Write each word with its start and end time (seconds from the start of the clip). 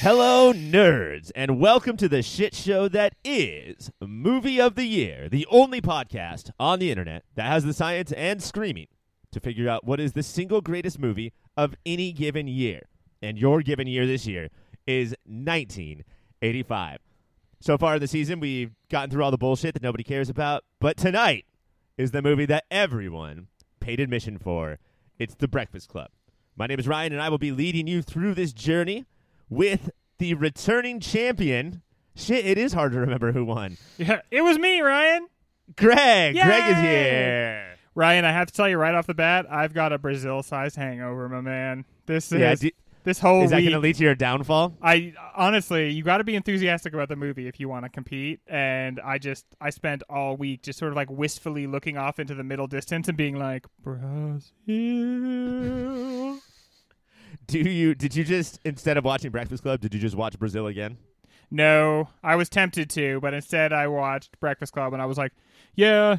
Hello, 0.00 0.54
nerds, 0.54 1.30
and 1.36 1.60
welcome 1.60 1.98
to 1.98 2.08
the 2.08 2.22
shit 2.22 2.54
show 2.54 2.88
that 2.88 3.14
is 3.22 3.90
Movie 4.00 4.58
of 4.58 4.74
the 4.74 4.86
Year, 4.86 5.28
the 5.28 5.46
only 5.50 5.82
podcast 5.82 6.50
on 6.58 6.78
the 6.78 6.90
internet 6.90 7.24
that 7.34 7.48
has 7.48 7.64
the 7.64 7.74
science 7.74 8.10
and 8.12 8.42
screaming 8.42 8.86
to 9.30 9.40
figure 9.40 9.68
out 9.68 9.84
what 9.84 10.00
is 10.00 10.14
the 10.14 10.22
single 10.22 10.62
greatest 10.62 10.98
movie 10.98 11.34
of 11.54 11.74
any 11.84 12.12
given 12.12 12.48
year. 12.48 12.88
And 13.20 13.36
your 13.36 13.60
given 13.60 13.86
year 13.86 14.06
this 14.06 14.26
year 14.26 14.48
is 14.86 15.10
1985. 15.26 17.11
So 17.62 17.78
far 17.78 17.94
in 17.94 18.00
the 18.00 18.08
season, 18.08 18.40
we've 18.40 18.72
gotten 18.90 19.08
through 19.08 19.22
all 19.22 19.30
the 19.30 19.38
bullshit 19.38 19.74
that 19.74 19.84
nobody 19.84 20.02
cares 20.02 20.28
about, 20.28 20.64
but 20.80 20.96
tonight 20.96 21.44
is 21.96 22.10
the 22.10 22.20
movie 22.20 22.44
that 22.46 22.64
everyone 22.72 23.46
paid 23.78 24.00
admission 24.00 24.36
for. 24.36 24.80
It's 25.16 25.36
The 25.36 25.46
Breakfast 25.46 25.88
Club. 25.88 26.08
My 26.56 26.66
name 26.66 26.80
is 26.80 26.88
Ryan, 26.88 27.12
and 27.12 27.22
I 27.22 27.28
will 27.28 27.38
be 27.38 27.52
leading 27.52 27.86
you 27.86 28.02
through 28.02 28.34
this 28.34 28.52
journey 28.52 29.04
with 29.48 29.90
the 30.18 30.34
returning 30.34 30.98
champion. 30.98 31.82
Shit, 32.16 32.44
it 32.44 32.58
is 32.58 32.72
hard 32.72 32.90
to 32.94 32.98
remember 32.98 33.30
who 33.30 33.44
won. 33.44 33.76
Yeah, 33.96 34.22
it 34.32 34.40
was 34.42 34.58
me, 34.58 34.80
Ryan. 34.80 35.28
Greg. 35.76 36.34
Greg 36.34 36.72
is 36.72 36.78
here. 36.82 37.76
Ryan, 37.94 38.24
I 38.24 38.32
have 38.32 38.48
to 38.48 38.52
tell 38.52 38.68
you 38.68 38.76
right 38.76 38.94
off 38.96 39.06
the 39.06 39.14
bat, 39.14 39.46
I've 39.48 39.72
got 39.72 39.92
a 39.92 39.98
Brazil-sized 39.98 40.74
hangover, 40.74 41.28
my 41.28 41.40
man. 41.42 41.84
This 42.06 42.32
is 42.32 42.40
Yeah, 42.40 42.54
do- 42.56 42.70
this 43.04 43.18
whole 43.18 43.42
is 43.44 43.50
that 43.50 43.60
going 43.60 43.72
to 43.72 43.78
lead 43.78 43.96
to 43.96 44.04
your 44.04 44.14
downfall? 44.14 44.76
I 44.82 45.14
honestly, 45.36 45.90
you 45.90 46.02
got 46.02 46.18
to 46.18 46.24
be 46.24 46.34
enthusiastic 46.34 46.92
about 46.94 47.08
the 47.08 47.16
movie 47.16 47.48
if 47.48 47.58
you 47.60 47.68
want 47.68 47.84
to 47.84 47.88
compete. 47.88 48.40
And 48.46 49.00
I 49.00 49.18
just, 49.18 49.46
I 49.60 49.70
spent 49.70 50.02
all 50.08 50.36
week 50.36 50.62
just 50.62 50.78
sort 50.78 50.92
of 50.92 50.96
like 50.96 51.10
wistfully 51.10 51.66
looking 51.66 51.96
off 51.96 52.18
into 52.18 52.34
the 52.34 52.44
middle 52.44 52.66
distance 52.66 53.08
and 53.08 53.16
being 53.16 53.38
like, 53.38 53.66
Brazil. 53.82 54.40
Do 57.46 57.58
you 57.58 57.94
did 57.94 58.14
you 58.14 58.24
just 58.24 58.60
instead 58.64 58.96
of 58.96 59.04
watching 59.04 59.30
Breakfast 59.30 59.62
Club, 59.62 59.80
did 59.80 59.92
you 59.94 60.00
just 60.00 60.14
watch 60.14 60.38
Brazil 60.38 60.66
again? 60.66 60.98
no, 61.52 62.08
I 62.22 62.36
was 62.36 62.48
tempted 62.48 62.88
to, 62.90 63.20
but 63.20 63.34
instead 63.34 63.72
I 63.74 63.86
watched 63.86 64.40
Breakfast 64.40 64.72
Club 64.72 64.94
and 64.94 65.02
I 65.02 65.06
was 65.06 65.18
like, 65.18 65.32
yeah, 65.74 66.16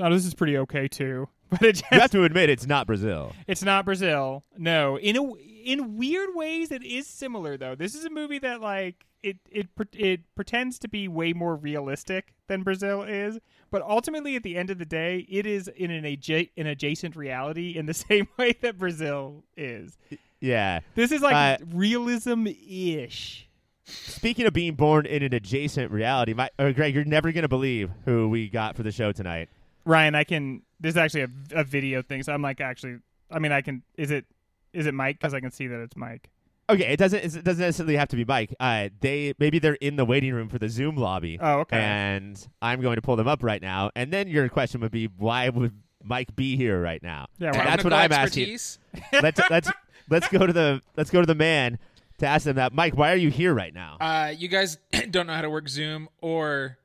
oh, 0.00 0.12
this 0.12 0.26
is 0.26 0.34
pretty 0.34 0.58
okay 0.58 0.88
too. 0.88 1.28
But 1.60 1.62
it 1.62 1.72
just, 1.76 1.84
You 1.92 2.00
have 2.00 2.10
to 2.10 2.24
admit 2.24 2.50
it's 2.50 2.66
not 2.66 2.86
Brazil. 2.86 3.32
It's 3.46 3.62
not 3.62 3.84
Brazil. 3.84 4.44
No, 4.56 4.98
in 4.98 5.16
a 5.16 5.22
in 5.64 5.96
weird 5.96 6.30
ways, 6.34 6.70
it 6.70 6.82
is 6.84 7.06
similar 7.06 7.56
though. 7.56 7.74
This 7.74 7.94
is 7.94 8.04
a 8.04 8.10
movie 8.10 8.38
that 8.40 8.60
like 8.60 9.06
it 9.22 9.38
it 9.50 9.68
it 9.94 10.20
pretends 10.34 10.78
to 10.80 10.88
be 10.88 11.08
way 11.08 11.32
more 11.32 11.56
realistic 11.56 12.34
than 12.48 12.62
Brazil 12.62 13.02
is, 13.02 13.38
but 13.70 13.82
ultimately 13.82 14.36
at 14.36 14.42
the 14.42 14.56
end 14.56 14.70
of 14.70 14.78
the 14.78 14.84
day, 14.84 15.26
it 15.28 15.46
is 15.46 15.68
in 15.68 15.90
an 15.90 16.04
adja- 16.04 16.50
an 16.56 16.66
adjacent 16.66 17.16
reality 17.16 17.76
in 17.76 17.86
the 17.86 17.94
same 18.08 18.28
way 18.36 18.54
that 18.60 18.78
Brazil 18.78 19.42
is. 19.56 19.96
Yeah. 20.40 20.80
This 20.94 21.10
is 21.12 21.20
like 21.22 21.60
Uh, 21.60 21.64
realism 21.74 22.46
ish. 22.46 23.48
Speaking 23.84 24.44
of 24.46 24.52
being 24.52 24.74
born 24.74 25.06
in 25.06 25.22
an 25.22 25.32
adjacent 25.32 25.90
reality, 25.90 26.34
my 26.34 26.50
uh, 26.58 26.72
Greg, 26.72 26.94
you're 26.94 27.04
never 27.04 27.32
going 27.32 27.42
to 27.42 27.48
believe 27.48 27.90
who 28.04 28.28
we 28.28 28.48
got 28.50 28.76
for 28.76 28.82
the 28.82 28.92
show 28.92 29.12
tonight. 29.12 29.48
Ryan, 29.88 30.14
I 30.14 30.24
can. 30.24 30.62
There's 30.80 30.96
actually 30.96 31.22
a, 31.22 31.28
a 31.52 31.64
video 31.64 32.02
thing, 32.02 32.22
so 32.22 32.32
I'm 32.32 32.42
like 32.42 32.60
actually. 32.60 32.98
I 33.30 33.38
mean, 33.38 33.52
I 33.52 33.62
can. 33.62 33.82
Is 33.96 34.10
it 34.10 34.26
is 34.72 34.86
it 34.86 34.94
Mike? 34.94 35.18
Because 35.18 35.34
I 35.34 35.40
can 35.40 35.50
see 35.50 35.66
that 35.66 35.80
it's 35.80 35.96
Mike. 35.96 36.30
Okay, 36.70 36.92
it 36.92 36.98
doesn't 36.98 37.24
it 37.24 37.44
doesn't 37.44 37.58
necessarily 37.64 37.96
have 37.96 38.08
to 38.08 38.16
be 38.16 38.24
Mike. 38.24 38.54
Uh, 38.60 38.90
they 39.00 39.34
maybe 39.38 39.58
they're 39.58 39.74
in 39.74 39.96
the 39.96 40.04
waiting 40.04 40.34
room 40.34 40.48
for 40.48 40.58
the 40.58 40.68
Zoom 40.68 40.96
lobby. 40.96 41.38
Oh, 41.40 41.60
okay. 41.60 41.78
And 41.78 42.46
I'm 42.60 42.80
going 42.82 42.96
to 42.96 43.02
pull 43.02 43.16
them 43.16 43.26
up 43.26 43.42
right 43.42 43.62
now. 43.62 43.90
And 43.96 44.12
then 44.12 44.28
your 44.28 44.48
question 44.50 44.80
would 44.82 44.92
be, 44.92 45.06
why 45.16 45.48
would 45.48 45.72
Mike 46.04 46.36
be 46.36 46.56
here 46.56 46.80
right 46.80 47.02
now? 47.02 47.26
Yeah, 47.38 47.48
And 47.48 47.56
why- 47.56 47.64
that's 47.64 47.84
what 47.84 47.92
I'm 47.94 48.12
asking. 48.12 48.52
expertise. 48.52 48.78
let's 49.22 49.40
let's 49.50 49.70
let's 50.10 50.28
go 50.28 50.46
to 50.46 50.52
the 50.52 50.82
let's 50.96 51.10
go 51.10 51.20
to 51.20 51.26
the 51.26 51.34
man 51.34 51.78
to 52.18 52.26
ask 52.26 52.44
them 52.44 52.56
that. 52.56 52.72
Mike, 52.74 52.96
why 52.96 53.12
are 53.12 53.16
you 53.16 53.30
here 53.30 53.54
right 53.54 53.72
now? 53.72 53.96
Uh, 54.00 54.32
you 54.36 54.48
guys 54.48 54.76
don't 55.10 55.26
know 55.26 55.34
how 55.34 55.42
to 55.42 55.50
work 55.50 55.68
Zoom 55.68 56.08
or 56.20 56.77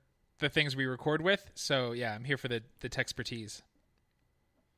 the 0.43 0.49
things 0.49 0.75
we 0.75 0.85
record 0.85 1.21
with, 1.21 1.49
so 1.55 1.93
yeah, 1.93 2.13
I'm 2.13 2.23
here 2.25 2.37
for 2.37 2.47
the 2.47 2.61
the 2.81 2.89
expertise. 2.99 3.63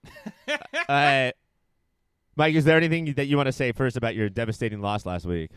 Uh, 0.88 1.31
Mike, 2.36 2.53
is 2.53 2.64
there 2.64 2.78
anything 2.78 3.12
that 3.14 3.26
you 3.26 3.38
want 3.38 3.48
to 3.48 3.52
say 3.52 3.72
first 3.72 3.98
about 3.98 4.14
your 4.14 4.30
devastating 4.30 4.81
loss 4.81 5.03
last 5.03 5.26
week? 5.26 5.50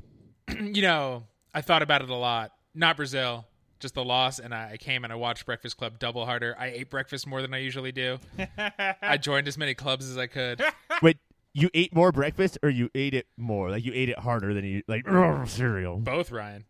you 0.58 0.80
know, 0.80 1.24
I 1.52 1.60
thought 1.60 1.82
about 1.82 2.00
it 2.00 2.08
a 2.08 2.14
lot. 2.14 2.52
Not 2.74 2.96
Brazil, 2.96 3.46
just 3.78 3.94
the 3.94 4.04
loss, 4.04 4.38
and 4.38 4.54
I 4.54 4.70
I 4.72 4.76
came 4.78 5.04
and 5.04 5.12
I 5.12 5.16
watched 5.16 5.44
Breakfast 5.44 5.76
Club 5.76 5.98
double 5.98 6.24
harder. 6.24 6.56
I 6.58 6.68
ate 6.68 6.88
breakfast 6.88 7.26
more 7.26 7.42
than 7.42 7.52
I 7.52 7.58
usually 7.58 7.92
do. 7.92 8.18
I 9.02 9.18
joined 9.18 9.48
as 9.48 9.58
many 9.58 9.74
clubs 9.74 10.08
as 10.08 10.16
I 10.16 10.28
could. 10.28 10.62
Wait, 11.02 11.18
you 11.52 11.68
ate 11.74 11.94
more 11.94 12.10
breakfast, 12.10 12.56
or 12.62 12.70
you 12.70 12.88
ate 12.94 13.12
it 13.12 13.26
more? 13.36 13.70
Like 13.70 13.84
you 13.84 13.92
ate 13.94 14.08
it 14.08 14.18
harder 14.18 14.54
than 14.54 14.64
you 14.64 14.82
like 14.88 15.06
cereal. 15.46 15.98
Both, 15.98 16.30
Ryan. 16.30 16.64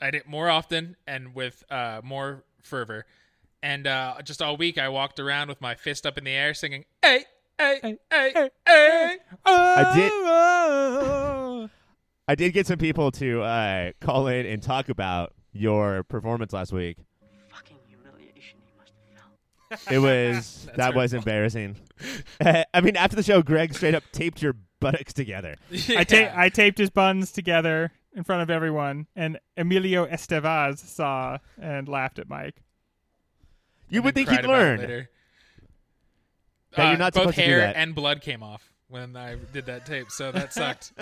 I 0.00 0.10
did 0.10 0.22
it 0.22 0.28
more 0.28 0.50
often 0.50 0.96
and 1.06 1.34
with 1.34 1.64
uh, 1.70 2.02
more 2.04 2.44
fervor. 2.64 3.06
And 3.62 3.86
uh, 3.86 4.16
just 4.24 4.42
all 4.42 4.56
week, 4.56 4.76
I 4.76 4.88
walked 4.88 5.18
around 5.20 5.48
with 5.48 5.60
my 5.60 5.74
fist 5.74 6.04
up 6.06 6.18
in 6.18 6.24
the 6.24 6.32
air, 6.32 6.52
singing 6.52 6.84
"Hey, 7.02 7.24
hey, 7.58 7.78
hey, 7.82 7.98
hey." 8.10 8.50
hey. 8.66 9.16
I 9.46 9.92
did- 9.94 10.12
Oh. 10.14 11.70
I 12.26 12.34
did 12.34 12.52
get 12.52 12.66
some 12.66 12.78
people 12.78 13.10
to 13.12 13.42
uh, 13.42 13.92
call 14.00 14.26
in 14.28 14.46
and 14.46 14.62
talk 14.62 14.88
about 14.88 15.34
your 15.52 16.02
performance 16.04 16.52
last 16.52 16.72
week. 16.72 16.96
fucking 17.50 17.76
humiliation 17.86 18.58
he 18.64 18.72
must 18.78 18.92
have 19.70 19.80
felt. 19.86 19.92
It 19.92 19.98
was 19.98 20.64
That's 20.66 20.76
that 20.78 20.94
was 20.94 21.12
embarrassing. 21.14 21.76
I 22.40 22.80
mean, 22.82 22.96
after 22.96 23.16
the 23.16 23.22
show, 23.22 23.42
Greg 23.42 23.74
straight 23.74 23.94
up 23.94 24.04
taped 24.12 24.40
your 24.42 24.56
buttocks 24.80 25.12
together. 25.12 25.56
I, 25.96 26.04
ta- 26.04 26.32
I 26.34 26.48
taped 26.48 26.78
his 26.78 26.90
buns 26.90 27.30
together 27.32 27.92
in 28.14 28.24
front 28.24 28.42
of 28.42 28.50
everyone, 28.50 29.06
and 29.16 29.38
Emilio 29.56 30.06
Estevez 30.06 30.78
saw 30.78 31.38
and 31.60 31.88
laughed 31.88 32.18
at 32.18 32.28
Mike. 32.28 32.62
You 33.88 34.02
would 34.02 34.14
think 34.14 34.28
he'd 34.28 34.36
cried 34.36 34.44
about 34.44 34.54
it 34.54 34.58
learn. 34.58 34.80
later. 34.80 35.10
That 36.76 36.84
you're 36.84 36.94
Uh, 36.94 36.96
not 36.96 37.12
both 37.14 37.22
supposed 37.22 37.36
to 37.36 37.44
do 37.44 37.50
hair 37.50 37.58
that. 37.60 37.76
and 37.76 37.94
blood 37.94 38.20
came 38.20 38.42
off 38.42 38.72
when 38.88 39.16
I 39.16 39.36
did 39.52 39.66
that 39.66 39.86
tape, 39.86 40.10
so 40.10 40.32
that 40.32 40.52
sucked. 40.52 40.92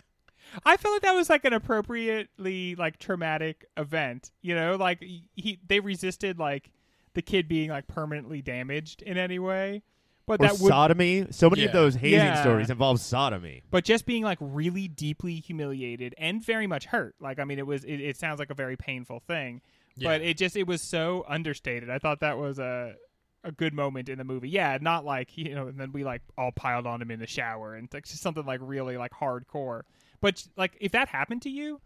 I 0.67 0.77
felt 0.77 0.93
like 0.95 1.03
that 1.03 1.15
was 1.15 1.31
like 1.31 1.45
an 1.47 1.53
appropriately 1.55 2.75
like 2.75 2.99
traumatic 2.99 3.65
event. 3.77 4.33
You 4.43 4.55
know, 4.55 4.77
like 4.77 5.01
he 5.01 5.59
they 5.67 5.81
resisted 5.81 6.39
like 6.39 6.71
the 7.15 7.23
kid 7.23 7.49
being 7.49 7.71
like 7.71 7.87
permanently 7.87 8.43
damaged 8.43 9.01
in 9.03 9.17
any 9.17 9.39
way, 9.39 9.83
but 10.27 10.41
Or 10.41 10.47
that 10.47 10.53
would 10.59 10.69
sodomy. 10.71 11.27
So 11.31 11.51
many 11.51 11.65
of 11.65 11.69
Yeah. 11.71 11.73
those 11.73 11.95
hazing 11.97 12.19
Yeah. 12.19 12.41
stories 12.43 12.71
involve 12.71 13.01
sodomy. 13.01 13.63
but 13.71 13.85
just 13.85 14.07
being 14.07 14.23
like 14.23 14.39
really 14.41 14.89
deeply 14.89 15.37
humiliated 15.37 16.15
and 16.19 16.45
very 16.45 16.67
much 16.67 16.87
hurt. 16.87 17.15
Like 17.21 17.39
I 17.39 17.45
mean, 17.45 17.59
it 17.59 17.67
was 17.67 17.85
it, 17.85 18.01
it 18.01 18.17
sounds 18.17 18.39
like 18.39 18.51
a 18.51 18.55
very 18.55 18.77
painful 18.77 19.21
thing, 19.21 19.61
but 19.97 20.21
Yeah. 20.21 20.29
it 20.29 20.37
just 20.39 20.57
it 20.57 20.67
was 20.67 20.83
so 20.83 21.25
understated. 21.29 21.91
I 21.91 21.99
thought 21.99 22.21
that 22.21 22.39
was 22.39 22.59
a 22.59 22.95
a 23.45 23.51
good 23.51 23.75
moment 23.75 24.09
in 24.09 24.19
the 24.19 24.25
movie. 24.25 24.49
Yeah, 24.49 24.79
not 24.81 25.05
like 25.05 25.37
you 25.37 25.55
know, 25.55 25.67
and 25.67 25.79
then 25.79 25.93
we 25.93 26.05
like 26.05 26.23
all 26.39 26.53
piled 26.53 26.87
on 26.87 27.03
him 27.03 27.11
in 27.11 27.19
the 27.19 27.27
shower 27.27 27.75
and 27.75 27.89
like 27.93 28.05
just 28.07 28.23
something 28.23 28.45
like 28.47 28.61
really 28.63 28.97
like 28.97 29.13
hardcore. 29.13 29.83
But 30.21 30.47
like 30.57 30.77
if 30.81 30.93
that 30.93 31.09
happened 31.09 31.43
to 31.43 31.51
you. 31.51 31.81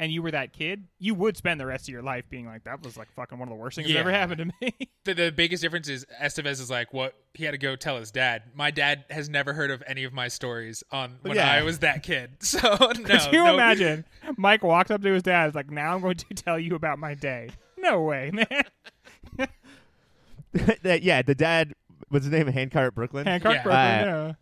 And 0.00 0.12
you 0.12 0.22
were 0.22 0.30
that 0.30 0.52
kid, 0.52 0.84
you 1.00 1.12
would 1.14 1.36
spend 1.36 1.58
the 1.60 1.66
rest 1.66 1.88
of 1.88 1.92
your 1.92 2.02
life 2.02 2.24
being 2.30 2.46
like, 2.46 2.62
"That 2.62 2.84
was 2.84 2.96
like 2.96 3.10
fucking 3.16 3.36
one 3.36 3.48
of 3.48 3.50
the 3.50 3.56
worst 3.60 3.74
things 3.74 3.88
that 3.88 3.96
ever 3.96 4.12
happened 4.12 4.38
to 4.38 4.44
me." 4.60 4.72
the, 5.04 5.12
the 5.12 5.32
biggest 5.32 5.60
difference 5.60 5.88
is 5.88 6.06
Estevez 6.22 6.60
is 6.60 6.70
like, 6.70 6.92
what 6.94 7.14
he 7.34 7.42
had 7.44 7.50
to 7.50 7.58
go 7.58 7.74
tell 7.74 7.96
his 7.98 8.12
dad. 8.12 8.42
My 8.54 8.70
dad 8.70 9.04
has 9.10 9.28
never 9.28 9.52
heard 9.54 9.72
of 9.72 9.82
any 9.88 10.04
of 10.04 10.12
my 10.12 10.28
stories 10.28 10.84
on 10.92 11.18
when 11.22 11.34
Yeah. 11.34 11.50
I 11.50 11.62
was 11.62 11.80
that 11.80 12.04
kid. 12.04 12.30
So 12.42 12.58
no, 12.80 12.88
Could 12.92 13.32
you 13.32 13.42
no- 13.44 13.54
imagine? 13.54 14.04
Mike 14.36 14.62
walked 14.62 14.92
up 14.92 15.02
to 15.02 15.12
his 15.12 15.24
dad, 15.24 15.46
was 15.46 15.54
like, 15.56 15.68
"Now 15.70 15.94
I'm 15.96 16.00
going 16.00 16.16
to 16.16 16.26
tell 16.34 16.60
you 16.60 16.76
about 16.76 17.00
my 17.00 17.14
day." 17.14 17.50
No 17.76 18.00
way, 18.02 18.30
man. 18.32 19.48
that, 20.82 21.02
yeah, 21.02 21.22
the 21.22 21.34
dad. 21.34 21.72
What's 22.08 22.24
his 22.24 22.32
name? 22.32 22.46
Handcart 22.46 22.94
Brooklyn. 22.94 23.26
Hancock 23.26 23.54
Yeah. 23.56 23.62
Brooklyn, 23.62 24.08
Uh, 24.14 24.26
yeah. 24.28 24.32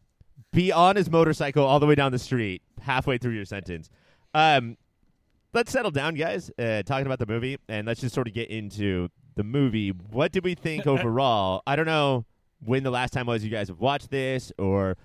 be 0.53 0.71
on 0.73 0.97
his 0.97 1.11
motorcycle 1.11 1.65
all 1.65 1.81
the 1.81 1.87
way 1.87 1.95
down 1.95 2.13
the 2.13 2.19
street 2.19 2.63
halfway 2.81 3.19
through 3.19 3.33
your 3.33 3.45
sentence. 3.45 3.91
Um, 4.35 4.77
let's 5.57 5.73
settle 5.73 5.91
down, 5.91 6.15
guys. 6.15 6.51
Uh, 6.59 6.83
talking 6.83 7.07
about 7.07 7.19
the 7.19 7.27
movie, 7.27 7.59
and 7.69 7.87
let's 7.87 8.01
just 8.01 8.15
sort 8.15 8.29
of 8.29 8.35
get 8.35 8.51
into 8.51 9.09
the 9.37 9.43
movie. 9.43 9.89
What 9.89 10.31
did 10.31 10.45
we 10.45 10.55
think 10.55 10.87
overall? 10.87 11.63
I 11.67 11.75
don't 11.75 11.87
know 11.87 12.27
when 12.65 12.83
the 12.83 12.91
last 12.91 13.13
time 13.13 13.27
was 13.27 13.43
you 13.43 13.51
guys 13.51 13.69
have 13.69 13.81
watched 13.81 14.11
this, 14.11 14.53
or 14.59 14.97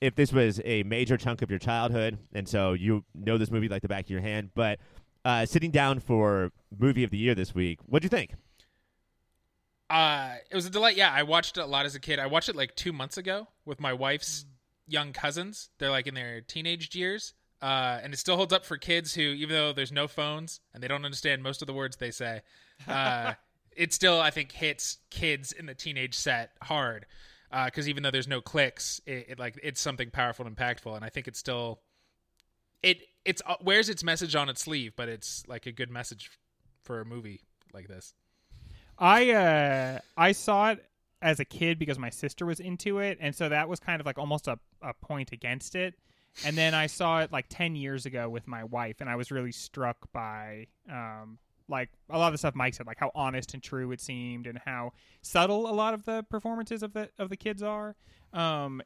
if 0.00 0.14
this 0.14 0.32
was 0.32 0.60
a 0.64 0.84
major 0.84 1.16
chunk 1.16 1.42
of 1.42 1.50
your 1.50 1.58
childhood, 1.58 2.18
and 2.32 2.48
so 2.48 2.72
you 2.72 3.04
know 3.14 3.36
this 3.36 3.50
movie 3.50 3.68
like 3.68 3.82
the 3.82 3.88
back 3.88 4.04
of 4.04 4.10
your 4.10 4.20
hand. 4.20 4.50
But 4.54 4.78
uh, 5.24 5.44
sitting 5.44 5.72
down 5.72 5.98
for 5.98 6.52
movie 6.78 7.02
of 7.02 7.10
the 7.10 7.18
year 7.18 7.34
this 7.34 7.54
week, 7.54 7.80
what 7.86 8.00
do 8.00 8.06
you 8.06 8.10
think? 8.10 8.34
Uh, 9.90 10.34
it 10.50 10.54
was 10.54 10.66
a 10.66 10.70
delight. 10.70 10.96
Yeah, 10.96 11.12
I 11.12 11.24
watched 11.24 11.58
it 11.58 11.62
a 11.62 11.66
lot 11.66 11.84
as 11.84 11.96
a 11.96 12.00
kid. 12.00 12.20
I 12.20 12.26
watched 12.26 12.48
it 12.48 12.56
like 12.56 12.76
two 12.76 12.92
months 12.92 13.16
ago 13.16 13.48
with 13.64 13.80
my 13.80 13.92
wife's 13.92 14.46
young 14.86 15.12
cousins. 15.12 15.70
They're 15.78 15.90
like 15.90 16.06
in 16.06 16.14
their 16.14 16.40
teenage 16.40 16.94
years. 16.94 17.34
Uh, 17.62 17.98
and 18.02 18.12
it 18.12 18.18
still 18.18 18.36
holds 18.36 18.52
up 18.52 18.64
for 18.64 18.76
kids 18.76 19.14
who, 19.14 19.22
even 19.22 19.54
though 19.54 19.72
there's 19.72 19.92
no 19.92 20.06
phones 20.06 20.60
and 20.74 20.82
they 20.82 20.88
don't 20.88 21.04
understand 21.04 21.42
most 21.42 21.62
of 21.62 21.66
the 21.66 21.72
words 21.72 21.96
they 21.96 22.10
say, 22.10 22.42
uh, 22.86 23.32
it 23.76 23.92
still 23.92 24.20
I 24.20 24.30
think 24.30 24.52
hits 24.52 24.98
kids 25.10 25.52
in 25.52 25.66
the 25.66 25.74
teenage 25.74 26.14
set 26.14 26.52
hard 26.62 27.06
because 27.64 27.88
even 27.88 28.02
though 28.02 28.10
there's 28.10 28.28
no 28.28 28.40
cliques, 28.40 29.00
it, 29.06 29.26
it 29.30 29.38
like 29.38 29.58
it's 29.62 29.80
something 29.80 30.10
powerful 30.10 30.46
and 30.46 30.56
impactful, 30.56 30.94
and 30.94 31.04
I 31.04 31.08
think 31.08 31.28
it's 31.28 31.38
still 31.38 31.80
it 32.82 33.02
it's 33.24 33.42
uh, 33.46 33.56
wears 33.62 33.88
its 33.88 34.04
message 34.04 34.34
on 34.34 34.48
its 34.48 34.62
sleeve, 34.62 34.92
but 34.96 35.08
it's 35.08 35.46
like 35.48 35.66
a 35.66 35.72
good 35.72 35.90
message 35.90 36.30
for 36.82 37.00
a 37.00 37.04
movie 37.04 37.42
like 37.72 37.88
this. 37.88 38.14
I 38.98 39.30
uh 39.30 39.98
I 40.16 40.32
saw 40.32 40.70
it 40.70 40.84
as 41.22 41.40
a 41.40 41.44
kid 41.44 41.78
because 41.78 41.98
my 41.98 42.10
sister 42.10 42.46
was 42.46 42.60
into 42.60 42.98
it, 42.98 43.18
and 43.20 43.34
so 43.34 43.48
that 43.48 43.68
was 43.68 43.80
kind 43.80 44.00
of 44.00 44.06
like 44.06 44.18
almost 44.18 44.48
a, 44.48 44.58
a 44.82 44.94
point 44.94 45.32
against 45.32 45.74
it. 45.74 45.94
And 46.44 46.56
then 46.56 46.74
I 46.74 46.86
saw 46.86 47.20
it 47.20 47.32
like 47.32 47.46
ten 47.48 47.74
years 47.74 48.06
ago 48.06 48.28
with 48.28 48.46
my 48.46 48.64
wife, 48.64 48.96
and 49.00 49.08
I 49.08 49.16
was 49.16 49.30
really 49.30 49.52
struck 49.52 50.10
by 50.12 50.66
um 50.90 51.38
like 51.68 51.90
a 52.10 52.18
lot 52.18 52.28
of 52.28 52.32
the 52.34 52.38
stuff 52.38 52.54
Mike 52.54 52.74
said, 52.74 52.86
like 52.86 52.98
how 52.98 53.10
honest 53.14 53.54
and 53.54 53.62
true 53.62 53.90
it 53.92 54.00
seemed, 54.00 54.46
and 54.46 54.60
how 54.64 54.92
subtle 55.22 55.68
a 55.68 55.74
lot 55.74 55.94
of 55.94 56.04
the 56.04 56.24
performances 56.30 56.82
of 56.82 56.92
the 56.92 57.10
of 57.18 57.28
the 57.28 57.36
kids 57.36 57.62
are. 57.62 57.96
Um, 58.32 58.82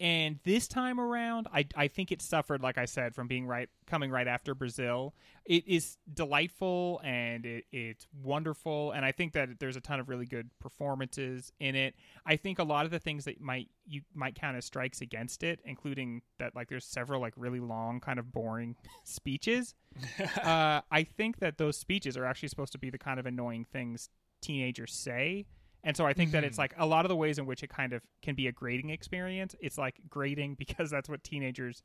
and 0.00 0.40
this 0.42 0.66
time 0.66 0.98
around, 0.98 1.46
I 1.52 1.66
I 1.76 1.88
think 1.88 2.10
it 2.10 2.20
suffered, 2.20 2.62
like 2.62 2.78
I 2.78 2.84
said, 2.84 3.14
from 3.14 3.28
being 3.28 3.46
right 3.46 3.68
coming 3.86 4.10
right 4.10 4.26
after 4.26 4.54
Brazil. 4.54 5.14
It 5.44 5.68
is 5.68 5.98
delightful 6.12 7.00
and 7.04 7.46
it, 7.46 7.64
it's 7.70 8.06
wonderful, 8.22 8.90
and 8.92 9.04
I 9.04 9.12
think 9.12 9.34
that 9.34 9.60
there's 9.60 9.76
a 9.76 9.80
ton 9.80 10.00
of 10.00 10.08
really 10.08 10.26
good 10.26 10.50
performances 10.58 11.52
in 11.60 11.76
it. 11.76 11.94
I 12.26 12.36
think 12.36 12.58
a 12.58 12.64
lot 12.64 12.86
of 12.86 12.90
the 12.90 12.98
things 12.98 13.24
that 13.26 13.40
might 13.40 13.68
you 13.86 14.02
might 14.14 14.34
count 14.34 14.56
as 14.56 14.64
strikes 14.64 15.00
against 15.00 15.44
it, 15.44 15.60
including 15.64 16.22
that 16.38 16.56
like 16.56 16.68
there's 16.68 16.86
several 16.86 17.20
like 17.20 17.34
really 17.36 17.60
long, 17.60 18.00
kind 18.00 18.18
of 18.18 18.32
boring 18.32 18.74
speeches. 19.04 19.74
uh, 20.42 20.80
I 20.90 21.04
think 21.16 21.38
that 21.38 21.56
those 21.58 21.76
speeches 21.76 22.16
are 22.16 22.24
actually 22.24 22.48
supposed 22.48 22.72
to 22.72 22.78
be 22.78 22.90
the 22.90 22.98
kind 22.98 23.20
of 23.20 23.26
annoying 23.26 23.64
things 23.64 24.08
teenagers 24.40 24.92
say. 24.92 25.46
And 25.84 25.96
so 25.96 26.06
I 26.06 26.14
think 26.14 26.32
that 26.32 26.44
it's 26.44 26.56
like 26.56 26.74
a 26.78 26.86
lot 26.86 27.04
of 27.04 27.10
the 27.10 27.16
ways 27.16 27.38
in 27.38 27.44
which 27.44 27.62
it 27.62 27.68
kind 27.68 27.92
of 27.92 28.02
can 28.22 28.34
be 28.34 28.46
a 28.46 28.52
grading 28.52 28.88
experience. 28.90 29.54
It's 29.60 29.76
like 29.76 30.00
grading 30.08 30.54
because 30.58 30.90
that's 30.90 31.08
what 31.08 31.22
teenagers 31.22 31.82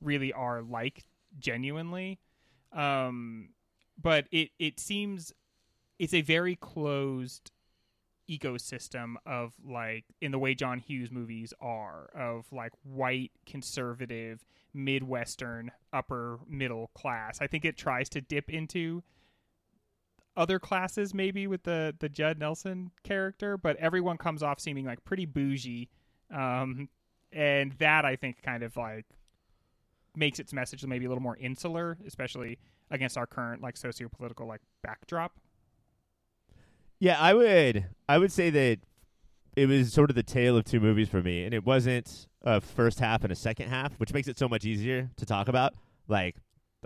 really 0.00 0.32
are 0.32 0.62
like 0.62 1.06
genuinely. 1.38 2.20
Um, 2.72 3.50
but 4.00 4.26
it 4.30 4.50
it 4.58 4.78
seems 4.78 5.32
it's 5.98 6.14
a 6.14 6.20
very 6.20 6.54
closed 6.54 7.50
ecosystem 8.30 9.14
of 9.24 9.54
like 9.64 10.04
in 10.20 10.30
the 10.30 10.38
way 10.38 10.54
John 10.54 10.78
Hughes 10.78 11.10
movies 11.10 11.54
are 11.60 12.10
of 12.14 12.44
like 12.52 12.72
white 12.82 13.32
conservative 13.46 14.44
midwestern 14.74 15.70
upper 15.92 16.38
middle 16.46 16.90
class. 16.94 17.40
I 17.40 17.46
think 17.46 17.64
it 17.64 17.78
tries 17.78 18.10
to 18.10 18.20
dip 18.20 18.50
into 18.50 19.02
other 20.38 20.58
classes 20.58 21.12
maybe 21.12 21.46
with 21.46 21.64
the 21.64 21.94
the 21.98 22.08
Judd 22.08 22.38
Nelson 22.38 22.90
character, 23.02 23.58
but 23.58 23.76
everyone 23.76 24.16
comes 24.16 24.42
off 24.42 24.60
seeming 24.60 24.86
like 24.86 25.04
pretty 25.04 25.26
bougie. 25.26 25.90
Um 26.34 26.88
and 27.32 27.72
that 27.72 28.04
I 28.06 28.16
think 28.16 28.42
kind 28.42 28.62
of 28.62 28.76
like 28.76 29.04
makes 30.16 30.38
its 30.38 30.52
message 30.52 30.84
maybe 30.86 31.04
a 31.04 31.08
little 31.08 31.22
more 31.22 31.36
insular, 31.36 31.98
especially 32.06 32.58
against 32.90 33.18
our 33.18 33.26
current 33.26 33.62
like 33.62 33.76
socio-political 33.76 34.46
like 34.46 34.60
backdrop. 34.82 35.32
Yeah, 37.00 37.20
I 37.20 37.34
would 37.34 37.86
I 38.08 38.18
would 38.18 38.32
say 38.32 38.50
that 38.50 38.78
it 39.56 39.66
was 39.66 39.92
sort 39.92 40.08
of 40.10 40.16
the 40.16 40.22
tale 40.22 40.56
of 40.56 40.64
two 40.64 40.78
movies 40.78 41.08
for 41.08 41.20
me, 41.20 41.44
and 41.44 41.52
it 41.52 41.66
wasn't 41.66 42.28
a 42.42 42.60
first 42.60 43.00
half 43.00 43.24
and 43.24 43.32
a 43.32 43.36
second 43.36 43.68
half, 43.68 43.92
which 43.98 44.12
makes 44.12 44.28
it 44.28 44.38
so 44.38 44.48
much 44.48 44.64
easier 44.64 45.10
to 45.16 45.26
talk 45.26 45.48
about. 45.48 45.74
Like, 46.06 46.36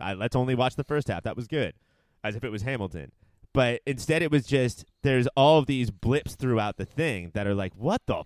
I, 0.00 0.14
let's 0.14 0.34
only 0.34 0.54
watch 0.54 0.76
the 0.76 0.84
first 0.84 1.08
half. 1.08 1.22
That 1.24 1.36
was 1.36 1.46
good, 1.46 1.74
as 2.24 2.34
if 2.34 2.44
it 2.44 2.50
was 2.50 2.62
Hamilton. 2.62 3.12
But 3.54 3.82
instead, 3.86 4.22
it 4.22 4.30
was 4.30 4.46
just 4.46 4.84
there's 5.02 5.26
all 5.36 5.58
of 5.58 5.66
these 5.66 5.90
blips 5.90 6.34
throughout 6.34 6.76
the 6.76 6.86
thing 6.86 7.30
that 7.34 7.46
are 7.46 7.54
like, 7.54 7.74
what 7.74 8.02
the? 8.06 8.24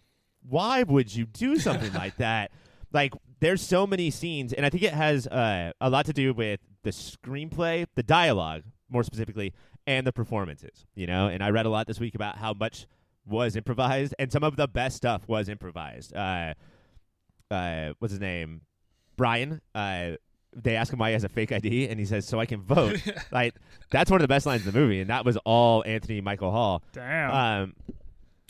Why 0.49 0.85
would 0.85 1.15
you 1.15 1.27
do 1.27 1.57
something 1.59 1.93
like 1.93 2.17
that? 2.19 2.53
Like, 2.93 3.13
there's 3.41 3.61
so 3.61 3.87
many 3.87 4.11
scenes, 4.11 4.53
and 4.53 4.65
I 4.65 4.71
think 4.71 4.85
it 4.85 4.95
has 4.95 5.27
uh, 5.27 5.73
a 5.81 5.91
lot 5.91 6.07
to 6.07 6.13
do 6.13 6.33
with 6.33 6.61
the 6.85 6.91
screenplay, 6.91 7.87
the 7.97 8.03
dialogue, 8.03 8.63
more 8.89 9.03
specifically, 9.03 9.53
and 9.87 10.07
the 10.07 10.13
performances. 10.13 10.87
You 10.95 11.07
know, 11.07 11.27
and 11.27 11.43
I 11.43 11.51
read 11.51 11.67
a 11.67 11.71
lot 11.71 11.89
this 11.89 11.99
week 11.99 12.15
about 12.15 12.39
how 12.39 12.55
much 12.55 12.87
was 13.27 13.57
improvised, 13.57 14.15
and 14.19 14.31
some 14.31 14.45
of 14.45 14.57
the 14.57 14.69
best 14.69 14.97
stuff 14.97 15.23
was 15.27 15.49
improvised. 15.49 16.15
Uh, 16.15 16.55
uh, 17.51 17.93
what's 17.99 18.13
his 18.13 18.21
name? 18.21 18.63
Brian. 19.17 19.61
Uh, 19.75 20.13
they 20.57 20.75
ask 20.77 20.93
him 20.93 20.99
why 20.99 21.11
he 21.11 21.13
has 21.13 21.25
a 21.25 21.29
fake 21.29 21.53
ID, 21.53 21.89
and 21.89 22.01
he 22.01 22.07
says, 22.07 22.27
"So 22.27 22.41
I 22.41 22.47
can 22.47 22.61
vote." 22.63 23.01
like 23.31 23.55
that's 23.91 24.11
one 24.11 24.21
of 24.21 24.23
the 24.23 24.29
best 24.29 24.47
lines 24.47 24.67
in 24.67 24.73
the 24.73 24.79
movie, 24.79 25.01
and 25.01 25.11
that 25.11 25.25
was 25.25 25.37
all 25.45 25.85
Anthony 25.87 26.21
Michael 26.21 26.51
Hall. 26.51 26.83
Damn. 26.93 27.31
Um, 27.63 27.75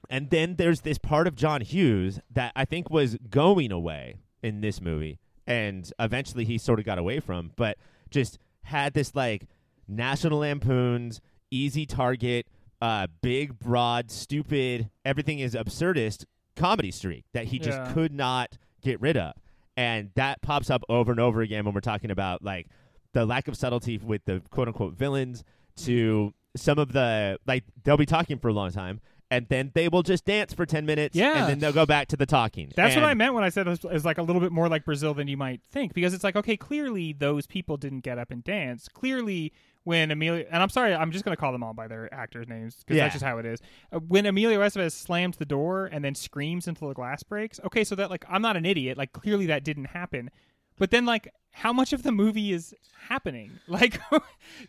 and 0.08 0.30
then 0.30 0.54
there's 0.56 0.82
this 0.82 0.98
part 0.98 1.26
of 1.26 1.34
John 1.34 1.60
Hughes 1.60 2.20
that 2.30 2.52
I 2.54 2.64
think 2.64 2.90
was 2.90 3.16
going 3.28 3.72
away 3.72 4.20
in 4.42 4.60
this 4.60 4.80
movie, 4.80 5.18
and 5.46 5.90
eventually 5.98 6.44
he 6.44 6.58
sort 6.58 6.78
of 6.78 6.84
got 6.84 6.98
away 6.98 7.18
from, 7.20 7.50
but 7.56 7.76
just 8.10 8.38
had 8.62 8.94
this 8.94 9.14
like 9.14 9.46
National 9.88 10.38
Lampoon's 10.40 11.20
easy 11.50 11.86
target, 11.86 12.46
uh, 12.80 13.06
big, 13.20 13.58
broad, 13.58 14.10
stupid, 14.10 14.90
everything 15.04 15.38
is 15.40 15.54
absurdist 15.54 16.24
comedy 16.54 16.90
streak 16.90 17.24
that 17.32 17.46
he 17.46 17.58
just 17.58 17.78
Yeah. 17.78 17.92
could 17.92 18.12
not 18.12 18.56
get 18.80 19.00
rid 19.00 19.16
of, 19.16 19.34
and 19.76 20.10
that 20.14 20.40
pops 20.42 20.70
up 20.70 20.82
over 20.88 21.10
and 21.10 21.20
over 21.20 21.40
again 21.42 21.64
when 21.64 21.74
we're 21.74 21.80
talking 21.80 22.10
about 22.10 22.42
like 22.42 22.66
the 23.12 23.24
lack 23.26 23.48
of 23.48 23.56
subtlety 23.56 23.98
with 23.98 24.24
the 24.24 24.42
quote 24.50 24.68
unquote 24.68 24.94
villains 24.94 25.44
to 25.76 26.32
some 26.56 26.78
of 26.78 26.92
the 26.92 27.38
like 27.46 27.64
they'll 27.84 27.96
be 27.96 28.06
talking 28.06 28.38
for 28.38 28.48
a 28.48 28.52
long 28.52 28.70
time 28.72 29.00
and 29.30 29.46
then 29.48 29.72
they 29.74 29.88
will 29.88 30.02
just 30.02 30.24
dance 30.24 30.54
for 30.54 30.64
10 30.64 30.86
minutes 30.86 31.16
Yeah. 31.16 31.38
and 31.40 31.48
then 31.48 31.58
they'll 31.58 31.72
go 31.72 31.84
back 31.84 32.08
to 32.08 32.16
the 32.16 32.26
talking 32.26 32.72
That's 32.76 32.94
what 32.94 33.04
I 33.04 33.14
meant 33.14 33.34
when 33.34 33.42
I 33.44 33.48
said 33.48 33.66
it 33.66 33.82
was 33.84 34.04
like 34.04 34.18
a 34.18 34.22
little 34.22 34.40
bit 34.40 34.52
more 34.52 34.68
like 34.68 34.84
Brazil 34.84 35.14
than 35.14 35.26
you 35.28 35.36
might 35.36 35.62
think, 35.64 35.94
because 35.94 36.14
it's 36.14 36.22
like, 36.22 36.36
okay, 36.36 36.56
clearly 36.56 37.12
those 37.12 37.46
people 37.46 37.76
didn't 37.76 38.00
get 38.00 38.18
up 38.18 38.30
and 38.30 38.44
dance. 38.44 38.88
Clearly, 38.88 39.52
when 39.86 40.10
Emilio, 40.10 40.44
and 40.50 40.60
I'm 40.60 40.68
sorry, 40.68 40.92
I'm 40.92 41.12
just 41.12 41.24
going 41.24 41.34
to 41.36 41.40
call 41.40 41.52
them 41.52 41.62
all 41.62 41.72
by 41.72 41.86
their 41.86 42.12
actors' 42.12 42.48
names 42.48 42.74
because 42.80 42.96
Yeah. 42.96 43.04
that's 43.04 43.14
just 43.14 43.24
how 43.24 43.38
it 43.38 43.46
is. 43.46 43.60
Uh, 43.92 44.00
when 44.00 44.26
Emilio 44.26 44.58
Estevez 44.58 44.90
slams 44.90 45.36
the 45.36 45.44
door 45.44 45.86
and 45.86 46.04
then 46.04 46.16
screams 46.16 46.66
until 46.66 46.88
the 46.88 46.94
glass 46.94 47.22
breaks, 47.22 47.60
okay, 47.64 47.84
so 47.84 47.94
that 47.94 48.10
like 48.10 48.24
I'm 48.28 48.42
not 48.42 48.56
an 48.56 48.66
idiot. 48.66 48.98
Like 48.98 49.12
clearly 49.12 49.46
that 49.46 49.62
didn't 49.62 49.84
happen, 49.84 50.30
but 50.76 50.90
then 50.90 51.06
like 51.06 51.32
how 51.52 51.72
much 51.72 51.92
of 51.92 52.02
the 52.02 52.10
movie 52.10 52.52
is 52.52 52.74
happening? 53.08 53.52
Like, 53.68 54.00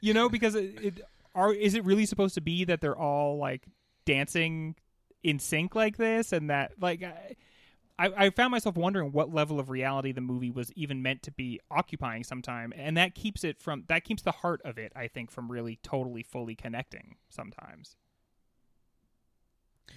you 0.02 0.14
know, 0.14 0.30
because 0.30 0.54
it, 0.54 0.78
it 0.84 1.02
are 1.34 1.52
is 1.52 1.74
it 1.74 1.84
really 1.84 2.06
supposed 2.06 2.36
to 2.36 2.42
be 2.42 2.64
that 2.66 2.80
they're 2.80 2.96
all 2.96 3.38
like 3.40 3.66
dancing 4.06 4.76
in 5.24 5.40
sync 5.40 5.74
like 5.74 5.98
this 5.98 6.32
and 6.32 6.52
that 6.52 6.74
like 6.80 7.02
I, 7.02 7.36
I, 8.00 8.26
I 8.26 8.30
found 8.30 8.52
myself 8.52 8.76
wondering 8.76 9.12
what 9.12 9.34
level 9.34 9.60
of 9.60 9.70
reality 9.70 10.12
the 10.12 10.22
movie 10.22 10.52
was 10.52 10.72
even 10.74 11.02
meant 11.02 11.24
to 11.24 11.32
be 11.32 11.60
occupying 11.72 12.24
sometime 12.24 12.74
and 12.76 12.96
that 12.98 13.16
keeps 13.16 13.44
it 13.44 13.60
from 13.60 13.84
that 13.88 14.04
keeps 14.04 14.22
the 14.22 14.32
heart 14.32 14.62
of 14.64 14.78
it 14.78 14.92
i 14.96 15.08
think 15.08 15.32
from 15.32 15.52
really 15.52 15.80
totally 15.82 16.24
fully 16.24 16.56
connecting 16.56 17.16
sometimes. 17.30 17.96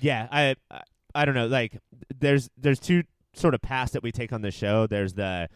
Yeah 0.00 0.28
I, 0.30 0.56
I 0.70 0.82
i 1.14 1.24
don't 1.24 1.34
know 1.34 1.46
like 1.46 1.78
there's 2.18 2.48
there's 2.56 2.78
two 2.78 3.02
sort 3.34 3.54
of 3.54 3.62
paths 3.62 3.92
that 3.92 4.02
we 4.02 4.12
take 4.12 4.32
on 4.32 4.42
the 4.42 4.50
show. 4.50 4.86
There's 4.86 5.14
the 5.14 5.48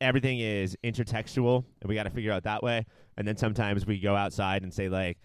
everything 0.00 0.40
is 0.40 0.76
intertextual 0.84 1.64
and 1.80 1.88
we 1.88 1.94
got 1.94 2.02
to 2.02 2.10
figure 2.10 2.30
out 2.30 2.44
that 2.44 2.62
way 2.62 2.84
and 3.16 3.26
then 3.26 3.36
sometimes 3.36 3.86
we 3.86 3.98
go 3.98 4.14
outside 4.14 4.62
and 4.62 4.72
say 4.72 4.90
like 4.90 5.16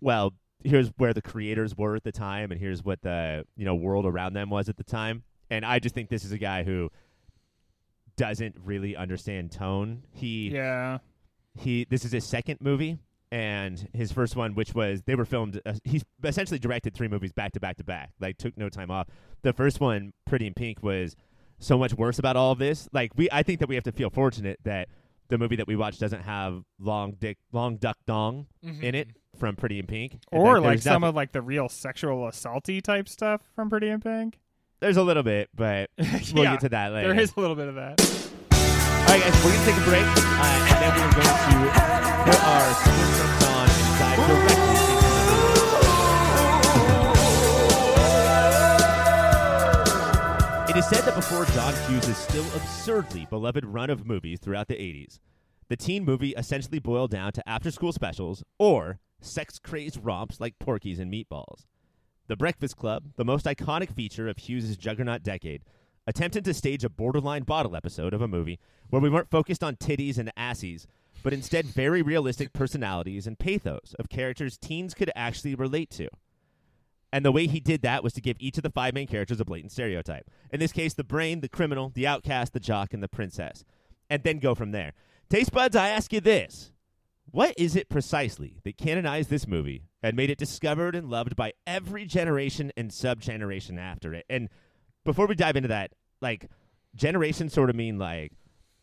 well 0.00 0.34
here's 0.64 0.88
where 0.96 1.14
the 1.14 1.22
creators 1.22 1.76
were 1.76 1.94
at 1.94 2.02
the 2.02 2.10
time 2.10 2.50
and 2.50 2.60
here's 2.60 2.82
what 2.82 3.00
the 3.02 3.44
you 3.56 3.64
know 3.64 3.74
world 3.76 4.04
around 4.04 4.32
them 4.32 4.50
was 4.50 4.68
at 4.68 4.76
the 4.76 4.82
time 4.82 5.22
and 5.54 5.64
i 5.64 5.78
just 5.78 5.94
think 5.94 6.08
this 6.08 6.24
is 6.24 6.32
a 6.32 6.38
guy 6.38 6.62
who 6.62 6.90
doesn't 8.16 8.56
really 8.64 8.96
understand 8.96 9.50
tone. 9.50 10.02
He 10.12 10.50
yeah. 10.50 10.98
he 11.54 11.86
this 11.90 12.04
is 12.04 12.12
his 12.12 12.24
second 12.24 12.58
movie 12.60 12.98
and 13.32 13.88
his 13.92 14.12
first 14.12 14.36
one 14.36 14.54
which 14.54 14.74
was 14.74 15.02
they 15.02 15.14
were 15.14 15.24
filmed 15.24 15.60
uh, 15.66 15.72
he's 15.82 16.04
essentially 16.22 16.58
directed 16.58 16.94
three 16.94 17.08
movies 17.08 17.32
back 17.32 17.52
to 17.52 17.60
back 17.60 17.76
to 17.78 17.84
back 17.84 18.10
like 18.20 18.38
took 18.38 18.56
no 18.56 18.68
time 18.68 18.90
off. 18.90 19.08
The 19.42 19.52
first 19.52 19.80
one 19.80 20.12
pretty 20.26 20.46
in 20.46 20.54
pink 20.54 20.82
was 20.82 21.16
so 21.58 21.78
much 21.78 21.94
worse 21.94 22.18
about 22.18 22.36
all 22.36 22.52
of 22.52 22.58
this. 22.58 22.88
Like 22.92 23.12
we 23.16 23.28
i 23.32 23.42
think 23.42 23.60
that 23.60 23.68
we 23.68 23.74
have 23.74 23.84
to 23.84 23.92
feel 23.92 24.10
fortunate 24.10 24.58
that 24.64 24.88
the 25.28 25.38
movie 25.38 25.56
that 25.56 25.66
we 25.66 25.74
watched 25.74 26.00
doesn't 26.00 26.22
have 26.22 26.62
long 26.78 27.12
dick 27.18 27.38
long 27.52 27.76
duck 27.76 27.96
dong 28.06 28.46
in 28.62 28.94
it 28.94 29.08
from 29.38 29.56
pretty 29.56 29.80
in 29.80 29.86
pink 29.86 30.18
or 30.30 30.60
like 30.60 30.78
some 30.80 31.00
defi- 31.02 31.08
of 31.08 31.14
like 31.16 31.32
the 31.32 31.42
real 31.42 31.68
sexual 31.68 32.28
assaulty 32.28 32.80
type 32.80 33.08
stuff 33.08 33.40
from 33.56 33.68
pretty 33.68 33.88
in 33.88 34.00
pink 34.00 34.38
there's 34.80 34.96
a 34.96 35.02
little 35.02 35.22
bit 35.22 35.48
but 35.54 35.90
we'll 35.98 36.44
Yeah, 36.44 36.52
get 36.52 36.60
to 36.60 36.68
that 36.70 36.92
later. 36.92 37.12
there 37.12 37.20
is 37.22 37.32
a 37.36 37.40
little 37.40 37.56
bit 37.56 37.68
of 37.68 37.74
that. 37.76 38.00
All 38.52 39.10
right 39.10 39.20
guys 39.22 39.44
we're 39.44 39.52
gonna 39.52 39.64
take 39.64 39.76
a 39.76 39.84
break. 39.84 40.04
Uh, 40.04 40.68
and 40.70 40.78
then 40.82 40.92
we're 40.94 41.12
going 41.12 41.24
to 41.24 41.32
put 42.24 42.40
our 42.44 42.66
on 43.54 43.68
directly 43.98 45.64
It 50.66 50.78
is 50.78 50.86
said 50.88 51.02
that 51.04 51.14
before 51.14 51.44
John 51.44 51.72
Hughes' 51.86 52.16
still 52.16 52.44
absurdly 52.56 53.26
beloved 53.30 53.64
run 53.64 53.90
of 53.90 54.06
movies 54.06 54.40
throughout 54.40 54.66
the 54.66 54.74
80s, 54.74 55.20
the 55.68 55.76
teen 55.76 56.04
movie 56.04 56.30
essentially 56.36 56.80
boiled 56.80 57.10
down 57.12 57.30
to 57.32 57.48
after 57.48 57.70
school 57.70 57.92
specials 57.92 58.42
or 58.58 58.98
sex 59.20 59.60
crazed 59.60 60.00
romps 60.02 60.40
like 60.40 60.58
Porky's 60.58 60.98
and 60.98 61.12
Meatballs. 61.12 61.66
The 62.26 62.36
Breakfast 62.36 62.78
Club, 62.78 63.04
the 63.16 63.24
most 63.24 63.44
iconic 63.44 63.92
feature 63.92 64.28
of 64.28 64.38
Hughes' 64.38 64.78
juggernaut 64.78 65.22
decade, 65.22 65.60
attempted 66.06 66.42
to 66.46 66.54
stage 66.54 66.82
a 66.82 66.88
borderline 66.88 67.42
bottle 67.42 67.76
episode 67.76 68.14
of 68.14 68.22
a 68.22 68.28
movie 68.28 68.58
where 68.88 69.02
we 69.02 69.10
weren't 69.10 69.30
focused 69.30 69.62
on 69.62 69.76
titties 69.76 70.16
and 70.16 70.32
assies, 70.34 70.86
but 71.22 71.34
instead 71.34 71.66
very 71.66 72.00
realistic 72.00 72.54
personalities 72.54 73.26
and 73.26 73.38
pathos 73.38 73.94
of 73.98 74.08
characters 74.08 74.56
teens 74.56 74.94
could 74.94 75.10
actually 75.14 75.54
relate 75.54 75.90
to. 75.90 76.08
And 77.12 77.26
the 77.26 77.32
way 77.32 77.46
he 77.46 77.60
did 77.60 77.82
that 77.82 78.02
was 78.02 78.14
to 78.14 78.22
give 78.22 78.38
each 78.40 78.56
of 78.56 78.62
the 78.62 78.70
five 78.70 78.94
main 78.94 79.06
characters 79.06 79.38
a 79.38 79.44
blatant 79.44 79.72
stereotype. 79.72 80.30
In 80.50 80.60
this 80.60 80.72
case, 80.72 80.94
the 80.94 81.04
brain, 81.04 81.42
the 81.42 81.48
criminal, 81.48 81.92
the 81.94 82.06
outcast, 82.06 82.54
the 82.54 82.58
jock, 82.60 82.94
and 82.94 83.02
the 83.02 83.08
princess. 83.08 83.66
And 84.08 84.22
then 84.22 84.38
go 84.38 84.54
from 84.54 84.70
there. 84.72 84.94
Taste 85.28 85.52
buds, 85.52 85.76
I 85.76 85.90
ask 85.90 86.10
you 86.10 86.20
this. 86.20 86.72
What 87.34 87.54
is 87.56 87.74
it 87.74 87.88
precisely 87.88 88.58
that 88.62 88.78
canonized 88.78 89.28
this 89.28 89.48
movie 89.48 89.82
and 90.04 90.16
made 90.16 90.30
it 90.30 90.38
discovered 90.38 90.94
and 90.94 91.10
loved 91.10 91.34
by 91.34 91.52
every 91.66 92.04
generation 92.06 92.70
and 92.76 92.92
sub 92.92 93.20
generation 93.20 93.76
after 93.76 94.14
it? 94.14 94.24
And 94.30 94.48
before 95.04 95.26
we 95.26 95.34
dive 95.34 95.56
into 95.56 95.68
that, 95.68 95.90
like, 96.20 96.48
generations 96.94 97.52
sort 97.52 97.70
of 97.70 97.74
mean 97.74 97.98
like, 97.98 98.30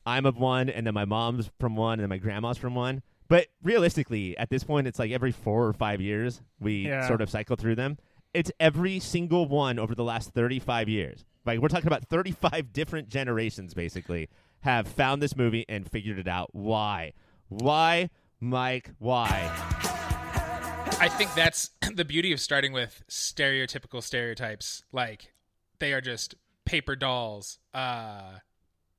I'm 0.06 0.26
of 0.26 0.36
one, 0.38 0.68
and 0.70 0.86
then 0.86 0.94
my 0.94 1.06
mom's 1.06 1.50
from 1.62 1.78
one, 1.78 1.94
and 1.94 2.02
then 2.02 2.10
my 2.10 2.18
grandma's 2.18 2.58
from 2.58 2.76
one. 2.76 3.04
But 3.30 3.48
realistically, 3.64 4.38
at 4.38 4.50
this 4.50 4.66
point, 4.66 4.86
it's 4.86 5.00
like 5.00 5.12
every 5.12 5.32
four 5.32 5.66
or 5.66 5.72
five 5.72 6.02
years 6.02 6.42
we 6.60 6.88
Yeah. 6.90 7.08
sort 7.08 7.22
of 7.22 7.30
cycle 7.30 7.56
through 7.56 7.76
them. 7.76 8.00
It's 8.34 8.52
every 8.60 9.00
single 9.00 9.48
one 9.48 9.80
over 9.80 9.96
the 9.96 10.04
last 10.04 10.32
35 10.32 10.90
years. 10.90 11.24
Like 11.46 11.60
we're 11.60 11.70
talking 11.70 11.88
about 11.88 12.04
35 12.10 12.74
different 12.74 13.08
generations, 13.08 13.74
basically, 13.74 14.28
have 14.60 14.90
found 14.90 15.22
this 15.22 15.38
movie 15.38 15.64
and 15.70 15.90
figured 15.90 16.20
it 16.20 16.28
out. 16.28 16.50
Why? 16.54 17.14
Why, 17.48 18.10
Mike? 18.42 18.92
Why? 18.98 19.50
I 21.00 21.08
think 21.08 21.34
that's 21.36 21.70
the 21.96 22.04
beauty 22.04 22.34
of 22.34 22.40
starting 22.42 22.74
with 22.74 23.04
stereotypical 23.08 24.02
stereotypes. 24.02 24.84
Like 24.92 25.32
they 25.80 25.94
are 25.94 26.02
just 26.02 26.36
paper 26.66 26.96
dolls. 26.96 27.60
Uh, 27.74 28.40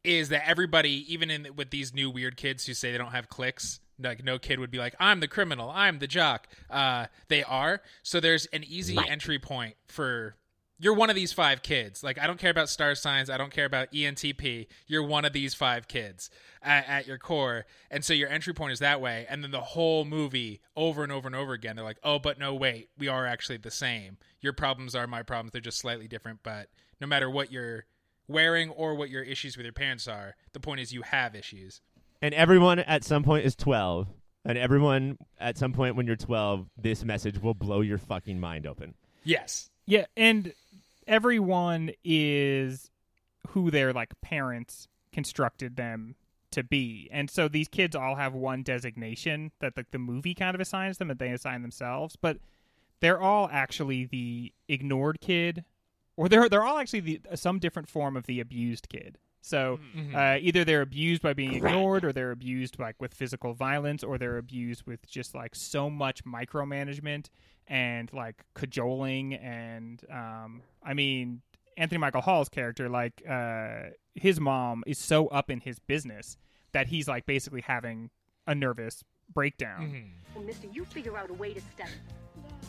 is 0.04 0.30
that 0.30 0.48
everybody, 0.48 1.04
even 1.12 1.30
in 1.30 1.48
with 1.56 1.70
these 1.70 1.92
new 1.92 2.10
weird 2.10 2.36
kids 2.36 2.66
who 2.66 2.74
say 2.74 2.92
they 2.92 2.98
don't 2.98 3.12
have 3.12 3.28
cliques, 3.28 3.80
like 4.00 4.24
no 4.24 4.38
kid 4.38 4.58
would 4.58 4.70
be 4.70 4.78
like, 4.78 4.94
"I'm 4.98 5.20
the 5.20 5.28
criminal, 5.28 5.70
I'm 5.70 5.98
the 5.98 6.06
jock." 6.06 6.48
Uh, 6.70 7.06
they 7.28 7.42
are. 7.42 7.82
So 8.02 8.20
there's 8.20 8.46
an 8.46 8.64
easy 8.64 8.98
entry 9.08 9.38
point 9.38 9.74
for. 9.86 10.36
You're 10.78 10.94
one 10.94 11.10
of 11.10 11.16
these 11.16 11.32
five 11.32 11.62
kids. 11.62 12.02
Like 12.02 12.18
I 12.18 12.26
don't 12.26 12.38
care 12.38 12.50
about 12.50 12.68
star 12.68 12.94
signs. 12.94 13.30
I 13.30 13.36
don't 13.36 13.52
care 13.52 13.64
about 13.64 13.92
ENTP. 13.92 14.66
You're 14.86 15.06
one 15.06 15.24
of 15.24 15.32
these 15.32 15.54
five 15.54 15.86
kids 15.86 16.28
at, 16.62 16.88
at 16.88 17.06
your 17.06 17.18
core, 17.18 17.66
and 17.90 18.04
so 18.04 18.12
your 18.12 18.28
entry 18.28 18.52
point 18.52 18.72
is 18.72 18.80
that 18.80 19.00
way. 19.00 19.26
And 19.28 19.44
then 19.44 19.52
the 19.52 19.60
whole 19.60 20.04
movie, 20.04 20.60
over 20.76 21.02
and 21.02 21.12
over 21.12 21.28
and 21.28 21.36
over 21.36 21.52
again, 21.52 21.76
they're 21.76 21.84
like, 21.84 22.00
"Oh, 22.02 22.18
but 22.18 22.38
no, 22.38 22.54
wait, 22.54 22.88
we 22.98 23.08
are 23.08 23.26
actually 23.26 23.58
the 23.58 23.70
same. 23.70 24.18
Your 24.40 24.52
problems 24.52 24.94
are 24.94 25.06
my 25.06 25.22
problems. 25.22 25.52
They're 25.52 25.60
just 25.60 25.78
slightly 25.78 26.08
different. 26.08 26.40
But 26.42 26.68
no 27.00 27.06
matter 27.06 27.30
what 27.30 27.52
you're 27.52 27.84
wearing 28.26 28.70
or 28.70 28.94
what 28.94 29.10
your 29.10 29.22
issues 29.22 29.56
with 29.56 29.64
your 29.64 29.72
parents 29.72 30.08
are, 30.08 30.34
the 30.52 30.60
point 30.60 30.80
is 30.80 30.92
you 30.92 31.02
have 31.02 31.34
issues." 31.36 31.80
And 32.20 32.34
everyone 32.34 32.78
at 32.78 33.04
some 33.04 33.24
point 33.24 33.44
is 33.44 33.56
12. 33.56 34.06
And 34.44 34.58
everyone 34.58 35.18
at 35.38 35.58
some 35.58 35.72
point 35.72 35.96
when 35.96 36.06
you're 36.06 36.16
12, 36.16 36.66
this 36.76 37.04
message 37.04 37.40
will 37.40 37.54
blow 37.54 37.80
your 37.80 37.98
fucking 37.98 38.40
mind 38.40 38.66
open. 38.66 38.94
Yes. 39.24 39.70
Yeah, 39.86 40.06
and 40.16 40.52
everyone 41.12 41.90
is 42.02 42.90
who 43.48 43.70
their 43.70 43.92
like 43.92 44.18
parents 44.22 44.88
constructed 45.12 45.76
them 45.76 46.16
to 46.50 46.62
be. 46.62 47.08
And 47.12 47.30
so 47.30 47.48
these 47.48 47.68
kids 47.68 47.94
all 47.94 48.16
have 48.16 48.32
one 48.32 48.62
designation 48.62 49.52
that 49.60 49.76
like 49.76 49.90
the 49.90 49.98
movie 49.98 50.34
kind 50.34 50.54
of 50.54 50.60
assigns 50.60 50.98
them 50.98 51.08
that 51.08 51.18
they 51.18 51.30
assign 51.30 51.60
themselves, 51.62 52.16
but 52.16 52.38
they're 53.00 53.20
all 53.20 53.48
actually 53.52 54.06
the 54.06 54.52
ignored 54.68 55.20
kid 55.20 55.64
or 56.16 56.28
they're 56.28 56.48
they're 56.48 56.64
all 56.64 56.78
actually 56.78 57.00
the 57.00 57.20
some 57.34 57.58
different 57.58 57.88
form 57.88 58.16
of 58.16 58.26
the 58.26 58.40
abused 58.40 58.88
kid. 58.88 59.18
So 59.44 59.80
uh, 60.14 60.38
either 60.40 60.64
they're 60.64 60.82
abused 60.82 61.20
by 61.20 61.32
being 61.32 61.54
ignored, 61.54 62.04
or 62.04 62.12
they're 62.12 62.30
abused 62.30 62.78
like 62.78 62.94
with 63.00 63.12
physical 63.12 63.54
violence, 63.54 64.04
or 64.04 64.16
they're 64.16 64.38
abused 64.38 64.86
with 64.86 65.04
just 65.06 65.34
like 65.34 65.54
so 65.56 65.90
much 65.90 66.24
micromanagement 66.24 67.28
and 67.68 68.12
like 68.12 68.44
cajoling. 68.54 69.34
And 69.34 70.02
um, 70.10 70.62
I 70.84 70.94
mean, 70.94 71.42
Anthony 71.76 71.98
Michael 71.98 72.20
Hall's 72.22 72.48
character, 72.48 72.88
like 72.88 73.22
uh, 73.28 73.90
his 74.14 74.40
mom, 74.40 74.84
is 74.86 74.98
so 74.98 75.28
up 75.28 75.50
in 75.50 75.60
his 75.60 75.78
business 75.78 76.36
that 76.72 76.86
he's 76.88 77.08
like 77.08 77.26
basically 77.26 77.60
having 77.62 78.10
a 78.46 78.54
nervous 78.54 79.02
breakdown, 79.32 80.12
Well, 80.34 80.44
mister, 80.44 80.66
you 80.72 80.84
figure 80.84 81.16
out 81.16 81.30
a 81.30 81.34
way 81.34 81.54
to 81.54 81.60
step. 81.60 81.88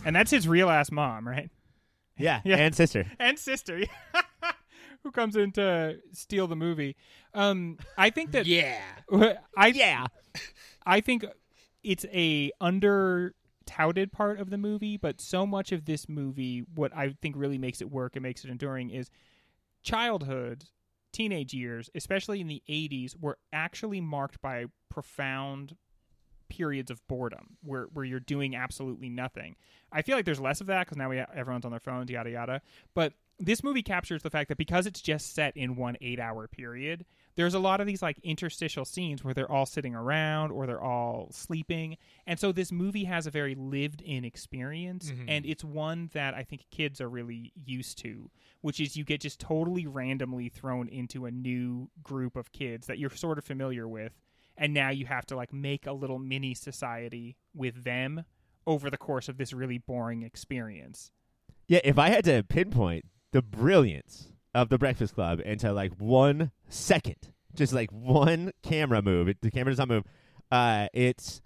and 0.06 0.16
that's 0.16 0.32
his 0.32 0.48
real 0.48 0.70
ass 0.70 0.92
mom, 0.92 1.28
right? 1.28 1.50
Yeah. 2.18 2.42
Yeah. 2.46 2.58
And 2.58 2.76
sister. 2.76 3.06
and 3.20 3.38
sister 3.40 3.82
who 5.04 5.12
comes 5.12 5.36
in 5.36 5.52
to 5.54 5.98
steal 6.14 6.48
the 6.48 6.56
movie 6.56 6.96
um 7.34 7.78
i 7.98 8.10
think 8.10 8.32
that 8.32 8.46
Yeah. 8.46 8.80
i 9.58 9.68
yeah 9.68 10.06
i 10.86 11.02
think 11.02 11.26
it's 11.84 12.06
a 12.14 12.52
under 12.62 13.34
touted 13.66 14.12
part 14.12 14.40
of 14.40 14.50
the 14.50 14.58
movie 14.58 14.98
but 14.98 15.20
so 15.22 15.46
much 15.46 15.72
of 15.72 15.86
this 15.86 16.08
movie 16.10 16.64
what 16.76 16.96
i 16.96 17.16
think 17.22 17.36
really 17.38 17.58
makes 17.58 17.82
it 17.82 17.90
work 17.90 18.16
and 18.16 18.24
makes 18.24 18.44
it 18.44 18.50
enduring 18.50 18.90
is 18.90 19.10
childhood 19.82 20.66
teenage 21.12 21.54
years 21.54 21.90
especially 21.96 22.42
in 22.42 22.48
the 22.48 22.62
80s 22.70 23.20
were 23.20 23.38
actually 23.52 24.02
marked 24.02 24.42
by 24.42 24.66
profound 24.90 25.76
periods 26.56 26.92
of 26.92 27.06
boredom 27.08 27.58
where 27.64 27.86
where 27.94 28.06
you're 28.06 28.20
doing 28.20 28.56
absolutely 28.56 29.10
nothing. 29.10 29.56
I 29.92 30.04
feel 30.04 30.16
like 30.16 30.26
there's 30.26 30.40
less 30.40 30.62
of 30.62 30.68
that 30.68 30.86
because 30.86 30.98
now 30.98 31.10
we 31.10 31.20
everyone's 31.20 31.66
on 31.66 31.72
their 31.72 31.80
phones, 31.80 32.12
yada 32.12 32.30
yada. 32.30 32.62
But 32.94 33.14
this 33.40 33.64
movie 33.64 33.82
captures 33.82 34.22
the 34.22 34.30
fact 34.30 34.50
that 34.50 34.58
because 34.58 34.86
it's 34.86 35.02
just 35.02 35.34
set 35.34 35.58
in 35.58 35.76
one 35.76 35.98
eight 36.00 36.20
hour 36.20 36.48
period, 36.48 37.06
there's 37.36 37.54
a 37.54 37.60
lot 37.60 37.82
of 37.82 37.88
these 37.88 38.02
like 38.02 38.20
interstitial 38.24 38.86
scenes 38.86 39.24
where 39.24 39.34
they're 39.34 39.52
all 39.52 39.66
sitting 39.66 39.96
around 39.96 40.52
or 40.52 40.66
they're 40.68 40.82
all 40.82 41.30
sleeping, 41.32 41.98
and 42.28 42.40
so 42.40 42.52
this 42.52 42.72
movie 42.72 43.06
has 43.06 43.28
a 43.28 43.32
very 43.32 43.56
lived 43.56 44.02
in 44.02 44.26
experience, 44.26 45.12
mm-hmm. 45.12 45.26
and 45.28 45.46
it's 45.46 45.64
one 45.64 46.10
that 46.14 46.34
I 46.34 46.44
think 46.44 46.66
kids 46.72 47.02
are 47.02 47.10
really 47.10 47.52
used 47.66 47.98
to, 48.00 48.30
which 48.62 48.80
is 48.80 48.96
you 48.96 49.04
get 49.04 49.22
just 49.22 49.40
totally 49.40 49.88
randomly 49.88 50.50
thrown 50.50 50.88
into 50.90 51.26
a 51.26 51.32
new 51.32 51.90
group 52.02 52.36
of 52.36 52.52
kids 52.52 52.88
that 52.88 53.00
you're 53.00 53.10
sort 53.10 53.38
of 53.38 53.44
familiar 53.44 53.88
with 53.88 54.14
and 54.58 54.74
now 54.74 54.90
you 54.90 55.06
have 55.06 55.26
to 55.28 55.36
like 55.36 55.54
make 55.54 55.88
a 55.88 55.92
little 55.92 56.20
mini 56.20 56.54
society 56.54 57.36
with 57.54 57.84
them 57.84 58.24
over 58.66 58.90
the 58.90 58.98
course 58.98 59.28
of 59.30 59.38
this 59.38 59.54
really 59.54 59.78
boring 59.78 60.24
experience. 60.24 61.12
Yeah, 61.68 61.82
if 61.84 61.98
I 61.98 62.10
had 62.10 62.26
to 62.26 62.44
pinpoint 62.44 63.06
the 63.32 63.42
brilliance 63.42 64.30
of 64.56 64.70
the 64.70 64.78
Breakfast 64.78 65.16
Club 65.16 65.42
into 65.44 65.72
like 65.74 65.92
one 65.98 66.52
second, 66.70 67.18
just 67.56 67.74
like 67.74 67.92
one 67.92 68.52
camera 68.62 69.02
move, 69.02 69.28
it, 69.28 69.38
the 69.42 69.52
camera 69.52 69.72
does 69.72 69.80
not 69.80 69.88
move. 69.88 70.04
Uh, 70.52 70.88
it's 70.94 71.42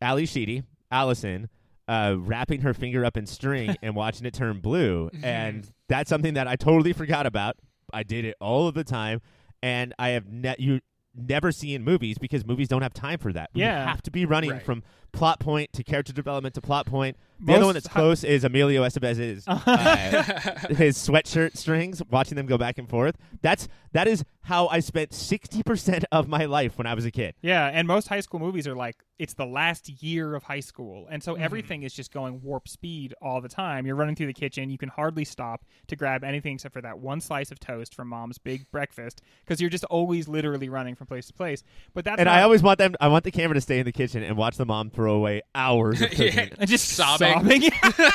Ally 0.00 0.24
Sheedy, 0.24 0.62
Allison, 0.90 1.48
uh, 1.88 2.14
wrapping 2.18 2.60
her 2.60 2.74
finger 2.74 3.04
up 3.04 3.16
in 3.16 3.26
string 3.26 3.76
and 3.82 3.94
watching 3.96 4.26
it 4.26 4.34
turn 4.34 4.60
blue, 4.60 5.10
and 5.22 5.68
that's 5.88 6.08
something 6.10 6.34
that 6.34 6.46
I 6.46 6.56
totally 6.56 6.92
forgot 6.92 7.26
about. 7.26 7.56
I 7.92 8.02
did 8.02 8.24
it 8.24 8.36
all 8.40 8.68
of 8.68 8.74
the 8.74 8.84
time, 8.84 9.20
and 9.62 9.94
I 9.98 10.10
have 10.10 10.26
ne- 10.30 10.56
you 10.58 10.80
never 11.14 11.50
see 11.50 11.74
in 11.74 11.82
movies 11.82 12.18
because 12.18 12.46
movies 12.46 12.68
don't 12.68 12.82
have 12.82 12.92
time 12.94 13.18
for 13.18 13.32
that. 13.32 13.50
We 13.54 13.62
Yeah. 13.62 13.88
have 13.88 14.02
to 14.02 14.10
be 14.10 14.24
running 14.26 14.50
Right. 14.50 14.62
from 14.62 14.84
plot 15.12 15.40
point 15.40 15.72
to 15.74 15.82
character 15.84 16.12
development 16.12 16.54
to 16.54 16.60
plot 16.60 16.86
point. 16.86 17.16
The 17.40 17.54
other 17.54 17.66
one 17.66 17.74
that's 17.74 17.86
close 17.86 18.24
is 18.24 18.42
Emilio 18.42 18.82
Estevez's 18.82 19.44
uh, 19.46 20.22
his 20.70 20.98
sweatshirt 20.98 21.56
strings, 21.56 22.02
watching 22.10 22.34
them 22.34 22.46
go 22.46 22.58
back 22.58 22.78
and 22.78 22.88
forth. 22.88 23.16
That's 23.42 23.68
that 23.92 24.08
is 24.08 24.24
how 24.42 24.66
I 24.66 24.80
spent 24.80 25.14
sixty 25.14 25.62
percent 25.62 26.04
of 26.10 26.26
my 26.26 26.46
life 26.46 26.76
when 26.78 26.88
I 26.88 26.94
was 26.94 27.04
a 27.04 27.12
kid. 27.12 27.34
Yeah, 27.40 27.70
and 27.72 27.86
most 27.86 28.08
high 28.08 28.20
school 28.20 28.40
movies 28.40 28.66
are 28.66 28.74
like 28.74 28.96
it's 29.20 29.34
the 29.34 29.46
last 29.46 30.02
year 30.02 30.34
of 30.34 30.42
high 30.42 30.58
school, 30.60 31.06
and 31.10 31.22
so 31.22 31.34
everything 31.34 31.84
is 31.84 31.94
just 31.94 32.12
going 32.12 32.42
warp 32.42 32.66
speed 32.66 33.14
all 33.22 33.40
the 33.40 33.48
time. 33.48 33.86
You're 33.86 33.96
running 33.96 34.16
through 34.16 34.26
the 34.28 34.32
kitchen, 34.34 34.68
you 34.68 34.78
can 34.78 34.88
hardly 34.88 35.24
stop 35.24 35.64
to 35.86 35.94
grab 35.96 36.24
anything 36.24 36.54
except 36.54 36.72
for 36.72 36.80
that 36.82 36.98
one 36.98 37.20
slice 37.20 37.52
of 37.52 37.60
toast 37.60 37.94
from 37.94 38.08
mom's 38.08 38.38
big 38.38 38.68
breakfast 38.72 39.22
because 39.44 39.60
you're 39.60 39.70
just 39.70 39.84
always 39.84 40.26
literally 40.26 40.68
running 40.68 40.96
from 40.96 41.06
place 41.06 41.28
to 41.28 41.32
place. 41.32 41.62
But 41.94 42.04
that's 42.04 42.18
And 42.18 42.26
not, 42.26 42.36
I 42.36 42.42
always 42.42 42.64
want 42.64 42.78
them. 42.78 42.96
I 43.00 43.06
want 43.06 43.22
the 43.22 43.30
camera 43.30 43.54
to 43.54 43.60
stay 43.60 43.78
in 43.78 43.84
the 43.84 43.92
kitchen 43.92 44.24
and 44.24 44.36
watch 44.36 44.56
the 44.56 44.66
mom 44.66 44.90
throw 44.98 45.14
away 45.14 45.42
hours 45.54 46.02
of 46.02 46.10
cooking. 46.10 46.34
Yeah. 46.34 46.48
and 46.58 46.68
just 46.68 46.88
Sobbing. 46.88 47.32
sobbing. 47.34 47.70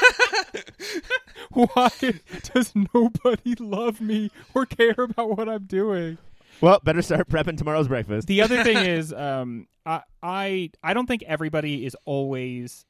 Why 1.54 1.90
does 2.54 2.74
nobody 2.94 3.56
love 3.56 4.02
me 4.02 4.32
or 4.54 4.66
care 4.66 4.96
about 4.98 5.38
what 5.38 5.48
I'm 5.48 5.64
doing? 5.64 6.18
Well, 6.60 6.82
better 6.84 7.02
start 7.02 7.30
prepping 7.30 7.58
tomorrow's 7.58 7.88
breakfast. 7.88 8.28
The 8.28 8.42
other 8.42 8.66
thing 8.66 8.78
is, 8.78 9.14
um, 9.14 9.68
I, 9.86 10.02
I 10.22 10.72
I 10.84 10.94
don't 10.94 11.08
think 11.08 11.24
everybody 11.24 11.86
is 11.86 11.96
always 12.06 12.86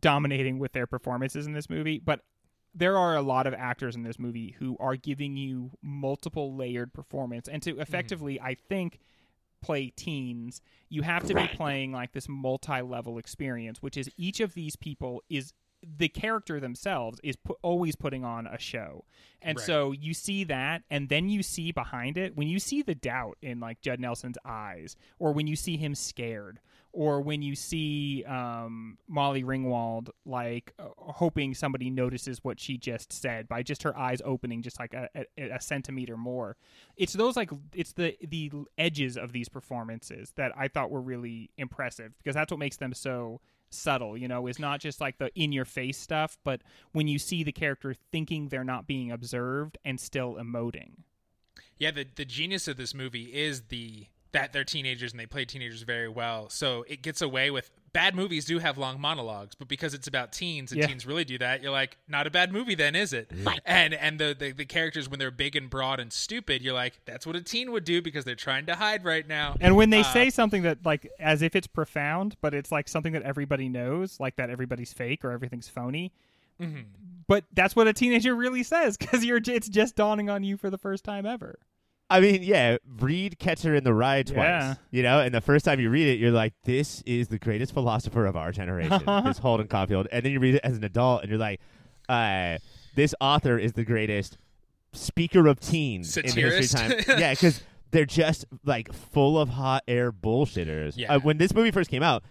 dominating 0.00 0.58
with 0.58 0.72
their 0.72 0.86
performances 0.86 1.46
in 1.46 1.52
this 1.52 1.68
movie, 1.68 1.98
but 1.98 2.20
there 2.74 2.96
are 2.96 3.14
a 3.14 3.22
lot 3.22 3.46
of 3.46 3.52
actors 3.52 3.94
in 3.94 4.04
this 4.04 4.18
movie 4.18 4.56
who 4.58 4.76
are 4.80 4.96
giving 4.96 5.36
you 5.36 5.70
multiple 5.82 6.56
layered 6.56 6.94
performance, 6.94 7.46
and 7.46 7.62
to 7.62 7.78
effectively, 7.78 8.40
I 8.40 8.54
think, 8.54 8.98
play 9.62 9.90
teens, 9.90 10.60
you 10.88 11.02
have 11.02 11.24
to 11.24 11.34
be 11.34 11.46
playing 11.48 11.92
like 11.92 12.12
this 12.12 12.28
multi-level 12.28 13.18
experience, 13.18 13.80
which 13.80 13.96
is 13.96 14.10
each 14.16 14.40
of 14.40 14.54
these 14.54 14.76
people 14.76 15.22
is 15.30 15.52
the 15.82 16.08
character 16.08 16.60
themselves 16.60 17.20
is 17.22 17.36
pu- 17.36 17.56
always 17.62 17.96
putting 17.96 18.24
on 18.24 18.46
a 18.46 18.58
show. 18.58 19.04
And 19.40 19.58
Right. 19.58 19.66
so 19.66 19.92
you 19.92 20.14
see 20.14 20.44
that 20.44 20.82
and 20.90 21.08
then 21.08 21.28
you 21.28 21.42
see 21.42 21.72
behind 21.72 22.16
it 22.16 22.36
when 22.36 22.48
you 22.48 22.58
see 22.60 22.82
the 22.82 22.94
doubt 22.94 23.38
in 23.42 23.58
like 23.60 23.80
Judd 23.80 23.98
Nelson's 23.98 24.38
eyes 24.44 24.96
or 25.18 25.32
when 25.32 25.46
you 25.46 25.56
see 25.56 25.76
him 25.76 25.94
scared 25.96 26.60
or 26.92 27.20
when 27.22 27.42
you 27.42 27.56
see 27.56 28.22
um, 28.24 28.98
Molly 29.08 29.42
Ringwald 29.42 30.10
like 30.24 30.72
uh, 30.78 30.88
hoping 30.98 31.54
somebody 31.54 31.90
notices 31.90 32.38
what 32.44 32.60
she 32.60 32.76
just 32.78 33.12
said 33.12 33.48
by 33.48 33.62
just 33.62 33.82
her 33.82 33.98
eyes 33.98 34.20
opening 34.24 34.62
just 34.62 34.78
like 34.78 34.94
a, 34.94 35.08
a, 35.36 35.50
a 35.50 35.60
centimeter 35.60 36.16
more. 36.16 36.56
It's 36.96 37.14
those 37.14 37.34
like 37.36 37.50
it's 37.74 37.94
the 37.94 38.16
the 38.22 38.52
edges 38.78 39.16
of 39.16 39.32
these 39.32 39.48
performances 39.48 40.32
that 40.36 40.52
I 40.56 40.68
thought 40.68 40.90
were 40.90 41.00
really 41.00 41.50
impressive 41.56 42.12
because 42.18 42.34
that's 42.34 42.52
what 42.52 42.60
makes 42.60 42.76
them 42.76 42.92
so 42.92 43.40
subtle. 43.72 44.16
You 44.16 44.28
know, 44.28 44.46
is 44.46 44.58
not 44.58 44.80
just 44.80 45.00
like 45.00 45.18
the 45.18 45.30
in 45.34 45.52
your 45.52 45.64
face 45.64 45.98
stuff, 45.98 46.38
but 46.44 46.62
when 46.92 47.08
you 47.08 47.18
see 47.18 47.42
the 47.42 47.52
character 47.52 47.94
thinking 48.10 48.48
they're 48.48 48.64
not 48.64 48.86
being 48.86 49.10
observed 49.10 49.78
and 49.84 50.00
still 50.00 50.34
emoting. 50.34 51.04
Yeah, 51.78 51.90
the 51.90 52.06
the 52.14 52.24
genius 52.24 52.68
of 52.68 52.76
this 52.76 52.94
movie 52.94 53.32
is 53.32 53.62
the 53.68 54.06
that 54.32 54.52
they're 54.52 54.64
teenagers 54.64 55.12
and 55.12 55.20
they 55.20 55.26
play 55.26 55.44
teenagers 55.44 55.82
very 55.82 56.08
well. 56.08 56.48
So 56.48 56.84
it 56.88 57.02
gets 57.02 57.20
away 57.20 57.50
with 57.50 57.70
bad 57.92 58.14
movies 58.14 58.46
do 58.46 58.58
have 58.58 58.78
long 58.78 58.98
monologues, 58.98 59.54
but 59.54 59.68
because 59.68 59.92
it's 59.92 60.06
about 60.06 60.32
teens 60.32 60.72
and 60.72 60.80
Yeah. 60.80 60.86
teens 60.86 61.04
really 61.06 61.24
do 61.26 61.36
that, 61.36 61.62
you're 61.62 61.70
like, 61.70 61.98
not 62.08 62.26
a 62.26 62.30
bad 62.30 62.50
movie 62.50 62.74
then, 62.74 62.96
is 62.96 63.12
it? 63.12 63.30
And 63.66 63.92
and 63.92 64.18
the, 64.18 64.34
the 64.38 64.52
the 64.52 64.64
characters 64.64 65.08
when 65.08 65.18
they're 65.18 65.30
big 65.30 65.54
and 65.54 65.68
broad 65.68 66.00
and 66.00 66.10
stupid, 66.10 66.62
you're 66.62 66.72
like, 66.72 67.00
that's 67.04 67.26
what 67.26 67.36
a 67.36 67.42
teen 67.42 67.70
would 67.72 67.84
do 67.84 68.00
because 68.00 68.24
they're 68.24 68.34
trying 68.34 68.64
to 68.66 68.74
hide 68.74 69.04
right 69.04 69.28
now. 69.28 69.56
And 69.60 69.76
when 69.76 69.90
they 69.90 70.00
Uh, 70.00 70.12
say 70.12 70.30
something 70.30 70.62
that 70.62 70.78
like 70.84 71.10
as 71.20 71.42
if 71.42 71.54
it's 71.54 71.66
profound, 71.66 72.36
but 72.40 72.54
it's 72.54 72.72
like 72.72 72.88
something 72.88 73.12
that 73.12 73.22
everybody 73.22 73.68
knows, 73.68 74.18
like 74.18 74.36
that 74.36 74.48
everybody's 74.48 74.94
fake 74.94 75.24
or 75.24 75.30
everything's 75.30 75.68
phony. 75.68 76.12
Mm-hmm. 76.58 76.80
But 77.26 77.44
that's 77.52 77.76
what 77.76 77.86
a 77.86 77.92
teenager 77.92 78.34
really 78.34 78.62
says 78.62 78.96
because 78.96 79.24
you're 79.24 79.40
it's 79.46 79.68
just 79.68 79.96
dawning 79.96 80.30
on 80.30 80.42
you 80.42 80.56
for 80.56 80.70
the 80.70 80.78
first 80.78 81.04
time 81.04 81.26
ever. 81.26 81.58
I 82.12 82.20
mean, 82.20 82.42
yeah, 82.42 82.76
read 83.00 83.38
Catcher 83.38 83.74
in 83.74 83.84
the 83.84 83.94
Rye 83.94 84.22
twice. 84.22 84.36
Yeah. 84.36 84.74
You 84.90 85.02
know, 85.02 85.20
and 85.20 85.34
the 85.34 85.40
first 85.40 85.64
time 85.64 85.80
you 85.80 85.88
read 85.88 86.08
it, 86.08 86.18
you're 86.18 86.30
like, 86.30 86.52
this 86.64 87.02
is 87.06 87.28
the 87.28 87.38
greatest 87.38 87.72
philosopher 87.72 88.26
of 88.26 88.36
our 88.36 88.52
generation, 88.52 89.00
this 89.24 89.38
Holden 89.38 89.66
Caulfield. 89.66 90.08
And 90.12 90.24
then 90.24 90.32
you 90.32 90.38
read 90.38 90.56
it 90.56 90.60
as 90.62 90.76
an 90.76 90.84
adult, 90.84 91.22
and 91.22 91.30
you're 91.30 91.38
like, 91.38 91.60
uh, 92.08 92.58
this 92.94 93.14
author 93.20 93.58
is 93.58 93.72
the 93.72 93.84
greatest 93.84 94.36
speaker 94.92 95.46
of 95.46 95.58
teens 95.58 96.16
in 96.16 96.26
the 96.26 96.42
history 96.42 96.64
of 96.64 97.06
time. 97.06 97.18
yeah, 97.18 97.32
because 97.32 97.62
they're 97.92 98.04
just 98.04 98.44
like 98.64 98.92
full 98.92 99.38
of 99.38 99.48
hot 99.48 99.82
air 99.88 100.12
bullshitters. 100.12 100.94
Yeah. 100.96 101.14
Uh, 101.14 101.20
when 101.20 101.38
this 101.38 101.54
movie 101.54 101.70
first 101.70 101.90
came 101.90 102.02
out, 102.02 102.22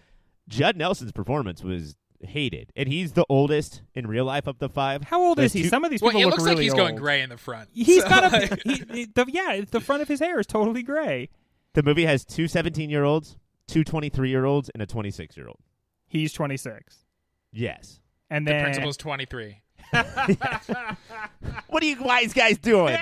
Judd 0.48 0.76
Nelson's 0.76 1.12
performance 1.12 1.62
was 1.62 1.96
hated, 2.24 2.72
and 2.76 2.88
he's 2.88 3.12
the 3.12 3.24
oldest 3.28 3.82
in 3.94 4.06
real 4.06 4.24
life 4.24 4.46
of 4.46 4.58
the 4.58 4.68
five. 4.68 5.04
How 5.04 5.22
old 5.22 5.38
There's 5.38 5.46
is 5.46 5.52
he? 5.52 5.62
two- 5.62 5.68
Some 5.68 5.84
of 5.84 5.90
these 5.90 6.00
well, 6.02 6.10
people 6.12 6.22
it 6.22 6.24
look 6.26 6.32
looks 6.34 6.42
really 6.44 6.56
like 6.56 6.62
he's 6.62 6.72
old. 6.72 6.78
going 6.78 6.96
gray 6.96 7.20
in 7.22 7.28
the 7.30 7.36
front. 7.36 7.68
He's 7.72 8.02
So, 8.02 8.08
got 8.08 8.32
a 8.32 8.58
he, 8.64 8.74
he- 8.92 9.04
the, 9.14 9.24
yeah. 9.28 9.62
The 9.70 9.80
front 9.80 10.02
of 10.02 10.08
his 10.08 10.20
hair 10.20 10.38
is 10.40 10.46
totally 10.46 10.82
gray. 10.82 11.28
The 11.74 11.82
movie 11.82 12.04
has 12.06 12.24
two 12.24 12.48
17 12.48 12.90
year 12.90 13.04
olds, 13.04 13.36
two 13.66 13.84
23 13.84 14.28
year 14.30 14.44
olds, 14.44 14.68
and 14.70 14.82
a 14.82 14.86
26 14.86 15.36
year 15.36 15.46
old. 15.48 15.60
He's 16.06 16.32
26, 16.34 17.06
Yes. 17.52 18.00
and 18.28 18.46
the 18.46 18.52
then 18.52 18.62
principal's 18.64 18.96
23. 18.98 19.61
What 19.92 21.82
are 21.82 21.86
you 21.86 22.02
wise 22.02 22.32
guys 22.32 22.58
doing? 22.58 22.98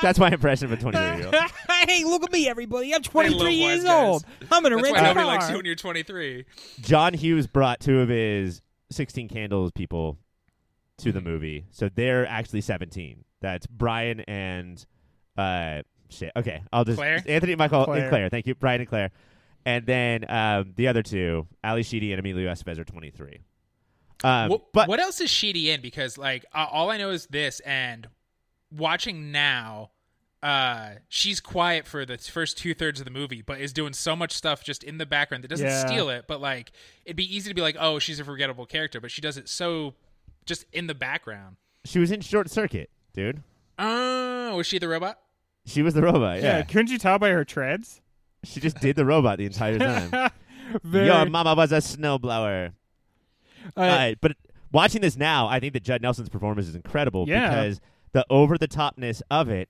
That's 0.00 0.18
my 0.18 0.30
impression 0.30 0.66
of 0.66 0.72
a 0.72 0.76
23 0.76 1.16
year 1.18 1.26
old. 1.26 1.34
hey, 1.88 2.04
look 2.04 2.22
at 2.24 2.32
me, 2.32 2.48
everybody! 2.48 2.94
I'm 2.94 3.02
23 3.02 3.38
love 3.38 3.50
years 3.50 3.84
old. 3.84 4.24
I'm 4.50 4.62
gonna 4.62 4.76
That's 4.76 4.82
rent 4.84 4.96
why 4.96 5.00
a 5.02 5.04
nobody 5.04 5.26
car. 5.26 5.34
likes 5.34 5.50
you 5.50 5.56
when 5.56 5.64
you're 5.66 5.74
23. 5.74 6.44
John 6.80 7.14
Hughes 7.14 7.46
brought 7.46 7.80
two 7.80 8.00
of 8.00 8.08
his 8.08 8.62
16 8.90 9.28
Candles 9.28 9.72
people 9.72 10.18
to 10.98 11.12
the 11.12 11.20
movie. 11.20 11.66
So 11.70 11.88
they're 11.94 12.26
actually 12.26 12.60
17. 12.60 13.24
That's 13.40 13.66
Brian 13.66 14.20
and 14.20 14.84
uh 15.36 15.82
shit. 16.08 16.32
Okay, 16.36 16.62
I'll 16.72 16.84
just 16.84 16.98
Claire? 16.98 17.22
Anthony 17.26 17.54
Michael 17.56 17.84
Claire. 17.84 18.00
and 18.02 18.08
Claire. 18.10 18.28
Thank 18.28 18.46
you, 18.46 18.54
Brian 18.54 18.80
and 18.80 18.88
Claire. 18.88 19.10
And 19.64 19.86
then 19.86 20.24
um, 20.28 20.72
the 20.76 20.88
other 20.88 21.02
two, 21.04 21.46
Ally 21.62 21.82
Sheedy 21.82 22.12
and 22.12 22.18
Emilio 22.18 22.50
Estevez 22.50 22.78
are 22.78 22.84
23. 22.84 23.38
Um, 24.24 24.50
what, 24.50 24.72
but 24.72 24.88
what 24.88 25.00
else 25.00 25.20
is 25.20 25.30
Sheedy 25.30 25.70
in? 25.70 25.80
Because 25.80 26.16
like 26.18 26.44
uh, 26.54 26.66
all 26.70 26.90
I 26.90 26.96
know 26.96 27.10
is 27.10 27.26
this, 27.26 27.60
and 27.60 28.08
watching 28.70 29.32
now, 29.32 29.90
uh, 30.42 30.90
she's 31.08 31.40
quiet 31.40 31.86
for 31.86 32.04
the 32.04 32.18
first 32.18 32.58
two 32.58 32.74
thirds 32.74 33.00
of 33.00 33.04
the 33.04 33.10
movie, 33.10 33.42
but 33.42 33.60
is 33.60 33.72
doing 33.72 33.92
so 33.92 34.14
much 34.16 34.32
stuff 34.32 34.64
just 34.64 34.82
in 34.84 34.98
the 34.98 35.06
background 35.06 35.44
that 35.44 35.48
doesn't 35.48 35.66
Yeah. 35.66 35.86
steal 35.86 36.08
it. 36.08 36.24
But 36.28 36.40
like, 36.40 36.72
it'd 37.04 37.16
be 37.16 37.34
easy 37.36 37.48
to 37.50 37.54
be 37.54 37.62
like, 37.62 37.76
oh, 37.78 37.98
she's 37.98 38.20
a 38.20 38.24
forgettable 38.24 38.66
character, 38.66 39.00
but 39.00 39.10
she 39.10 39.20
does 39.20 39.36
it 39.36 39.48
so 39.48 39.94
just 40.46 40.64
in 40.72 40.86
the 40.86 40.94
background. 40.94 41.56
she 41.84 41.98
was 41.98 42.10
in 42.10 42.20
Short 42.20 42.50
Circuit, 42.50 42.90
dude. 43.12 43.42
Oh, 43.78 44.56
was 44.56 44.66
she 44.66 44.78
the 44.78 44.88
robot? 44.88 45.18
She 45.66 45.82
was 45.82 45.94
the 45.94 46.02
robot. 46.02 46.38
yeah. 46.38 46.58
Yeah, 46.58 46.62
couldn't 46.62 46.90
you 46.90 46.98
tell 46.98 47.18
by 47.18 47.30
her 47.30 47.44
treads? 47.44 48.00
she 48.44 48.58
just 48.58 48.80
did 48.80 48.96
the 48.96 49.04
robot 49.04 49.38
the 49.38 49.46
entire 49.46 49.78
time. 49.78 50.30
Very, 50.82 51.06
Your 51.06 51.26
mama 51.26 51.54
was 51.54 51.70
a 51.70 51.76
snowblower. 51.76 52.72
Uh, 53.76 53.80
Uh, 53.80 54.14
but 54.20 54.36
watching 54.72 55.00
this 55.00 55.16
now, 55.16 55.46
I 55.48 55.60
think 55.60 55.72
that 55.74 55.82
Judd 55.82 56.02
Nelson's 56.02 56.28
performance 56.28 56.68
is 56.68 56.74
incredible 56.74 57.26
Yeah. 57.28 57.48
because 57.48 57.80
the 58.12 58.24
over 58.30 58.58
the 58.58 58.68
topness 58.68 59.22
of 59.30 59.48
it, 59.48 59.68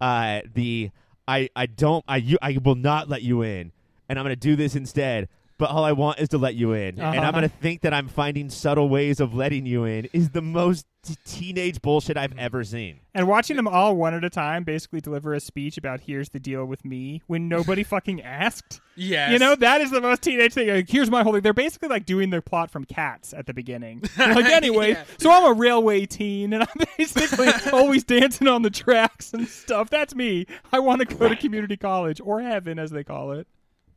uh, 0.00 0.40
the 0.54 0.90
I 1.26 1.48
I 1.56 1.66
don't 1.66 2.04
I 2.08 2.16
you 2.18 2.38
I 2.42 2.58
will 2.62 2.74
not 2.74 3.08
let 3.08 3.22
you 3.22 3.42
in, 3.42 3.72
and 4.08 4.18
I'm 4.18 4.24
gonna 4.24 4.36
do 4.36 4.56
this 4.56 4.74
instead. 4.76 5.28
But 5.58 5.70
all 5.70 5.82
I 5.84 5.90
want 5.92 6.20
is 6.20 6.28
to 6.30 6.38
let 6.38 6.54
you 6.54 6.72
in, 6.72 7.00
and 7.00 7.02
Uh-huh. 7.02 7.20
I'm 7.20 7.32
gonna 7.34 7.48
think 7.48 7.80
that 7.82 7.92
I'm 7.92 8.06
finding 8.06 8.48
subtle 8.48 8.88
ways 8.88 9.18
of 9.18 9.34
letting 9.34 9.66
you 9.66 9.84
in 9.84 10.08
is 10.12 10.30
the 10.30 10.40
most 10.40 10.86
t- 11.02 11.16
teenage 11.24 11.82
bullshit 11.82 12.16
I've 12.16 12.38
ever 12.38 12.62
seen. 12.62 13.00
And 13.12 13.26
watching 13.26 13.56
them 13.56 13.66
all 13.66 13.96
one 13.96 14.14
at 14.14 14.22
a 14.24 14.30
time 14.30 14.62
basically 14.62 15.00
deliver 15.00 15.34
a 15.34 15.40
speech 15.40 15.76
about 15.76 16.02
here's 16.02 16.28
the 16.28 16.38
deal 16.38 16.64
with 16.64 16.84
me 16.84 17.22
when 17.26 17.48
nobody 17.48 17.82
fucking 17.94 18.22
asked. 18.22 18.80
Yes. 18.94 19.32
You 19.32 19.40
know, 19.40 19.56
that 19.56 19.80
is 19.80 19.90
the 19.90 20.00
most 20.00 20.22
teenage 20.22 20.52
thing. 20.54 20.68
Like, 20.68 20.88
here's 20.88 21.10
my 21.10 21.24
whole 21.24 21.32
thing. 21.32 21.42
They're 21.42 21.52
basically 21.52 21.88
like 21.88 22.06
doing 22.06 22.30
their 22.30 22.40
plot 22.42 22.70
from 22.70 22.84
Cats 22.84 23.34
at 23.34 23.46
the 23.46 23.54
beginning. 23.54 24.02
like, 24.18 24.44
anyway, 24.46 24.90
Yeah. 24.92 25.04
so 25.18 25.32
I'm 25.32 25.44
a 25.44 25.52
railway 25.54 26.06
teen 26.06 26.52
and 26.52 26.62
I'm 26.62 26.86
basically 26.98 27.48
always 27.72 28.04
dancing 28.04 28.46
on 28.46 28.62
the 28.62 28.70
tracks 28.70 29.32
and 29.32 29.48
stuff. 29.48 29.90
That's 29.90 30.14
me. 30.14 30.46
I 30.72 30.78
want 30.78 31.00
to 31.00 31.14
go 31.16 31.28
to 31.28 31.34
community 31.34 31.76
college 31.76 32.20
or 32.22 32.40
heaven, 32.42 32.78
as 32.78 32.92
they 32.92 33.02
call 33.02 33.32
it. 33.32 33.48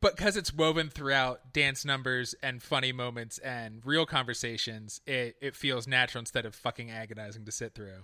But 0.02 0.16
because 0.18 0.36
it's 0.36 0.54
woven 0.54 0.90
throughout 0.90 1.54
dance 1.54 1.86
numbers 1.86 2.34
and 2.42 2.62
funny 2.62 2.92
moments 2.92 3.38
and 3.40 3.82
real 3.86 4.06
conversations, 4.06 5.00
it, 5.06 5.36
it 5.42 5.56
feels 5.56 5.88
natural 5.88 6.20
instead 6.20 6.46
of 6.46 6.56
fucking 6.56 6.90
agonizing 6.92 7.46
to 7.46 7.52
sit 7.52 7.74
through. 7.76 8.04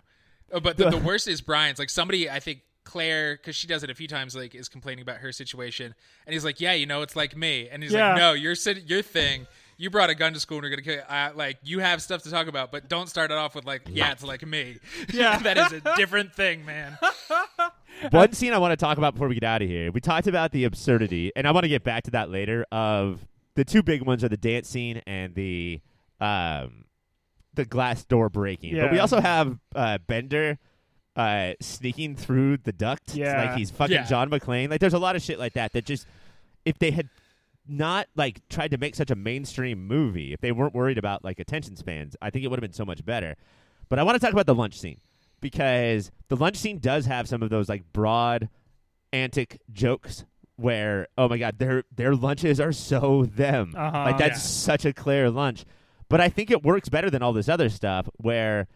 Oh, 0.52 0.60
but 0.60 0.78
the, 0.78 0.90
the 0.90 0.98
worst 1.06 1.28
is 1.28 1.42
Brian's. 1.42 1.80
Like 1.80 1.90
somebody, 1.90 2.30
I 2.30 2.40
think 2.40 2.62
Claire, 2.84 3.36
because 3.36 3.56
she 3.56 3.68
does 3.68 3.84
it 3.84 3.90
a 3.90 3.96
few 3.96 4.08
times, 4.08 4.36
like 4.36 4.56
is 4.56 4.70
complaining 4.70 5.02
about 5.02 5.18
her 5.18 5.32
situation, 5.34 5.94
and 6.26 6.34
he's 6.34 6.46
like, 6.46 6.62
"Yeah, 6.62 6.72
you 6.74 6.86
know, 6.86 7.02
it's 7.02 7.16
like 7.18 7.36
me," 7.36 7.68
and 7.70 7.84
he's 7.84 7.92
Yeah. 7.92 8.10
like, 8.10 8.18
"No, 8.18 8.34
your 8.34 8.54
your 8.86 9.02
thing." 9.02 9.48
You 9.80 9.92
brought 9.92 10.10
a 10.10 10.16
gun 10.16 10.34
to 10.34 10.40
school 10.40 10.58
and 10.58 10.64
you're 10.64 10.72
gonna 10.76 10.82
kill. 10.98 11.04
Uh, 11.08 11.30
like 11.36 11.58
you 11.64 11.80
have 11.80 12.02
stuff 12.02 12.24
to 12.24 12.32
talk 12.32 12.48
about, 12.48 12.72
but 12.72 12.90
don't 12.90 13.08
start 13.08 13.30
it 13.30 13.38
off 13.38 13.54
with 13.56 13.66
like, 13.66 13.84
"Yeah, 13.90 14.12
it's 14.12 14.24
like 14.24 14.44
me." 14.48 14.78
Yeah. 15.14 15.38
that 15.44 15.58
is 15.58 15.72
a 15.74 15.82
different 15.98 16.34
thing, 16.34 16.66
man. 16.66 16.98
One 18.12 18.34
scene 18.34 18.54
I 18.54 18.58
want 18.58 18.72
to 18.72 18.78
talk 18.78 18.98
about 18.98 19.14
before 19.14 19.28
we 19.28 19.36
get 19.36 19.44
out 19.44 19.62
of 19.62 19.68
here. 19.68 19.92
We 19.92 20.00
talked 20.02 20.28
about 20.28 20.52
the 20.52 20.64
absurdity, 20.66 21.32
and 21.36 21.48
I 21.48 21.52
want 21.52 21.64
to 21.64 21.70
get 21.70 21.84
back 21.84 22.04
to 22.04 22.12
that 22.12 22.30
later. 22.30 22.66
Of 22.72 23.26
the 23.56 23.66
two 23.66 23.82
big 23.84 24.02
ones 24.04 24.24
are 24.24 24.30
the 24.30 24.38
dance 24.38 24.70
scene 24.70 25.02
and 25.08 25.34
the 25.36 25.82
um, 26.20 26.86
the 27.54 27.66
glass 27.66 28.06
door 28.06 28.30
breaking. 28.30 28.76
But 28.76 28.92
we 28.92 29.00
also 29.00 29.20
have 29.20 29.58
uh, 29.76 29.98
Bender 30.06 30.60
uh, 31.16 31.54
sneaking 31.60 32.16
through 32.16 32.58
the 32.58 32.72
duct, 32.72 33.16
Yeah. 33.16 33.46
like 33.46 33.58
he's 33.58 33.72
fucking 33.72 33.96
Yeah. 33.96 34.04
John 34.06 34.30
McClane. 34.30 34.70
Like 34.70 34.80
there's 34.80 34.94
a 34.94 35.00
lot 35.00 35.16
of 35.16 35.22
shit 35.24 35.40
like 35.40 35.54
that 35.54 35.74
that 35.74 35.86
just 35.86 36.06
if 36.66 36.78
they 36.78 36.92
had 36.92 37.10
not 37.68 38.08
like 38.16 38.48
tried 38.50 38.72
to 38.72 38.78
make 38.78 38.94
such 38.96 39.10
a 39.12 39.16
mainstream 39.16 39.88
movie, 39.88 40.34
if 40.34 40.40
they 40.42 40.52
weren't 40.52 40.76
worried 40.76 40.98
about 41.00 41.24
like 41.24 41.40
attention 41.40 41.76
spans, 41.76 42.16
I 42.22 42.30
think 42.30 42.46
it 42.46 42.50
would 42.50 42.58
have 42.58 42.62
been 42.70 42.74
so 42.74 42.86
much 42.86 43.04
better. 43.04 43.36
But 43.90 43.98
I 44.00 44.04
want 44.04 44.16
to 44.16 44.20
talk 44.20 44.32
about 44.34 44.46
the 44.46 44.56
lunch 44.56 44.78
scene 44.80 45.00
because 45.42 46.12
the 46.30 46.36
lunch 46.36 46.58
scene 46.58 46.80
does 46.80 47.06
have 47.06 47.28
some 47.28 47.42
of 47.44 47.50
those 47.50 47.70
like 47.70 47.84
broad 47.94 48.50
antic 49.14 49.62
jokes 49.72 50.26
where 50.58 51.08
oh 51.18 51.30
my 51.30 51.38
god 51.38 51.58
their 51.60 51.84
their 51.96 52.16
lunches 52.16 52.60
are 52.60 52.72
so 52.72 53.26
them 53.26 53.74
Uh-huh. 53.78 53.98
like 54.06 54.18
that's 54.18 54.40
Yeah. 54.40 54.74
such 54.74 54.86
a 54.86 54.94
clear 54.94 55.30
lunch 55.30 55.64
but 56.10 56.20
I 56.22 56.30
think 56.30 56.52
it 56.52 56.64
works 56.64 56.90
better 56.90 57.10
than 57.10 57.22
all 57.22 57.34
this 57.34 57.48
other 57.50 57.70
stuff 57.70 58.08
where 58.18 58.68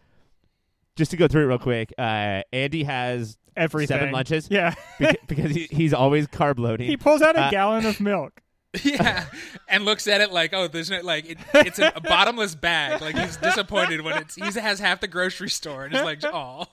just 0.96 1.10
to 1.12 1.16
go 1.16 1.26
through 1.28 1.42
it 1.44 1.46
real 1.46 1.58
quick 1.58 1.92
uh, 1.98 2.42
Andy 2.52 2.84
has 2.84 3.36
Everything. 3.56 3.88
seven 3.98 4.12
lunches 4.12 4.48
Yeah. 4.50 4.74
beca- 4.98 5.16
because 5.26 5.54
he, 5.54 5.66
he's 5.70 5.92
always 5.92 6.26
carb 6.28 6.58
loading 6.58 6.88
he 6.88 6.96
pulls 6.96 7.20
out 7.20 7.36
a 7.36 7.42
Uh, 7.42 7.50
gallon 7.50 7.84
of 7.84 8.00
milk. 8.00 8.40
yeah, 8.84 9.26
and 9.68 9.84
looks 9.84 10.06
at 10.06 10.20
it 10.20 10.32
like, 10.32 10.54
oh, 10.54 10.66
there's 10.66 10.90
no 10.90 11.00
like 11.02 11.28
it, 11.28 11.38
it's 11.54 11.78
a, 11.78 11.92
bottomless 12.02 12.54
bag. 12.54 13.02
Like 13.02 13.16
he's 13.16 13.36
disappointed 13.36 14.00
when 14.00 14.16
it's 14.16 14.34
he 14.34 14.44
has 14.44 14.78
half 14.78 15.00
the 15.00 15.08
grocery 15.08 15.50
store 15.50 15.84
and 15.84 15.94
it's 15.94 16.04
like, 16.04 16.20
oh, 16.24 16.66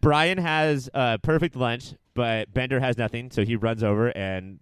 Brian 0.00 0.38
has 0.38 0.90
a 0.94 1.18
perfect 1.18 1.54
lunch, 1.54 1.94
but 2.14 2.52
Bender 2.52 2.80
has 2.80 2.98
nothing, 2.98 3.30
so 3.30 3.44
he 3.44 3.54
runs 3.54 3.84
over 3.84 4.08
and 4.16 4.58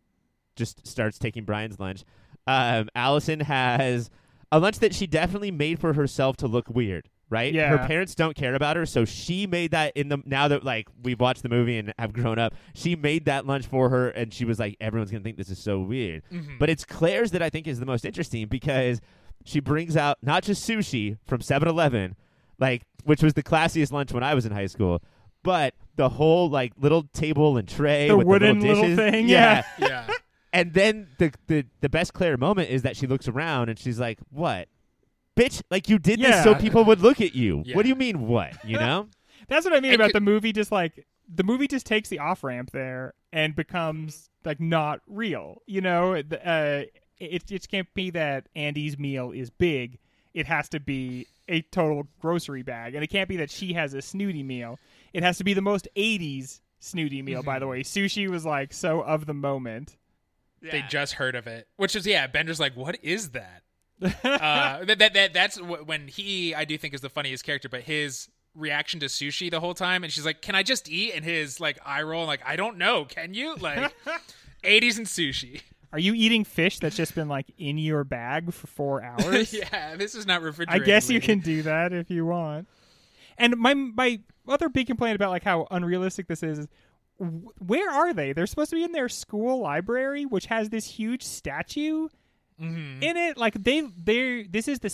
just 0.56 0.86
starts 0.86 1.18
taking 1.18 1.44
Brian's 1.44 1.80
lunch. 1.80 2.04
Um, 2.46 2.88
Allison 2.94 3.40
has 3.40 4.10
a 4.52 4.58
lunch 4.58 4.78
that 4.80 4.94
she 4.94 5.06
definitely 5.06 5.50
made 5.50 5.80
for 5.80 5.94
herself 5.94 6.36
to 6.38 6.46
look 6.46 6.68
weird. 6.68 7.08
Right? 7.28 7.52
Yeah. 7.52 7.68
Her 7.76 7.86
parents 7.88 8.14
don't 8.14 8.36
care 8.36 8.54
about 8.54 8.76
her, 8.76 8.86
so 8.86 9.04
she 9.04 9.48
made 9.48 9.72
that 9.72 9.96
in 9.96 10.08
the 10.08 10.18
now 10.24 10.46
that 10.46 10.62
like 10.62 10.86
we've 11.02 11.18
watched 11.18 11.42
the 11.42 11.48
movie 11.48 11.76
and 11.76 11.92
have 11.98 12.12
grown 12.12 12.38
up. 12.38 12.54
She 12.74 12.94
made 12.94 13.24
that 13.24 13.46
lunch 13.46 13.66
for 13.66 13.88
her, 13.88 14.10
and 14.10 14.32
she 14.32 14.44
was 14.44 14.60
like, 14.60 14.76
"Everyone's 14.80 15.10
gonna 15.10 15.24
think 15.24 15.36
this 15.36 15.50
is 15.50 15.58
so 15.58 15.80
weird." 15.80 16.22
Mhm. 16.32 16.58
But 16.60 16.70
it's 16.70 16.84
Claire's 16.84 17.32
that 17.32 17.42
I 17.42 17.50
think 17.50 17.66
is 17.66 17.80
the 17.80 17.86
most 17.86 18.04
interesting 18.04 18.46
because 18.46 19.00
she 19.44 19.58
brings 19.58 19.96
out 19.96 20.18
not 20.22 20.44
just 20.44 20.68
sushi 20.68 21.18
from 21.26 21.40
7-Eleven, 21.40 22.14
like 22.60 22.82
which 23.04 23.22
was 23.24 23.34
the 23.34 23.42
classiest 23.42 23.90
lunch 23.92 24.12
when 24.12 24.22
I 24.22 24.34
was 24.34 24.46
in 24.46 24.52
high 24.52 24.66
school, 24.66 25.02
but 25.42 25.74
the 25.96 26.08
whole 26.10 26.48
like 26.48 26.74
little 26.78 27.02
table 27.12 27.56
and 27.56 27.66
tray 27.66 28.06
The 28.06 28.16
with 28.18 28.26
wooden 28.28 28.60
the 28.60 28.68
little, 28.68 28.82
little 28.84 28.96
dishes. 28.96 29.12
thing, 29.12 29.28
yeah. 29.28 29.64
yeah. 29.78 30.06
And 30.52 30.72
then 30.74 31.08
the, 31.18 31.32
the 31.48 31.66
the 31.80 31.88
best 31.88 32.12
Claire 32.14 32.36
moment 32.36 32.70
is 32.70 32.82
that 32.82 32.96
she 32.96 33.06
looks 33.08 33.26
around 33.28 33.68
and 33.68 33.78
she's 33.78 33.98
like, 33.98 34.18
"What, 34.30 34.68
bitch? 35.36 35.62
Like 35.70 35.88
you 35.88 35.98
did 35.98 36.20
this 36.20 36.42
so 36.42 36.50
Yeah. 36.50 36.58
people 36.58 36.84
would 36.84 37.00
look 37.00 37.20
at 37.20 37.34
you? 37.34 37.62
Yeah. 37.64 37.74
What 37.76 37.82
do 37.82 37.88
you 37.88 37.94
mean, 37.94 38.26
what? 38.26 38.52
You 38.64 38.78
know? 38.80 39.08
That's 39.48 39.64
what 39.64 39.74
I 39.74 39.80
mean 39.80 39.92
It 39.92 39.96
about 39.96 40.06
could- 40.08 40.16
the 40.16 40.20
movie. 40.20 40.52
Just 40.52 40.72
like 40.72 41.06
the 41.32 41.44
movie 41.44 41.68
just 41.68 41.86
takes 41.86 42.08
the 42.08 42.18
off 42.18 42.42
ramp 42.44 42.70
there 42.72 43.14
and 43.32 43.54
becomes 43.54 44.30
like 44.44 44.60
not 44.60 45.00
real. 45.06 45.62
You 45.66 45.80
know, 45.80 46.20
The- 46.22 46.48
uh, 46.48 46.84
it 47.18 47.50
it 47.50 47.68
can't 47.68 47.92
be 47.94 48.10
that 48.10 48.48
Andy's 48.54 48.98
meal 48.98 49.30
is 49.30 49.50
big. 49.50 49.98
It 50.34 50.46
has 50.46 50.68
to 50.70 50.80
be 50.80 51.26
a 51.48 51.62
total 51.62 52.08
grocery 52.20 52.62
bag, 52.62 52.94
and 52.94 53.02
it 53.02 53.06
can't 53.06 53.28
be 53.28 53.36
that 53.38 53.50
she 53.50 53.72
has 53.72 53.94
a 53.94 54.02
snooty 54.02 54.42
meal. 54.42 54.78
It 55.14 55.22
has 55.22 55.38
to 55.38 55.44
be 55.44 55.54
the 55.54 55.62
most 55.62 55.88
'80s 55.96 56.60
snooty 56.80 57.22
meal. 57.22 57.42
By 57.42 57.58
the 57.58 57.66
way, 57.66 57.82
sushi 57.82 58.28
was 58.28 58.44
like 58.44 58.72
so 58.74 59.00
of 59.00 59.24
the 59.26 59.32
moment. 59.32 59.96
They 60.60 60.82
just 60.88 61.14
heard 61.14 61.34
of 61.36 61.46
it, 61.46 61.68
which 61.76 61.94
is 61.96 62.06
yeah. 62.06 62.26
Bender's 62.26 62.58
like, 62.60 62.76
"What 62.76 62.98
is 63.02 63.30
that?" 63.30 63.62
Uh, 64.02 64.84
that, 64.84 64.98
that 64.98 65.14
that 65.14 65.32
that's 65.32 65.60
when 65.60 66.08
he 66.08 66.54
I 66.54 66.64
do 66.64 66.76
think 66.76 66.94
is 66.94 67.00
the 67.00 67.08
funniest 67.08 67.44
character, 67.44 67.68
but 67.68 67.82
his 67.82 68.28
reaction 68.54 69.00
to 69.00 69.06
sushi 69.06 69.50
the 69.50 69.60
whole 69.60 69.74
time, 69.74 70.04
and 70.04 70.12
she's 70.12 70.26
like, 70.26 70.42
"Can 70.42 70.54
I 70.54 70.62
just 70.62 70.88
eat?" 70.88 71.12
And 71.14 71.24
his 71.24 71.60
like 71.60 71.78
eye 71.84 72.02
roll, 72.02 72.26
like, 72.26 72.42
"I 72.44 72.56
don't 72.56 72.78
know, 72.78 73.04
can 73.04 73.34
you?" 73.34 73.54
Like, 73.56 73.94
eighties 74.64 74.98
and 74.98 75.06
sushi. 75.06 75.62
Are 75.92 75.98
you 75.98 76.14
eating 76.14 76.44
fish 76.44 76.78
that's 76.78 76.96
just 76.96 77.14
been 77.14 77.28
like 77.28 77.46
in 77.56 77.78
your 77.78 78.04
bag 78.04 78.52
for 78.52 78.66
four 78.66 79.02
hours? 79.04 79.52
yeah, 79.52 79.96
this 79.96 80.14
is 80.14 80.26
not 80.26 80.42
refrigerated. 80.42 80.82
I 80.82 80.84
guess 80.84 81.08
you 81.08 81.20
can 81.20 81.38
do 81.40 81.62
that 81.62 81.92
if 81.92 82.10
you 82.10 82.26
want. 82.26 82.68
And 83.38 83.56
my 83.56 83.74
my 83.74 84.20
other 84.48 84.68
big 84.68 84.86
complaint 84.86 85.16
about 85.16 85.30
like 85.30 85.44
how 85.44 85.66
unrealistic 85.70 86.26
this 86.28 86.42
is, 86.42 86.60
is 86.60 86.68
where 87.18 87.90
are 87.90 88.12
they? 88.12 88.32
They're 88.32 88.46
supposed 88.46 88.70
to 88.70 88.76
be 88.76 88.84
in 88.84 88.92
their 88.92 89.08
school 89.08 89.60
library, 89.60 90.26
which 90.26 90.46
has 90.46 90.68
this 90.68 90.84
huge 90.84 91.22
statue 91.22 92.08
Mhm. 92.60 93.02
in 93.02 93.16
it. 93.16 93.36
Like 93.36 93.54
they 93.62 93.80
they 93.82 94.44
this 94.44 94.68
is 94.68 94.78
the 94.80 94.88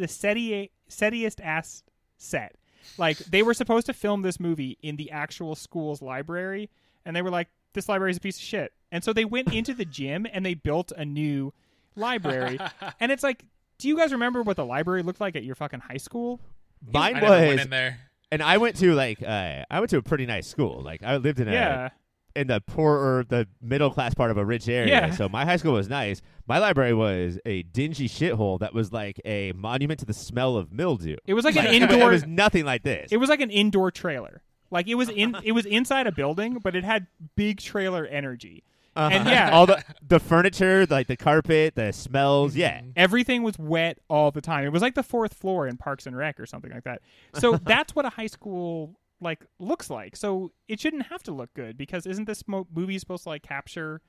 the 0.00 0.06
setty 0.06 0.70
settiest 0.88 1.40
ass 1.42 1.82
set. 2.16 2.56
Like 2.98 3.18
they 3.18 3.42
were 3.42 3.54
supposed 3.54 3.86
to 3.86 3.92
film 3.92 4.22
this 4.22 4.40
movie 4.40 4.78
in 4.82 4.96
the 4.96 5.10
actual 5.10 5.54
school's 5.54 6.02
library, 6.02 6.70
and 7.04 7.14
they 7.14 7.22
were 7.22 7.30
like, 7.30 7.48
"This 7.74 7.88
library 7.88 8.10
is 8.12 8.16
a 8.16 8.20
piece 8.20 8.36
of 8.36 8.42
shit." 8.42 8.72
And 8.90 9.02
so 9.04 9.12
they 9.12 9.24
went 9.24 9.52
into 9.54 9.74
the 9.74 9.84
gym 9.84 10.26
and 10.32 10.44
they 10.44 10.54
built 10.54 10.92
a 10.96 11.04
new 11.04 11.52
library. 11.96 12.58
and 13.00 13.12
it's 13.12 13.22
like, 13.22 13.44
do 13.78 13.88
you 13.88 13.96
guys 13.96 14.12
remember 14.12 14.42
what 14.42 14.56
the 14.56 14.64
library 14.64 15.02
looked 15.02 15.20
like 15.20 15.34
at 15.36 15.44
your 15.44 15.54
fucking 15.54 15.80
high 15.80 15.96
school? 15.98 16.40
Mine 16.86 17.16
I 17.16 17.20
never 17.20 17.30
went 17.32 17.52
was, 17.56 17.60
in 17.64 17.70
there. 17.70 17.98
and 18.30 18.42
I 18.42 18.58
went 18.58 18.76
to 18.76 18.94
like 18.94 19.22
uh, 19.22 19.64
I 19.70 19.78
went 19.78 19.90
to 19.90 19.98
a 19.98 20.02
pretty 20.02 20.26
nice 20.26 20.46
school. 20.48 20.82
Like 20.82 21.02
I 21.02 21.16
lived 21.18 21.40
in 21.40 21.48
a 21.48 21.52
Yeah. 21.52 21.88
In 22.34 22.48
the 22.48 22.60
poorer, 22.60 23.24
the 23.24 23.46
middle 23.60 23.90
class 23.90 24.14
part 24.14 24.30
of 24.30 24.36
a 24.36 24.44
rich 24.44 24.68
area. 24.68 24.92
Yeah. 24.92 25.10
So 25.14 25.28
my 25.28 25.44
high 25.44 25.56
school 25.56 25.74
was 25.74 25.88
nice. 25.88 26.22
My 26.46 26.58
library 26.58 26.94
was 26.94 27.38
a 27.44 27.62
dingy 27.62 28.08
shithole 28.08 28.58
that 28.60 28.74
was 28.74 28.92
like 28.92 29.20
a 29.24 29.52
monument 29.52 30.00
to 30.00 30.06
the 30.06 30.14
smell 30.14 30.56
of 30.56 30.72
mildew. 30.72 31.16
It 31.26 31.34
was 31.34 31.44
like 31.44 31.56
an 31.56 31.66
indoor. 31.74 32.10
it 32.10 32.12
was 32.12 32.26
nothing 32.26 32.64
like 32.64 32.82
this. 32.82 33.12
It 33.12 33.18
was 33.18 33.28
like 33.28 33.40
an 33.40 33.50
indoor 33.50 33.90
trailer. 33.90 34.42
Like 34.70 34.88
it 34.88 34.94
was 34.94 35.08
in. 35.08 35.36
It 35.44 35.52
was 35.52 35.66
inside 35.66 36.06
a 36.06 36.12
building, 36.12 36.58
but 36.62 36.74
it 36.74 36.84
had 36.84 37.06
big 37.36 37.60
trailer 37.60 38.06
energy. 38.06 38.64
Uh-huh. 38.94 39.08
and 39.10 39.26
yeah. 39.26 39.50
all 39.50 39.64
the 39.64 39.82
the 40.06 40.20
furniture, 40.20 40.86
like 40.90 41.06
the 41.06 41.16
carpet, 41.16 41.74
the 41.74 41.92
smells. 41.92 42.54
Yeah, 42.54 42.82
Everything 42.94 43.42
was 43.42 43.58
wet 43.58 43.98
all 44.08 44.30
the 44.30 44.42
time. 44.42 44.64
It 44.64 44.72
was 44.72 44.82
like 44.82 44.94
the 44.94 45.02
fourth 45.02 45.32
floor 45.32 45.66
in 45.66 45.78
Parks 45.78 46.06
and 46.06 46.14
Rec 46.14 46.38
or 46.38 46.44
something 46.44 46.70
like 46.70 46.84
that. 46.84 47.00
So 47.34 47.56
that's 47.64 47.94
what 47.94 48.04
a 48.04 48.10
high 48.10 48.26
school 48.26 48.94
like 49.22 49.46
looks 49.58 49.88
like. 49.90 50.16
So 50.16 50.52
it 50.68 50.80
shouldn't 50.80 51.06
have 51.06 51.22
to 51.24 51.32
look 51.32 51.54
good 51.54 51.76
because 51.78 52.06
isn't 52.06 52.26
this 52.26 52.46
mo- 52.46 52.66
movie 52.74 52.98
supposed 52.98 53.22
to 53.24 53.28
like 53.30 53.42
capture 53.42 54.00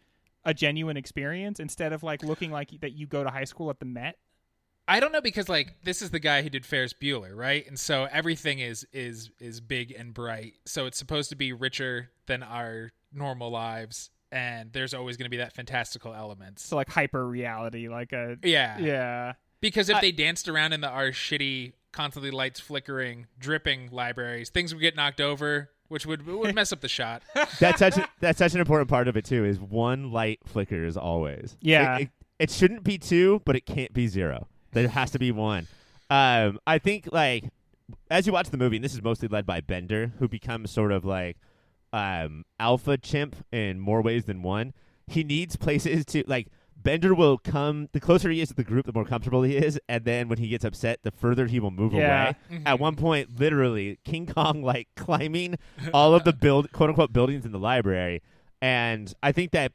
a 0.45 0.54
genuine 0.54 0.97
experience 0.97 1.60
instead 1.60 1.93
of 1.93 2.04
like 2.04 2.21
looking 2.23 2.52
like 2.52 2.71
that 2.82 2.91
you 2.93 3.08
go 3.08 3.23
to 3.23 3.30
high 3.30 3.45
school 3.45 3.69
at 3.69 3.80
the 3.80 3.86
Met? 3.86 4.17
I 4.86 4.99
don't 4.99 5.13
know 5.13 5.21
because 5.21 5.47
like 5.47 5.76
this 5.84 6.02
is 6.02 6.10
the 6.10 6.19
guy 6.19 6.41
who 6.41 6.49
did 6.49 6.65
Ferris 6.65 6.93
Bueller, 6.93 7.34
right? 7.36 7.65
And 7.65 7.80
so 7.80 8.08
everything 8.12 8.60
is 8.60 8.86
is 8.91 9.30
is 9.39 9.62
big 9.62 9.91
and 9.91 10.13
bright. 10.13 10.56
So 10.65 10.86
it's 10.88 10.97
supposed 10.97 11.30
to 11.30 11.38
be 11.38 11.54
richer 11.54 12.12
than 12.26 12.43
our 12.43 12.91
normal 13.13 13.49
lives, 13.49 14.10
and 14.32 14.73
there's 14.73 14.93
always 14.93 15.15
going 15.15 15.26
to 15.26 15.30
be 15.30 15.38
that 15.38 15.54
fantastical 15.54 16.13
elements. 16.13 16.65
So 16.65 16.76
like 16.76 16.89
hyper 16.89 17.26
reality, 17.26 17.88
like 17.88 18.12
a 18.12 18.38
yeah, 18.43 18.78
yeah. 18.80 19.34
Because 19.62 19.88
if 19.88 19.95
I- 19.95 20.02
they 20.02 20.12
danced 20.12 20.49
around 20.49 20.73
in 20.73 20.82
the 20.82 20.89
our 20.89 21.12
shitty, 21.12 21.71
constantly 21.93 22.32
lights 22.32 22.60
flickering, 22.60 23.27
dripping 23.39 23.89
libraries, 23.91 24.49
things 24.49 24.73
would 24.73 24.82
get 24.82 24.95
knocked 24.95 25.21
over, 25.21 25.69
which 25.88 26.06
would 26.06 26.25
would 26.27 26.53
mess 26.56 26.73
up 26.73 26.82
the 26.82 26.89
shot. 26.89 27.23
that's 27.60 27.79
such 27.79 27.97
a, 27.97 28.08
that's 28.19 28.39
such 28.39 28.53
an 28.53 28.60
important 28.60 28.89
part 28.89 29.08
of 29.08 29.15
it 29.15 29.23
too. 29.23 29.45
Is 29.45 29.60
one 29.60 30.12
light 30.12 30.39
flickers 30.45 30.97
always. 30.97 31.56
Yeah. 31.62 31.97
It, 31.97 32.01
it, 32.01 32.10
it 32.39 32.51
shouldn't 32.51 32.84
be 32.84 32.97
two, 32.97 33.41
but 33.45 33.56
it 33.56 33.65
can't 33.65 33.93
be 33.93 34.08
zero. 34.08 34.47
There 34.73 34.88
has 34.88 35.12
to 35.12 35.19
be 35.19 35.32
one. 35.32 35.67
Um, 36.10 36.60
I 36.67 36.79
think 36.79 37.10
like 37.12 37.45
as 38.10 38.27
you 38.27 38.34
watch 38.34 38.49
the 38.49 38.58
movie, 38.58 38.77
and 38.77 38.84
this 38.84 38.93
is 38.93 39.01
mostly 39.01 39.27
led 39.27 39.45
by 39.45 39.62
Bender, 39.62 40.13
who 40.19 40.27
becomes 40.27 40.71
sort 40.71 40.91
of 40.91 41.06
like 41.06 41.38
um, 41.91 42.43
alpha 42.60 42.97
chimp 42.97 43.36
in 43.51 43.79
more 43.79 44.01
ways 44.01 44.25
than 44.25 44.41
one. 44.41 44.73
He 45.08 45.23
needs 45.23 45.56
places 45.56 46.06
to 46.06 46.23
like. 46.27 46.47
Bender 46.84 47.15
will 47.15 47.38
come. 47.38 47.88
The 47.93 48.00
closer 48.00 48.30
he 48.30 48.41
is 48.41 48.50
to 48.50 48.56
the 48.56 48.63
group, 48.63 48.86
the 48.86 48.93
more 48.93 49.06
comfortable 49.06 49.43
he 49.43 49.56
is, 49.58 49.80
and 49.88 50.04
then 50.06 50.28
when 50.30 50.38
he 50.38 50.48
gets 50.50 50.65
upset, 50.65 51.00
the 51.04 51.12
further 51.12 51.48
he 51.48 51.60
will 51.60 51.72
move 51.72 51.93
Yeah. 51.93 52.34
away. 52.52 52.62
At 52.65 52.80
one 52.80 52.96
point, 52.96 53.39
literally, 53.39 54.00
King 54.04 54.26
Kong 54.28 54.62
like 54.62 54.89
climbing 54.96 55.56
all 55.93 56.13
of 56.13 56.24
the 56.26 56.34
build 56.34 56.72
quote 56.72 56.89
unquote 56.89 57.13
buildings 57.13 57.46
in 57.46 57.52
the 57.52 57.60
library, 57.60 58.22
and 58.62 59.13
I 59.24 59.32
think 59.32 59.52
that 59.52 59.72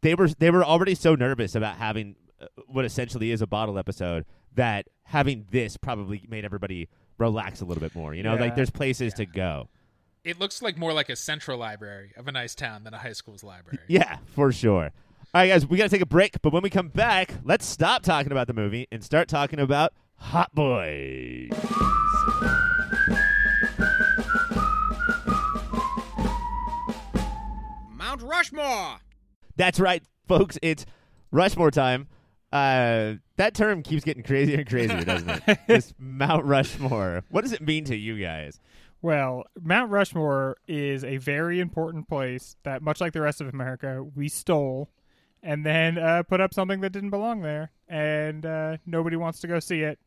they 0.00 0.14
were 0.14 0.28
they 0.28 0.50
were 0.50 0.64
already 0.64 0.94
so 0.94 1.14
nervous 1.14 1.54
about 1.54 1.76
having 1.76 2.16
uh, 2.40 2.46
what 2.66 2.84
essentially 2.84 3.30
is 3.30 3.42
a 3.42 3.46
bottle 3.46 3.78
episode 3.78 4.24
that 4.54 4.86
having 5.04 5.46
this 5.50 5.76
probably 5.76 6.24
made 6.28 6.44
everybody 6.44 6.88
relax 7.18 7.60
a 7.60 7.64
little 7.64 7.80
bit 7.80 7.94
more. 7.94 8.14
You 8.14 8.22
know, 8.22 8.34
Yeah. 8.34 8.40
like 8.40 8.54
there's 8.56 8.70
places 8.70 9.14
to 9.14 9.26
go. 9.26 9.68
it 10.24 10.38
looks 10.38 10.62
like 10.62 10.78
more 10.78 10.92
like 10.92 11.08
a 11.08 11.16
central 11.16 11.58
library 11.58 12.12
of 12.16 12.28
a 12.28 12.32
nice 12.32 12.54
town 12.54 12.84
than 12.84 12.94
a 12.94 12.98
high 12.98 13.12
school's 13.12 13.42
library. 13.42 13.80
Yeah, 13.88 14.18
for 14.34 14.52
sure. 14.52 14.92
All 15.34 15.40
right, 15.40 15.48
guys, 15.48 15.66
we 15.66 15.78
got 15.78 15.84
to 15.84 15.88
take 15.88 16.02
a 16.02 16.06
break, 16.06 16.42
but 16.42 16.52
when 16.52 16.62
we 16.62 16.68
come 16.68 16.88
back, 16.88 17.32
let's 17.42 17.64
stop 17.64 18.02
talking 18.02 18.32
about 18.32 18.48
the 18.48 18.52
movie 18.52 18.86
and 18.92 19.02
start 19.02 19.28
talking 19.28 19.58
about 19.58 19.94
Hot 20.16 20.54
Boys. 20.54 21.48
Mount 27.94 28.20
Rushmore. 28.20 28.98
That's 29.56 29.80
right, 29.80 30.02
folks. 30.28 30.58
It's 30.60 30.84
Rushmore 31.30 31.70
time. 31.70 32.08
Uh, 32.52 33.14
that 33.36 33.54
term 33.54 33.82
keeps 33.82 34.04
getting 34.04 34.22
crazier 34.22 34.58
and 34.58 34.68
crazier, 34.68 35.02
doesn't 35.02 35.30
it? 35.48 35.60
this 35.66 35.94
Mount 35.98 36.44
Rushmore. 36.44 37.24
What 37.30 37.40
does 37.40 37.52
it 37.52 37.62
mean 37.62 37.86
to 37.86 37.96
you 37.96 38.18
guys? 38.18 38.60
Well, 39.00 39.44
Mount 39.58 39.90
Rushmore 39.90 40.58
is 40.68 41.04
a 41.04 41.16
very 41.16 41.58
important 41.58 42.06
place 42.06 42.56
that, 42.64 42.82
much 42.82 43.00
like 43.00 43.14
the 43.14 43.22
rest 43.22 43.40
of 43.40 43.48
America, 43.48 44.04
we 44.14 44.28
stole 44.28 44.90
and 45.42 45.64
then 45.64 45.98
uh, 45.98 46.22
put 46.22 46.40
up 46.40 46.54
something 46.54 46.80
that 46.80 46.90
didn't 46.90 47.10
belong 47.10 47.42
there, 47.42 47.70
and 47.88 48.46
uh, 48.46 48.76
nobody 48.86 49.16
wants 49.16 49.40
to 49.40 49.46
go 49.46 49.58
see 49.60 49.80
it, 49.80 49.98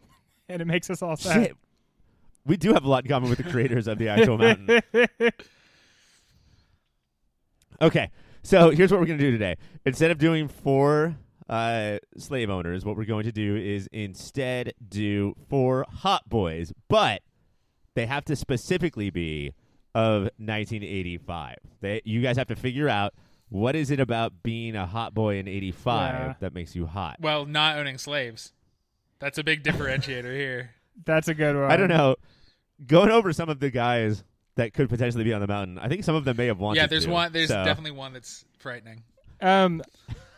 and 0.48 0.62
it 0.62 0.66
makes 0.66 0.90
us 0.90 1.02
all 1.02 1.16
sad. 1.16 1.46
Shit. 1.48 1.56
We 2.46 2.56
do 2.56 2.72
have 2.72 2.84
a 2.84 2.88
lot 2.88 3.04
in 3.04 3.10
common 3.10 3.28
with 3.28 3.38
the 3.38 3.50
creators 3.50 3.86
of 3.86 3.98
the 3.98 4.08
actual 4.08 4.38
mountain. 4.38 4.80
Okay, 7.80 8.10
so 8.42 8.70
here's 8.70 8.90
what 8.90 9.00
we're 9.00 9.06
going 9.06 9.18
to 9.18 9.24
do 9.24 9.30
today. 9.30 9.56
Instead 9.84 10.10
of 10.10 10.18
doing 10.18 10.48
four 10.48 11.16
uh, 11.48 11.98
slave 12.16 12.50
owners, 12.50 12.84
what 12.84 12.96
we're 12.96 13.04
going 13.04 13.24
to 13.24 13.32
do 13.32 13.56
is 13.56 13.88
instead 13.92 14.72
do 14.88 15.36
four 15.48 15.84
hot 15.88 16.28
boys, 16.28 16.72
but 16.88 17.22
they 17.94 18.06
have 18.06 18.24
to 18.26 18.36
specifically 18.36 19.10
be 19.10 19.52
of 19.94 20.22
1985. 20.38 21.56
They, 21.80 22.02
you 22.04 22.20
guys 22.20 22.36
have 22.36 22.48
to 22.48 22.56
figure 22.56 22.88
out 22.88 23.14
what 23.50 23.74
is 23.76 23.90
it 23.90 24.00
about 24.00 24.42
being 24.42 24.76
a 24.76 24.86
hot 24.86 25.14
boy 25.14 25.38
in 25.38 25.48
85 25.48 26.14
Yeah. 26.14 26.34
that 26.40 26.54
makes 26.54 26.74
you 26.76 26.86
hot. 26.86 27.16
Well, 27.20 27.46
not 27.46 27.76
owning 27.78 27.98
slaves. 27.98 28.52
That's 29.18 29.38
a 29.38 29.44
big 29.44 29.62
differentiator 29.64 30.34
here. 30.36 30.70
That's 31.04 31.28
a 31.28 31.34
good 31.34 31.56
one. 31.56 31.70
I 31.70 31.76
don't 31.76 31.88
know. 31.88 32.16
Going 32.86 33.10
over 33.10 33.32
some 33.32 33.48
of 33.48 33.60
the 33.60 33.70
guys 33.70 34.22
that 34.56 34.74
could 34.74 34.88
potentially 34.88 35.24
be 35.24 35.32
on 35.32 35.40
the 35.40 35.46
mountain, 35.46 35.78
I 35.78 35.88
think 35.88 36.04
some 36.04 36.14
of 36.14 36.24
them 36.24 36.36
may 36.36 36.46
have 36.46 36.58
wanted 36.58 36.80
yeah, 36.80 36.86
there's 36.86 37.04
to, 37.06 37.10
one. 37.10 37.32
There's 37.32 37.48
so- 37.48 37.64
definitely 37.64 37.92
one 37.92 38.12
that's 38.12 38.44
frightening. 38.58 39.02
Um, 39.40 39.82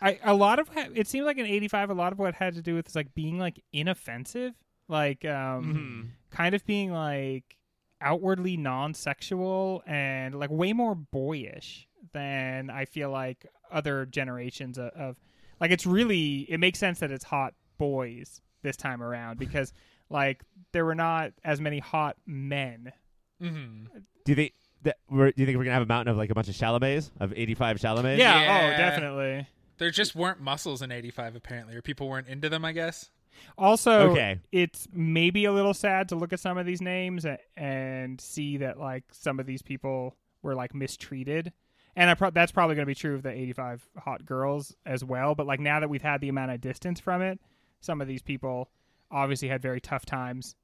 I 0.03 0.19
a 0.23 0.35
lot 0.35 0.59
of 0.59 0.69
it 0.95 1.09
seems 1.09 1.25
like 1.27 1.39
in 1.39 1.47
'85, 1.47 1.91
a 1.91 1.95
lot 1.95 2.13
of 2.13 2.19
what 2.19 2.35
had 2.35 2.55
to 2.55 2.63
do 2.63 2.75
with 2.75 2.87
is 2.89 2.95
like 2.95 3.15
being 3.15 3.39
like 3.39 3.63
inoffensive, 3.73 4.53
like 4.89 5.25
um, 5.25 6.13
kind 6.31 6.55
of 6.55 6.65
being 6.67 6.93
like 6.93 7.57
outwardly 8.03 8.57
non-sexual 8.57 9.83
and 9.87 10.39
like 10.39 10.51
way 10.51 10.73
more 10.73 10.95
boyish 10.95 11.87
than 12.13 12.71
I 12.71 12.85
feel 12.85 13.11
like 13.11 13.47
other 13.71 14.07
generations 14.07 14.79
of, 14.79 14.89
of 14.89 15.17
like 15.61 15.71
it's 15.71 15.87
really 15.87 16.47
it 16.49 16.59
makes 16.59 16.79
sense 16.79 17.01
that 17.01 17.11
it's 17.11 17.25
hot 17.25 17.55
boys 17.79 18.41
this 18.63 18.77
time 18.77 19.03
around 19.03 19.39
because 19.39 19.73
like 20.09 20.43
there 20.73 20.85
were 20.85 20.95
not 20.95 21.33
as 21.45 21.61
many 21.61 21.79
hot 21.79 22.17
men. 22.27 22.93
hmm 23.41 23.85
Do 24.25 24.33
you 24.33 24.35
think 24.37 24.53
that 24.83 24.97
we're, 25.11 25.31
do 25.31 25.35
you 25.43 25.47
think 25.47 25.59
we're 25.59 25.65
gonna 25.65 25.75
have 25.75 25.83
a 25.83 25.87
mountain 25.87 26.11
of 26.11 26.17
like 26.17 26.31
a 26.31 26.35
bunch 26.35 26.49
of 26.49 26.55
Chalamets 26.55 27.11
of 27.21 27.33
eighty 27.37 27.55
five 27.55 27.77
Chalamets? 27.79 28.19
Yeah, 28.19 28.41
Yeah. 28.41 28.75
oh, 28.75 28.77
definitely. 28.79 29.47
There 29.79 29.91
just 29.91 30.15
weren't 30.15 30.41
muscles 30.41 30.83
in 30.83 30.93
'85 30.93 31.37
apparently, 31.37 31.75
or 31.75 31.81
people 31.83 32.09
weren't 32.09 32.29
into 32.29 32.49
them. 32.51 32.65
I 32.65 32.73
guess. 32.73 33.11
Also, 33.57 34.11
Okay. 34.11 34.39
it's 34.53 34.87
maybe 34.93 35.45
a 35.47 35.53
little 35.53 35.73
sad 35.73 36.09
to 36.11 36.17
look 36.17 36.33
at 36.35 36.41
some 36.41 36.59
of 36.59 36.67
these 36.67 36.83
names 36.83 37.25
a- 37.25 37.39
and 37.57 38.21
see 38.21 38.59
that 38.59 38.79
like 38.79 39.05
some 39.13 39.41
of 39.41 39.47
these 39.47 39.63
people 39.63 40.17
were 40.43 40.55
like 40.55 40.75
mistreated. 40.75 41.53
And 41.97 42.09
I 42.09 42.15
pro- 42.15 42.31
that's 42.31 42.53
probably 42.53 42.77
going 42.77 42.85
to 42.85 42.91
be 42.91 42.95
true 42.95 43.15
of 43.15 43.23
the 43.23 43.31
85 43.31 43.87
hot 43.99 44.25
girls 44.25 44.75
as 44.87 45.05
well. 45.05 45.35
But 45.35 45.47
like 45.47 45.61
now 45.61 45.81
that 45.81 45.91
we've 45.91 46.03
had 46.03 46.21
the 46.21 46.29
amount 46.29 46.53
of 46.53 46.61
distance 46.61 47.01
from 47.01 47.21
it, 47.23 47.41
some 47.81 48.01
of 48.01 48.07
these 48.09 48.23
people 48.23 48.71
obviously 49.11 49.49
had 49.49 49.61
very 49.61 49.81
tough 49.81 50.07
times 50.07 50.55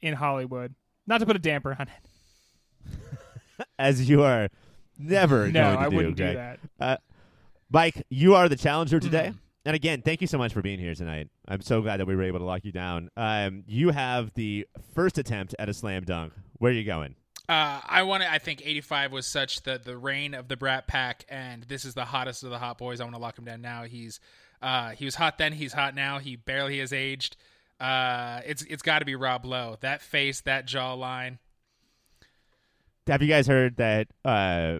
in 0.00 0.14
Hollywood. 0.14 0.74
Not 1.06 1.18
to 1.18 1.26
put 1.26 1.36
a 1.36 1.38
damper 1.40 1.76
on 1.78 1.88
it. 1.88 3.66
as 3.78 4.08
you 4.08 4.22
are 4.22 4.48
never 4.98 5.48
No, 5.50 5.62
going 5.62 5.76
to 5.76 5.80
I 5.80 5.88
do. 5.88 5.96
wouldn't 5.96 6.16
do 6.16 6.32
that. 6.34 6.58
Uh, 6.80 6.96
Mike, 7.70 8.04
you 8.10 8.34
are 8.34 8.48
the 8.48 8.56
challenger 8.56 8.98
today. 9.00 9.28
Mm-hmm. 9.28 9.36
And 9.64 9.76
again, 9.76 10.02
thank 10.02 10.20
you 10.20 10.26
so 10.26 10.38
much 10.38 10.52
for 10.52 10.60
being 10.60 10.80
here 10.80 10.94
tonight. 10.94 11.28
I'm 11.46 11.60
so 11.60 11.80
glad 11.82 12.00
that 12.00 12.06
we 12.06 12.16
were 12.16 12.24
able 12.24 12.40
to 12.40 12.44
lock 12.44 12.64
you 12.64 12.72
down. 12.72 13.08
Um, 13.16 13.62
you 13.68 13.90
have 13.90 14.34
the 14.34 14.66
first 14.94 15.18
attempt 15.18 15.54
at 15.58 15.68
a 15.68 15.74
slam 15.74 16.02
dunk. 16.02 16.32
Where 16.54 16.72
are 16.72 16.74
you 16.74 16.82
going? 16.84 17.14
Uh, 17.48 17.80
I 17.84 18.04
want 18.04 18.22
to. 18.22 18.30
I 18.30 18.38
think 18.38 18.62
'85 18.64 19.12
was 19.12 19.26
such 19.26 19.62
the 19.62 19.80
the 19.82 19.96
reign 19.96 20.34
of 20.34 20.48
the 20.48 20.56
Brat 20.56 20.86
Pack, 20.86 21.24
and 21.28 21.64
this 21.64 21.84
is 21.84 21.94
the 21.94 22.04
hottest 22.04 22.44
of 22.44 22.50
the 22.50 22.58
hot 22.58 22.78
boys. 22.78 23.00
I 23.00 23.04
want 23.04 23.16
to 23.16 23.20
lock 23.20 23.38
him 23.38 23.44
down 23.44 23.60
now. 23.60 23.82
He's 23.82 24.20
uh, 24.62 24.90
he 24.90 25.04
was 25.04 25.16
hot 25.16 25.38
then. 25.38 25.52
He's 25.52 25.72
hot 25.72 25.94
now. 25.94 26.18
He 26.18 26.36
barely 26.36 26.78
has 26.78 26.92
aged. 26.92 27.36
Uh, 27.80 28.40
it's 28.46 28.62
it's 28.62 28.82
got 28.82 29.00
to 29.00 29.04
be 29.04 29.16
Rob 29.16 29.44
Lowe. 29.44 29.76
That 29.80 30.02
face, 30.02 30.40
that 30.42 30.68
jawline. 30.68 31.38
Have 33.08 33.22
you 33.22 33.28
guys 33.28 33.48
heard 33.48 33.76
that 33.78 34.06
uh, 34.24 34.78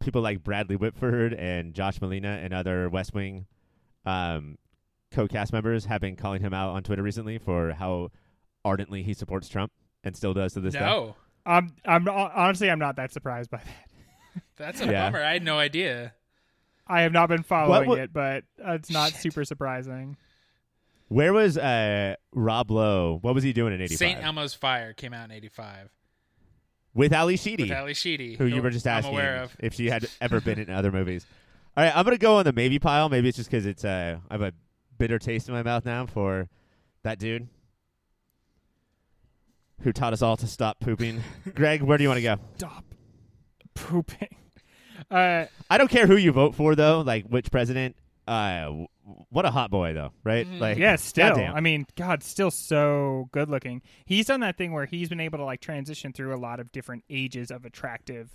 people 0.00 0.20
like 0.20 0.44
Bradley 0.44 0.76
Whitford 0.76 1.32
and 1.32 1.72
Josh 1.72 1.98
Malina 2.00 2.44
and 2.44 2.52
other 2.52 2.90
West 2.90 3.14
Wing 3.14 3.46
um, 4.04 4.58
co-cast 5.12 5.52
members 5.54 5.86
have 5.86 6.02
been 6.02 6.16
calling 6.16 6.42
him 6.42 6.52
out 6.52 6.70
on 6.70 6.82
Twitter 6.82 7.02
recently 7.02 7.38
for 7.38 7.72
how 7.72 8.10
ardently 8.64 9.02
he 9.02 9.14
supports 9.14 9.48
Trump 9.48 9.72
and 10.04 10.14
still 10.14 10.34
does 10.34 10.52
to 10.52 10.60
this 10.60 10.74
day? 10.74 11.14
No, 11.46 11.52
I'm, 11.52 11.74
I'm 11.84 12.08
honestly, 12.08 12.70
I'm 12.70 12.78
not 12.78 12.96
that 12.96 13.12
surprised 13.12 13.50
by 13.50 13.58
that. 13.58 14.42
that's 14.56 14.80
a 14.80 14.86
Yeah. 14.86 15.10
bummer. 15.10 15.22
I 15.24 15.32
had 15.34 15.42
no 15.42 15.58
idea. 15.58 16.12
I 16.86 17.02
have 17.02 17.12
not 17.12 17.28
been 17.28 17.42
following 17.42 17.88
wa- 17.88 17.94
it, 17.96 18.12
but 18.12 18.44
uh, 18.64 18.72
it's 18.72 18.90
not 18.90 19.12
Shit. 19.12 19.20
super 19.20 19.44
surprising. 19.44 20.16
Where 21.08 21.32
was 21.32 21.58
uh, 21.58 22.16
Rob 22.32 22.70
Lowe? 22.70 23.18
What 23.22 23.34
was 23.34 23.44
he 23.44 23.52
doing 23.52 23.72
in 23.74 23.80
'85? 23.82 23.98
Saint 23.98 24.24
Elmo's 24.24 24.54
Fire 24.54 24.92
came 24.92 25.12
out 25.12 25.26
in 25.26 25.30
'85 25.32 25.90
with 26.94 27.12
Ally 27.12 27.36
Sheedy. 27.36 27.64
with 27.64 27.72
Ally 27.72 27.92
Sheedy, 27.92 28.34
who 28.36 28.46
you 28.46 28.62
were 28.62 28.70
just 28.70 28.86
I'm 28.86 28.98
asking 28.98 29.12
aware 29.14 29.42
of. 29.42 29.54
if 29.58 29.74
she 29.74 29.90
had 29.90 30.06
ever 30.20 30.40
been 30.40 30.58
in 30.58 30.70
other 30.70 30.90
movies. 30.90 31.26
All 31.76 31.84
right, 31.84 31.94
I'm 31.96 32.04
gonna 32.04 32.18
go 32.18 32.36
on 32.36 32.44
the 32.44 32.52
maybe 32.52 32.78
pile. 32.78 33.08
Maybe 33.08 33.28
it's 33.28 33.36
just 33.36 33.50
because 33.50 33.66
it's 33.66 33.84
uh, 33.84 34.18
I 34.30 34.34
have 34.34 34.42
a 34.42 34.52
bitter 34.98 35.18
taste 35.18 35.48
in 35.48 35.54
my 35.54 35.62
mouth 35.62 35.84
now 35.84 36.06
for 36.06 36.48
that 37.02 37.18
dude 37.18 37.48
who 39.82 39.92
taught 39.92 40.12
us 40.12 40.22
all 40.22 40.36
to 40.38 40.46
stop 40.46 40.80
pooping. 40.80 41.22
Greg, 41.54 41.82
where 41.82 41.98
do 41.98 42.02
you 42.04 42.08
want 42.08 42.18
to 42.18 42.22
go? 42.22 42.36
Stop 42.56 42.84
pooping. 43.74 44.28
Uh, 45.10 45.46
I 45.68 45.78
don't 45.78 45.90
care 45.90 46.06
who 46.06 46.16
you 46.16 46.30
vote 46.32 46.54
for 46.54 46.74
though, 46.76 47.00
like 47.00 47.26
which 47.26 47.50
president. 47.50 47.96
Uh, 48.26 48.62
w- 48.66 48.86
what 49.30 49.44
a 49.44 49.50
hot 49.50 49.70
boy 49.70 49.92
though, 49.92 50.12
right? 50.22 50.46
Mhm. 50.46 50.60
Like, 50.60 50.78
yeah, 50.78 50.94
still. 50.96 51.30
goddamn. 51.30 51.54
I 51.56 51.60
mean, 51.60 51.86
God, 51.96 52.22
still 52.22 52.52
so 52.52 53.28
good 53.32 53.50
looking. 53.50 53.82
He's 54.06 54.26
done 54.26 54.40
that 54.40 54.56
thing 54.56 54.72
where 54.72 54.86
he's 54.86 55.08
been 55.08 55.18
able 55.20 55.38
to 55.38 55.44
like 55.44 55.60
transition 55.60 56.12
through 56.12 56.34
a 56.34 56.38
lot 56.38 56.60
of 56.60 56.70
different 56.72 57.02
ages 57.10 57.50
of 57.50 57.64
attractive 57.64 58.30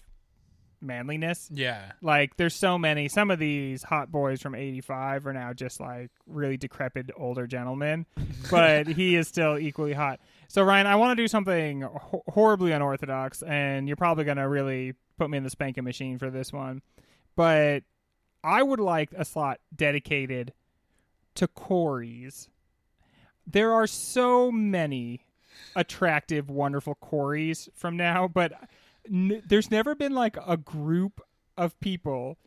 manliness. 0.81 1.49
Yeah, 1.51 1.93
Like, 2.01 2.37
there's 2.37 2.53
so 2.55 2.77
many. 2.77 3.07
Some 3.07 3.31
of 3.31 3.39
these 3.39 3.81
hot 3.83 4.11
boys 4.11 4.41
from 4.41 4.53
'85 4.53 5.25
are 5.25 5.33
now 5.33 5.53
just 5.53 5.79
like 5.79 6.11
really 6.27 6.57
decrepit 6.57 7.09
older 7.17 7.47
gentlemen, 7.47 8.05
but 8.51 8.87
he 8.87 9.15
is 9.15 9.27
still 9.27 9.57
equally 9.57 9.93
hot. 9.93 10.19
So, 10.47 10.63
Ryan, 10.63 10.87
I 10.87 10.95
want 10.95 11.17
to 11.17 11.21
do 11.23 11.27
something 11.27 11.81
ho- 11.81 12.23
horribly 12.29 12.71
unorthodox, 12.71 13.43
and 13.43 13.87
you're 13.87 13.97
probably 13.97 14.23
gonna 14.23 14.47
really 14.47 14.93
put 15.17 15.29
me 15.29 15.37
in 15.37 15.43
the 15.43 15.49
spanking 15.49 15.83
machine 15.83 16.17
for 16.17 16.29
this 16.29 16.53
one. 16.53 16.81
But 17.35 17.83
I 18.43 18.63
would 18.63 18.79
like 18.79 19.11
a 19.13 19.25
slot 19.25 19.59
dedicated 19.75 20.53
to 21.35 21.47
Coreys. 21.47 22.49
There 23.45 23.73
are 23.73 23.87
so 23.87 24.51
many 24.51 25.21
attractive, 25.75 26.49
wonderful 26.49 26.95
Coreys 26.95 27.69
from 27.73 27.97
now, 27.97 28.27
but 28.27 28.53
n- 29.11 29.41
there's 29.45 29.71
never 29.71 29.95
been 29.95 30.13
like 30.13 30.37
a 30.45 30.57
group 30.57 31.21
of 31.57 31.79
people 31.79 32.37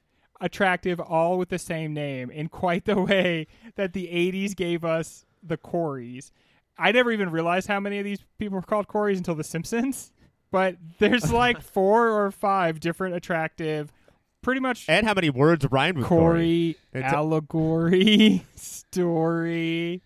attractive 0.41 1.01
all 1.01 1.37
with 1.39 1.51
the 1.51 1.59
same 1.59 1.93
name 1.93 2.31
in 2.31 2.49
quite 2.49 2.87
the 2.87 3.01
way 3.01 3.47
that 3.77 3.93
the 3.93 4.07
80s 4.07 4.57
gave 4.57 4.85
us 4.85 5.25
the 5.43 5.57
Coreys. 5.57 6.33
I 6.81 6.93
never 6.93 7.13
even 7.13 7.31
realized 7.31 7.69
how 7.69 7.79
many 7.81 7.99
of 7.99 8.05
these 8.05 8.21
people 8.39 8.57
were 8.57 8.63
called 8.63 8.89
Coreys 8.89 9.19
until 9.19 9.35
The 9.35 9.45
Simpsons. 9.45 10.13
But 10.51 10.77
there's 10.99 11.33
like 11.33 11.61
four 11.61 12.09
or 12.09 12.31
five 12.31 12.81
different 12.81 13.15
attractive, 13.15 13.93
pretty 14.43 14.61
much 14.61 14.87
and 14.89 15.07
how 15.07 15.15
many 15.15 15.31
words 15.31 15.67
rhymed 15.71 15.99
with 15.99 16.07
Corey? 16.07 16.19
Corey, 16.19 16.77
It's 16.93 17.13
a- 17.13 17.17
allegory, 17.17 18.45
story. 18.57 20.03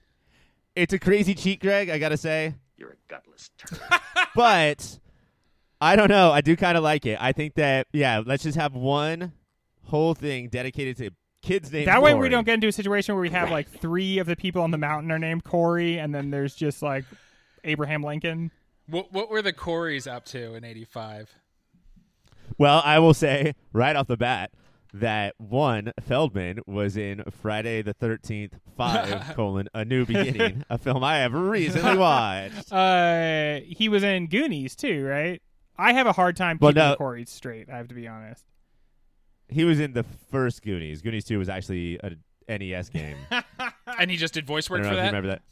It's 0.76 0.92
a 0.92 0.98
crazy 0.98 1.34
cheat, 1.34 1.60
Greg. 1.60 1.88
I 1.88 1.98
gotta 1.98 2.16
say. 2.16 2.54
You're 2.76 2.90
a 2.90 2.96
gutless 3.08 3.50
turd. 3.56 3.78
but 4.34 4.98
I 5.80 5.96
don't 5.96 6.08
know. 6.08 6.32
I 6.32 6.40
do 6.40 6.56
kind 6.56 6.76
of 6.76 6.82
like 6.82 7.06
it. 7.06 7.16
I 7.20 7.32
think 7.32 7.54
that 7.54 7.86
yeah, 7.92 8.22
let's 8.24 8.42
just 8.42 8.58
have 8.58 8.74
one 8.74 9.32
whole 9.84 10.14
thing 10.14 10.48
dedicated 10.48 10.96
to 10.98 11.10
kids' 11.44 11.72
names. 11.72 11.86
That 11.86 12.02
way 12.02 12.14
we 12.14 12.28
don't 12.28 12.44
get 12.44 12.54
into 12.54 12.68
a 12.68 12.72
situation 12.72 13.14
where 13.14 13.22
we 13.22 13.30
have 13.30 13.50
like 13.50 13.68
three 13.68 14.18
of 14.18 14.26
the 14.26 14.36
people 14.36 14.62
on 14.62 14.70
the 14.70 14.78
mountain 14.78 15.10
are 15.12 15.18
named 15.18 15.44
Corey, 15.44 15.98
and 15.98 16.14
then 16.14 16.30
there's 16.30 16.54
just 16.54 16.82
like 16.82 17.04
Abraham 17.64 18.02
Lincoln. 18.02 18.50
what 18.88 19.12
what 19.12 19.30
were 19.30 19.42
the 19.42 19.52
Coreys 19.52 20.06
up 20.06 20.24
to 20.26 20.54
in 20.54 20.64
'85? 20.64 21.30
Well, 22.58 22.82
I 22.84 22.98
will 22.98 23.14
say 23.14 23.54
right 23.72 23.96
off 23.96 24.06
the 24.06 24.16
bat 24.16 24.50
that 24.92 25.34
one 25.38 25.92
Feldman 26.00 26.60
was 26.66 26.96
in 26.96 27.24
Friday 27.42 27.82
the 27.82 27.94
Thirteenth 27.94 28.54
Five 28.76 29.22
colon 29.34 29.68
A 29.74 29.84
New 29.84 30.06
Beginning, 30.06 30.64
a 30.70 30.78
film 30.78 31.02
I 31.02 31.18
have 31.18 31.34
recently 31.34 31.96
watched. 31.96 32.54
Uh, 32.72 33.60
he 33.66 33.88
was 33.88 34.02
in 34.02 34.28
Goonies 34.28 34.76
too, 34.76 35.04
right? 35.04 35.42
I 35.76 35.92
have 35.94 36.06
a 36.06 36.12
hard 36.12 36.36
time 36.36 36.58
Well, 36.60 36.70
keeping 36.70 36.88
no. 36.90 36.96
Corey 36.96 37.24
straight. 37.26 37.68
I 37.68 37.76
have 37.76 37.88
to 37.88 37.94
be 37.94 38.06
honest. 38.06 38.44
He 39.48 39.64
was 39.64 39.78
in 39.80 39.92
the 39.92 40.02
first 40.30 40.62
Goonies. 40.62 41.02
Goonies 41.02 41.24
Two 41.24 41.38
was 41.38 41.48
actually 41.48 41.98
a 42.02 42.58
NES 42.58 42.88
game. 42.88 43.16
And 43.98 44.10
he 44.10 44.16
just 44.16 44.34
did 44.34 44.44
voice 44.46 44.66
don't 44.66 44.78
work 44.78 44.82
know 44.84 44.88
for 44.88 44.94
if 44.94 44.96
you 44.96 45.02
that. 45.02 45.06
remember 45.16 45.28
that. 45.28 45.42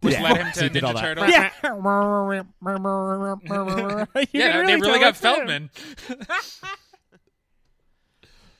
Which 0.00 0.14
Yeah. 0.14 0.22
led 0.22 0.36
him 0.38 0.52
to 0.54 0.62
He 0.62 0.68
did 0.70 0.84
all 0.84 0.92
Ninja 0.92 0.94
that. 0.94 1.02
Turtles. 1.02 1.28
Yeah, 1.30 1.50
You 4.20 4.28
Yeah, 4.32 4.52
can 4.52 4.66
they 4.66 4.72
tell 4.72 4.80
really 4.80 4.98
got. 5.00 5.16
Feldman. 5.16 5.70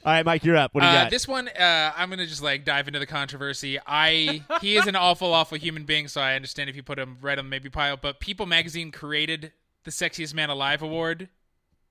All 0.07 0.13
right, 0.13 0.25
Mike, 0.27 0.45
you're 0.45 0.57
up. 0.59 0.75
What 0.75 0.83
do 0.83 0.87
you 0.87 0.93
Uh, 0.93 1.05
got? 1.05 1.11
this 1.11 1.27
one, 1.27 1.49
uh, 1.49 1.93
I'm 1.97 2.11
gonna 2.11 2.27
just 2.27 2.43
like 2.43 2.67
dive 2.67 2.87
into 2.89 2.99
the 2.99 3.07
controversy. 3.07 3.79
I 3.87 4.43
he 4.61 4.77
is 4.77 4.87
an 4.87 4.97
awful, 4.97 5.33
awful 5.33 5.57
human 5.57 5.85
being, 5.85 6.09
so 6.09 6.21
I 6.21 6.35
understand 6.35 6.69
if 6.69 6.77
you 6.77 6.83
put 6.83 6.99
him 6.99 7.17
right 7.23 7.39
on 7.39 7.47
the 7.47 7.49
maybe 7.51 7.71
pile. 7.71 7.97
But 7.97 8.21
People 8.21 8.45
Magazine 8.45 8.91
created 8.93 9.53
the 9.85 9.91
Sexiest 9.91 10.35
Man 10.35 10.51
Alive 10.51 10.83
award 10.83 11.31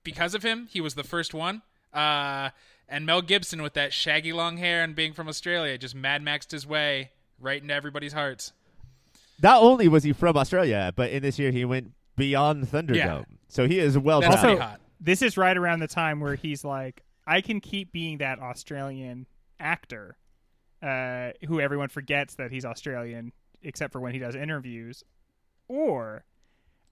because 0.04 0.32
of 0.36 0.44
him. 0.44 0.68
He 0.70 0.80
was 0.80 0.94
the 0.94 1.02
first 1.02 1.34
one. 1.34 1.62
Uh, 1.92 2.50
and 2.88 3.06
Mel 3.06 3.22
Gibson 3.22 3.62
with 3.62 3.74
that 3.74 3.92
shaggy 3.92 4.32
long 4.32 4.56
hair 4.58 4.82
and 4.82 4.94
being 4.94 5.12
from 5.12 5.28
Australia 5.28 5.76
just 5.78 5.94
Mad 5.94 6.22
Maxed 6.22 6.50
his 6.50 6.66
way 6.66 7.10
right 7.40 7.60
into 7.60 7.74
everybody's 7.74 8.12
hearts. 8.12 8.52
Not 9.42 9.62
only 9.62 9.88
was 9.88 10.04
he 10.04 10.12
from 10.12 10.36
Australia, 10.36 10.92
but 10.94 11.10
in 11.10 11.22
this 11.22 11.38
year 11.38 11.50
he 11.50 11.64
went 11.64 11.92
beyond 12.16 12.66
Thunderdome. 12.68 12.94
Yeah. 12.96 13.22
So 13.48 13.66
he 13.66 13.78
is 13.78 13.98
well 13.98 14.20
That's 14.20 14.36
Also- 14.36 14.58
hot. 14.58 14.80
This 15.00 15.20
is 15.20 15.36
right 15.36 15.56
around 15.56 15.80
the 15.80 15.88
time 15.88 16.20
where 16.20 16.34
he's 16.34 16.64
like, 16.64 17.02
I 17.26 17.40
can 17.42 17.60
keep 17.60 17.92
being 17.92 18.18
that 18.18 18.38
Australian 18.38 19.26
actor, 19.60 20.16
uh, 20.82 21.30
who 21.46 21.60
everyone 21.60 21.88
forgets 21.88 22.36
that 22.36 22.50
he's 22.50 22.64
Australian, 22.64 23.32
except 23.62 23.92
for 23.92 24.00
when 24.00 24.12
he 24.14 24.18
does 24.18 24.34
interviews, 24.34 25.02
or 25.68 26.24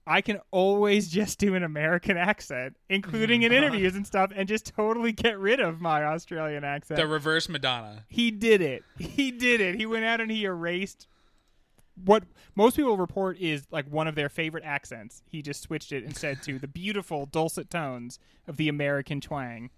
I 0.05 0.21
can 0.21 0.39
always 0.51 1.07
just 1.09 1.39
do 1.39 1.55
an 1.55 1.63
American 1.63 2.17
accent, 2.17 2.77
including 2.89 3.41
mm. 3.41 3.45
in 3.45 3.51
interviews 3.51 3.95
and 3.95 4.05
stuff, 4.05 4.31
and 4.35 4.47
just 4.47 4.73
totally 4.75 5.11
get 5.11 5.39
rid 5.39 5.59
of 5.59 5.81
my 5.81 6.03
Australian 6.03 6.63
accent. 6.63 6.99
The 6.99 7.07
reverse 7.07 7.49
Madonna. 7.49 8.05
he 8.09 8.31
did 8.31 8.61
it. 8.61 8.83
He 8.97 9.31
did 9.31 9.61
it. 9.61 9.75
He 9.75 9.85
went 9.85 10.05
out 10.05 10.21
and 10.21 10.31
he 10.31 10.45
erased 10.45 11.07
what 12.03 12.23
most 12.55 12.75
people 12.75 12.97
report 12.97 13.37
is 13.39 13.67
like 13.71 13.87
one 13.87 14.07
of 14.07 14.15
their 14.15 14.29
favorite 14.29 14.63
accents. 14.63 15.21
He 15.27 15.41
just 15.41 15.61
switched 15.61 15.91
it 15.91 16.03
and 16.03 16.15
said 16.15 16.41
to 16.43 16.59
the 16.59 16.67
beautiful 16.67 17.25
dulcet 17.25 17.69
tones 17.69 18.19
of 18.47 18.57
the 18.57 18.67
American 18.67 19.21
twang. 19.21 19.69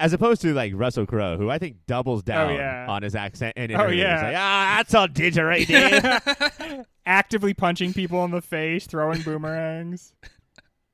As 0.00 0.12
opposed 0.14 0.40
to 0.42 0.52
like 0.54 0.72
Russell 0.74 1.06
Crowe, 1.06 1.36
who 1.36 1.50
I 1.50 1.58
think 1.58 1.76
doubles 1.86 2.22
down 2.22 2.50
Oh, 2.50 2.54
yeah. 2.54 2.86
on 2.88 3.02
his 3.02 3.14
accent 3.14 3.52
and 3.56 3.70
Oh, 3.72 3.74
interviews. 3.84 4.00
yeah. 4.00 4.22
Like, 4.22 4.36
ah, 4.36 4.74
that's 4.78 4.94
all 4.94 5.06
didgeridoo. 5.08 6.84
Actively 7.06 7.54
punching 7.54 7.92
people 7.92 8.24
in 8.24 8.30
the 8.30 8.40
face, 8.40 8.86
throwing 8.86 9.20
boomerangs. 9.22 10.14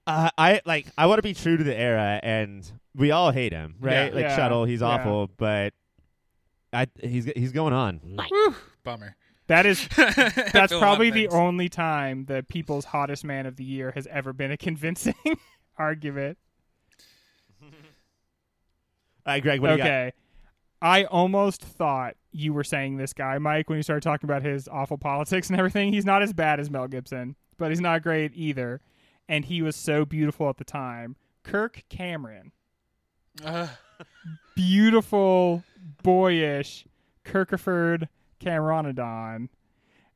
uh, 0.06 0.30
I 0.36 0.60
like. 0.66 0.86
I 0.98 1.06
want 1.06 1.18
to 1.18 1.22
be 1.22 1.34
true 1.34 1.56
to 1.56 1.64
the 1.64 1.76
era, 1.78 2.18
and 2.22 2.68
we 2.94 3.10
all 3.12 3.30
hate 3.30 3.52
him, 3.52 3.76
right? 3.80 4.08
Yeah. 4.08 4.14
like 4.14 4.22
Yeah. 4.24 4.36
Shuttle, 4.36 4.64
he's 4.64 4.80
Yeah. 4.80 4.88
awful, 4.88 5.30
but 5.36 5.72
I 6.72 6.86
he's 7.02 7.26
he's 7.36 7.52
going 7.52 7.72
on. 7.72 8.00
Bummer. 8.84 9.16
That 9.48 9.64
is 9.66 9.86
that's 9.96 10.24
Feel 10.24 10.32
a 10.54 10.60
lot 10.60 10.80
probably 10.80 11.08
of 11.08 11.14
the 11.14 11.22
things. 11.22 11.34
only 11.34 11.68
time 11.68 12.24
the 12.24 12.44
people's 12.48 12.84
hottest 12.86 13.24
man 13.24 13.46
of 13.46 13.54
the 13.56 13.62
year 13.64 13.92
has 13.92 14.06
ever 14.08 14.32
been 14.32 14.50
a 14.50 14.56
convincing 14.56 15.14
argument. 15.78 16.38
All 19.26 19.32
right, 19.34 19.42
Greg, 19.42 19.60
what 19.60 19.68
do 19.68 19.72
you 19.74 19.78
got? 19.78 19.86
okay. 19.86 20.12
I 20.80 21.04
almost 21.04 21.62
thought 21.62 22.16
you 22.32 22.52
were 22.52 22.64
saying 22.64 22.96
this 22.96 23.12
guy, 23.12 23.38
Mike, 23.38 23.68
when 23.68 23.78
you 23.78 23.82
started 23.82 24.02
talking 24.02 24.28
about 24.28 24.42
his 24.42 24.68
awful 24.68 24.98
politics 24.98 25.48
and 25.48 25.58
everything. 25.58 25.92
He's 25.92 26.04
not 26.04 26.22
as 26.22 26.32
bad 26.32 26.60
as 26.60 26.70
Mel 26.70 26.86
Gibson, 26.86 27.34
but 27.58 27.70
he's 27.70 27.80
not 27.80 28.02
great 28.02 28.32
either. 28.34 28.80
And 29.28 29.46
he 29.46 29.62
was 29.62 29.74
so 29.74 30.04
beautiful 30.04 30.48
at 30.48 30.58
the 30.58 30.64
time. 30.64 31.16
Kirk 31.42 31.82
Cameron. 31.88 32.52
Uh, 33.44 33.68
Beautiful, 34.54 35.64
boyish 36.02 36.86
Kirkiford 37.24 38.08
Cameronodon. 38.40 39.48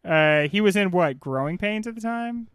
Uh, 0.04 0.48
he 0.48 0.60
was 0.60 0.76
in 0.76 0.90
what? 0.90 1.20
Growing 1.20 1.58
Pains 1.58 1.86
at 1.86 1.94
the 1.94 2.00
time? 2.00 2.48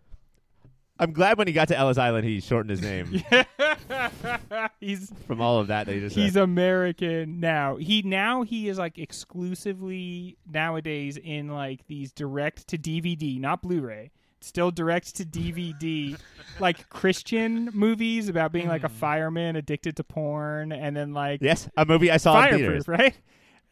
I'm 1.00 1.12
glad 1.12 1.38
when 1.38 1.48
he 1.48 1.54
got 1.54 1.68
to 1.70 1.78
Ellis 1.78 1.98
Island, 1.98 2.26
he 2.26 2.40
shortened 2.40 2.70
his 2.70 2.82
name 2.82 3.22
he's 4.80 5.12
from 5.28 5.42
all 5.42 5.60
of 5.60 5.68
that 5.68 5.88
he 5.88 6.00
just 6.00 6.16
he's 6.16 6.34
said. 6.34 6.44
American 6.44 7.40
now. 7.40 7.76
He 7.76 8.02
now 8.02 8.44
he 8.44 8.70
is 8.70 8.78
like 8.78 8.98
exclusively 8.98 10.38
nowadays 10.50 11.18
in 11.18 11.50
like 11.50 11.86
these 11.88 12.12
direct 12.12 12.68
to 12.70 12.78
DVD, 12.78 13.40
not 13.40 13.62
Blu-ray. 13.62 14.12
Still 14.42 14.70
direct 14.70 15.16
to 15.16 15.26
DVD, 15.26 16.18
like 16.60 16.88
Christian 16.90 17.70
movies 17.74 18.30
about 18.30 18.52
being 18.52 18.68
like 18.68 18.84
a 18.84 18.90
fireman 18.90 19.56
addicted 19.56 19.96
to 19.98 20.04
porn, 20.04 20.72
and 20.72 20.96
then 20.96 21.14
like 21.14 21.42
yes, 21.42 21.68
a 21.76 21.86
movie 21.86 22.12
I 22.12 22.18
saw 22.18 22.46
in 22.46 22.58
theaters. 22.58 22.86
fireproof, 22.86 22.88
right? 22.88 23.18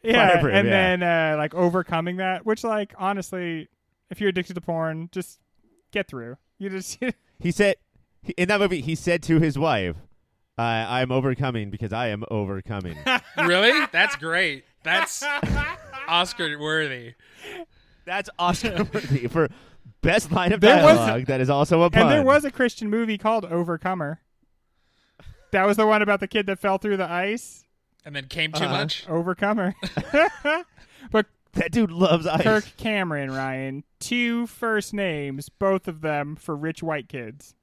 Yeah, 0.02 0.28
Fireproof, 0.32 0.52
and 0.54 0.68
yeah. 0.68 0.98
then 0.98 1.02
uh, 1.02 1.36
like 1.38 1.54
overcoming 1.54 2.16
that, 2.18 2.44
which 2.44 2.62
like 2.64 2.92
honestly, 2.98 3.68
if 4.10 4.20
you're 4.20 4.28
addicted 4.30 4.54
to 4.54 4.60
porn, 4.60 5.08
just 5.12 5.38
get 5.92 6.08
through. 6.08 6.36
You 6.64 6.70
just 6.70 6.98
He 7.38 7.50
said 7.50 7.76
in 8.38 8.48
that 8.48 8.58
movie, 8.58 8.80
he 8.80 8.94
said 8.94 9.22
to 9.24 9.38
his 9.38 9.58
wife, 9.58 9.96
uh, 10.58 10.62
"I'm 10.62 11.12
overcoming 11.12 11.68
because 11.70 11.92
I 11.92 12.08
am 12.08 12.24
overcoming." 12.30 12.96
really? 13.38 13.86
That's 13.92 14.16
great. 14.16 14.64
That's 14.82 15.22
Oscar 16.08 16.58
worthy. 16.58 17.14
That's 18.06 18.30
Oscar 18.38 18.84
worthy 18.94 19.28
for 19.28 19.48
best 20.00 20.32
line 20.32 20.52
of 20.52 20.60
There 20.60 20.82
was- 20.82 20.96
dialogue 20.96 21.26
that 21.26 21.40
is 21.42 21.50
also 21.50 21.82
a 21.82 21.90
pun. 21.90 22.02
And 22.02 22.10
there 22.10 22.22
was 22.22 22.44
a 22.46 22.50
Christian 22.50 22.88
movie 22.88 23.18
called 23.18 23.44
Overcomer. 23.44 24.20
That 25.52 25.66
was 25.66 25.76
the 25.76 25.86
one 25.86 26.00
about 26.02 26.20
the 26.20 26.28
kid 26.28 26.46
that 26.46 26.58
fell 26.58 26.78
through 26.78 26.96
the 26.96 27.08
ice. 27.10 27.64
And 28.06 28.14
then 28.16 28.26
came 28.26 28.52
too 28.52 28.64
Uh-huh. 28.64 28.72
much. 28.78 29.06
Overcomer. 29.08 29.74
but 31.10 31.26
that 31.54 31.72
dude 31.72 31.90
loves 31.90 32.26
ice. 32.26 32.42
Kirk 32.42 32.64
Cameron, 32.76 33.30
Ryan, 33.30 33.84
two 34.00 34.46
first 34.46 34.92
names, 34.94 35.48
both 35.48 35.88
of 35.88 36.00
them 36.00 36.36
for 36.36 36.56
rich 36.56 36.82
white 36.82 37.08
kids. 37.08 37.54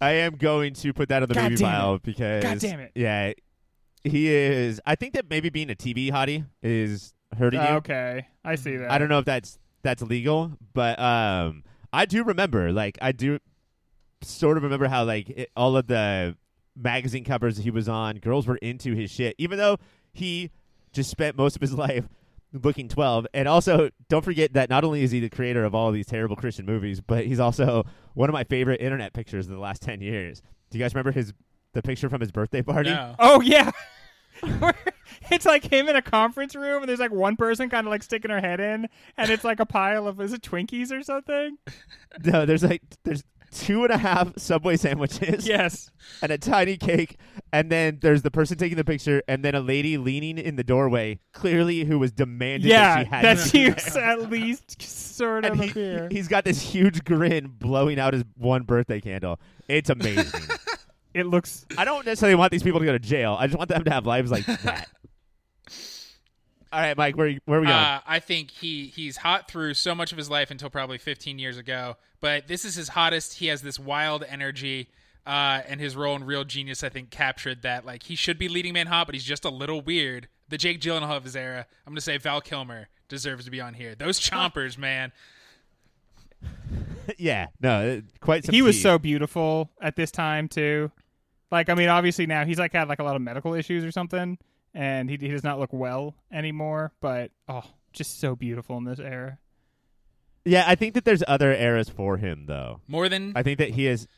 I 0.00 0.12
am 0.12 0.36
going 0.36 0.74
to 0.74 0.92
put 0.92 1.10
that 1.10 1.22
on 1.22 1.28
the 1.28 1.34
God 1.34 1.50
movie 1.50 1.64
it. 1.64 2.02
because 2.02 2.42
God 2.42 2.58
damn 2.58 2.80
it. 2.80 2.92
Yeah, 2.94 3.32
he 4.02 4.28
is. 4.28 4.80
I 4.86 4.94
think 4.94 5.14
that 5.14 5.28
maybe 5.28 5.50
being 5.50 5.70
a 5.70 5.74
TV 5.74 6.10
hottie 6.10 6.46
is 6.62 7.12
hurting 7.36 7.60
you. 7.60 7.66
Okay, 7.66 8.26
I 8.44 8.54
see 8.54 8.76
that. 8.76 8.90
I 8.90 8.98
don't 8.98 9.08
know 9.08 9.18
if 9.18 9.26
that's 9.26 9.58
that's 9.82 10.02
legal, 10.02 10.52
but 10.72 10.98
um, 10.98 11.64
I 11.92 12.06
do 12.06 12.24
remember. 12.24 12.72
Like, 12.72 12.98
I 13.02 13.12
do 13.12 13.38
sort 14.22 14.56
of 14.56 14.62
remember 14.62 14.88
how 14.88 15.04
like 15.04 15.28
it, 15.30 15.50
all 15.56 15.76
of 15.76 15.86
the 15.86 16.36
magazine 16.76 17.24
covers 17.24 17.58
he 17.58 17.70
was 17.70 17.88
on, 17.88 18.16
girls 18.16 18.46
were 18.46 18.56
into 18.56 18.94
his 18.94 19.10
shit, 19.10 19.34
even 19.38 19.58
though 19.58 19.76
he 20.12 20.50
just 20.92 21.10
spent 21.10 21.36
most 21.36 21.56
of 21.56 21.62
his 21.62 21.74
life 21.74 22.08
looking 22.52 22.88
12 22.88 23.26
and 23.32 23.46
also 23.46 23.90
don't 24.08 24.24
forget 24.24 24.52
that 24.54 24.68
not 24.68 24.82
only 24.82 25.02
is 25.02 25.10
he 25.12 25.20
the 25.20 25.28
creator 25.28 25.64
of 25.64 25.74
all 25.74 25.88
of 25.88 25.94
these 25.94 26.06
terrible 26.06 26.34
christian 26.34 26.66
movies 26.66 27.00
but 27.00 27.24
he's 27.24 27.38
also 27.38 27.84
one 28.14 28.28
of 28.28 28.32
my 28.32 28.42
favorite 28.44 28.80
internet 28.80 29.12
pictures 29.12 29.46
of 29.46 29.52
the 29.52 29.60
last 29.60 29.80
10 29.82 30.00
years 30.00 30.42
do 30.70 30.78
you 30.78 30.84
guys 30.84 30.92
remember 30.92 31.12
his 31.12 31.32
the 31.74 31.82
picture 31.82 32.08
from 32.08 32.20
his 32.20 32.32
birthday 32.32 32.62
party 32.62 32.90
No. 32.90 33.14
Oh 33.20 33.40
yeah. 33.40 33.70
it's 35.30 35.44
like 35.44 35.70
him 35.70 35.88
in 35.88 35.96
a 35.96 36.02
conference 36.02 36.54
room, 36.54 36.82
and 36.82 36.88
there's 36.88 36.98
like 37.00 37.12
one 37.12 37.36
person 37.36 37.68
kind 37.68 37.86
of 37.86 37.90
like 37.90 38.02
sticking 38.02 38.30
her 38.30 38.40
head 38.40 38.58
in, 38.58 38.88
and 39.16 39.30
it's 39.30 39.44
like 39.44 39.60
a 39.60 39.66
pile 39.66 40.06
of 40.08 40.20
is 40.20 40.32
it 40.32 40.42
Twinkies 40.42 40.90
or 40.90 41.02
something? 41.02 41.58
no 42.24 42.46
there's 42.46 42.62
like 42.62 42.82
there's 43.04 43.22
two 43.50 43.84
and 43.84 43.92
a 43.92 43.98
half 43.98 44.38
subway 44.38 44.76
sandwiches 44.76 45.46
Yes. 45.46 45.90
and 46.22 46.30
a 46.32 46.38
tiny 46.38 46.76
cake, 46.76 47.18
and 47.52 47.70
then 47.70 47.98
there's 48.00 48.22
the 48.22 48.30
person 48.30 48.56
taking 48.58 48.76
the 48.76 48.84
picture, 48.84 49.22
and 49.28 49.44
then 49.44 49.54
a 49.54 49.60
lady 49.60 49.98
leaning 49.98 50.38
in 50.38 50.56
the 50.56 50.64
doorway, 50.64 51.18
clearly 51.32 51.84
who 51.84 51.98
was 51.98 52.12
demanding 52.12 52.70
Yeah, 52.70 52.96
that 52.96 53.04
she 53.04 53.10
had 53.10 53.24
that 53.24 53.34
to 53.38 53.48
she 53.48 53.70
be 53.98 54.00
at 54.00 54.30
least 54.30 54.82
sort 54.82 55.44
of 55.44 55.52
And 55.60 55.70
appear. 55.70 56.08
he, 56.08 56.16
he's 56.16 56.28
got 56.28 56.44
this 56.44 56.60
huge 56.62 57.04
grin 57.04 57.48
blowing 57.58 57.98
out 57.98 58.12
his 58.14 58.24
one 58.36 58.62
birthday 58.62 59.00
candle. 59.00 59.38
It's 59.68 59.90
amazing. 59.90 60.40
It 61.12 61.26
looks 61.26 61.66
I 61.76 61.84
don't 61.84 62.06
necessarily 62.06 62.36
want 62.36 62.52
these 62.52 62.62
people 62.62 62.78
to 62.78 62.86
go 62.86 62.92
to 62.92 62.98
jail. 63.00 63.36
I 63.36 63.48
just 63.48 63.58
want 63.58 63.68
them 63.68 63.82
to 63.82 63.90
have 63.90 64.06
lives 64.06 64.30
like 64.30 64.46
that. 64.46 64.88
All 66.72 66.80
right, 66.80 66.96
Mike, 66.96 67.16
where 67.16 67.36
where 67.46 67.58
are 67.58 67.60
we 67.62 67.66
going? 67.66 67.78
Uh, 67.78 68.00
I 68.06 68.20
think 68.20 68.50
he 68.50 68.86
he's 68.94 69.16
hot 69.16 69.50
through 69.50 69.74
so 69.74 69.94
much 69.94 70.12
of 70.12 70.18
his 70.18 70.30
life 70.30 70.50
until 70.50 70.70
probably 70.70 70.98
15 70.98 71.38
years 71.38 71.56
ago. 71.56 71.96
But 72.20 72.46
this 72.46 72.64
is 72.64 72.76
his 72.76 72.90
hottest. 72.90 73.34
He 73.34 73.46
has 73.46 73.62
this 73.62 73.78
wild 73.78 74.24
energy, 74.28 74.88
uh, 75.26 75.62
and 75.66 75.80
his 75.80 75.96
role 75.96 76.14
in 76.14 76.24
Real 76.24 76.44
Genius, 76.44 76.84
I 76.84 76.88
think, 76.88 77.10
captured 77.10 77.62
that. 77.62 77.84
Like 77.84 78.04
he 78.04 78.14
should 78.14 78.38
be 78.38 78.48
leading 78.48 78.72
man 78.74 78.86
hot, 78.86 79.06
but 79.06 79.14
he's 79.14 79.24
just 79.24 79.44
a 79.44 79.50
little 79.50 79.80
weird. 79.80 80.28
The 80.48 80.58
Jake 80.58 80.80
Gyllenhaal 80.80 81.16
of 81.16 81.24
his 81.24 81.34
era. 81.34 81.66
I'm 81.86 81.92
gonna 81.92 82.00
say 82.00 82.18
Val 82.18 82.40
Kilmer 82.40 82.88
deserves 83.08 83.46
to 83.46 83.50
be 83.50 83.60
on 83.60 83.74
here. 83.74 83.96
Those 83.96 84.20
chompers, 84.20 84.78
man. 84.78 85.12
yeah, 87.18 87.48
no, 87.60 87.98
uh, 87.98 88.00
quite. 88.20 88.44
Some 88.44 88.54
he 88.54 88.62
was 88.62 88.80
so 88.80 88.98
beautiful 88.98 89.70
at 89.80 89.96
this 89.96 90.12
time 90.12 90.46
too. 90.46 90.92
Like 91.50 91.68
I 91.68 91.74
mean, 91.74 91.88
obviously 91.88 92.26
now 92.26 92.44
he's 92.44 92.58
like 92.58 92.72
had 92.72 92.88
like 92.88 93.00
a 93.00 93.04
lot 93.04 93.16
of 93.16 93.22
medical 93.22 93.54
issues 93.54 93.84
or 93.84 93.90
something, 93.90 94.38
and 94.74 95.10
he 95.10 95.16
he 95.16 95.28
does 95.28 95.44
not 95.44 95.58
look 95.58 95.72
well 95.72 96.14
anymore. 96.32 96.92
But 97.00 97.30
oh, 97.48 97.64
just 97.92 98.20
so 98.20 98.36
beautiful 98.36 98.76
in 98.78 98.84
this 98.84 98.98
era. 99.00 99.38
Yeah, 100.44 100.64
I 100.66 100.74
think 100.74 100.94
that 100.94 101.04
there's 101.04 101.22
other 101.28 101.52
eras 101.52 101.88
for 101.88 102.16
him 102.16 102.46
though. 102.46 102.80
More 102.88 103.08
than, 103.08 103.32
I 103.36 103.42
think 103.42 103.58
that 103.58 103.70
he 103.70 103.86
is. 103.86 104.08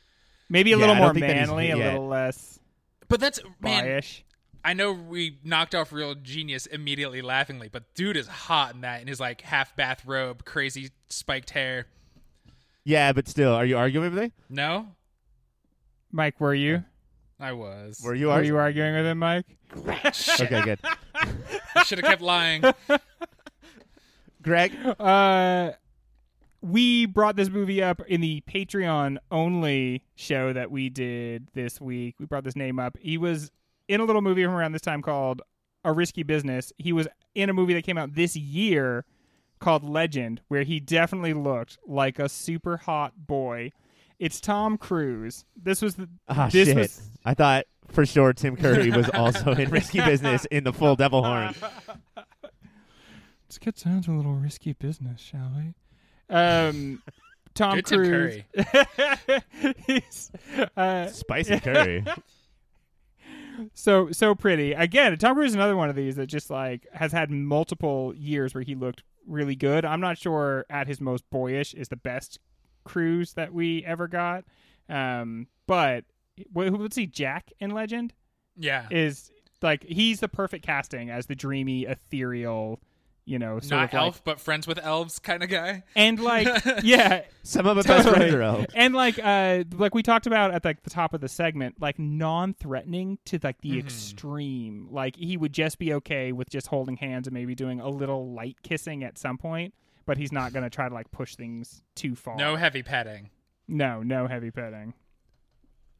Maybe 0.49 0.71
a 0.71 0.77
Yeah, 0.77 0.81
little 0.81 0.95
more 0.95 1.13
think 1.13 1.25
that 1.25 1.37
he's 1.37 1.47
manly, 1.47 1.71
a 1.71 1.77
little 1.77 2.07
less 2.07 2.59
but 3.07 3.19
that's 3.19 3.39
man. 3.59 4.01
I 4.65 4.73
know 4.73 4.93
we 4.93 5.37
knocked 5.43 5.75
off 5.75 5.91
Real 5.91 6.15
Genius 6.15 6.65
immediately, 6.65 7.21
laughingly, 7.21 7.67
but 7.67 7.93
dude 7.95 8.15
is 8.17 8.27
hot 8.27 8.73
in 8.73 8.81
that 8.81 9.01
in 9.01 9.07
his 9.07 9.19
like 9.19 9.41
half 9.41 9.75
bath 9.75 10.05
robe, 10.05 10.45
crazy 10.45 10.89
spiked 11.09 11.51
hair. 11.51 11.85
Yeah, 12.85 13.13
but 13.13 13.27
still, 13.27 13.53
are 13.53 13.65
you 13.65 13.77
arguing 13.77 14.11
with 14.13 14.23
me? 14.23 14.31
No, 14.49 14.87
Mike, 16.11 16.39
were 16.39 16.55
you? 16.55 16.83
I 17.43 17.51
was. 17.51 18.01
Were 18.03 18.15
you 18.15 18.27
Were 18.27 18.33
arguing? 18.33 18.53
you 18.55 18.57
arguing 18.59 18.95
with 18.95 19.05
him, 19.05 19.19
Mike? 19.19 19.45
Okay, 20.41 20.61
good. 20.63 20.79
I 21.75 21.83
Should 21.83 21.99
have 21.99 22.07
kept 22.07 22.21
lying. 22.21 22.63
Greg, 24.41 24.73
Uh, 24.99 25.71
we 26.61 27.05
brought 27.05 27.35
this 27.35 27.49
movie 27.49 27.83
up 27.83 28.01
in 28.07 28.21
the 28.21 28.41
Patreon 28.49 29.17
only 29.31 30.03
show 30.15 30.53
that 30.53 30.71
we 30.71 30.89
did 30.89 31.47
this 31.53 31.81
week. 31.81 32.15
We 32.19 32.25
brought 32.25 32.43
this 32.45 32.55
name 32.55 32.79
up. 32.79 32.97
He 33.01 33.17
was 33.17 33.51
in 33.89 33.99
a 33.99 34.05
little 34.05 34.21
movie 34.21 34.43
from 34.45 34.53
around 34.53 34.71
this 34.71 34.81
time 34.81 35.01
called 35.01 35.41
A 35.83 35.91
Risky 35.91 36.23
Business. 36.23 36.71
He 36.77 36.93
was 36.93 37.07
in 37.35 37.49
a 37.49 37.53
movie 37.53 37.73
that 37.73 37.83
came 37.83 37.97
out 37.97 38.15
this 38.15 38.35
year 38.37 39.03
called 39.59 39.83
Legend, 39.83 40.41
where 40.47 40.63
he 40.63 40.79
definitely 40.79 41.33
looked 41.33 41.77
like 41.85 42.19
a 42.19 42.29
super 42.29 42.77
hot 42.77 43.27
boy. 43.27 43.71
It's 44.19 44.39
Tom 44.39 44.77
Cruise. 44.77 45.45
This 45.61 45.81
was 45.81 45.95
the 45.95 46.09
ah 46.27 46.49
this 46.51 46.67
shit. 46.67 46.77
was 46.77 47.09
I 47.25 47.33
thought 47.33 47.65
for 47.89 48.05
sure 48.05 48.33
Tim 48.33 48.55
Curry 48.55 48.91
was 48.91 49.09
also 49.09 49.51
in 49.51 49.69
Risky 49.69 50.01
Business 50.05 50.45
in 50.45 50.63
the 50.63 50.73
full 50.73 50.95
Devil 50.95 51.23
Horn. 51.23 51.53
Let's 53.53 53.59
get 53.59 53.75
down 53.83 54.01
to 54.03 54.11
a 54.11 54.17
little 54.17 54.33
risky 54.33 54.73
business, 54.73 55.21
shall 55.21 55.51
we? 55.55 56.35
Um, 56.35 57.03
Tom 57.53 57.75
Good 57.75 57.85
Tim 57.85 57.99
Cruise. 57.99 58.41
he's 59.85 60.31
uh, 60.75 61.05
Spicy 61.05 61.59
curry. 61.59 62.03
so 63.75 64.11
so 64.11 64.33
pretty. 64.33 64.73
Again, 64.73 65.15
Tom 65.19 65.35
Cruise 65.35 65.51
is 65.51 65.55
another 65.55 65.75
one 65.75 65.87
of 65.87 65.95
these 65.95 66.15
that 66.15 66.25
just 66.25 66.49
like 66.49 66.87
has 66.93 67.11
had 67.11 67.29
multiple 67.29 68.11
years 68.15 68.55
where 68.55 68.63
he 68.63 68.73
looked 68.73 69.03
really 69.27 69.55
good. 69.55 69.85
I'm 69.85 70.01
not 70.01 70.17
sure 70.17 70.65
at 70.67 70.87
his 70.87 70.99
most 70.99 71.23
boyish 71.29 71.75
is 71.75 71.89
the 71.89 71.95
best 71.95 72.39
Cruise 72.83 73.33
that 73.33 73.53
we 73.53 73.83
ever 73.85 74.07
got. 74.07 74.45
Um, 74.89 75.47
but 75.67 76.05
who 76.53 76.77
let's 76.77 76.95
see, 76.95 77.05
Jack 77.07 77.51
in 77.59 77.71
Legend 77.71 78.13
Yeah. 78.57 78.87
is 78.91 79.31
like 79.61 79.83
he's 79.83 80.19
the 80.19 80.27
perfect 80.27 80.65
casting 80.65 81.09
as 81.09 81.25
the 81.27 81.35
dreamy, 81.35 81.83
ethereal, 81.83 82.79
you 83.25 83.39
know, 83.39 83.59
sort 83.61 83.71
Not 83.71 83.83
of 83.85 83.93
like 83.93 83.93
elf, 83.93 84.23
but 84.25 84.39
friends 84.41 84.67
with 84.67 84.77
elves 84.83 85.19
kind 85.19 85.41
of 85.43 85.49
guy. 85.49 85.83
and 85.95 86.19
like 86.19 86.47
yeah, 86.83 87.21
Some 87.43 87.65
of 87.67 87.77
my 87.77 87.83
best 87.83 88.03
Totally. 88.05 88.15
friends 88.15 88.33
are 88.33 88.41
elves. 88.41 88.65
and 88.75 88.93
like 88.93 89.17
uh 89.23 89.63
like 89.77 89.95
we 89.95 90.03
talked 90.03 90.27
about 90.27 90.53
at 90.53 90.65
like 90.65 90.83
the 90.83 90.89
top 90.89 91.13
of 91.13 91.21
the 91.21 91.29
segment 91.29 91.75
like 91.79 91.97
non-threatening 91.97 93.19
to 93.25 93.39
like 93.41 93.61
the 93.61 93.79
extreme 93.79 94.87
like 94.91 95.15
he 95.15 95.37
would 95.37 95.53
just 95.53 95.77
be 95.79 95.93
okay 95.93 96.31
with 96.33 96.49
just 96.49 96.67
holding 96.67 96.97
hands 96.97 97.27
and 97.27 97.33
maybe 97.33 97.55
doing 97.55 97.79
a 97.79 97.89
little 97.89 98.33
light 98.33 98.57
kissing 98.63 99.03
at 99.03 99.17
some 99.17 99.37
point 99.37 99.73
but 100.05 100.17
he's 100.17 100.31
not 100.31 100.53
going 100.53 100.63
to 100.63 100.69
try 100.69 100.87
to 100.89 100.93
like 100.93 101.09
push 101.11 101.35
things 101.35 101.83
too 101.95 102.15
far 102.15 102.35
No 102.37 102.55
heavy 102.55 102.83
petting. 102.83 103.29
no 103.67 104.01
no 104.03 104.27
heavy 104.27 104.51
petting 104.51 104.93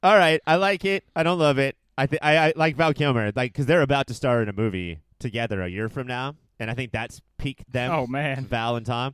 All 0.01 0.17
right, 0.17 0.41
I 0.45 0.55
like 0.57 0.83
it. 0.85 1.03
I 1.15 1.23
don't 1.23 1.39
love 1.39 1.57
it. 1.57 1.77
I 1.97 2.07
think 2.07 2.21
I, 2.23 2.47
I 2.49 2.53
like 2.55 2.75
Val 2.75 2.93
Kilmer, 2.93 3.31
like 3.35 3.53
because 3.53 3.65
they're 3.67 3.81
about 3.81 4.07
to 4.07 4.13
star 4.13 4.41
in 4.41 4.49
a 4.49 4.53
movie 4.53 4.99
together 5.19 5.61
a 5.61 5.67
year 5.67 5.87
from 5.89 6.07
now, 6.07 6.35
and 6.59 6.69
I 6.69 6.73
think 6.73 6.91
that's 6.91 7.21
peak 7.37 7.63
them. 7.69 7.91
oh 7.91 8.07
man 8.07 8.45
Val 8.45 8.75
and 8.75 8.85
Tom. 8.85 9.13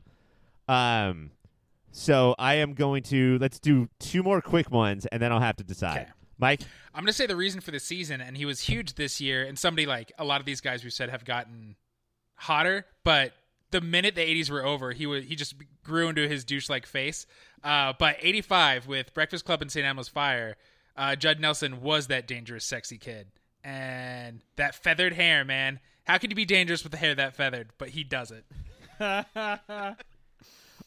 Um, 0.68 1.30
so 1.92 2.34
I 2.38 2.54
am 2.54 2.74
going 2.74 3.02
to 3.04 3.38
let's 3.40 3.58
do 3.58 3.88
two 3.98 4.22
more 4.22 4.40
quick 4.40 4.70
ones, 4.70 5.06
and 5.06 5.20
then 5.20 5.32
I'll 5.32 5.40
have 5.40 5.56
to 5.56 5.64
decide. 5.64 6.02
Okay. 6.02 6.10
Mike, 6.38 6.62
I'm 6.94 7.02
gonna 7.04 7.12
say 7.12 7.26
the 7.26 7.36
reason 7.36 7.60
for 7.60 7.70
the 7.70 7.78
season, 7.80 8.20
and 8.22 8.36
he 8.36 8.46
was 8.46 8.60
huge 8.60 8.94
this 8.94 9.20
year. 9.20 9.44
And 9.44 9.58
somebody 9.58 9.86
like 9.86 10.10
a 10.18 10.24
lot 10.24 10.40
of 10.40 10.46
these 10.46 10.60
guys 10.62 10.82
we 10.82 10.90
said 10.90 11.10
have 11.10 11.24
gotten 11.24 11.76
hotter, 12.36 12.86
but 13.04 13.32
the 13.70 13.80
minute 13.80 14.14
the 14.14 14.22
80s 14.22 14.50
were 14.50 14.64
over, 14.64 14.92
he 14.92 15.06
was 15.06 15.24
he 15.24 15.36
just 15.36 15.54
grew 15.82 16.08
into 16.08 16.28
his 16.28 16.44
douche 16.44 16.68
like 16.68 16.86
face. 16.86 17.26
Uh, 17.62 17.92
but 17.98 18.16
85 18.20 18.86
with 18.86 19.12
Breakfast 19.14 19.44
Club 19.44 19.62
and 19.62 19.70
St. 19.70 19.86
Elmo's 19.86 20.08
Fire, 20.08 20.56
uh, 20.96 21.16
Judd 21.16 21.40
Nelson 21.40 21.82
was 21.82 22.06
that 22.08 22.26
dangerous, 22.26 22.64
sexy 22.64 22.98
kid, 22.98 23.28
and 23.62 24.40
that 24.56 24.74
feathered 24.74 25.14
hair, 25.14 25.44
man. 25.44 25.80
How 26.04 26.18
could 26.18 26.30
you 26.30 26.36
be 26.36 26.44
dangerous 26.44 26.82
with 26.82 26.92
the 26.92 26.98
hair 26.98 27.14
that 27.14 27.36
feathered? 27.36 27.68
But 27.78 27.90
he 27.90 28.02
does 28.04 28.32
it. 28.32 28.44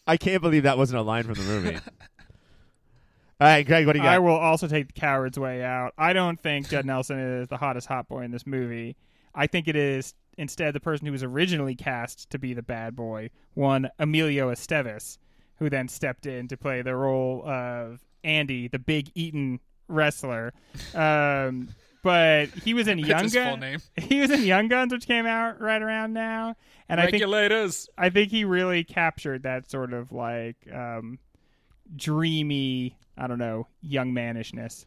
I 0.05 0.17
can't 0.17 0.41
believe 0.41 0.63
that 0.63 0.77
wasn't 0.77 0.99
a 0.99 1.03
line 1.03 1.23
from 1.23 1.35
the 1.35 1.43
movie. 1.43 1.75
All 3.41 3.47
right, 3.47 3.65
Greg, 3.65 3.85
what 3.85 3.93
do 3.93 3.99
you 3.99 4.03
got? 4.03 4.13
I 4.13 4.19
will 4.19 4.35
also 4.35 4.67
take 4.67 4.87
the 4.87 4.99
coward's 4.99 5.39
way 5.39 5.63
out. 5.63 5.93
I 5.97 6.13
don't 6.13 6.39
think 6.39 6.69
Judd 6.69 6.85
Nelson 6.85 7.19
is 7.19 7.47
the 7.47 7.57
hottest 7.57 7.87
hot 7.87 8.07
boy 8.07 8.21
in 8.21 8.31
this 8.31 8.45
movie. 8.45 8.95
I 9.33 9.47
think 9.47 9.67
it 9.67 9.75
is 9.75 10.13
instead 10.37 10.73
the 10.73 10.79
person 10.79 11.05
who 11.05 11.11
was 11.11 11.23
originally 11.23 11.75
cast 11.75 12.29
to 12.31 12.39
be 12.39 12.53
the 12.53 12.61
bad 12.61 12.95
boy, 12.95 13.29
one 13.53 13.89
Emilio 13.99 14.51
Estevez, 14.51 15.17
who 15.57 15.69
then 15.69 15.87
stepped 15.87 16.25
in 16.25 16.47
to 16.47 16.57
play 16.57 16.81
the 16.81 16.95
role 16.95 17.43
of 17.47 18.01
Andy, 18.23 18.67
the 18.67 18.79
big 18.79 19.11
Eaton 19.15 19.59
wrestler. 19.87 20.53
Um, 20.95 21.69
but 22.03 22.47
he 22.47 22.73
was 22.73 22.87
in 22.87 22.99
Young 22.99 23.29
Guns. 23.29 23.89
He 23.95 24.19
was 24.19 24.29
in 24.29 24.43
Young 24.43 24.67
Guns, 24.67 24.91
which 24.91 25.07
came 25.07 25.25
out 25.25 25.61
right 25.61 25.81
around 25.81 26.13
now, 26.13 26.55
and 26.89 26.99
I 26.99 27.03
think 27.11 27.23
I 27.97 28.09
think 28.09 28.29
he 28.29 28.43
really 28.43 28.83
captured 28.83 29.43
that 29.43 29.71
sort 29.71 29.93
of 29.93 30.11
like 30.11 30.57
um, 30.71 31.17
dreamy, 31.95 32.97
I 33.17 33.27
don't 33.27 33.39
know, 33.39 33.67
young 33.81 34.11
manishness. 34.11 34.85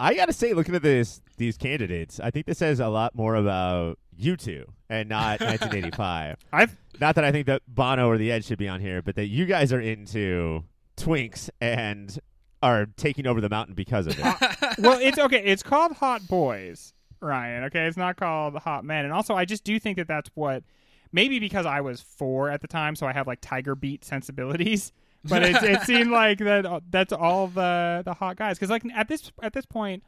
I 0.00 0.14
gotta 0.14 0.32
say, 0.32 0.52
looking 0.52 0.74
at 0.74 0.82
this, 0.82 1.22
these 1.38 1.56
candidates, 1.56 2.20
I 2.20 2.30
think 2.30 2.46
this 2.46 2.58
says 2.58 2.80
a 2.80 2.88
lot 2.88 3.14
more 3.14 3.34
about 3.34 3.98
you 4.18 4.36
two 4.36 4.64
and 4.88 5.08
not 5.08 5.40
1985. 5.40 6.36
I've 6.52 6.76
Not 7.00 7.14
that 7.14 7.24
I 7.24 7.32
think 7.32 7.46
that 7.46 7.62
Bono 7.66 8.08
or 8.08 8.18
The 8.18 8.32
Edge 8.32 8.46
should 8.46 8.58
be 8.58 8.68
on 8.68 8.80
here, 8.80 9.02
but 9.02 9.14
that 9.16 9.26
you 9.26 9.46
guys 9.46 9.72
are 9.72 9.80
into 9.80 10.64
twinks 10.96 11.48
and 11.60 12.18
are 12.62 12.86
taking 12.96 13.26
over 13.26 13.40
the 13.40 13.48
mountain 13.48 13.74
because 13.74 14.06
of 14.06 14.18
it. 14.18 14.24
well, 14.78 14.98
it's 15.00 15.18
okay. 15.18 15.42
It's 15.44 15.62
called 15.62 15.92
Hot 15.92 16.26
Boys, 16.26 16.92
Ryan. 17.20 17.64
Okay, 17.64 17.86
it's 17.86 17.96
not 17.96 18.16
called 18.16 18.56
Hot 18.56 18.84
Men. 18.84 19.04
And 19.04 19.14
also, 19.14 19.34
I 19.34 19.44
just 19.44 19.64
do 19.64 19.78
think 19.78 19.96
that 19.96 20.08
that's 20.08 20.30
what 20.34 20.64
maybe 21.12 21.38
because 21.38 21.66
I 21.66 21.80
was 21.80 22.00
four 22.00 22.50
at 22.50 22.60
the 22.60 22.68
time, 22.68 22.96
so 22.96 23.06
I 23.06 23.12
have 23.12 23.26
like 23.26 23.38
Tiger 23.40 23.74
Beat 23.74 24.04
sensibilities. 24.04 24.92
But 25.24 25.42
it, 25.42 25.62
it 25.62 25.82
seemed 25.82 26.10
like 26.10 26.38
that 26.38 26.64
uh, 26.64 26.80
that's 26.90 27.12
all 27.12 27.48
the 27.48 28.02
the 28.04 28.14
hot 28.14 28.36
guys 28.36 28.56
because 28.56 28.70
like 28.70 28.84
at 28.94 29.08
this 29.08 29.32
at 29.42 29.52
this 29.52 29.66
point, 29.66 30.04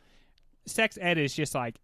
sex 0.66 0.96
ed 1.00 1.18
is 1.18 1.34
just 1.34 1.54
like 1.54 1.76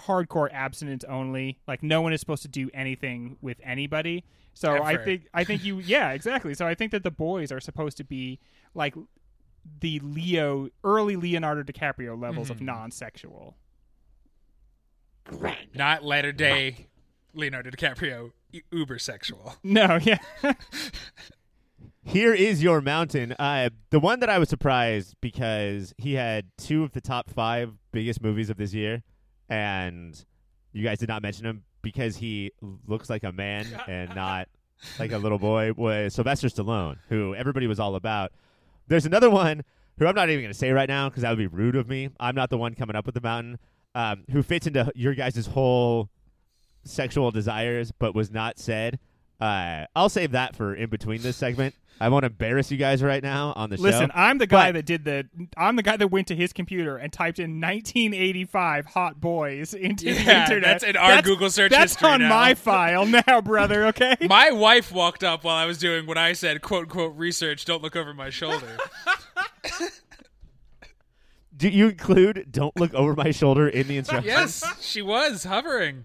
hardcore 0.00 0.52
abstinence 0.52 1.04
only. 1.04 1.58
Like 1.66 1.82
no 1.82 2.02
one 2.02 2.12
is 2.12 2.20
supposed 2.20 2.42
to 2.42 2.48
do 2.48 2.70
anything 2.74 3.36
with 3.40 3.58
anybody. 3.62 4.24
So 4.54 4.82
I 4.82 4.96
think 4.96 5.28
I 5.34 5.44
think 5.44 5.64
you 5.64 5.78
yeah 5.84 6.12
exactly. 6.12 6.54
So 6.54 6.66
I 6.66 6.74
think 6.74 6.92
that 6.92 7.02
the 7.02 7.10
boys 7.10 7.52
are 7.52 7.60
supposed 7.60 7.96
to 7.98 8.04
be 8.04 8.38
like 8.74 8.94
the 9.80 9.98
Leo 10.00 10.68
early 10.84 11.16
Leonardo 11.16 11.62
DiCaprio 11.62 12.20
levels 12.20 12.50
of 12.50 12.60
non-sexual. 12.60 13.56
Not 15.74 16.04
latter 16.04 16.32
day 16.32 16.86
Leonardo 17.34 17.70
DiCaprio, 17.70 18.32
u- 18.52 18.62
uber 18.70 18.98
sexual. 18.98 19.54
No, 19.62 19.98
yeah. 20.02 20.18
Here 22.04 22.32
is 22.32 22.62
your 22.62 22.80
mountain. 22.80 23.34
Uh, 23.36 23.70
the 23.90 23.98
one 23.98 24.20
that 24.20 24.30
I 24.30 24.38
was 24.38 24.48
surprised 24.48 25.16
because 25.20 25.92
he 25.98 26.14
had 26.14 26.46
two 26.56 26.84
of 26.84 26.92
the 26.92 27.00
top 27.00 27.28
five 27.30 27.72
biggest 27.90 28.22
movies 28.22 28.48
of 28.48 28.56
this 28.58 28.72
year, 28.72 29.02
and 29.48 30.24
you 30.72 30.84
guys 30.84 30.98
did 30.98 31.08
not 31.08 31.22
mention 31.22 31.46
him 31.46 31.64
because 31.82 32.16
he 32.16 32.52
looks 32.86 33.08
like 33.08 33.24
a 33.24 33.32
man 33.32 33.66
and 33.88 34.14
not 34.14 34.48
like 34.98 35.12
a 35.12 35.18
little 35.18 35.38
boy. 35.38 35.72
Was 35.76 36.14
Sylvester 36.14 36.48
Stallone, 36.48 36.98
who 37.08 37.34
everybody 37.34 37.66
was 37.66 37.80
all 37.80 37.94
about. 37.94 38.32
There's 38.88 39.06
another 39.06 39.30
one 39.30 39.64
who 39.98 40.06
I'm 40.06 40.14
not 40.14 40.28
even 40.28 40.42
going 40.42 40.52
to 40.52 40.58
say 40.58 40.70
right 40.70 40.88
now 40.88 41.08
because 41.08 41.22
that 41.22 41.30
would 41.30 41.38
be 41.38 41.46
rude 41.46 41.76
of 41.76 41.88
me. 41.88 42.10
I'm 42.20 42.34
not 42.34 42.50
the 42.50 42.58
one 42.58 42.74
coming 42.74 42.96
up 42.96 43.06
with 43.06 43.14
the 43.14 43.20
mountain. 43.20 43.58
Um, 43.94 44.24
who 44.30 44.42
fits 44.42 44.66
into 44.66 44.92
your 44.94 45.14
guys' 45.14 45.46
whole 45.46 46.10
sexual 46.84 47.30
desires, 47.30 47.92
but 47.98 48.14
was 48.14 48.30
not 48.30 48.58
said. 48.58 48.98
Uh, 49.40 49.86
I'll 49.94 50.08
save 50.08 50.32
that 50.32 50.56
for 50.56 50.74
in 50.74 50.90
between 50.90 51.22
this 51.22 51.36
segment. 51.36 51.74
I 51.98 52.10
won't 52.10 52.26
embarrass 52.26 52.70
you 52.70 52.76
guys 52.76 53.02
right 53.02 53.22
now 53.22 53.54
on 53.56 53.70
the 53.70 53.78
show. 53.78 53.84
Listen. 53.84 54.10
I'm 54.14 54.36
the 54.36 54.46
guy 54.46 54.68
But- 54.68 54.74
that 54.74 54.84
did 54.86 55.04
the. 55.04 55.28
I'm 55.56 55.76
the 55.76 55.82
guy 55.82 55.96
that 55.96 56.08
went 56.08 56.26
to 56.28 56.36
his 56.36 56.52
computer 56.52 56.98
and 56.98 57.10
typed 57.10 57.38
in 57.38 57.58
1985 57.60 58.84
hot 58.86 59.18
boys 59.18 59.72
into 59.72 60.04
the 60.06 60.12
Yeah, 60.22 60.42
internet. 60.42 60.62
that's 60.62 60.84
in 60.84 60.96
our 60.96 61.22
Google 61.22 61.48
search 61.48 61.72
That's 61.72 61.94
history 61.94 62.10
on 62.10 62.20
now. 62.20 62.28
my 62.28 62.54
file 62.54 63.06
now, 63.06 63.40
brother. 63.40 63.86
Okay. 63.86 64.14
My 64.28 64.50
wife 64.50 64.92
walked 64.92 65.24
up 65.24 65.44
while 65.44 65.56
I 65.56 65.64
was 65.64 65.78
doing 65.78 66.06
what 66.06 66.18
I 66.18 66.34
said, 66.34 66.60
quote 66.60 66.82
unquote, 66.84 67.16
research. 67.16 67.64
Don't 67.64 67.82
look 67.82 67.96
over 67.96 68.12
my 68.12 68.28
shoulder. 68.28 68.66
Do 71.56 71.70
you 71.70 71.88
include 71.88 72.48
"Don't 72.50 72.78
look 72.78 72.92
over 72.92 73.14
my 73.14 73.30
shoulder" 73.30 73.66
in 73.66 73.88
the 73.88 73.96
instructions? 73.98 74.60
yes, 74.62 74.84
she 74.84 75.00
was 75.00 75.44
hovering. 75.44 76.04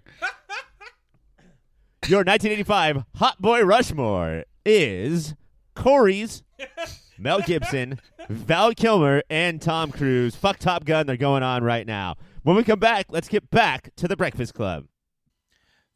Your 2.08 2.24
1985 2.24 3.04
Hot 3.18 3.40
Boy 3.40 3.64
Rushmore 3.64 4.46
is 4.66 5.36
Coreys, 5.76 6.42
Mel 7.20 7.42
Gibson, 7.42 8.00
Val 8.28 8.74
Kilmer, 8.74 9.22
and 9.30 9.62
Tom 9.62 9.92
Cruise. 9.92 10.36
Fuck 10.36 10.58
Top 10.58 10.84
Gun. 10.84 11.06
They're 11.06 11.16
going 11.16 11.44
on 11.44 11.64
right 11.64 11.86
now. 11.86 12.16
When 12.42 12.56
we 12.56 12.64
come 12.64 12.80
back, 12.80 13.06
let's 13.10 13.30
get 13.30 13.52
back 13.52 13.92
to 13.98 14.08
the 14.08 14.18
Breakfast 14.18 14.56
Club. 14.56 14.88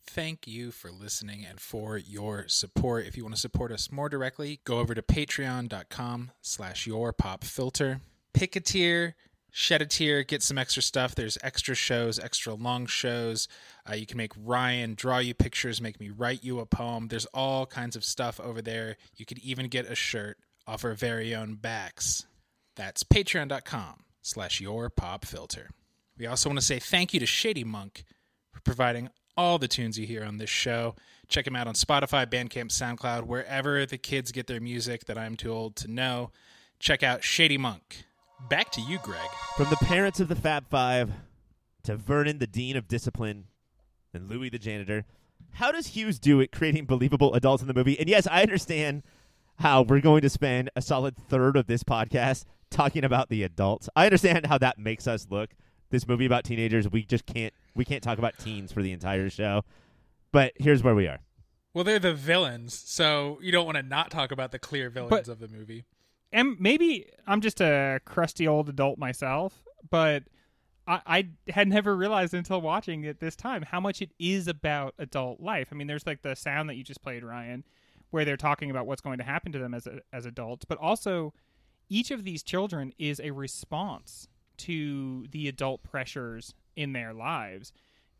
Thank 0.07 0.45
you 0.45 0.69
for 0.69 0.91
listening 0.91 1.43
and 1.43 1.59
for 1.59 1.97
your 1.97 2.45
support. 2.47 3.07
If 3.07 3.17
you 3.17 3.23
want 3.23 3.33
to 3.33 3.41
support 3.41 3.71
us 3.71 3.91
more 3.91 4.07
directly, 4.07 4.61
go 4.63 4.77
over 4.77 4.93
to 4.93 5.01
patreon.com 5.01 6.31
slash 6.43 6.85
your 6.85 7.13
pop 7.13 7.43
filter. 7.43 7.99
Pick 8.31 8.55
a 8.55 8.59
tier, 8.59 9.15
shed 9.57 9.81
a 9.81 9.85
tear, 9.85 10.21
get 10.21 10.43
some 10.43 10.57
extra 10.57 10.83
stuff. 10.83 11.15
There's 11.15 11.37
extra 11.41 11.75
shows, 11.75 12.19
extra 12.19 12.53
long 12.53 12.85
shows. 12.87 13.47
Uh, 13.89 13.95
you 13.95 14.05
can 14.05 14.17
make 14.17 14.33
Ryan 14.37 14.95
draw 14.95 15.19
you 15.19 15.33
pictures, 15.33 15.79
make 15.79 15.97
me 15.97 16.09
write 16.09 16.43
you 16.43 16.59
a 16.59 16.65
poem. 16.65 17.07
There's 17.07 17.25
all 17.27 17.65
kinds 17.65 17.95
of 17.95 18.03
stuff 18.03 18.37
over 18.41 18.61
there. 18.61 18.97
You 19.15 19.25
could 19.25 19.39
even 19.39 19.69
get 19.69 19.89
a 19.89 19.95
shirt 19.95 20.37
off 20.67 20.83
our 20.83 20.93
very 20.93 21.33
own 21.33 21.55
backs. 21.55 22.25
That's 22.75 23.05
patreon.com 23.05 24.03
slash 24.21 24.59
your 24.59 24.89
pop 24.89 25.23
filter. 25.23 25.69
We 26.17 26.27
also 26.27 26.49
want 26.49 26.59
to 26.59 26.65
say 26.65 26.79
thank 26.79 27.13
you 27.13 27.21
to 27.21 27.25
Shady 27.25 27.63
Monk 27.63 28.03
for 28.51 28.59
providing 28.59 29.09
all 29.37 29.57
the 29.57 29.69
tunes 29.69 29.97
you 29.97 30.05
hear 30.05 30.25
on 30.25 30.37
this 30.37 30.49
show. 30.49 30.95
Check 31.29 31.45
them 31.45 31.55
out 31.55 31.67
on 31.67 31.75
Spotify, 31.75 32.25
Bandcamp, 32.25 32.71
SoundCloud, 32.71 33.23
wherever 33.23 33.85
the 33.85 33.97
kids 33.97 34.33
get 34.33 34.47
their 34.47 34.59
music 34.59 35.05
that 35.05 35.17
I'm 35.17 35.37
too 35.37 35.53
old 35.53 35.77
to 35.77 35.87
know. 35.89 36.31
Check 36.77 37.03
out 37.03 37.23
Shady 37.23 37.57
Monk. 37.57 38.03
Back 38.49 38.71
to 38.71 38.81
you, 38.81 38.99
Greg. 38.99 39.29
From 39.57 39.69
the 39.69 39.77
parents 39.77 40.19
of 40.19 40.27
the 40.27 40.35
Fab 40.35 40.69
Five 40.69 41.11
to 41.83 41.95
Vernon, 41.95 42.37
the 42.39 42.47
Dean 42.47 42.75
of 42.75 42.87
Discipline, 42.87 43.45
and 44.13 44.29
Louis, 44.29 44.49
the 44.49 44.59
janitor, 44.59 45.05
how 45.53 45.71
does 45.71 45.87
Hughes 45.87 46.19
do 46.19 46.39
it 46.39 46.51
creating 46.51 46.85
believable 46.85 47.33
adults 47.33 47.61
in 47.61 47.67
the 47.67 47.73
movie? 47.73 47.99
And 47.99 48.07
yes, 48.09 48.27
I 48.29 48.41
understand 48.41 49.03
how 49.59 49.81
we're 49.81 50.01
going 50.01 50.21
to 50.21 50.29
spend 50.29 50.69
a 50.75 50.81
solid 50.81 51.15
third 51.17 51.55
of 51.55 51.67
this 51.67 51.83
podcast 51.83 52.45
talking 52.69 53.03
about 53.03 53.29
the 53.29 53.43
adults. 53.43 53.89
I 53.95 54.05
understand 54.05 54.45
how 54.47 54.57
that 54.59 54.77
makes 54.77 55.07
us 55.07 55.27
look. 55.29 55.51
This 55.89 56.07
movie 56.07 56.25
about 56.25 56.43
teenagers, 56.43 56.89
we 56.89 57.03
just 57.03 57.25
can't 57.25 57.53
we 57.73 57.85
can't 57.85 58.03
talk 58.03 58.17
about 58.17 58.37
teens 58.37 58.71
for 58.71 58.81
the 58.81 58.91
entire 58.91 59.29
show. 59.29 59.63
But 60.31 60.53
here's 60.57 60.83
where 60.83 60.95
we 60.95 61.07
are. 61.07 61.19
Well, 61.73 61.83
they're 61.83 61.99
the 61.99 62.13
villains, 62.13 62.73
so 62.73 63.37
you 63.41 63.51
don't 63.51 63.65
want 63.65 63.77
to 63.77 63.83
not 63.83 64.11
talk 64.11 64.31
about 64.31 64.51
the 64.51 64.59
clear 64.59 64.89
villains 64.89 65.09
But- 65.11 65.27
of 65.27 65.39
the 65.39 65.47
movie. 65.47 65.85
And 66.31 66.59
maybe 66.59 67.07
I'm 67.27 67.41
just 67.41 67.61
a 67.61 67.99
crusty 68.05 68.47
old 68.47 68.69
adult 68.69 68.97
myself, 68.97 69.63
but 69.89 70.23
I, 70.87 71.01
I 71.05 71.51
had 71.51 71.67
never 71.67 71.95
realized 71.95 72.33
until 72.33 72.61
watching 72.61 73.03
it 73.03 73.19
this 73.19 73.35
time 73.35 73.63
how 73.63 73.79
much 73.79 74.01
it 74.01 74.11
is 74.19 74.47
about 74.47 74.93
adult 74.99 75.39
life. 75.39 75.69
I 75.71 75.75
mean, 75.75 75.87
there's 75.87 76.05
like 76.05 76.21
the 76.21 76.35
sound 76.35 76.69
that 76.69 76.75
you 76.75 76.83
just 76.83 77.01
played, 77.01 77.23
Ryan, 77.23 77.63
where 78.11 78.25
they're 78.25 78.37
talking 78.37 78.69
about 78.69 78.87
what's 78.87 79.01
going 79.01 79.17
to 79.17 79.23
happen 79.23 79.51
to 79.51 79.59
them 79.59 79.73
as 79.73 79.87
as 80.13 80.25
adults, 80.25 80.65
but 80.65 80.77
also 80.77 81.33
each 81.89 82.11
of 82.11 82.23
these 82.23 82.43
children 82.43 82.93
is 82.97 83.19
a 83.19 83.31
response 83.31 84.27
to 84.57 85.25
the 85.31 85.47
adult 85.47 85.83
pressures 85.83 86.53
in 86.75 86.93
their 86.93 87.13
lives, 87.13 87.71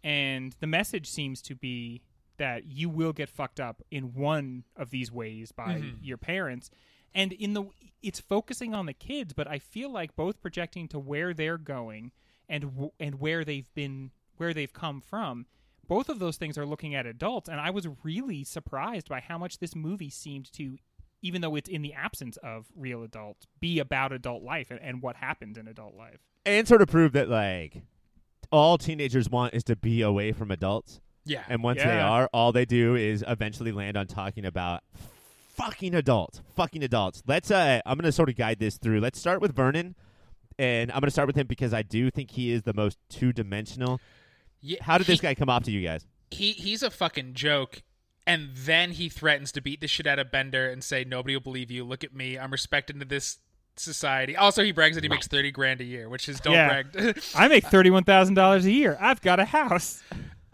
and 0.03 0.55
the 0.59 0.67
message 0.67 1.09
seems 1.09 1.41
to 1.43 1.55
be 1.55 2.01
that 2.37 2.65
you 2.65 2.89
will 2.89 3.13
get 3.13 3.29
fucked 3.29 3.59
up 3.59 3.81
in 3.91 4.13
one 4.13 4.63
of 4.75 4.89
these 4.89 5.11
ways 5.11 5.51
by 5.51 5.75
mm-hmm. 5.75 6.03
your 6.03 6.17
parents 6.17 6.69
and 7.15 7.31
in 7.33 7.53
the 7.53 7.63
it's 8.03 8.19
focusing 8.19 8.75
on 8.75 8.85
the 8.85 8.93
kids 8.93 9.33
but 9.33 9.47
i 9.47 9.57
feel 9.57 9.89
like 9.89 10.15
both 10.15 10.41
projecting 10.41 10.87
to 10.87 10.99
where 10.99 11.33
they're 11.33 11.57
going 11.57 12.11
and 12.47 12.63
w- 12.63 12.91
and 12.99 13.19
where 13.19 13.43
they've 13.43 13.73
been 13.73 14.11
where 14.37 14.53
they've 14.53 14.73
come 14.73 15.01
from 15.01 15.47
both 15.87 16.09
of 16.09 16.19
those 16.19 16.37
things 16.37 16.57
are 16.57 16.65
looking 16.65 16.93
at 16.93 17.05
adults 17.07 17.49
and 17.49 17.59
i 17.59 17.69
was 17.71 17.87
really 18.03 18.43
surprised 18.43 19.09
by 19.09 19.19
how 19.19 19.37
much 19.37 19.57
this 19.57 19.75
movie 19.75 20.09
seemed 20.09 20.51
to 20.51 20.77
even 21.21 21.41
though 21.41 21.55
it's 21.55 21.69
in 21.69 21.81
the 21.81 21.93
absence 21.93 22.37
of 22.43 22.67
real 22.75 23.01
adults 23.01 23.47
be 23.59 23.79
about 23.79 24.11
adult 24.11 24.43
life 24.43 24.69
and, 24.69 24.79
and 24.81 25.01
what 25.01 25.15
happened 25.15 25.57
in 25.57 25.67
adult 25.67 25.95
life 25.95 26.19
And 26.45 26.67
sort 26.67 26.83
of 26.83 26.87
prove 26.89 27.13
that 27.13 27.29
like 27.29 27.81
all 28.51 28.77
teenagers 28.77 29.29
want 29.29 29.53
is 29.55 29.63
to 29.65 29.75
be 29.75 30.01
away 30.01 30.31
from 30.31 30.51
adults. 30.51 31.01
Yeah. 31.25 31.41
And 31.49 31.63
once 31.63 31.81
they 31.81 31.99
are, 31.99 32.29
all 32.31 32.51
they 32.51 32.65
do 32.65 32.93
is 32.95 33.23
eventually 33.27 33.71
land 33.71 33.97
on 33.97 34.05
talking 34.05 34.45
about 34.45 34.83
fucking 35.55 35.95
adults. 35.95 36.41
Fucking 36.55 36.83
adults. 36.83 37.23
Let's 37.27 37.51
uh 37.51 37.81
I'm 37.85 37.97
gonna 37.97 38.11
sort 38.11 38.29
of 38.29 38.35
guide 38.35 38.59
this 38.59 38.77
through. 38.77 38.99
Let's 38.99 39.19
start 39.19 39.41
with 39.41 39.55
Vernon. 39.55 39.95
And 40.57 40.91
I'm 40.91 40.99
gonna 41.01 41.11
start 41.11 41.27
with 41.27 41.35
him 41.35 41.47
because 41.47 41.73
I 41.73 41.81
do 41.81 42.09
think 42.11 42.31
he 42.31 42.51
is 42.51 42.63
the 42.63 42.73
most 42.73 42.97
two 43.09 43.33
dimensional. 43.33 43.99
yeah 44.61 44.77
How 44.81 44.97
did 44.97 45.07
he- 45.07 45.13
this 45.13 45.21
guy 45.21 45.35
come 45.35 45.49
off 45.49 45.63
to 45.63 45.71
you 45.71 45.81
guys? 45.85 46.05
he 46.31 46.51
he's 46.53 46.81
a 46.83 46.89
fucking 46.89 47.33
joke 47.33 47.83
and 48.27 48.49
then 48.55 48.91
he 48.91 49.07
threatens 49.09 49.51
to 49.53 49.61
beat 49.61 49.79
the 49.81 49.87
shit 49.87 50.07
out 50.07 50.17
of 50.17 50.31
Bender 50.31 50.67
and 50.69 50.83
say 50.83 51.03
nobody 51.03 51.35
will 51.35 51.41
believe 51.41 51.69
you. 51.69 51.83
Look 51.83 52.03
at 52.03 52.13
me. 52.15 52.37
I'm 52.39 52.51
respected 52.51 52.99
in 53.01 53.07
this 53.07 53.37
society. 53.77 54.35
Also, 54.35 54.63
he 54.63 54.71
brags 54.71 54.95
that 54.95 55.03
he 55.03 55.09
makes 55.09 55.27
30 55.27 55.51
grand 55.51 55.81
a 55.81 55.83
year, 55.83 56.09
which 56.09 56.27
is 56.27 56.39
don't 56.39 56.53
Yeah. 56.53 56.83
brag. 56.83 57.19
i 57.35 57.47
make 57.47 57.65
$31000 57.65 58.63
a 58.63 58.71
year 58.71 58.97
i've 58.99 59.21
got 59.21 59.39
a 59.39 59.45
house 59.45 60.01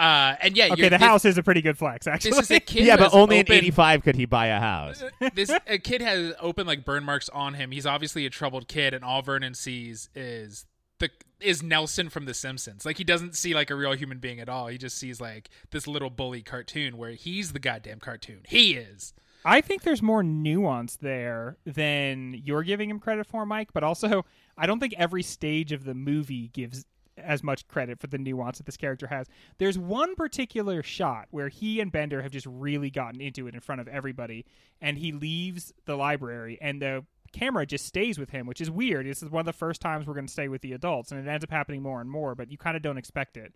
uh 0.01 0.35
and 0.41 0.57
yeah, 0.57 0.69
okay 0.71 0.83
the 0.83 0.89
this, 0.89 1.01
house 1.01 1.25
is 1.25 1.37
a 1.37 1.43
pretty 1.43 1.61
good 1.61 1.77
flex 1.77 2.07
actually 2.07 2.31
This 2.31 2.39
is 2.39 2.51
a 2.51 2.59
kid 2.59 2.85
yeah, 2.85 2.97
but 2.97 3.13
only 3.13 3.39
open, 3.39 3.53
in 3.53 3.59
85 3.59 4.03
could 4.03 4.15
he 4.15 4.25
buy 4.25 4.47
a 4.47 4.59
house. 4.59 5.03
this 5.33 5.51
a 5.67 5.77
kid 5.77 6.01
has 6.01 6.33
open 6.39 6.65
like 6.67 6.83
burn 6.85 7.03
marks 7.03 7.29
on 7.29 7.53
him. 7.53 7.71
He's 7.71 7.85
obviously 7.85 8.25
a 8.25 8.29
troubled 8.29 8.67
kid, 8.67 8.93
and 8.93 9.03
all 9.03 9.21
Vernon 9.21 9.53
sees 9.53 10.09
is 10.15 10.65
the 10.99 11.09
is 11.39 11.61
Nelson 11.61 12.09
from 12.09 12.25
The 12.25 12.33
Simpsons. 12.33 12.85
Like 12.85 12.97
he 12.97 13.03
doesn't 13.03 13.35
see 13.35 13.53
like 13.53 13.69
a 13.69 13.75
real 13.75 13.93
human 13.93 14.19
being 14.19 14.39
at 14.39 14.49
all. 14.49 14.67
He 14.67 14.77
just 14.77 14.97
sees 14.97 15.19
like 15.19 15.49
this 15.71 15.87
little 15.87 16.09
bully 16.09 16.41
cartoon 16.41 16.97
where 16.97 17.11
he's 17.11 17.53
the 17.53 17.59
goddamn 17.59 17.99
cartoon. 17.99 18.41
He 18.47 18.73
is. 18.73 19.13
I 19.43 19.61
think 19.61 19.81
there's 19.81 20.03
more 20.03 20.21
nuance 20.21 20.97
there 20.97 21.57
than 21.65 22.39
you're 22.45 22.63
giving 22.63 22.89
him 22.89 22.99
credit 22.99 23.25
for, 23.25 23.45
Mike. 23.45 23.73
But 23.73 23.83
also, 23.83 24.25
I 24.57 24.67
don't 24.67 24.79
think 24.79 24.93
every 24.97 25.23
stage 25.23 25.71
of 25.71 25.83
the 25.83 25.95
movie 25.95 26.49
gives 26.49 26.85
as 27.17 27.43
much 27.43 27.67
credit 27.67 27.99
for 27.99 28.07
the 28.07 28.17
nuance 28.17 28.57
that 28.57 28.65
this 28.65 28.77
character 28.77 29.07
has. 29.07 29.27
There's 29.57 29.77
one 29.77 30.15
particular 30.15 30.81
shot 30.81 31.27
where 31.31 31.49
he 31.49 31.79
and 31.79 31.91
Bender 31.91 32.21
have 32.21 32.31
just 32.31 32.45
really 32.45 32.89
gotten 32.89 33.21
into 33.21 33.47
it 33.47 33.53
in 33.53 33.59
front 33.59 33.81
of 33.81 33.87
everybody, 33.87 34.45
and 34.79 34.97
he 34.97 35.11
leaves 35.11 35.73
the 35.85 35.95
library, 35.95 36.57
and 36.61 36.81
the 36.81 37.05
camera 37.31 37.65
just 37.65 37.85
stays 37.85 38.19
with 38.19 38.29
him, 38.31 38.45
which 38.45 38.61
is 38.61 38.69
weird. 38.69 39.05
This 39.05 39.23
is 39.23 39.29
one 39.29 39.41
of 39.41 39.45
the 39.45 39.53
first 39.53 39.81
times 39.81 40.05
we're 40.05 40.13
going 40.13 40.27
to 40.27 40.31
stay 40.31 40.47
with 40.47 40.61
the 40.61 40.73
adults, 40.73 41.11
and 41.11 41.25
it 41.25 41.29
ends 41.29 41.43
up 41.43 41.51
happening 41.51 41.81
more 41.81 42.01
and 42.01 42.09
more, 42.09 42.35
but 42.35 42.51
you 42.51 42.57
kind 42.57 42.75
of 42.75 42.83
don't 42.83 42.97
expect 42.97 43.37
it. 43.37 43.53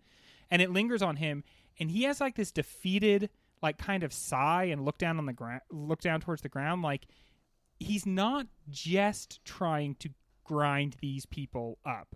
And 0.50 0.62
it 0.62 0.70
lingers 0.70 1.02
on 1.02 1.16
him, 1.16 1.44
and 1.78 1.90
he 1.90 2.04
has 2.04 2.20
like 2.20 2.36
this 2.36 2.52
defeated, 2.52 3.30
like 3.62 3.78
kind 3.78 4.02
of 4.02 4.12
sigh 4.12 4.64
and 4.64 4.84
look 4.84 4.98
down 4.98 5.18
on 5.18 5.26
the 5.26 5.32
ground, 5.32 5.62
look 5.70 6.00
down 6.00 6.20
towards 6.20 6.42
the 6.42 6.48
ground, 6.48 6.82
like 6.82 7.06
he's 7.78 8.06
not 8.06 8.46
just 8.70 9.44
trying 9.44 9.94
to 9.96 10.10
grind 10.44 10.96
these 11.00 11.26
people 11.26 11.78
up. 11.84 12.14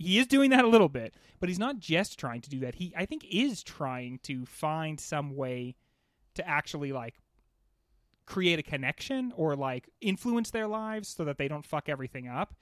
He 0.00 0.18
is 0.18 0.26
doing 0.26 0.50
that 0.50 0.64
a 0.64 0.68
little 0.68 0.88
bit, 0.88 1.14
but 1.40 1.50
he's 1.50 1.58
not 1.58 1.78
just 1.78 2.18
trying 2.18 2.40
to 2.40 2.50
do 2.50 2.60
that. 2.60 2.74
He, 2.74 2.92
I 2.96 3.04
think, 3.04 3.24
is 3.30 3.62
trying 3.62 4.18
to 4.22 4.46
find 4.46 4.98
some 4.98 5.36
way 5.36 5.76
to 6.34 6.48
actually 6.48 6.92
like 6.92 7.16
create 8.24 8.58
a 8.58 8.62
connection 8.62 9.32
or 9.36 9.56
like 9.56 9.90
influence 10.00 10.50
their 10.52 10.66
lives 10.66 11.08
so 11.08 11.24
that 11.24 11.36
they 11.36 11.48
don't 11.48 11.66
fuck 11.66 11.88
everything 11.88 12.28
up. 12.28 12.54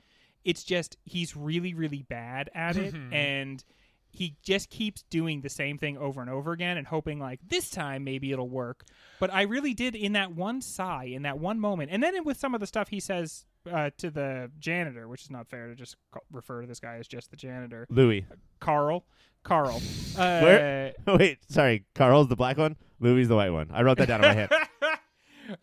It's 0.45 0.65
just 0.65 0.97
he's 1.05 1.37
really 1.37 1.75
really 1.75 2.03
bad 2.03 2.51
at 2.55 2.77
it 2.77 2.95
mm-hmm. 2.95 3.13
and 3.13 3.65
he 4.11 4.37
just 4.43 4.71
keeps 4.71 5.03
doing 5.03 5.43
the 5.43 5.51
same 5.51 5.79
thing 5.79 5.99
over 5.99 6.21
and 6.21 6.31
over 6.31 6.53
again 6.53 6.77
and 6.79 6.87
hoping 6.87 7.21
like 7.21 7.41
this 7.47 7.71
time 7.71 8.03
maybe 8.03 8.33
it'll 8.33 8.49
work. 8.49 8.85
But 9.21 9.33
I 9.33 9.43
really 9.43 9.75
did 9.75 9.95
in 9.95 10.15
that 10.15 10.33
one 10.33 10.61
sigh, 10.61 11.05
in 11.05 11.23
that 11.23 11.39
one 11.39 11.61
moment, 11.61 11.91
and 11.93 12.03
then 12.03 12.25
with 12.25 12.39
some 12.39 12.55
of 12.55 12.61
the 12.61 12.67
stuff 12.67 12.89
he 12.89 12.99
says 13.01 13.45
uh, 13.73 13.91
to 13.99 14.11
the 14.11 14.51
janitor, 14.59 15.09
which 15.09 15.23
is 15.23 15.31
not 15.31 15.49
fair 15.49 15.69
to 15.69 15.75
just 15.75 15.97
ca- 16.13 16.21
refer 16.33 16.63
to 16.63 16.67
this 16.67 16.81
guy 16.81 16.97
as 16.97 17.09
just 17.09 17.31
the 17.31 17.37
janitor, 17.37 17.87
Louis. 17.91 18.25
Carl. 18.61 19.05
Carl. 19.45 19.81
Uh, 20.19 20.41
Where? 20.41 20.93
Wait, 21.07 21.39
sorry. 21.49 21.85
Carl's 21.95 22.27
the 22.27 22.35
black 22.35 22.59
one. 22.59 22.75
Louis 22.99 23.27
the 23.27 23.37
white 23.37 23.51
one. 23.51 23.71
I 23.73 23.83
wrote 23.83 23.99
that 23.99 24.09
down 24.09 24.25
in 24.25 24.29
my 24.29 24.35
head. 24.35 24.51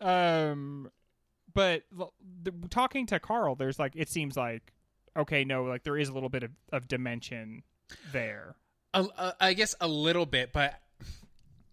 um, 0.00 0.90
but 1.52 1.82
the, 1.90 2.52
talking 2.70 3.04
to 3.08 3.20
Carl, 3.20 3.54
there's 3.54 3.78
like 3.78 3.92
it 3.94 4.08
seems 4.08 4.34
like 4.34 4.72
okay, 5.14 5.44
no, 5.44 5.64
like 5.64 5.84
there 5.84 5.98
is 5.98 6.08
a 6.08 6.14
little 6.14 6.30
bit 6.30 6.42
of, 6.42 6.52
of 6.72 6.88
dimension 6.88 7.64
there. 8.12 8.56
I 8.94 9.52
guess 9.52 9.74
a 9.78 9.86
little 9.86 10.24
bit, 10.24 10.54
but 10.54 10.80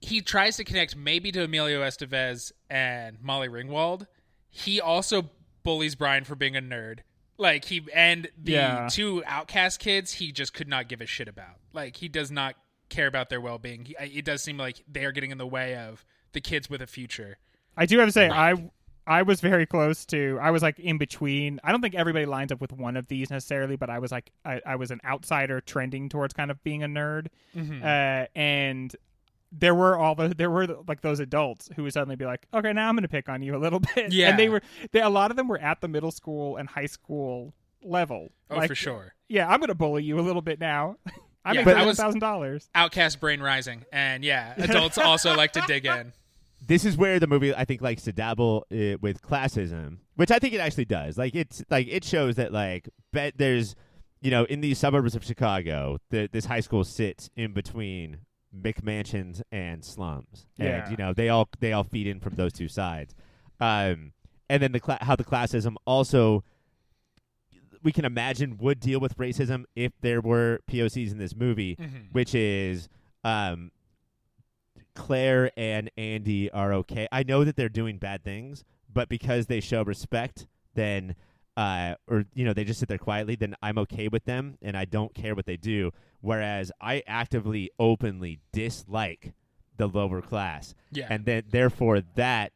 he 0.01 0.19
tries 0.19 0.57
to 0.57 0.65
connect 0.65 0.97
maybe 0.97 1.31
to 1.31 1.43
Emilio 1.43 1.81
Estevez 1.81 2.51
and 2.69 3.17
Molly 3.21 3.47
Ringwald. 3.47 4.07
He 4.49 4.81
also 4.81 5.29
bullies 5.63 5.95
Brian 5.95 6.23
for 6.23 6.35
being 6.35 6.55
a 6.55 6.61
nerd. 6.61 6.99
Like 7.37 7.65
he 7.65 7.83
and 7.93 8.29
the 8.41 8.51
Yeah. 8.53 8.87
two 8.91 9.23
outcast 9.25 9.79
kids, 9.79 10.13
he 10.13 10.31
just 10.31 10.53
could 10.53 10.67
not 10.67 10.87
give 10.87 11.01
a 11.01 11.05
shit 11.05 11.27
about. 11.27 11.57
Like 11.73 11.97
he 11.97 12.07
does 12.07 12.29
not 12.31 12.55
care 12.89 13.07
about 13.07 13.29
their 13.29 13.41
well 13.41 13.57
being. 13.57 13.87
It 13.99 14.23
does 14.25 14.43
seem 14.43 14.57
like 14.57 14.83
they 14.87 15.03
are 15.05 15.11
getting 15.11 15.31
in 15.31 15.37
the 15.39 15.47
way 15.47 15.75
of 15.75 16.05
the 16.33 16.41
kids 16.41 16.69
with 16.69 16.81
a 16.81 16.87
future. 16.87 17.37
I 17.75 17.85
do 17.87 17.97
have 17.99 18.07
to 18.07 18.11
say, 18.11 18.29
I 18.29 18.69
I 19.05 19.23
was 19.23 19.41
very 19.41 19.65
close 19.65 20.05
to. 20.07 20.37
I 20.41 20.51
was 20.51 20.61
like 20.61 20.79
in 20.79 20.97
between. 20.97 21.59
I 21.63 21.71
don't 21.71 21.81
think 21.81 21.95
everybody 21.95 22.25
lines 22.25 22.51
up 22.51 22.61
with 22.61 22.71
one 22.71 22.95
of 22.95 23.07
these 23.07 23.29
necessarily, 23.31 23.75
but 23.75 23.89
I 23.89 23.99
was 23.99 24.11
like, 24.13 24.31
I, 24.45 24.61
I 24.65 24.75
was 24.77 24.91
an 24.91 25.01
outsider 25.03 25.59
trending 25.59 26.07
towards 26.07 26.33
kind 26.33 26.49
of 26.51 26.63
being 26.63 26.83
a 26.83 26.87
nerd, 26.87 27.27
uh, 27.57 28.27
and 28.35 28.95
there 29.55 29.75
were 29.75 29.97
all 29.97 30.15
the 30.15 30.29
there 30.29 30.49
were 30.49 30.65
like 30.87 31.01
those 31.01 31.19
adults 31.19 31.69
who 31.75 31.83
would 31.83 31.93
suddenly 31.93 32.15
be 32.15 32.25
like, 32.25 32.47
okay, 32.53 32.73
now 32.73 32.89
I'm 32.89 32.95
going 32.95 33.03
to 33.03 33.07
pick 33.07 33.29
on 33.29 33.41
you 33.43 33.55
a 33.55 33.59
little 33.59 33.79
bit. 33.95 34.11
Yeah. 34.11 34.29
and 34.29 34.39
they 34.39 34.49
were 34.49 34.61
they, 34.91 35.01
a 35.01 35.09
lot 35.09 35.29
of 35.31 35.37
them 35.37 35.47
were 35.47 35.59
at 35.59 35.79
the 35.81 35.87
middle 35.87 36.11
school 36.11 36.57
and 36.57 36.67
high 36.67 36.87
school 36.87 37.53
level. 37.83 38.29
Oh, 38.49 38.55
Like, 38.57 38.67
for 38.69 38.75
sure. 38.75 39.13
Yeah, 39.27 39.47
I'm 39.47 39.59
going 39.59 39.67
to 39.69 39.75
bully 39.75 40.03
you 40.03 40.19
a 40.19 40.21
little 40.21 40.41
bit 40.41 40.59
now. 40.59 40.97
I 41.45 41.53
Yeah, 41.53 41.65
make 41.65 41.75
I 41.75 41.85
was- 41.85 41.97
thousand 41.97 42.19
dollars. 42.21 42.69
Outcast 42.73 43.19
brain 43.19 43.41
rising, 43.41 43.83
and 43.91 44.23
yeah, 44.23 44.53
adults 44.57 44.97
also 44.97 45.35
like 45.35 45.51
to 45.53 45.61
dig 45.67 45.85
in. 45.85 46.13
this 46.65 46.85
is 46.85 46.95
where 46.95 47.19
the 47.19 47.27
movie 47.27 47.53
I 47.53 47.65
think 47.65 47.81
likes 47.81 48.03
to 48.03 48.13
dabble 48.13 48.65
uh, 48.71 48.97
with 49.01 49.21
classism, 49.21 49.97
which 50.15 50.31
I 50.31 50.39
think 50.39 50.53
it 50.53 50.59
actually 50.61 50.85
does. 50.85 51.17
Like 51.17 51.35
it's 51.35 51.61
like 51.69 51.87
it 51.89 52.05
shows 52.05 52.35
that 52.37 52.53
like 52.53 52.87
bet 53.11 53.33
there's 53.37 53.75
you 54.21 54.31
know 54.31 54.45
in 54.45 54.61
these 54.61 54.79
suburbs 54.79 55.15
of 55.15 55.25
Chicago, 55.25 55.97
the, 56.11 56.29
this 56.31 56.45
high 56.45 56.61
school 56.61 56.85
sits 56.85 57.29
in 57.35 57.51
between 57.51 58.19
McMansions 58.55 59.41
and 59.51 59.83
slums, 59.83 60.45
Yeah. 60.57 60.83
and 60.83 60.91
you 60.91 60.97
know 60.97 61.13
they 61.13 61.29
all 61.29 61.49
they 61.59 61.73
all 61.73 61.83
feed 61.83 62.07
in 62.07 62.19
from 62.19 62.35
those 62.35 62.53
two 62.53 62.67
sides. 62.67 63.15
Um, 63.59 64.13
and 64.49 64.61
then 64.61 64.71
the 64.73 64.79
cla- 64.79 64.99
how 65.01 65.15
the 65.15 65.23
classism 65.23 65.75
also 65.85 66.43
we 67.81 67.91
can 67.91 68.05
imagine 68.05 68.57
would 68.59 68.79
deal 68.79 68.99
with 68.99 69.17
racism 69.17 69.65
if 69.75 69.91
there 70.01 70.21
were 70.21 70.59
POCs 70.69 71.11
in 71.11 71.17
this 71.17 71.35
movie, 71.35 71.77
which 72.13 72.33
is 72.33 72.87
um, 73.25 73.71
Claire 74.95 75.51
and 75.57 75.89
Andy 75.97 76.49
are 76.51 76.73
okay. 76.73 77.07
I 77.11 77.23
know 77.23 77.43
that 77.43 77.55
they're 77.55 77.69
doing 77.69 77.97
bad 77.97 78.23
things, 78.23 78.63
but 78.91 79.09
because 79.09 79.47
they 79.47 79.59
show 79.59 79.83
respect, 79.83 80.47
then 80.75 81.15
uh, 81.57 81.95
or 82.07 82.25
you 82.33 82.45
know 82.45 82.53
they 82.53 82.63
just 82.63 82.79
sit 82.79 82.89
there 82.89 82.97
quietly, 82.97 83.35
then 83.35 83.55
I'm 83.61 83.77
okay 83.79 84.07
with 84.07 84.25
them, 84.25 84.57
and 84.61 84.75
I 84.77 84.85
don't 84.85 85.13
care 85.13 85.35
what 85.35 85.45
they 85.45 85.57
do. 85.57 85.91
Whereas 86.21 86.71
I 86.81 87.03
actively, 87.05 87.69
openly 87.79 88.39
dislike 88.51 89.33
the 89.77 89.87
lower 89.87 90.21
class, 90.21 90.73
Yeah. 90.91 91.07
and 91.09 91.25
then 91.25 91.43
therefore 91.49 92.01
that 92.15 92.53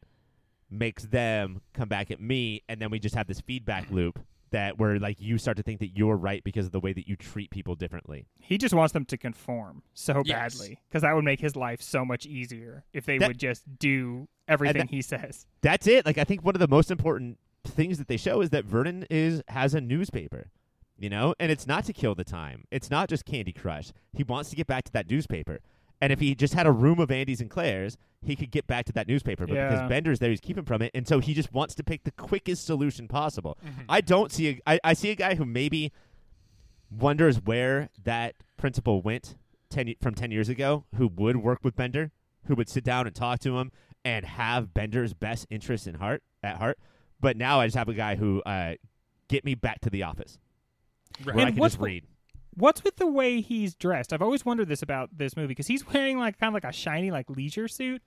makes 0.70 1.04
them 1.04 1.60
come 1.74 1.88
back 1.88 2.10
at 2.10 2.20
me, 2.20 2.62
and 2.68 2.80
then 2.80 2.90
we 2.90 2.98
just 2.98 3.14
have 3.14 3.26
this 3.26 3.40
feedback 3.40 3.90
loop 3.90 4.18
that 4.50 4.78
where 4.78 4.98
like 4.98 5.20
you 5.20 5.36
start 5.36 5.56
to 5.58 5.62
think 5.62 5.78
that 5.80 5.96
you're 5.96 6.16
right 6.16 6.42
because 6.42 6.64
of 6.66 6.72
the 6.72 6.80
way 6.80 6.92
that 6.92 7.06
you 7.06 7.16
treat 7.16 7.50
people 7.50 7.74
differently. 7.74 8.26
He 8.40 8.56
just 8.56 8.72
wants 8.74 8.94
them 8.94 9.04
to 9.06 9.18
conform 9.18 9.82
so 9.92 10.22
Yes. 10.24 10.54
badly 10.58 10.80
because 10.88 11.02
that 11.02 11.14
would 11.14 11.24
make 11.24 11.40
his 11.40 11.54
life 11.54 11.82
so 11.82 12.02
much 12.04 12.24
easier 12.24 12.84
if 12.94 13.04
they 13.04 13.18
That- 13.18 13.28
would 13.28 13.38
just 13.38 13.78
do 13.78 14.26
everything 14.46 14.78
that- 14.86 14.90
he 14.90 15.02
says. 15.02 15.46
That's 15.60 15.86
it. 15.86 16.06
Like 16.06 16.16
I 16.16 16.24
think 16.24 16.42
one 16.42 16.54
of 16.54 16.60
the 16.60 16.68
most 16.68 16.90
important 16.90 17.38
things 17.68 17.98
that 17.98 18.08
they 18.08 18.16
show 18.16 18.40
is 18.40 18.50
that 18.50 18.64
Vernon 18.64 19.06
is 19.10 19.42
has 19.48 19.74
a 19.74 19.80
newspaper. 19.80 20.50
You 21.00 21.08
know, 21.08 21.32
and 21.38 21.52
it's 21.52 21.64
not 21.64 21.84
to 21.84 21.92
kill 21.92 22.16
the 22.16 22.24
time. 22.24 22.64
It's 22.72 22.90
not 22.90 23.08
just 23.08 23.24
Candy 23.24 23.52
Crush. 23.52 23.92
He 24.12 24.24
wants 24.24 24.50
to 24.50 24.56
get 24.56 24.66
back 24.66 24.82
to 24.84 24.92
that 24.94 25.08
newspaper. 25.08 25.60
And 26.00 26.12
if 26.12 26.18
he 26.18 26.34
just 26.34 26.54
had 26.54 26.66
a 26.66 26.72
room 26.72 26.98
of 26.98 27.12
Andy's 27.12 27.40
and 27.40 27.48
Claire's, 27.48 27.96
he 28.20 28.34
could 28.34 28.50
get 28.50 28.66
back 28.66 28.84
to 28.86 28.92
that 28.94 29.06
newspaper. 29.06 29.46
But 29.46 29.54
Yeah. 29.54 29.68
because 29.68 29.88
Bender's 29.88 30.18
there, 30.18 30.30
he's 30.30 30.40
keeping 30.40 30.64
from 30.64 30.82
it, 30.82 30.90
and 30.94 31.06
so 31.06 31.20
he 31.20 31.34
just 31.34 31.52
wants 31.52 31.76
to 31.76 31.84
pick 31.84 32.02
the 32.02 32.10
quickest 32.10 32.66
solution 32.66 33.06
possible. 33.06 33.56
Mm-hmm. 33.64 33.82
I 33.88 34.00
don't 34.00 34.32
see. 34.32 34.48
A, 34.48 34.60
I, 34.66 34.80
I 34.82 34.92
see 34.94 35.10
a 35.10 35.14
guy 35.14 35.36
who 35.36 35.44
maybe 35.44 35.92
wonders 36.90 37.36
where 37.44 37.90
that 38.04 38.34
principal 38.56 39.00
went 39.02 39.36
ten 39.70 39.94
from 40.00 40.14
ten 40.14 40.30
years 40.30 40.48
ago, 40.48 40.84
who 40.96 41.08
would 41.08 41.36
work 41.38 41.60
with 41.62 41.76
Bender, 41.76 42.10
who 42.46 42.54
would 42.54 42.68
sit 42.68 42.84
down 42.84 43.06
and 43.06 43.14
talk 43.14 43.38
to 43.40 43.58
him 43.58 43.70
and 44.04 44.24
have 44.24 44.72
Bender's 44.74 45.14
best 45.14 45.46
interests 45.50 45.86
in 45.86 45.94
heart 45.96 46.22
at 46.42 46.56
heart. 46.56 46.78
But 47.20 47.36
now 47.36 47.60
I 47.60 47.66
just 47.66 47.76
have 47.76 47.88
a 47.88 47.94
guy 47.94 48.16
who 48.16 48.42
uh, 48.42 48.74
get 49.28 49.44
me 49.44 49.54
back 49.54 49.80
to 49.82 49.90
the 49.90 50.04
office 50.04 50.38
Right. 51.24 51.34
where 51.34 51.46
I 51.46 51.50
can 51.50 51.58
what's 51.60 51.74
just 51.74 51.82
read. 51.82 52.04
What's 52.54 52.82
with 52.84 52.96
the 52.96 53.06
way 53.06 53.40
he's 53.40 53.74
dressed? 53.74 54.12
I've 54.12 54.22
always 54.22 54.44
wondered 54.44 54.68
this 54.68 54.82
about 54.82 55.16
this 55.16 55.36
movie 55.36 55.48
because 55.48 55.66
he's 55.66 55.86
wearing 55.92 56.18
like 56.18 56.38
kind 56.38 56.48
of 56.48 56.54
like 56.54 56.64
a 56.64 56.72
shiny 56.72 57.10
like 57.10 57.28
leisure 57.30 57.68
suit. 57.68 58.02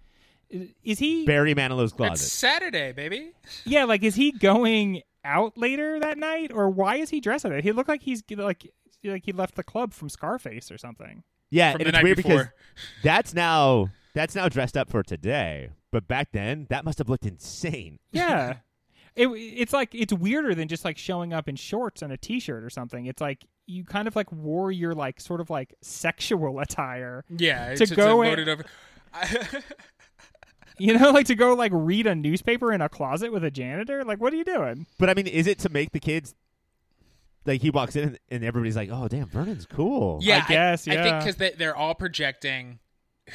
Is, 0.50 0.70
is 0.84 1.00
he? 1.00 1.26
Barry 1.26 1.54
Manilow's 1.56 1.92
It's 1.92 1.98
closet. 1.98 2.30
Saturday, 2.30 2.92
baby. 2.92 3.32
Yeah, 3.66 3.86
like 3.86 4.04
is 4.04 4.16
he 4.16 4.32
going 4.32 5.02
out 5.24 5.58
later 5.58 6.00
that 6.00 6.18
night 6.18 6.52
or 6.54 6.70
why 6.70 6.96
is 6.98 7.10
he 7.10 7.22
dressed 7.22 7.44
like 7.46 7.54
that? 7.54 7.64
He 7.64 7.72
looked 7.72 7.90
like 7.90 8.02
he's 8.02 8.24
like 8.36 8.70
like 9.04 9.24
he 9.26 9.32
left 9.32 9.56
the 9.56 9.64
club 9.64 9.94
from 9.94 10.10
Scarface 10.10 10.72
or 10.72 10.78
something. 10.78 11.24
Yeah, 11.50 11.72
From 11.74 11.82
and 11.82 11.88
it's 11.90 11.96
night 11.96 12.04
weird 12.04 12.18
because 12.18 12.46
that's 13.04 13.34
now 13.34 13.90
that's 14.14 14.36
now 14.36 14.48
dressed 14.50 14.76
up 14.78 14.90
for 14.90 15.04
today. 15.04 15.70
But 15.92 16.08
back 16.08 16.30
then, 16.32 16.68
that 16.70 16.86
must 16.86 16.98
have 17.00 17.10
looked 17.10 17.26
insane. 17.26 18.00
Yeah. 18.12 18.56
It, 19.16 19.28
it's 19.28 19.74
like 19.74 19.94
it's 19.94 20.14
weirder 20.14 20.56
than 20.56 20.68
just 20.68 20.86
like 20.86 20.98
showing 20.98 21.34
up 21.34 21.50
in 21.50 21.56
shorts 21.56 22.02
and 22.02 22.14
a 22.14 22.18
t-shirt 22.18 22.64
or 22.64 22.70
something. 22.70 23.06
It's 23.06 23.22
like 23.22 23.46
you 23.68 23.84
kind 23.84 24.08
of 24.08 24.16
like 24.16 24.32
wore 24.32 24.72
your 24.72 24.94
like 24.94 25.20
sort 25.20 25.42
of 25.42 25.50
like 25.50 25.74
sexual 25.82 26.60
attire, 26.62 27.26
Yeah, 27.30 27.74
To 27.76 27.84
it's, 27.84 27.92
go 27.92 28.22
it's 28.22 28.42
in- 28.42 28.50
over. 28.50 28.66
you 30.78 30.98
know, 30.98 31.12
like 31.12 31.28
to 31.28 31.36
go 31.36 31.54
like 31.54 31.72
read 31.74 32.08
a 32.08 32.16
newspaper 32.16 32.72
in 32.72 32.82
a 32.82 32.90
closet 32.90 33.32
with 33.32 33.44
a 33.44 33.52
janitor. 33.52 34.04
Like, 34.04 34.20
what 34.22 34.34
are 34.34 34.38
you 34.38 34.46
doing? 34.46 34.86
But 34.98 35.10
I 35.10 35.14
mean, 35.14 35.28
is 35.28 35.48
it 35.48 35.60
to 35.60 35.70
make 35.70 35.92
the 35.92 36.00
kids 36.00 36.34
like 37.46 37.62
he 37.62 37.70
walks 37.70 37.96
in 37.96 38.18
and 38.30 38.44
everybody's 38.44 38.76
like, 38.76 38.90
"Oh, 38.92 39.08
damn, 39.08 39.28
Vernon's 39.28 39.66
cool." 39.66 40.20
yeah, 40.22 40.44
I 40.48 40.52
guess, 40.52 40.88
I, 40.88 40.92
think 40.92 41.06
yeah. 41.06 41.20
because 41.20 41.36
they, 41.36 41.52
they're 41.52 41.76
all 41.76 41.96
projecting 41.96 42.80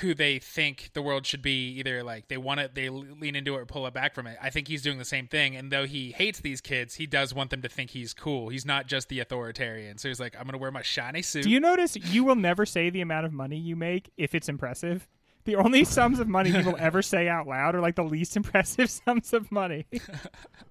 who 0.01 0.14
they 0.14 0.38
think 0.38 0.90
the 0.92 1.03
world 1.03 1.26
should 1.26 1.42
be. 1.42 1.78
Either 1.78 2.03
like 2.03 2.28
they 2.28 2.36
want 2.36 2.61
it, 2.61 2.74
they 2.74 2.88
lean 2.88 3.34
into 3.34 3.55
it 3.55 3.61
or 3.61 3.66
pull 3.66 3.86
it 3.86 3.94
back 3.94 4.14
from 4.14 4.26
it. 4.26 4.38
I 4.40 4.51
think 4.51 4.68
he's 4.68 4.82
doing 4.82 4.99
the 4.99 5.05
same 5.05 5.26
thing. 5.26 5.57
And 5.57 5.70
though 5.70 5.86
he 5.86 6.12
hates 6.12 6.40
these 6.40 6.61
kids, 6.61 6.94
he 6.94 7.07
does 7.07 7.34
want 7.34 7.51
them 7.51 7.62
to 7.62 7.68
think 7.68 7.90
he's 7.90 8.14
cool. 8.14 8.49
He's 8.49 8.66
not 8.66 8.86
just 8.86 9.09
the 9.09 9.20
authoritarian. 9.20 9.99
So 9.99 10.09
he's 10.09 10.20
like, 10.20 10.36
I'm 10.38 10.44
gonna 10.47 10.59
wear 10.59 10.70
my 10.70 10.82
shiny 10.82 11.22
suit. 11.22 11.44
Do 11.44 11.51
you 11.51 11.61
notice 11.61 11.97
you 11.97 12.24
will 12.24 12.36
never 12.36 12.66
say 12.66 12.90
the 12.90 13.01
amount 13.01 13.26
of 13.26 13.32
money 13.32 13.57
you 13.57 13.76
make 13.76 14.11
if 14.16 14.34
it's 14.34 14.49
impressive? 14.49 15.09
The 15.44 15.57
only 15.57 15.84
sums 15.86 16.18
of 16.18 16.28
money 16.28 16.51
you 16.51 16.64
will 16.64 16.76
ever 16.78 17.03
say 17.03 17.28
out 17.28 17.47
loud 17.47 17.74
are 17.74 17.80
like 17.80 17.94
the 17.94 18.05
least 18.05 18.36
impressive 18.36 18.90
sums 19.07 19.32
of 19.32 19.51
money. 19.51 19.86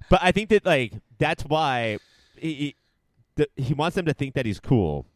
But 0.09 0.19
I 0.21 0.32
think 0.32 0.49
that 0.49 0.65
like 0.65 0.93
that's 1.17 1.43
why 1.43 1.97
he, 2.38 2.53
he, 2.53 2.76
the, 3.36 3.49
he 3.55 3.73
wants 3.73 3.95
them 3.95 4.05
to 4.05 4.13
think 4.13 4.36
that 4.36 4.45
he's 4.45 4.59
cool, 4.59 5.07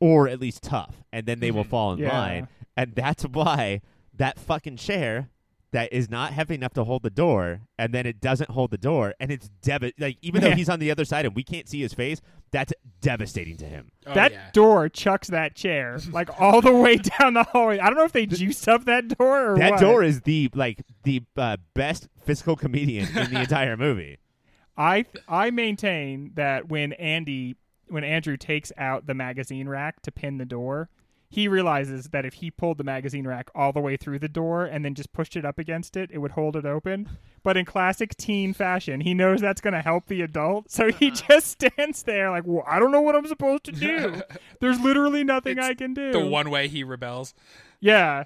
or 0.00 0.28
at 0.28 0.40
least 0.40 0.62
tough, 0.62 0.96
and 1.12 1.26
then 1.26 1.40
they 1.40 1.50
will 1.50 1.62
mm-hmm. 1.62 1.70
fall 1.70 1.92
in 1.92 2.00
Yeah. 2.00 2.18
line. 2.18 2.48
And 2.76 2.94
that's 2.94 3.22
why 3.24 3.80
that 4.14 4.38
fucking 4.38 4.76
chair 4.76 5.28
that 5.72 5.90
is 5.90 6.10
not 6.10 6.34
heavy 6.34 6.54
enough 6.54 6.74
to 6.74 6.84
hold 6.84 7.02
the 7.02 7.08
door, 7.08 7.62
and 7.78 7.94
then 7.94 8.04
it 8.04 8.20
doesn't 8.20 8.50
hold 8.50 8.70
the 8.70 8.76
door, 8.76 9.14
and 9.18 9.30
it's 9.30 9.48
dev- 9.62 9.90
like 9.98 10.18
even 10.20 10.42
though 10.42 10.50
he's 10.50 10.68
on 10.68 10.78
the 10.78 10.90
other 10.90 11.04
side 11.06 11.24
and 11.24 11.34
we 11.34 11.42
can't 11.42 11.66
see 11.66 11.80
his 11.80 11.94
face, 11.94 12.20
that's 12.50 12.74
devastating 13.00 13.56
to 13.56 13.64
him. 13.64 13.90
Oh, 14.06 14.12
that 14.12 14.32
yeah. 14.32 14.50
door 14.52 14.90
chucks 14.90 15.28
that 15.28 15.54
chair 15.54 15.98
like 16.12 16.28
all 16.38 16.60
the 16.60 16.74
way 16.74 16.96
down 16.98 17.32
the 17.32 17.44
hallway. 17.44 17.78
I 17.78 17.86
don't 17.86 17.96
know 17.96 18.04
if 18.04 18.12
they 18.12 18.26
juiced 18.26 18.68
up 18.68 18.84
that 18.84 19.16
door 19.16 19.52
or 19.52 19.58
That 19.58 19.72
what. 19.72 19.80
door 19.80 20.02
is 20.02 20.20
the 20.20 20.50
like 20.54 20.82
the 21.04 21.22
uh, 21.38 21.56
best 21.72 22.08
physical 22.22 22.54
comedian 22.54 23.08
in 23.16 23.32
the 23.32 23.40
entire 23.42 23.76
movie. 23.78 24.18
I 24.76 25.06
I 25.26 25.50
maintain 25.50 26.32
that 26.34 26.68
when 26.68 26.92
Andy 26.94 27.56
when 27.88 28.04
Andrew 28.04 28.36
takes 28.36 28.72
out 28.76 29.06
the 29.06 29.14
magazine 29.14 29.70
rack 29.70 30.02
to 30.02 30.12
pin 30.12 30.36
the 30.36 30.44
door, 30.44 30.90
he 31.32 31.48
realizes 31.48 32.10
that 32.10 32.26
if 32.26 32.34
he 32.34 32.50
pulled 32.50 32.76
the 32.76 32.84
magazine 32.84 33.26
rack 33.26 33.50
all 33.54 33.72
the 33.72 33.80
way 33.80 33.96
through 33.96 34.18
the 34.18 34.28
door 34.28 34.66
and 34.66 34.84
then 34.84 34.94
just 34.94 35.14
pushed 35.14 35.34
it 35.34 35.46
up 35.46 35.58
against 35.58 35.96
it, 35.96 36.10
it 36.12 36.18
would 36.18 36.32
hold 36.32 36.56
it 36.56 36.66
open. 36.66 37.08
But 37.42 37.56
in 37.56 37.64
classic 37.64 38.14
teen 38.18 38.52
fashion, 38.52 39.00
he 39.00 39.14
knows 39.14 39.40
that's 39.40 39.62
going 39.62 39.72
to 39.72 39.80
help 39.80 40.08
the 40.08 40.20
adult, 40.20 40.70
so 40.70 40.92
he 40.92 41.08
uh-huh. 41.08 41.22
just 41.28 41.46
stands 41.48 42.02
there 42.02 42.30
like, 42.30 42.44
well, 42.46 42.64
"I 42.68 42.78
don't 42.78 42.92
know 42.92 43.00
what 43.00 43.16
I'm 43.16 43.26
supposed 43.26 43.64
to 43.64 43.72
do. 43.72 44.20
There's 44.60 44.78
literally 44.78 45.24
nothing 45.24 45.56
It's 45.56 45.66
I 45.66 45.72
can 45.72 45.94
do." 45.94 46.12
the 46.12 46.26
one 46.26 46.50
way 46.50 46.68
he 46.68 46.84
rebels. 46.84 47.32
yeah, 47.80 48.24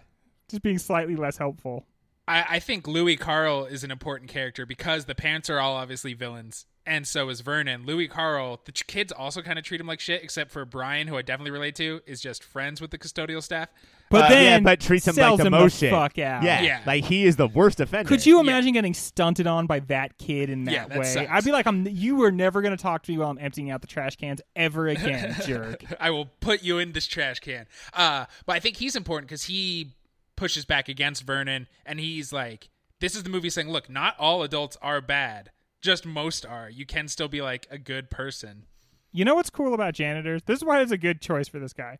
just 0.49 0.63
being 0.63 0.79
slightly 0.79 1.15
less 1.15 1.39
helpful. 1.39 1.87
I, 2.29 2.45
I 2.51 2.59
think 2.59 2.87
Louis 2.89 3.16
Carl 3.16 3.64
is 3.66 3.85
an 3.85 3.91
important 3.91 4.31
character 4.31 4.66
because 4.66 5.05
the 5.05 5.14
parents 5.14 5.49
are 5.49 5.59
all 5.61 5.77
obviously 5.77 6.12
villains, 6.14 6.66
and 6.85 7.07
so 7.07 7.29
is 7.29 7.41
Vernon. 7.41 7.85
Louis 7.87 8.09
Carl, 8.09 8.61
the 8.64 8.72
ch- 8.72 8.87
kids 8.87 9.12
also 9.12 9.43
kind 9.43 9.59
of 9.59 9.64
treat 9.64 9.81
him 9.81 9.87
like 9.87 10.01
shit, 10.01 10.22
except 10.24 10.51
for 10.51 10.64
Brian, 10.64 11.07
who 11.09 11.16
I 11.16 11.22
definitely 11.22 11.53
relate 11.53 11.77
to, 11.77 12.01
is 12.07 12.20
just 12.20 12.43
friends 12.43 12.81
with 12.81 12.91
the 12.91 12.99
custodial 12.99 13.43
staff. 13.43 13.68
But 14.09 14.24
Uh, 14.24 14.29
then 14.29 14.45
yeah, 14.62 14.64
but 14.70 14.81
treats 14.81 15.07
him 15.07 15.12
like 15.16 15.22
sells 15.22 15.39
the 15.39 15.47
him 15.47 15.51
most 15.53 15.79
shit. 15.79 15.91
fuck 15.91 16.16
out. 16.18 16.43
Yeah, 16.45 16.62
Yeah. 16.62 16.81
like 16.87 17.05
he 17.05 17.24
is 17.27 17.35
the 17.37 17.49
worst 17.49 17.81
offender. 17.81 18.09
Could 18.09 18.24
you 18.24 18.37
Yeah. 18.37 18.41
imagine 18.43 18.72
getting 18.72 18.95
stunted 18.95 19.47
on 19.49 19.66
by 19.66 19.81
that 19.81 20.16
kid 20.18 20.49
in 20.49 20.64
that, 20.64 20.72
Yeah, 20.72 20.87
that 20.89 20.99
way? 20.99 21.05
sucks. 21.05 21.31
I'd 21.31 21.45
be 21.45 21.51
like, 21.53 21.66
I'm. 21.66 21.87
You 21.89 22.22
are 22.22 22.31
never 22.33 22.62
going 22.62 22.77
to 22.77 22.81
talk 22.81 23.03
to 23.05 23.11
me 23.12 23.18
while 23.18 23.31
I'm 23.31 23.39
emptying 23.39 23.70
out 23.70 23.81
the 23.81 23.89
trash 23.89 24.14
cans 24.16 24.41
ever 24.55 24.87
again, 24.89 25.35
jerk. 25.47 25.83
I 25.99 26.11
will 26.11 26.27
put 26.41 26.62
you 26.62 26.79
in 26.79 26.93
this 26.93 27.07
trash 27.09 27.41
can. 27.41 27.66
Uh, 27.95 28.27
but 28.47 28.55
I 28.57 28.61
think 28.61 28.77
he's 28.77 28.95
important 28.95 29.29
because 29.29 29.45
he 29.45 29.93
pushes 30.37 30.64
back 30.64 30.89
against 30.89 31.24
Vernon, 31.24 31.68
and 31.84 31.99
he's 32.01 32.32
like, 32.32 32.70
"This 33.01 33.14
is 33.14 33.22
the 33.22 33.30
movie 33.30 33.51
saying, 33.51 33.70
look, 33.70 33.89
not 33.89 34.18
all 34.18 34.43
adults 34.43 34.76
are 34.82 35.01
bad, 35.01 35.51
just 35.80 36.07
most 36.07 36.45
are. 36.47 36.68
You 36.68 36.87
can 36.87 37.09
still 37.09 37.28
be 37.28 37.43
like 37.43 37.66
a 37.70 37.78
good 37.78 38.11
person." 38.11 38.66
You 39.12 39.24
know 39.24 39.34
what's 39.34 39.51
cool 39.51 39.72
about 39.72 39.95
janitors? 39.95 40.43
This 40.45 40.59
is 40.59 40.64
why 40.64 40.82
it's 40.82 40.93
a 40.93 40.99
good 40.99 41.22
choice 41.22 41.49
for 41.49 41.59
this 41.59 41.72
guy. 41.72 41.99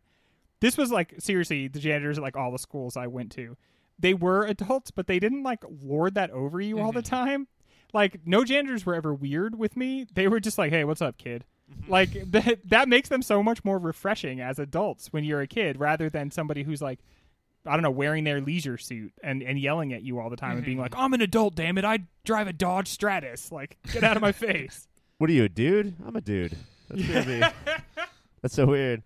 This 0.59 0.77
was 0.77 0.91
like 0.91 1.15
seriously 1.19 1.67
the 1.67 1.79
janitors 1.79 2.17
at 2.17 2.23
like 2.23 2.37
all 2.37 2.51
the 2.51 2.59
schools 2.59 2.95
I 2.95 3.07
went 3.07 3.31
to. 3.33 3.57
They 3.99 4.13
were 4.13 4.45
adults, 4.45 4.91
but 4.91 5.07
they 5.07 5.19
didn't 5.19 5.43
like 5.43 5.63
lord 5.81 6.15
that 6.15 6.31
over 6.31 6.61
you 6.61 6.79
all 6.79 6.91
the 6.91 7.01
mm-hmm. 7.01 7.15
time. 7.15 7.47
Like 7.93 8.21
no 8.25 8.43
janitors 8.43 8.85
were 8.85 8.95
ever 8.95 9.13
weird 9.13 9.57
with 9.57 9.75
me. 9.75 10.05
They 10.13 10.27
were 10.27 10.39
just 10.39 10.57
like, 10.57 10.71
"Hey, 10.71 10.83
what's 10.83 11.01
up, 11.01 11.17
kid?" 11.17 11.45
Mm-hmm. 11.71 11.91
like 11.91 12.11
that 12.31 12.59
that 12.69 12.87
makes 12.87 13.09
them 13.09 13.21
so 13.21 13.43
much 13.43 13.65
more 13.65 13.77
refreshing 13.77 14.39
as 14.39 14.59
adults 14.59 15.11
when 15.11 15.23
you're 15.23 15.41
a 15.41 15.47
kid 15.47 15.79
rather 15.79 16.09
than 16.09 16.31
somebody 16.31 16.63
who's 16.63 16.81
like 16.81 16.99
I 17.67 17.73
don't 17.73 17.83
know, 17.83 17.91
wearing 17.91 18.23
their 18.23 18.41
leisure 18.41 18.77
suit 18.77 19.13
and, 19.23 19.43
and 19.43 19.59
yelling 19.59 19.93
at 19.93 20.03
you 20.03 20.19
all 20.19 20.29
the 20.29 20.37
time 20.37 20.57
and 20.57 20.65
being 20.65 20.77
like, 20.79 20.93
I'm 20.95 21.13
an 21.13 21.21
adult, 21.21 21.55
damn 21.55 21.77
it. 21.77 21.85
I 21.85 21.99
drive 22.25 22.47
a 22.47 22.53
Dodge 22.53 22.87
Stratus. 22.87 23.51
Like, 23.51 23.77
get 23.91 24.03
out 24.03 24.15
of 24.15 24.21
my 24.21 24.31
face. 24.33 24.87
What 25.17 25.29
are 25.29 25.33
you, 25.33 25.45
a 25.45 25.49
dude? 25.49 25.95
I'm 26.05 26.15
a 26.15 26.21
dude. 26.21 26.55
That's 26.89 27.05
crazy. 27.05 27.41
That's 28.41 28.53
so 28.53 28.65
weird. 28.65 29.03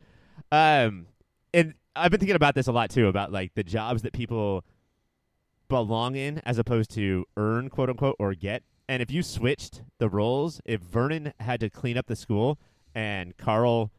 Um, 0.51 1.07
and 1.53 1.74
I've 1.95 2.12
been 2.12 2.20
thinking 2.20 2.36
about 2.36 2.55
this 2.55 2.68
a 2.68 2.72
lot 2.72 2.89
too, 2.89 3.07
about 3.07 3.32
like 3.32 3.53
the 3.55 3.64
jobs 3.64 4.01
that 4.03 4.14
people 4.14 4.64
belong 5.70 6.16
in 6.16 6.39
as 6.39 6.57
opposed 6.57 6.91
to 6.91 7.26
earn, 7.38 7.70
quote 7.70 7.89
unquote, 7.89 8.16
or 8.20 8.34
get. 8.34 8.64
And 8.89 9.01
if 9.01 9.09
you 9.09 9.24
switched 9.24 9.84
the 9.99 10.09
roles, 10.09 10.62
if 10.66 10.82
Vernon 10.82 11.34
had 11.39 11.62
to 11.62 11.70
clean 11.70 11.97
up 11.97 12.07
the 12.07 12.16
school 12.16 12.59
and 12.93 13.36
Carl 13.38 13.89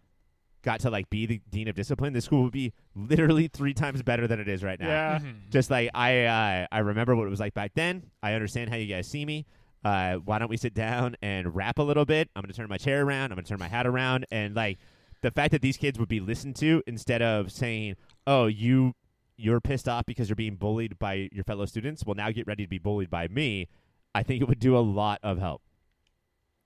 got 0.62 0.80
to 0.80 0.90
like 0.90 1.10
be 1.10 1.26
the 1.26 1.40
dean 1.50 1.68
of 1.68 1.74
discipline, 1.74 2.12
the 2.12 2.20
school 2.20 2.42
would 2.44 2.52
be 2.52 2.72
literally 2.94 3.48
three 3.48 3.74
times 3.74 4.02
better 4.02 4.26
than 4.26 4.40
it 4.40 4.48
is 4.48 4.62
right 4.62 4.78
now. 4.78 4.88
Yeah. 4.88 5.20
Just 5.50 5.70
like 5.70 5.90
I, 5.94 6.24
uh, 6.24 6.66
I 6.70 6.78
remember 6.80 7.14
what 7.16 7.26
it 7.26 7.30
was 7.30 7.40
like 7.40 7.54
back 7.54 7.72
then. 7.74 8.10
I 8.22 8.34
understand 8.34 8.70
how 8.70 8.76
you 8.76 8.86
guys 8.86 9.06
see 9.06 9.24
me. 9.24 9.46
Uh, 9.84 10.16
why 10.16 10.38
don't 10.38 10.48
we 10.48 10.56
sit 10.56 10.74
down 10.74 11.16
and 11.22 11.54
rap 11.54 11.78
a 11.78 11.82
little 11.82 12.04
bit? 12.04 12.30
I'm 12.36 12.42
gonna 12.42 12.52
turn 12.52 12.68
my 12.68 12.78
chair 12.78 13.04
around. 13.04 13.32
I'm 13.32 13.36
gonna 13.36 13.42
turn 13.42 13.58
my 13.58 13.68
hat 13.68 13.86
around, 13.86 14.26
and 14.30 14.54
like 14.54 14.78
the 15.22 15.30
fact 15.30 15.50
that 15.52 15.62
these 15.62 15.76
kids 15.76 15.98
would 15.98 16.08
be 16.08 16.20
listened 16.20 16.56
to 16.56 16.82
instead 16.86 17.20
of 17.20 17.50
saying, 17.50 17.96
"Oh, 18.26 18.46
you, 18.46 18.94
you're 19.36 19.60
pissed 19.60 19.88
off 19.88 20.06
because 20.06 20.28
you're 20.28 20.36
being 20.36 20.54
bullied 20.54 20.98
by 21.00 21.28
your 21.32 21.42
fellow 21.42 21.66
students." 21.66 22.06
Well, 22.06 22.14
now 22.14 22.30
get 22.30 22.46
ready 22.46 22.62
to 22.64 22.68
be 22.68 22.78
bullied 22.78 23.10
by 23.10 23.26
me. 23.26 23.68
I 24.14 24.22
think 24.22 24.40
it 24.40 24.48
would 24.48 24.60
do 24.60 24.76
a 24.76 24.80
lot 24.80 25.18
of 25.24 25.38
help. 25.38 25.62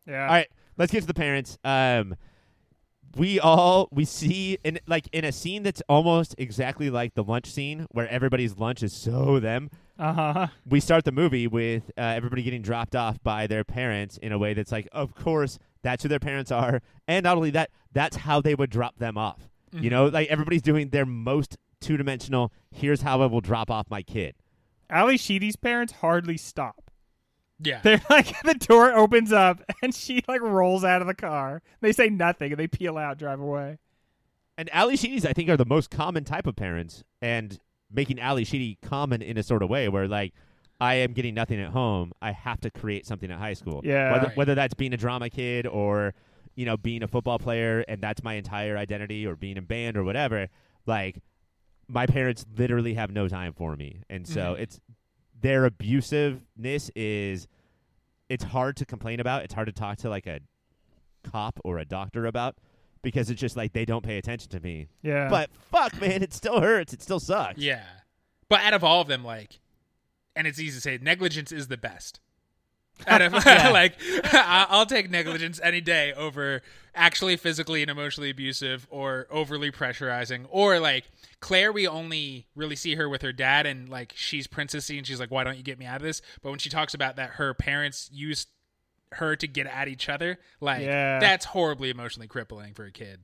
Yeah. 0.07 0.23
All 0.23 0.29
right, 0.29 0.49
let's 0.77 0.93
get 0.93 1.01
to 1.01 1.07
the 1.07 1.15
parents. 1.15 1.59
Um, 1.65 2.17
we 3.17 3.41
all 3.41 3.89
we 3.91 4.05
see 4.05 4.59
in 4.63 4.79
like 4.87 5.09
in 5.13 5.25
a 5.25 5.33
scene 5.33 5.63
that's 5.63 5.83
almost 5.89 6.35
exactly 6.39 6.91
like 6.91 7.15
the 7.15 7.25
lunch 7.25 7.51
scene 7.51 7.87
where 7.91 8.09
everybody's 8.09 8.59
lunch 8.59 8.83
is 8.83 8.93
so 8.93 9.41
them. 9.41 9.71
Uh 9.99 10.13
huh. 10.13 10.47
we 10.69 10.79
start 10.79 11.05
the 11.05 11.13
movie 11.13 11.47
with 11.47 11.91
uh, 11.97 12.03
everybody 12.03 12.43
getting 12.43 12.61
dropped 12.61 12.95
off 12.95 13.23
by 13.23 13.47
their 13.47 13.65
parents 13.65 14.19
in 14.19 14.31
a 14.31 14.39
way 14.39 14.53
that's 14.53 14.71
like, 14.71 14.87
of 14.93 15.15
course, 15.15 15.59
that's 15.83 16.03
who 16.03 16.09
their 16.11 16.21
parents 16.21 16.53
are, 16.53 16.83
and 17.09 17.25
not 17.25 17.37
only 17.37 17.51
that, 17.51 17.71
that's 17.93 18.17
how 18.17 18.43
they 18.43 18.55
would 18.55 18.69
drop 18.71 18.99
them 18.99 19.17
off. 19.17 19.49
You 19.73 19.91
know, 19.91 20.07
like 20.07 20.29
everybody's 20.29 20.63
doing 20.63 20.89
their 20.89 21.05
most 21.05 21.59
two 21.83 21.97
dimensional. 21.99 22.51
Here's 22.71 23.03
how 23.03 23.21
I 23.21 23.27
will 23.27 23.43
drop 23.43 23.71
off 23.71 23.91
my 23.91 24.03
kid. 24.03 24.35
Ally 24.89 25.17
Sheedy's 25.17 25.57
parents 25.57 25.95
hardly 25.95 26.37
stop. 26.39 26.86
Yeah. 27.59 27.81
They're 27.83 28.03
like 28.11 28.41
the 28.45 28.55
door 28.55 28.93
opens 28.93 29.33
up 29.33 29.63
and 29.83 29.95
she 29.95 30.23
like 30.29 30.41
rolls 30.43 30.85
out 30.85 31.01
of 31.01 31.07
the 31.09 31.15
car. 31.15 31.63
They 31.81 31.93
say 31.93 32.09
nothing 32.09 32.53
and 32.53 32.59
they 32.61 32.67
peel 32.69 32.99
out, 32.99 33.19
drive 33.19 33.41
away. 33.41 33.79
And 34.59 34.71
Ally 34.73 34.95
Sheedy's, 34.95 35.27
I 35.27 35.33
think, 35.33 35.49
are 35.51 35.57
the 35.57 35.67
most 35.67 35.91
common 35.91 36.25
type 36.25 36.47
of 36.47 36.57
parents, 36.57 37.05
and 37.21 37.59
making 37.93 38.19
Ally 38.19 38.43
Sheedy 38.43 38.79
common 38.81 39.21
in 39.21 39.37
a 39.37 39.43
sort 39.43 39.63
of 39.63 39.69
way 39.69 39.87
where, 39.91 40.09
like, 40.09 40.33
I 40.81 40.95
am 40.95 41.13
getting 41.13 41.35
nothing 41.35 41.61
at 41.61 41.73
home. 41.73 42.13
I 42.23 42.33
have 42.33 42.61
to 42.63 42.71
create 42.71 43.05
something 43.07 43.31
at 43.31 43.39
high 43.39 43.53
school. 43.53 43.83
Yeah. 43.85 44.13
Whether, 44.13 44.27
Right. 44.29 44.37
whether 44.37 44.55
that's 44.55 44.73
being 44.73 44.95
a 44.95 44.97
drama 44.97 45.29
kid 45.29 45.67
or, 45.67 46.15
you 46.55 46.65
know, 46.65 46.79
being 46.79 47.03
a 47.03 47.07
football 47.09 47.39
player 47.39 47.85
and 47.87 48.01
that's 48.01 48.23
my 48.23 48.33
entire 48.35 48.79
identity 48.79 49.27
or 49.27 49.37
being 49.37 49.59
in 49.59 49.65
band 49.67 49.99
or 49.99 50.05
whatever, 50.05 50.49
like, 50.87 51.23
my 51.87 52.07
parents 52.07 52.47
literally 52.57 52.95
have 52.95 53.11
no 53.11 53.29
time 53.29 53.53
for 53.53 53.77
me. 53.77 54.01
And 54.09 54.27
so 54.27 54.55
Mhm. 54.55 54.61
it's 54.61 54.81
their 55.47 55.71
abusiveness 55.71 56.91
is 56.97 57.47
it's 58.29 58.43
hard 58.43 58.77
to 58.79 58.85
complain 58.85 59.21
about. 59.21 59.45
It's 59.45 59.55
hard 59.55 59.67
to 59.67 59.73
talk 59.73 59.99
to 59.99 60.11
like 60.11 60.27
a 60.27 60.41
cop 61.23 61.61
or 61.65 61.79
a 61.79 61.85
doctor 61.85 62.27
about 62.27 62.57
because 63.01 63.31
it's 63.31 63.41
just 63.41 63.57
like 63.57 63.73
they 63.73 63.85
don't 63.85 64.05
pay 64.05 64.19
attention 64.19 64.51
to 64.51 64.61
me. 64.61 64.89
Yeah. 65.03 65.29
But 65.29 65.51
fuck, 65.71 66.01
man, 66.01 66.25
it 66.25 66.35
still 66.35 66.61
hurts. 66.61 66.93
It 66.93 67.01
still 67.01 67.21
sucks. 67.21 67.61
Yeah. 67.61 67.85
But 68.49 68.63
out 68.63 68.75
of 68.75 68.83
all 68.83 69.01
of 69.01 69.07
them, 69.07 69.23
like, 69.23 69.61
and 70.35 70.49
it's 70.49 70.59
easy 70.59 70.79
to 70.79 70.81
say, 70.81 70.99
negligence 71.01 71.53
is 71.53 71.69
the 71.69 71.77
best. 71.77 72.19
Out 73.07 73.21
of 73.23 73.33
like, 73.33 73.95
I- 74.25 74.67
I'll 74.71 74.87
take 74.87 75.11
negligence 75.11 75.61
any 75.63 75.81
day 75.81 76.13
over 76.15 76.63
actually 76.95 77.37
physically 77.37 77.83
and 77.83 77.91
emotionally 77.91 78.31
abusive 78.31 78.87
or 78.91 79.27
overly 79.31 79.71
pressurizing 79.71 80.47
or 80.49 80.81
like 80.81 81.05
Claire. 81.41 81.73
We 81.73 81.87
only 81.87 82.47
really 82.55 82.77
see 82.77 82.95
her 82.95 83.09
with 83.09 83.21
her 83.23 83.33
dad, 83.33 83.67
and 83.67 83.89
like 83.89 84.13
she's 84.17 84.47
princessy, 84.47 84.97
and 84.97 85.07
she's 85.07 85.21
like, 85.21 85.31
"Why 85.31 85.45
don't 85.45 85.57
you 85.59 85.63
get 85.63 85.79
me 85.79 85.85
out 85.87 85.97
of 85.97 86.03
this?" 86.03 86.23
But 86.43 86.51
when 86.51 86.59
she 86.59 86.71
talks 86.71 86.95
about 86.95 87.17
that, 87.17 87.31
her 87.33 87.53
parents 87.53 88.09
used 88.13 88.49
her 89.13 89.37
to 89.37 89.47
get 89.47 89.67
at 89.67 89.89
each 89.89 90.09
other. 90.09 90.39
Like, 90.61 90.83
Yeah. 90.83 91.19
that's 91.21 91.45
horribly 91.47 91.91
emotionally 91.91 92.27
crippling 92.29 92.73
for 92.75 92.85
a 92.87 92.91
kid. 92.91 93.21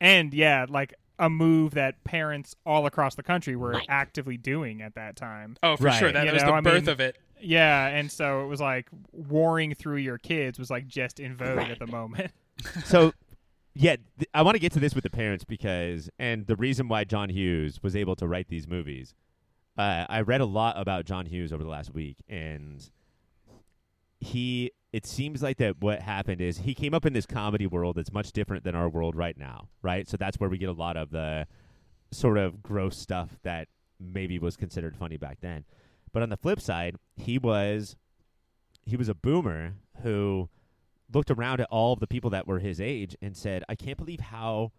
and 0.00 0.34
yeah, 0.34 0.66
like 0.68 0.92
a 1.18 1.30
move 1.30 1.72
that 1.74 2.04
parents 2.04 2.54
all 2.66 2.84
across 2.84 3.14
the 3.14 3.22
country 3.22 3.56
were 3.56 3.80
actively 3.88 4.36
doing 4.36 4.82
at 4.82 4.94
that 4.96 5.16
time. 5.16 5.56
Oh, 5.62 5.76
for 5.76 5.84
Right. 5.84 5.98
sure. 5.98 6.12
That 6.12 6.26
You 6.26 6.32
was 6.32 6.42
know, 6.42 6.48
the 6.50 6.54
I 6.56 6.60
birth 6.60 6.82
mean- 6.82 6.88
of 6.90 7.00
it. 7.00 7.16
Yeah, 7.40 7.86
and 7.88 8.10
so 8.10 8.42
it 8.42 8.46
was 8.46 8.60
like 8.60 8.88
warring 9.12 9.74
through 9.74 9.98
your 9.98 10.18
kids 10.18 10.58
was 10.58 10.70
like 10.70 10.86
just 10.86 11.20
in 11.20 11.36
vogue 11.36 11.70
at 11.70 11.78
the 11.78 11.86
moment. 11.86 12.32
So, 12.86 13.12
yeah, 13.74 13.96
th- 14.18 14.30
I 14.32 14.40
want 14.40 14.54
to 14.54 14.58
get 14.58 14.72
to 14.72 14.80
this 14.80 14.94
with 14.94 15.04
the 15.04 15.10
parents 15.10 15.44
because, 15.44 16.08
and 16.18 16.46
the 16.46 16.56
reason 16.56 16.88
why 16.88 17.04
John 17.04 17.28
Hughes 17.28 17.82
was 17.82 17.94
able 17.94 18.16
to 18.16 18.26
write 18.26 18.48
these 18.48 18.66
movies. 18.66 19.12
Uh, 19.76 20.06
I 20.08 20.22
read 20.22 20.40
a 20.40 20.46
lot 20.46 20.80
about 20.80 21.04
John 21.04 21.26
Hughes 21.26 21.52
over 21.52 21.62
the 21.62 21.68
last 21.68 21.92
week, 21.92 22.16
and 22.30 22.88
he. 24.20 24.72
It 24.92 25.04
seems 25.04 25.42
like 25.42 25.58
that 25.58 25.82
what 25.82 26.00
happened 26.00 26.40
is 26.40 26.56
he 26.58 26.74
came 26.74 26.94
up 26.94 27.04
in 27.04 27.12
this 27.12 27.26
comedy 27.26 27.66
world 27.66 27.96
that's 27.96 28.10
much 28.10 28.32
different 28.32 28.64
than 28.64 28.74
our 28.74 28.88
world 28.88 29.14
right 29.14 29.36
now, 29.36 29.68
right? 29.82 30.08
So 30.08 30.16
that's 30.16 30.40
where 30.40 30.48
we 30.48 30.56
get 30.56 30.70
a 30.70 30.72
lot 30.72 30.96
of 30.96 31.10
the 31.10 31.46
sort 32.10 32.38
of 32.38 32.62
gross 32.62 32.96
stuff 32.96 33.36
that 33.42 33.68
maybe 34.00 34.38
was 34.38 34.56
considered 34.56 34.96
funny 34.96 35.18
back 35.18 35.38
then. 35.42 35.66
But 36.16 36.22
on 36.22 36.30
the 36.30 36.38
flip 36.38 36.62
side, 36.62 36.96
he 37.16 37.36
was 37.36 37.94
he 38.86 38.96
was 38.96 39.10
a 39.10 39.14
boomer 39.14 39.74
who 40.02 40.48
looked 41.12 41.30
around 41.30 41.60
at 41.60 41.68
all 41.70 41.92
of 41.92 42.00
the 42.00 42.06
people 42.06 42.30
that 42.30 42.46
were 42.46 42.58
his 42.58 42.80
age 42.80 43.14
and 43.20 43.36
said, 43.36 43.64
"I 43.68 43.74
can't 43.74 43.98
believe 43.98 44.20
how 44.20 44.72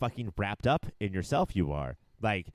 fucking 0.00 0.32
wrapped 0.36 0.66
up 0.66 0.86
in 0.98 1.12
yourself 1.12 1.54
you 1.54 1.70
are. 1.70 1.96
Like 2.20 2.48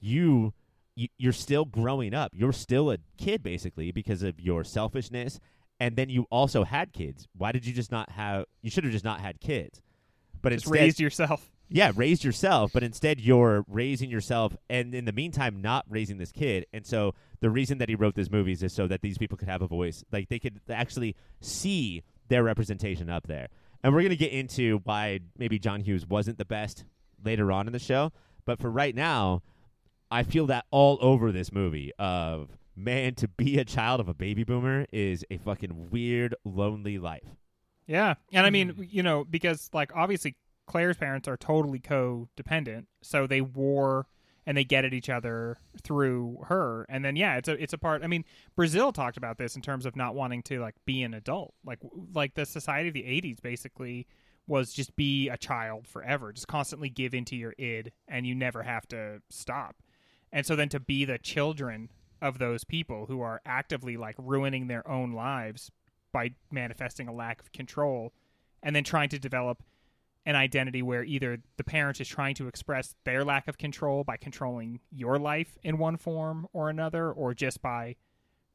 you, 0.00 0.54
you 0.94 1.08
you're 1.18 1.34
still 1.34 1.66
growing 1.66 2.14
up. 2.14 2.32
You're 2.34 2.54
still 2.54 2.90
a 2.92 2.96
kid 3.18 3.42
basically 3.42 3.92
because 3.92 4.22
of 4.22 4.40
your 4.40 4.64
selfishness 4.64 5.38
and 5.78 5.96
then 5.96 6.08
you 6.08 6.26
also 6.30 6.64
had 6.64 6.94
kids. 6.94 7.28
Why 7.36 7.52
did 7.52 7.66
you 7.66 7.74
just 7.74 7.92
not 7.92 8.08
have 8.12 8.46
you 8.62 8.70
should 8.70 8.84
have 8.84 8.92
just 8.94 9.04
not 9.04 9.20
had 9.20 9.38
kids." 9.38 9.82
But 10.40 10.54
Just 10.54 10.64
instead, 10.64 10.80
raised 10.80 10.98
yourself. 10.98 11.52
Yeah, 11.70 11.92
raised 11.94 12.24
yourself, 12.24 12.72
but 12.74 12.82
instead 12.82 13.20
you're 13.20 13.64
raising 13.68 14.10
yourself, 14.10 14.56
and 14.68 14.94
in 14.94 15.04
the 15.04 15.12
meantime, 15.12 15.62
not 15.62 15.84
raising 15.88 16.18
this 16.18 16.32
kid. 16.32 16.66
And 16.72 16.84
so 16.84 17.14
the 17.40 17.48
reason 17.48 17.78
that 17.78 17.88
he 17.88 17.94
wrote 17.94 18.16
these 18.16 18.30
movies 18.30 18.62
is 18.62 18.72
so 18.72 18.88
that 18.88 19.02
these 19.02 19.18
people 19.18 19.38
could 19.38 19.48
have 19.48 19.62
a 19.62 19.68
voice, 19.68 20.04
like 20.10 20.28
they 20.28 20.40
could 20.40 20.60
actually 20.68 21.14
see 21.40 22.02
their 22.28 22.42
representation 22.42 23.08
up 23.08 23.28
there. 23.28 23.48
And 23.82 23.94
we're 23.94 24.02
gonna 24.02 24.16
get 24.16 24.32
into 24.32 24.80
why 24.84 25.20
maybe 25.38 25.58
John 25.58 25.80
Hughes 25.80 26.04
wasn't 26.06 26.38
the 26.38 26.44
best 26.44 26.84
later 27.24 27.52
on 27.52 27.66
in 27.68 27.72
the 27.72 27.78
show, 27.78 28.12
but 28.44 28.58
for 28.58 28.70
right 28.70 28.94
now, 28.94 29.42
I 30.10 30.24
feel 30.24 30.46
that 30.46 30.66
all 30.72 30.98
over 31.00 31.30
this 31.30 31.52
movie 31.52 31.92
of 31.98 32.50
man 32.74 33.14
to 33.14 33.28
be 33.28 33.58
a 33.58 33.64
child 33.64 34.00
of 34.00 34.08
a 34.08 34.14
baby 34.14 34.42
boomer 34.42 34.86
is 34.92 35.24
a 35.30 35.38
fucking 35.38 35.90
weird, 35.90 36.34
lonely 36.44 36.98
life. 36.98 37.36
Yeah. 37.86 38.14
And 38.32 38.44
I 38.44 38.50
mean, 38.50 38.72
mm-hmm. 38.72 38.82
you 38.88 39.02
know, 39.02 39.24
because 39.24 39.70
like 39.72 39.94
obviously 39.94 40.36
Claire's 40.70 40.96
parents 40.96 41.26
are 41.26 41.36
totally 41.36 41.80
codependent, 41.80 42.86
so 43.02 43.26
they 43.26 43.40
war 43.40 44.06
and 44.46 44.56
they 44.56 44.62
get 44.62 44.84
at 44.84 44.94
each 44.94 45.10
other 45.10 45.58
through 45.82 46.38
her. 46.46 46.86
And 46.88 47.04
then 47.04 47.16
yeah, 47.16 47.38
it's 47.38 47.48
a 47.48 47.60
it's 47.60 47.72
a 47.72 47.78
part 47.78 48.04
I 48.04 48.06
mean, 48.06 48.24
Brazil 48.54 48.92
talked 48.92 49.16
about 49.16 49.36
this 49.36 49.56
in 49.56 49.62
terms 49.62 49.84
of 49.84 49.96
not 49.96 50.14
wanting 50.14 50.44
to 50.44 50.60
like 50.60 50.76
be 50.86 51.02
an 51.02 51.12
adult. 51.12 51.54
Like 51.64 51.80
like 52.14 52.34
the 52.34 52.46
society 52.46 52.86
of 52.86 52.94
the 52.94 53.02
80s 53.02 53.42
basically 53.42 54.06
was 54.46 54.72
just 54.72 54.94
be 54.94 55.28
a 55.28 55.36
child 55.36 55.88
forever, 55.88 56.32
just 56.32 56.46
constantly 56.46 56.88
give 56.88 57.14
into 57.14 57.34
your 57.34 57.52
id 57.58 57.90
and 58.06 58.24
you 58.24 58.36
never 58.36 58.62
have 58.62 58.86
to 58.88 59.22
stop. 59.28 59.74
And 60.30 60.46
so 60.46 60.54
then 60.54 60.68
to 60.68 60.78
be 60.78 61.04
the 61.04 61.18
children 61.18 61.90
of 62.22 62.38
those 62.38 62.62
people 62.62 63.06
who 63.06 63.20
are 63.22 63.40
actively 63.44 63.96
like 63.96 64.14
ruining 64.18 64.68
their 64.68 64.88
own 64.88 65.10
lives 65.14 65.72
by 66.12 66.30
manifesting 66.52 67.08
a 67.08 67.12
lack 67.12 67.40
of 67.40 67.50
control 67.50 68.12
and 68.62 68.76
then 68.76 68.84
trying 68.84 69.08
to 69.08 69.18
develop 69.18 69.64
an 70.30 70.36
identity 70.36 70.80
where 70.80 71.02
either 71.02 71.38
the 71.56 71.64
parent 71.64 72.00
is 72.00 72.06
trying 72.06 72.36
to 72.36 72.46
express 72.46 72.94
their 73.04 73.24
lack 73.24 73.48
of 73.48 73.58
control 73.58 74.04
by 74.04 74.16
controlling 74.16 74.78
your 74.92 75.18
life 75.18 75.58
in 75.64 75.76
one 75.76 75.96
form 75.96 76.46
or 76.52 76.70
another 76.70 77.10
or 77.10 77.34
just 77.34 77.60
by 77.60 77.96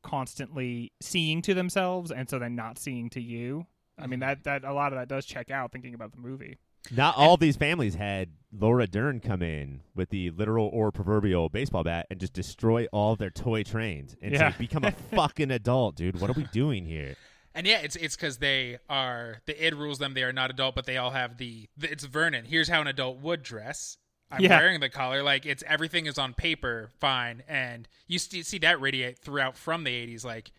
constantly 0.01 0.93
seeing 1.01 1.41
to 1.41 1.53
themselves 1.53 2.11
and 2.11 2.29
so 2.29 2.39
then 2.39 2.55
not 2.55 2.77
seeing 2.77 3.09
to 3.09 3.19
you 3.21 3.65
i 3.99 4.07
mean 4.07 4.21
mm-hmm. 4.21 4.29
that 4.29 4.43
that 4.43 4.63
a 4.63 4.73
lot 4.73 4.93
of 4.93 4.99
that 4.99 5.09
does 5.09 5.25
check 5.25 5.51
out 5.51 5.71
thinking 5.73 5.93
about 5.93 6.11
the 6.13 6.17
movie 6.17 6.57
Not 6.95 7.17
all 7.17 7.35
these 7.35 7.57
families 7.57 7.95
had 7.95 8.29
Laura 8.57 8.87
Dern 8.87 9.19
come 9.19 9.41
in 9.41 9.81
with 9.95 10.11
the 10.11 10.29
literal 10.29 10.69
or 10.71 10.91
proverbial 10.91 11.49
baseball 11.49 11.83
bat 11.83 12.05
and 12.09 12.19
just 12.19 12.31
destroy 12.31 12.85
all 12.93 13.15
their 13.17 13.31
toy 13.31 13.63
trains 13.63 14.15
and 14.21 14.31
Yeah. 14.31 14.51
say, 14.51 14.57
"Become 14.59 14.85
a 14.85 14.91
fucking 15.15 15.51
adult, 15.51 15.95
dude. 15.95 16.21
What 16.21 16.29
are 16.29 16.33
we 16.33 16.45
doing 16.53 16.85
here?" 16.85 17.15
And 17.55 17.65
yeah, 17.65 17.79
it's 17.79 17.95
it's 17.95 18.15
because 18.17 18.37
they 18.39 18.77
are 18.89 19.37
the 19.45 19.65
id 19.65 19.73
rules 19.75 19.97
them. 19.97 20.13
They 20.13 20.23
are 20.23 20.33
not 20.33 20.49
adult, 20.51 20.75
but 20.75 20.85
they 20.85 20.97
all 20.97 21.11
have 21.11 21.37
the, 21.37 21.67
the 21.77 21.89
it's 21.91 22.03
Vernon. 22.03 22.43
Here's 22.45 22.67
how 22.67 22.81
an 22.81 22.87
adult 22.87 23.19
would 23.21 23.41
dress. 23.43 23.97
I'm 24.29 24.41
Yeah. 24.41 24.59
wearing 24.59 24.81
the 24.81 24.89
collar. 24.89 25.23
Like 25.23 25.45
it's 25.45 25.63
everything 25.65 26.05
is 26.05 26.17
on 26.17 26.33
paper, 26.33 26.89
fine. 26.99 27.43
And 27.47 27.87
you 28.07 28.19
st- 28.19 28.45
see 28.45 28.57
that 28.59 28.81
radiate 28.81 29.17
throughout 29.19 29.55
from 29.55 29.85
the 29.85 29.91
'80s, 29.91 30.25
like 30.25 30.51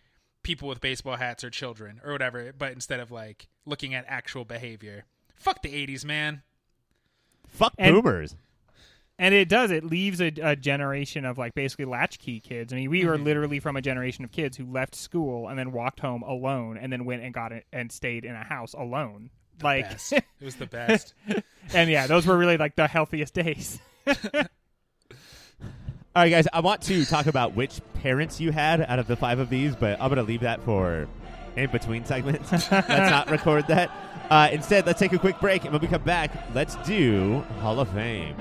people 0.42 0.68
with 0.68 0.80
baseball 0.80 1.16
hats 1.16 1.44
are 1.44 1.50
children 1.50 2.00
or 2.02 2.12
whatever. 2.12 2.50
But 2.56 2.72
instead 2.72 3.00
of 3.00 3.10
like 3.10 3.48
looking 3.66 3.92
at 3.94 4.04
actual 4.08 4.46
behavior, 4.46 5.04
fuck 5.34 5.60
the 5.62 5.74
'80s, 5.74 6.04
man. 6.04 6.42
Fuck 7.46 7.74
And- 7.76 7.94
boomers. 7.94 8.36
And 9.18 9.34
it 9.34 9.48
does 9.48 9.70
it 9.70 9.84
leaves 9.84 10.20
a, 10.20 10.32
a 10.42 10.56
generation 10.56 11.24
of 11.24 11.38
like 11.38 11.54
basically 11.54 11.84
latchkey 11.84 12.40
kids 12.40 12.72
i 12.72 12.76
mean 12.76 12.90
we 12.90 13.04
were 13.04 13.18
literally 13.18 13.60
from 13.60 13.76
a 13.76 13.82
generation 13.82 14.24
of 14.24 14.32
kids 14.32 14.56
who 14.56 14.64
left 14.66 14.94
school 14.94 15.48
and 15.48 15.58
then 15.58 15.72
walked 15.72 16.00
home 16.00 16.22
alone 16.22 16.76
and 16.76 16.92
then 16.92 17.04
went 17.04 17.22
and 17.22 17.32
got 17.32 17.52
it 17.52 17.64
and 17.72 17.90
stayed 17.90 18.24
in 18.24 18.34
a 18.34 18.44
house 18.44 18.74
alone 18.74 19.30
like 19.62 19.88
Best. 19.88 20.12
it 20.12 20.24
was 20.42 20.56
the 20.56 20.66
best. 20.66 21.14
and 21.74 21.90
yeah 21.90 22.06
those 22.06 22.26
were 22.26 22.36
really 22.36 22.56
like 22.56 22.76
the 22.76 22.86
healthiest 22.86 23.34
days 23.34 23.80
All 26.16 26.22
right, 26.22 26.30
guys. 26.30 26.48
I 26.50 26.60
want 26.60 26.80
to 26.84 27.04
talk 27.04 27.26
about 27.26 27.54
which 27.54 27.82
parents 28.00 28.40
you 28.40 28.50
had 28.50 28.80
out 28.80 28.98
of 28.98 29.06
the 29.06 29.16
five 29.16 29.38
of 29.38 29.50
these, 29.50 29.76
but 29.76 30.00
I'm 30.00 30.08
going 30.08 30.16
to 30.16 30.22
leave 30.22 30.40
that 30.40 30.62
for 30.62 31.06
in 31.56 31.70
between 31.70 32.06
segments. 32.06 32.50
let's 32.70 32.70
not 32.88 33.30
record 33.30 33.66
that. 33.66 33.90
Uh, 34.30 34.48
instead, 34.50 34.86
let's 34.86 34.98
take 34.98 35.12
a 35.12 35.18
quick 35.18 35.38
break, 35.40 35.64
and 35.64 35.72
when 35.72 35.82
we 35.82 35.88
come 35.88 36.02
back, 36.02 36.30
let's 36.54 36.74
do 36.86 37.40
Hall 37.60 37.78
of 37.80 37.90
Fame. 37.90 38.34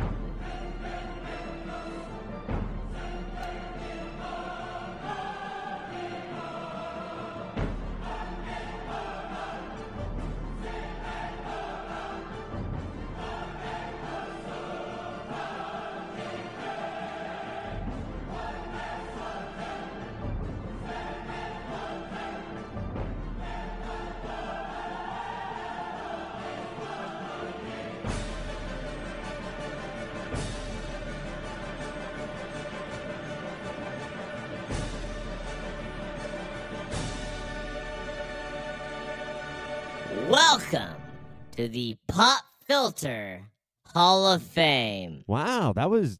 Pop 42.15 42.43
Filter 42.65 43.41
Hall 43.87 44.31
of 44.31 44.41
Fame. 44.41 45.23
Wow, 45.27 45.73
that 45.73 45.89
was. 45.89 46.11
Is 46.11 46.19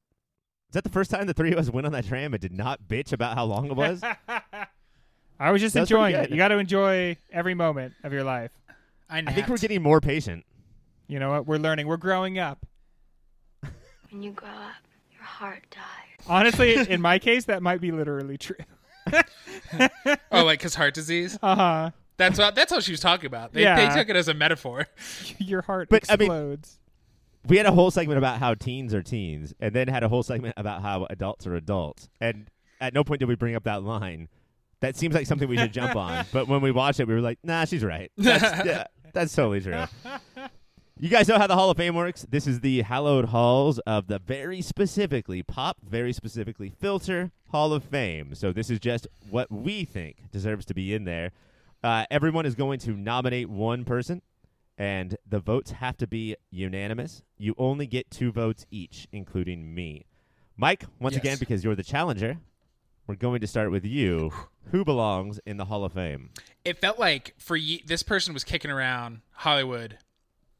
that 0.73 0.83
the 0.83 0.89
first 0.89 1.09
time 1.09 1.25
the 1.25 1.33
three 1.33 1.53
of 1.53 1.57
us 1.57 1.69
went 1.69 1.85
on 1.87 1.93
that 1.93 2.05
tram 2.05 2.33
and 2.33 2.41
did 2.41 2.51
not 2.51 2.81
bitch 2.85 3.13
about 3.13 3.35
how 3.37 3.45
long 3.45 3.67
it 3.67 3.75
was? 3.75 4.01
I 5.39 5.51
was 5.51 5.61
just 5.61 5.73
That 5.73 5.81
was 5.81 5.89
pretty 5.89 6.03
enjoying 6.03 6.15
it. 6.15 6.21
good. 6.27 6.31
You 6.31 6.37
got 6.37 6.49
to 6.49 6.57
enjoy 6.57 7.15
every 7.31 7.53
moment 7.53 7.93
of 8.03 8.11
your 8.11 8.23
life. 8.25 8.51
I, 9.09 9.19
I 9.19 9.21
think 9.31 9.47
we're 9.47 9.53
napped. 9.53 9.61
getting 9.61 9.81
more 9.81 10.01
patient. 10.01 10.45
You 11.07 11.19
know 11.19 11.29
what? 11.31 11.45
We're 11.47 11.57
learning. 11.59 11.87
We're 11.87 11.97
growing 11.97 12.39
up. 12.39 12.65
When 14.11 14.21
you 14.23 14.31
grow 14.31 14.47
up, 14.49 14.83
your 15.13 15.23
heart 15.23 15.63
dies. 15.71 16.25
Honestly, 16.27 16.75
in 16.89 17.01
my 17.01 17.19
case, 17.19 17.45
that 17.45 17.61
might 17.61 17.81
be 17.81 17.91
literally 17.91 18.37
true. 18.37 18.55
oh, 20.31 20.43
like 20.43 20.61
his 20.61 20.75
heart 20.75 20.93
disease. 20.93 21.37
Uh 21.41 21.55
huh. 21.55 21.91
That's 22.17 22.37
what 22.39 22.55
that's 22.55 22.71
what 22.71 22.83
she 22.83 22.91
was 22.91 22.99
talking 23.01 23.27
about. 23.27 23.53
They, 23.53 23.61
Yeah. 23.63 23.89
they 23.89 23.95
took 23.99 24.09
it 24.09 24.15
as 24.15 24.27
a 24.27 24.33
metaphor. 24.33 24.87
Your 25.37 25.61
heart 25.63 25.89
But, 25.89 26.05
I 26.09 26.15
mean- 26.15 26.25
explodes. 26.31 26.79
We 27.47 27.57
had 27.57 27.67
a 27.67 27.71
whole 27.71 27.91
segment 27.91 28.17
about 28.17 28.39
how 28.39 28.55
teens 28.55 28.91
are 28.95 29.03
teens, 29.03 29.53
and 29.59 29.71
then 29.75 29.87
had 29.87 30.01
a 30.03 30.09
whole 30.09 30.23
segment 30.23 30.55
about 30.57 30.81
how 30.81 31.05
adults 31.11 31.45
are 31.45 31.53
adults. 31.55 32.09
And 32.19 32.49
at 32.81 32.93
no 32.95 33.03
point 33.03 33.19
did 33.19 33.27
we 33.27 33.35
bring 33.35 33.53
up 33.55 33.65
that 33.65 33.83
line. 33.83 34.29
That 34.79 34.95
seems 34.95 35.13
like 35.13 35.27
something 35.27 35.47
we 35.47 35.55
should 35.57 35.71
jump 35.71 35.95
on. 35.95 36.25
But 36.33 36.47
when 36.47 36.61
we 36.61 36.71
watched 36.71 36.99
it, 36.99 37.07
we 37.07 37.13
were 37.13 37.21
like, 37.21 37.37
nah, 37.43 37.65
she's 37.65 37.83
right. 37.83 38.11
That's, 38.17 38.65
yeah, 38.65 38.85
that's 39.13 39.35
totally 39.35 39.61
true. 39.61 39.83
You 40.99 41.09
guys 41.09 41.27
know 41.27 41.37
how 41.37 41.45
the 41.45 41.55
Hall 41.55 41.69
of 41.69 41.77
Fame 41.77 41.93
works? 41.93 42.25
This 42.29 42.47
is 42.47 42.61
the 42.61 42.81
hallowed 42.81 43.25
halls 43.25 43.77
of 43.79 44.07
the 44.07 44.17
very 44.17 44.61
specifically 44.61 45.43
pop, 45.43 45.77
very 45.87 46.13
specifically 46.13 46.69
filter 46.69 47.31
Hall 47.51 47.73
of 47.73 47.83
Fame. 47.83 48.33
So 48.33 48.53
this 48.53 48.69
is 48.71 48.79
just 48.79 49.05
what 49.29 49.51
we 49.51 49.83
think 49.85 50.31
deserves 50.31 50.65
to 50.65 50.73
be 50.73 50.93
in 50.95 51.03
there. 51.03 51.31
Uh, 51.83 52.05
everyone 52.09 52.45
is 52.45 52.55
going 52.55 52.79
to 52.79 52.91
nominate 52.91 53.49
one 53.49 53.85
person, 53.85 54.21
and 54.77 55.17
the 55.27 55.39
votes 55.39 55.71
have 55.71 55.97
to 55.97 56.07
be 56.07 56.35
unanimous. 56.49 57.21
You 57.37 57.53
only 57.57 57.85
get 57.87 58.09
two 58.09 58.31
votes 58.31 58.65
each, 58.71 59.07
including 59.11 59.73
me. 59.73 60.05
Mike, 60.57 60.85
once 60.99 61.13
Yes. 61.15 61.21
again, 61.23 61.37
because 61.39 61.63
you're 61.63 61.75
the 61.75 61.83
challenger, 61.83 62.37
we're 63.07 63.15
going 63.15 63.41
to 63.41 63.47
start 63.47 63.71
with 63.71 63.85
you. 63.85 64.31
Who 64.71 64.83
belongs 64.83 65.39
in 65.45 65.57
the 65.57 65.65
Hall 65.65 65.83
of 65.85 65.93
Fame? 65.93 66.31
It 66.63 66.79
felt 66.79 66.97
like 66.97 67.35
for 67.37 67.55
ye- 67.55 67.83
this 67.85 68.01
person 68.01 68.33
was 68.33 68.43
kicking 68.43 68.71
around 68.71 69.21
Hollywood 69.31 69.99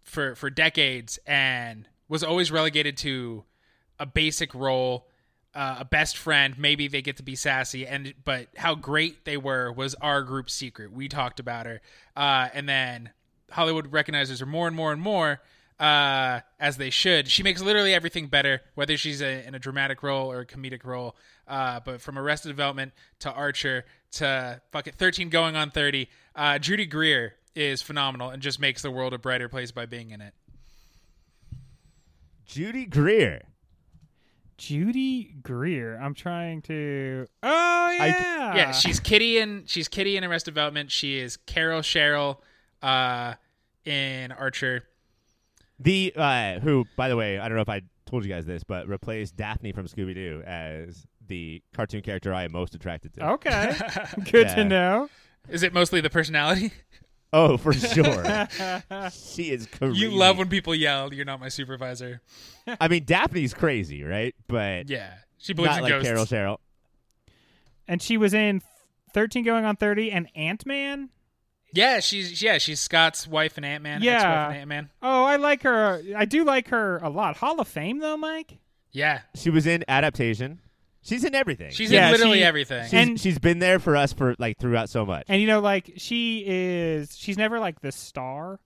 for 0.04 0.36
for 0.36 0.52
decades 0.52 1.18
and 1.26 1.88
was 2.08 2.24
always 2.24 2.52
relegated 2.52 2.98
to 2.98 3.46
a 4.00 4.06
basic 4.06 4.54
role, 4.54 5.08
uh, 5.56 5.78
a 5.80 5.86
best 5.86 6.18
friend. 6.18 6.60
Maybe 6.60 6.88
they 6.88 7.02
get 7.02 7.18
to 7.18 7.24
be 7.24 7.36
sassy, 7.36 7.88
and 7.88 8.14
but 8.24 8.48
how 8.58 8.76
great 8.76 9.26
they 9.26 9.38
were 9.38 9.72
was 9.72 9.96
our 9.96 10.22
group 10.22 10.50
secret. 10.50 10.92
We 10.92 11.08
talked 11.08 11.40
about 11.40 11.66
her, 11.66 11.82
uh, 12.16 12.50
and 12.54 12.68
then 12.68 13.12
Hollywood 13.50 13.92
recognizes 13.92 14.42
her 14.42 14.46
more 14.46 14.68
and 14.68 14.76
more 14.76 14.92
and 14.92 15.02
more. 15.02 15.42
Uh, 15.78 16.40
as 16.58 16.78
they 16.78 16.90
should. 16.90 17.28
She 17.28 17.44
makes 17.44 17.62
literally 17.62 17.94
everything 17.94 18.28
better, 18.28 18.62
whether 18.76 18.96
she's 18.96 19.22
a, 19.22 19.46
in 19.46 19.56
a 19.56 19.60
dramatic 19.60 20.04
role 20.04 20.32
or 20.32 20.40
a 20.40 20.46
comedic 20.46 20.86
role. 20.86 21.18
Uh, 21.50 21.82
but 21.82 22.00
from 22.00 22.18
Arrested 22.18 22.48
Development 22.48 22.94
to 23.20 23.30
Archer 23.30 23.84
to 24.14 24.62
fuck 24.72 24.88
it, 24.88 24.96
13 24.96 25.28
going 25.28 25.58
on 25.58 25.72
30, 25.72 26.08
uh, 26.34 26.60
Judy 26.60 26.86
Greer 26.86 27.36
is 27.56 27.82
phenomenal 27.82 28.30
and 28.30 28.42
just 28.42 28.58
makes 28.58 28.84
the 28.84 28.90
world 28.90 29.14
a 29.14 29.18
brighter 29.18 29.50
place 29.50 29.72
by 29.72 29.86
being 29.86 30.12
in 30.12 30.22
it. 30.22 30.34
Judy 32.46 32.86
Greer. 32.86 33.42
Judy 34.58 35.36
Greer. 35.42 35.98
I'm 35.98 36.14
trying 36.14 36.62
to. 36.64 37.28
Oh 37.44 37.96
yeah. 38.00 38.56
Yeah, 38.56 38.72
she's 38.72 39.00
Kitty 39.00 39.38
in 39.38 39.64
she's 39.68 39.88
Kitty 39.88 40.18
in 40.18 40.24
Arrested 40.24 40.52
Development. 40.52 40.92
She 40.92 41.20
is 41.20 41.38
Carol 41.38 41.82
Cheryl 41.82 42.38
uh, 42.82 43.34
in 43.84 44.32
Archer. 44.32 44.84
The 45.80 46.14
uh, 46.16 46.60
who, 46.60 46.86
by 46.96 47.10
the 47.10 47.18
way, 47.18 47.38
I 47.38 47.48
don't 47.50 47.56
know 47.56 47.62
if 47.62 47.70
I 47.70 47.82
told 48.06 48.24
you 48.24 48.30
guys 48.32 48.46
this, 48.46 48.64
but 48.64 48.88
replaced 48.88 49.36
Daphne 49.36 49.72
from 49.74 49.88
Scooby 49.88 50.14
Doo 50.14 50.42
as 50.46 51.06
the 51.28 51.62
cartoon 51.74 52.02
character 52.02 52.34
I 52.34 52.44
am 52.44 52.52
most 52.52 52.76
attracted 52.76 53.14
to. 53.16 53.30
Okay. 53.34 53.76
Good 54.32 54.48
Yeah. 54.48 54.56
to 54.56 54.64
know. 54.64 55.10
Is 55.50 55.64
it 55.64 55.74
mostly 55.74 56.00
the 56.02 56.10
personality? 56.10 56.72
Oh, 57.34 57.58
for 57.58 57.74
sure. 57.74 58.48
she 59.12 59.52
is 59.52 59.68
crazy. 59.68 59.98
You 60.00 60.12
love 60.12 60.38
when 60.38 60.48
people 60.48 60.74
yell, 60.74 61.14
"You're 61.14 61.26
not 61.26 61.40
my 61.40 61.50
supervisor." 61.50 62.22
I 62.80 62.88
mean, 62.88 63.04
Daphne's 63.04 63.54
crazy, 63.54 64.04
right? 64.04 64.34
But 64.48 64.90
Yeah, 64.90 65.14
she 65.38 65.54
believes 65.54 65.72
not 65.72 65.78
in 65.78 65.84
like 65.84 65.92
ghosts. 65.92 66.08
Carol 66.08 66.26
Cheryl. 66.26 66.58
And 67.88 68.02
she 68.02 68.18
was 68.18 68.34
in 68.34 68.62
13 69.14 69.44
going 69.44 69.66
on 69.66 69.76
30 69.76 70.12
and 70.12 70.28
Ant 70.36 70.66
Man. 70.66 71.10
Yeah, 71.74 72.00
she's 72.00 72.42
yeah 72.42 72.58
she's 72.58 72.80
Scott's 72.80 73.28
wife 73.28 73.58
and 73.58 73.66
Ant 73.66 73.84
Man. 73.84 74.02
Yeah. 74.02 74.50
Ant 74.50 74.70
Man. 74.70 74.90
Oh, 75.02 75.26
I 75.26 75.36
like 75.36 75.64
her. 75.64 76.02
I 76.16 76.26
do 76.26 76.46
like 76.46 76.70
her 76.70 76.98
a 76.98 77.10
lot. 77.10 77.38
Hall 77.38 77.60
of 77.60 77.68
Fame 77.68 78.00
though, 78.00 78.18
Mike. 78.18 78.60
Yeah, 78.92 79.22
She 79.36 79.50
was 79.50 79.68
in 79.68 79.84
adaptation. 79.90 80.62
She's 81.06 81.24
in 81.24 81.36
everything. 81.36 81.72
she's 81.72 81.92
Yeah, 81.92 82.08
in 82.08 82.12
literally 82.14 82.40
she- 82.40 82.44
everything. 82.44 82.84
she's, 82.86 82.94
and- 82.94 83.20
she's 83.20 83.40
been 83.40 83.60
there 83.60 83.80
for 83.80 83.96
us 83.96 84.12
for 84.12 84.36
like 84.40 84.58
throughout 84.58 84.90
so 84.90 85.06
much. 85.06 85.26
And 85.30 85.40
you 85.40 85.48
know, 85.48 85.60
like 85.60 85.94
she 85.98 86.44
is, 86.46 87.16
she's 87.18 87.38
never 87.38 87.60
like 87.60 87.80
the 87.82 87.92
star, 87.92 88.60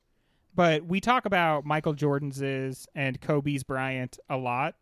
but 0.55 0.85
we 0.85 1.01
talk 1.01 1.25
about 1.25 1.65
Michael 1.65 1.93
Jordan's 1.93 2.87
and 2.95 3.19
Kobe's 3.21 3.63
Bryant 3.63 4.17
a 4.29 4.37
lot. 4.37 4.75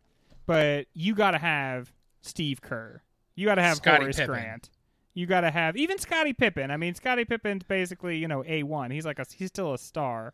But 0.46 0.86
you 0.94 1.14
got 1.14 1.32
to 1.32 1.38
have 1.38 1.92
Steve 2.22 2.62
Kerr. 2.62 3.02
You 3.34 3.46
got 3.46 3.56
to 3.56 3.62
have 3.62 3.76
Scottie 3.76 4.04
Horace 4.04 4.16
Pippen. 4.16 4.30
Grant. 4.34 4.70
You 5.14 5.26
got 5.26 5.40
to 5.42 5.50
have 5.50 5.76
even 5.76 5.98
Scottie 5.98 6.32
Pippen. 6.32 6.70
I 6.70 6.76
mean, 6.76 6.94
Scottie 6.94 7.24
Pippen's 7.24 7.64
basically 7.64 8.18
you 8.18 8.28
know 8.28 8.44
a 8.46 8.62
one. 8.62 8.90
He's 8.92 9.04
like 9.04 9.18
a 9.18 9.26
he's 9.36 9.48
still 9.48 9.74
a 9.74 9.78
star. 9.78 10.32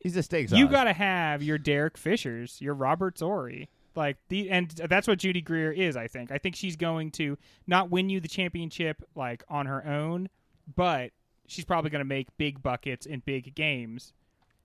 He's 0.00 0.16
a 0.16 0.22
steak 0.22 0.50
You 0.50 0.68
got 0.68 0.84
to 0.84 0.92
have 0.92 1.42
your 1.44 1.58
Derek 1.58 1.96
Fishers, 1.96 2.60
your 2.60 2.74
Roberts 2.74 3.20
Horry. 3.20 3.68
Like 3.94 4.16
the 4.28 4.50
and 4.50 4.70
that's 4.70 5.06
what 5.06 5.18
Judy 5.18 5.40
Greer 5.40 5.70
is, 5.72 5.96
I 5.96 6.06
think. 6.06 6.30
I 6.30 6.38
think 6.38 6.56
she's 6.56 6.76
going 6.76 7.10
to 7.12 7.36
not 7.66 7.90
win 7.90 8.08
you 8.08 8.20
the 8.20 8.28
championship 8.28 9.02
like 9.14 9.44
on 9.48 9.66
her 9.66 9.86
own, 9.86 10.28
but 10.74 11.10
she's 11.46 11.64
probably 11.64 11.90
going 11.90 12.00
to 12.00 12.08
make 12.08 12.28
big 12.38 12.62
buckets 12.62 13.06
in 13.06 13.20
big 13.20 13.54
games. 13.54 14.12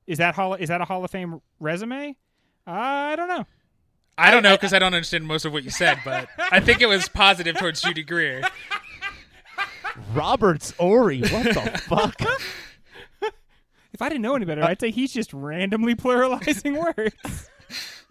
Is 0.06 0.20
that 0.20 0.36
hall 0.36 0.54
is 0.54 0.70
that 0.70 0.82
a 0.82 0.86
Hall 0.86 1.04
of 1.04 1.12
Fame 1.12 1.42
resume? 1.60 2.16
I 2.66 3.16
don't 3.16 3.28
know. 3.28 3.46
I 4.18 4.32
don't 4.32 4.44
know 4.44 4.56
because 4.56 4.74
I 4.74 4.80
don't 4.80 4.94
understand 4.94 5.28
most 5.28 5.46
of 5.46 5.54
what 5.54 5.64
you 5.64 5.70
said, 5.70 6.00
but 6.04 6.28
I 6.40 6.60
think 6.60 6.82
it 6.82 6.88
was 6.88 7.08
positive 7.08 7.58
towards 7.58 7.82
Judy 7.82 8.04
Greer. 8.04 8.42
Roberts 10.14 10.74
Horry. 10.80 11.22
What 11.22 11.54
the 11.54 11.82
fuck? 11.86 12.16
If 13.98 14.02
I 14.04 14.10
didn't 14.10 14.22
know 14.22 14.36
any 14.36 14.46
better, 14.46 14.64
I'd 14.64 14.80
say 14.80 14.92
he's 14.92 15.12
just 15.12 15.34
randomly 15.34 15.96
pluralizing 15.96 16.78
words. 16.78 17.50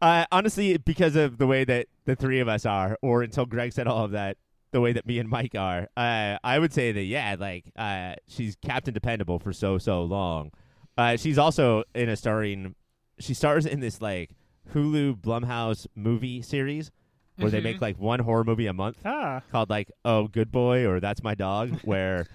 Uh, 0.00 0.26
honestly, 0.30 0.76
because 0.76 1.16
of 1.16 1.38
the 1.38 1.46
way 1.46 1.64
that 1.64 1.86
the 2.04 2.14
three 2.14 2.40
of 2.40 2.48
us 2.48 2.64
are, 2.64 2.96
or 3.02 3.22
until 3.22 3.46
Greg 3.46 3.72
said 3.72 3.86
all 3.86 4.04
of 4.04 4.12
that, 4.12 4.36
the 4.70 4.80
way 4.80 4.92
that 4.92 5.06
me 5.06 5.18
and 5.18 5.28
Mike 5.28 5.54
are, 5.54 5.88
uh, 5.96 6.36
I 6.44 6.58
would 6.58 6.72
say 6.72 6.92
that 6.92 7.02
yeah, 7.02 7.36
like 7.38 7.64
uh, 7.76 8.14
she's 8.28 8.56
Captain 8.56 8.94
Dependable 8.94 9.38
for 9.38 9.52
so 9.52 9.78
so 9.78 10.02
long. 10.02 10.52
Uh, 10.96 11.16
she's 11.16 11.38
also 11.38 11.84
in 11.94 12.08
a 12.08 12.16
starring. 12.16 12.74
She 13.18 13.34
stars 13.34 13.66
in 13.66 13.80
this 13.80 14.00
like 14.00 14.30
Hulu 14.74 15.20
Blumhouse 15.20 15.86
movie 15.94 16.42
series 16.42 16.90
where 17.36 17.50
they 17.50 17.60
make 17.60 17.80
like 17.80 17.98
one 17.98 18.20
horror 18.20 18.44
movie 18.44 18.66
a 18.66 18.72
month 18.72 18.98
ah, 19.04 19.40
called 19.52 19.70
like 19.70 19.90
Oh 20.04 20.26
Good 20.26 20.50
Boy 20.50 20.86
or 20.86 21.00
That's 21.00 21.22
My 21.22 21.34
Dog, 21.34 21.80
where 21.84 22.26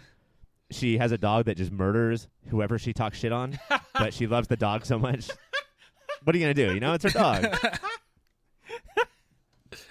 she 0.71 0.97
has 0.97 1.11
a 1.11 1.17
dog 1.17 1.45
that 1.45 1.57
just 1.57 1.71
murders 1.71 2.27
whoever 2.47 2.79
she 2.79 2.93
talks 2.93 3.19
shit 3.19 3.31
on, 3.31 3.59
but 3.93 4.13
she 4.13 4.27
loves 4.27 4.47
the 4.47 4.57
dog 4.57 4.85
so 4.85 4.97
much. 4.97 5.29
What 6.23 6.35
are 6.35 6.39
you 6.39 6.43
gonna 6.43 6.53
do? 6.53 6.73
You 6.73 6.79
know, 6.79 6.93
it's 6.93 7.03
her 7.03 7.09
dog. 7.09 7.45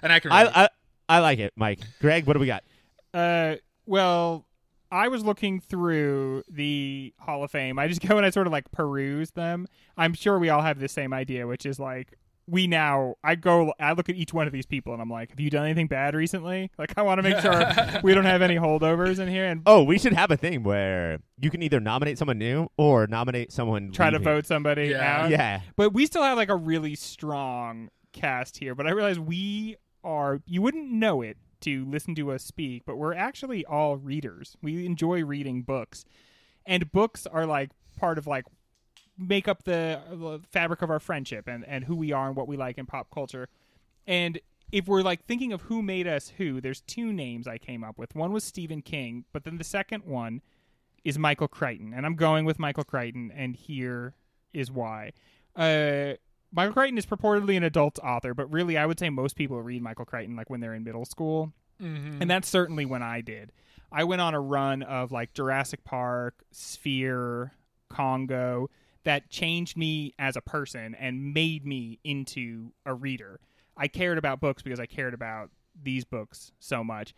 And 0.02 0.12
I 0.12 0.20
can. 0.20 0.30
relate. 0.30 0.50
I, 0.54 0.64
I 0.64 0.68
I 1.08 1.18
like 1.20 1.38
it, 1.38 1.52
Mike. 1.56 1.80
Greg, 2.00 2.26
what 2.26 2.34
do 2.34 2.40
we 2.40 2.46
got? 2.46 2.64
Uh, 3.12 3.56
well, 3.86 4.46
I 4.90 5.08
was 5.08 5.24
looking 5.24 5.60
through 5.60 6.42
the 6.50 7.12
Hall 7.18 7.44
of 7.44 7.50
Fame. 7.50 7.78
I 7.78 7.88
just 7.88 8.00
go 8.08 8.16
and 8.16 8.24
I 8.26 8.30
sort 8.30 8.46
of 8.46 8.52
like 8.52 8.70
peruse 8.72 9.32
them. 9.32 9.66
I'm 9.96 10.14
sure 10.14 10.38
we 10.38 10.48
all 10.48 10.62
have 10.62 10.78
the 10.78 10.88
same 10.88 11.12
idea, 11.12 11.46
which 11.46 11.66
is 11.66 11.78
like 11.78 12.18
we 12.46 12.66
now. 12.66 13.14
I 13.22 13.34
go. 13.36 13.72
I 13.78 13.92
look 13.92 14.08
at 14.08 14.16
each 14.16 14.32
one 14.34 14.46
of 14.46 14.52
these 14.52 14.66
people 14.66 14.92
and 14.92 15.00
I'm 15.00 15.08
like, 15.10 15.30
have 15.30 15.40
you 15.40 15.48
done 15.50 15.64
anything 15.64 15.86
bad 15.86 16.14
recently? 16.14 16.70
Like, 16.78 16.92
I 16.98 17.02
want 17.02 17.18
to 17.18 17.22
make 17.22 17.38
sure 17.40 18.00
we 18.02 18.14
don't 18.14 18.24
have 18.24 18.42
any 18.42 18.56
holdovers 18.56 19.18
in 19.18 19.28
here 19.28 19.46
and 19.46 19.62
Oh, 19.66 19.82
we 19.84 19.98
should 19.98 20.12
have 20.12 20.30
a 20.30 20.36
thing 20.36 20.62
where 20.62 21.18
you 21.38 21.50
can 21.50 21.62
either 21.62 21.78
nominate 21.80 22.18
someone 22.18 22.38
new 22.38 22.68
or 22.76 23.06
nominate 23.06 23.52
someone. 23.52 23.92
try 23.92 24.10
to 24.10 24.18
vote 24.18 24.46
somebody 24.46 24.88
Yeah. 24.88 25.22
out. 25.24 25.30
Yeah, 25.30 25.60
But 25.76 25.92
we 25.92 26.06
still 26.06 26.22
have 26.22 26.36
like 26.36 26.48
a 26.50 26.56
really 26.56 26.94
strong 26.94 27.88
cast 28.12 28.58
here. 28.58 28.74
But 28.74 28.86
I 28.86 28.90
realize 28.90 29.18
we 29.18 29.76
are, 30.04 30.40
you 30.46 30.62
wouldn't 30.62 30.90
know 30.90 31.22
it 31.22 31.36
to 31.60 31.84
listen 31.88 32.14
to 32.16 32.32
us 32.32 32.42
speak, 32.42 32.82
but 32.84 32.96
we're 32.96 33.14
actually 33.14 33.64
all 33.64 33.96
readers. 33.96 34.56
We 34.60 34.84
enjoy 34.84 35.24
reading 35.24 35.62
books. 35.62 36.04
And 36.66 36.90
books 36.90 37.24
are 37.26 37.46
like 37.46 37.70
part 37.96 38.18
of 38.18 38.26
like 38.26 38.46
make 39.22 39.48
up 39.48 39.64
the 39.64 40.40
fabric 40.50 40.82
of 40.82 40.90
our 40.90 41.00
friendship 41.00 41.48
and, 41.48 41.64
and 41.66 41.84
who 41.84 41.96
we 41.96 42.12
are 42.12 42.26
and 42.28 42.36
what 42.36 42.48
we 42.48 42.56
like 42.56 42.78
in 42.78 42.86
pop 42.86 43.10
culture. 43.10 43.48
And 44.06 44.40
if 44.70 44.88
we're 44.88 45.02
like 45.02 45.24
thinking 45.24 45.52
of 45.52 45.62
who 45.62 45.82
made 45.82 46.06
us 46.06 46.32
who, 46.38 46.60
there's 46.60 46.80
two 46.80 47.12
names 47.12 47.46
I 47.46 47.58
came 47.58 47.84
up 47.84 47.98
with. 47.98 48.14
One 48.14 48.32
was 48.32 48.44
Stephen 48.44 48.82
King, 48.82 49.24
but 49.32 49.44
then 49.44 49.58
the 49.58 49.64
second 49.64 50.04
one 50.04 50.40
is 51.04 51.18
Michael 51.18 51.48
Crichton, 51.48 51.92
and 51.94 52.06
I'm 52.06 52.14
going 52.14 52.44
with 52.44 52.58
Michael 52.58 52.84
Crichton, 52.84 53.32
and 53.34 53.56
here 53.56 54.14
is 54.52 54.70
why. 54.70 55.12
Uh, 55.56 56.14
Michael 56.52 56.74
Crichton 56.74 56.96
is 56.98 57.06
purportedly 57.06 57.56
an 57.56 57.64
adult 57.64 57.98
author, 57.98 58.34
but 58.34 58.50
really, 58.52 58.76
I 58.78 58.86
would 58.86 58.98
say 58.98 59.10
most 59.10 59.36
people 59.36 59.60
read 59.62 59.82
Michael 59.82 60.04
Crichton 60.04 60.36
like 60.36 60.48
when 60.48 60.60
they're 60.60 60.74
in 60.74 60.84
middle 60.84 61.04
school, 61.04 61.52
and 62.22 62.30
that's 62.30 62.48
certainly 62.48 62.84
when 62.84 63.02
I 63.02 63.20
did. 63.20 63.52
I 63.90 64.04
went 64.04 64.22
on 64.22 64.32
a 64.32 64.40
run 64.40 64.82
of 64.82 65.10
like 65.12 65.34
Jurassic 65.34 65.84
Park, 65.84 66.44
Sphere, 66.52 67.52
Congo 67.90 68.70
that 69.04 69.30
changed 69.30 69.76
me 69.76 70.14
as 70.18 70.36
a 70.36 70.40
person 70.40 70.94
and 70.94 71.34
made 71.34 71.66
me 71.66 71.98
into 72.04 72.72
a 72.86 72.94
reader. 72.94 73.40
I 73.76 73.88
cared 73.88 74.18
about 74.18 74.40
books 74.40 74.62
because 74.62 74.80
I 74.80 74.86
cared 74.86 75.14
about 75.14 75.50
these 75.80 76.04
books 76.04 76.52
so 76.60 76.84
much. 76.84 77.14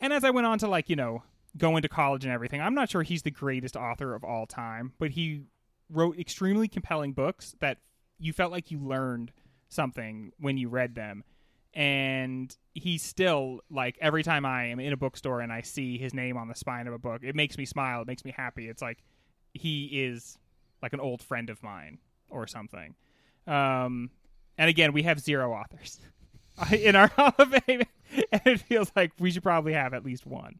And 0.00 0.12
as 0.12 0.24
I 0.24 0.30
went 0.30 0.46
on 0.46 0.58
to 0.60 0.68
like, 0.68 0.88
you 0.88 0.96
know, 0.96 1.22
go 1.56 1.76
into 1.76 1.88
college 1.88 2.24
and 2.24 2.32
everything, 2.32 2.60
I'm 2.60 2.74
not 2.74 2.90
sure 2.90 3.02
he's 3.02 3.22
the 3.22 3.30
greatest 3.30 3.76
author 3.76 4.14
of 4.14 4.22
all 4.22 4.46
time, 4.46 4.92
but 4.98 5.10
he 5.10 5.44
wrote 5.90 6.18
extremely 6.18 6.68
compelling 6.68 7.12
books 7.12 7.56
that 7.60 7.78
you 8.18 8.32
felt 8.32 8.52
like 8.52 8.70
you 8.70 8.78
learned 8.78 9.32
something 9.68 10.32
when 10.38 10.56
you 10.56 10.68
read 10.68 10.94
them. 10.94 11.24
And 11.74 12.54
he's 12.74 13.02
still 13.02 13.60
like 13.70 13.96
every 14.00 14.22
time 14.22 14.44
I 14.44 14.66
am 14.66 14.80
in 14.80 14.92
a 14.92 14.96
bookstore 14.96 15.40
and 15.40 15.52
I 15.52 15.62
see 15.62 15.98
his 15.98 16.14
name 16.14 16.36
on 16.36 16.48
the 16.48 16.54
spine 16.54 16.86
of 16.86 16.94
a 16.94 16.98
book, 16.98 17.22
it 17.22 17.34
makes 17.34 17.58
me 17.58 17.64
smile. 17.64 18.02
It 18.02 18.06
makes 18.06 18.24
me 18.24 18.32
happy. 18.36 18.68
It's 18.68 18.82
like 18.82 18.98
he 19.52 19.86
is 19.86 20.38
like 20.82 20.92
an 20.92 21.00
old 21.00 21.22
friend 21.22 21.50
of 21.50 21.62
mine 21.62 21.98
or 22.30 22.46
something. 22.46 22.94
Um, 23.46 24.10
and 24.56 24.68
again, 24.68 24.92
we 24.92 25.02
have 25.04 25.20
zero 25.20 25.52
authors 25.52 26.00
in 26.72 26.96
our 26.96 27.06
Hall 27.16 27.32
of 27.38 27.50
Fame, 27.66 27.82
and 28.32 28.42
it 28.46 28.60
feels 28.60 28.90
like 28.96 29.12
we 29.18 29.30
should 29.30 29.42
probably 29.42 29.72
have 29.72 29.94
at 29.94 30.04
least 30.04 30.26
one. 30.26 30.58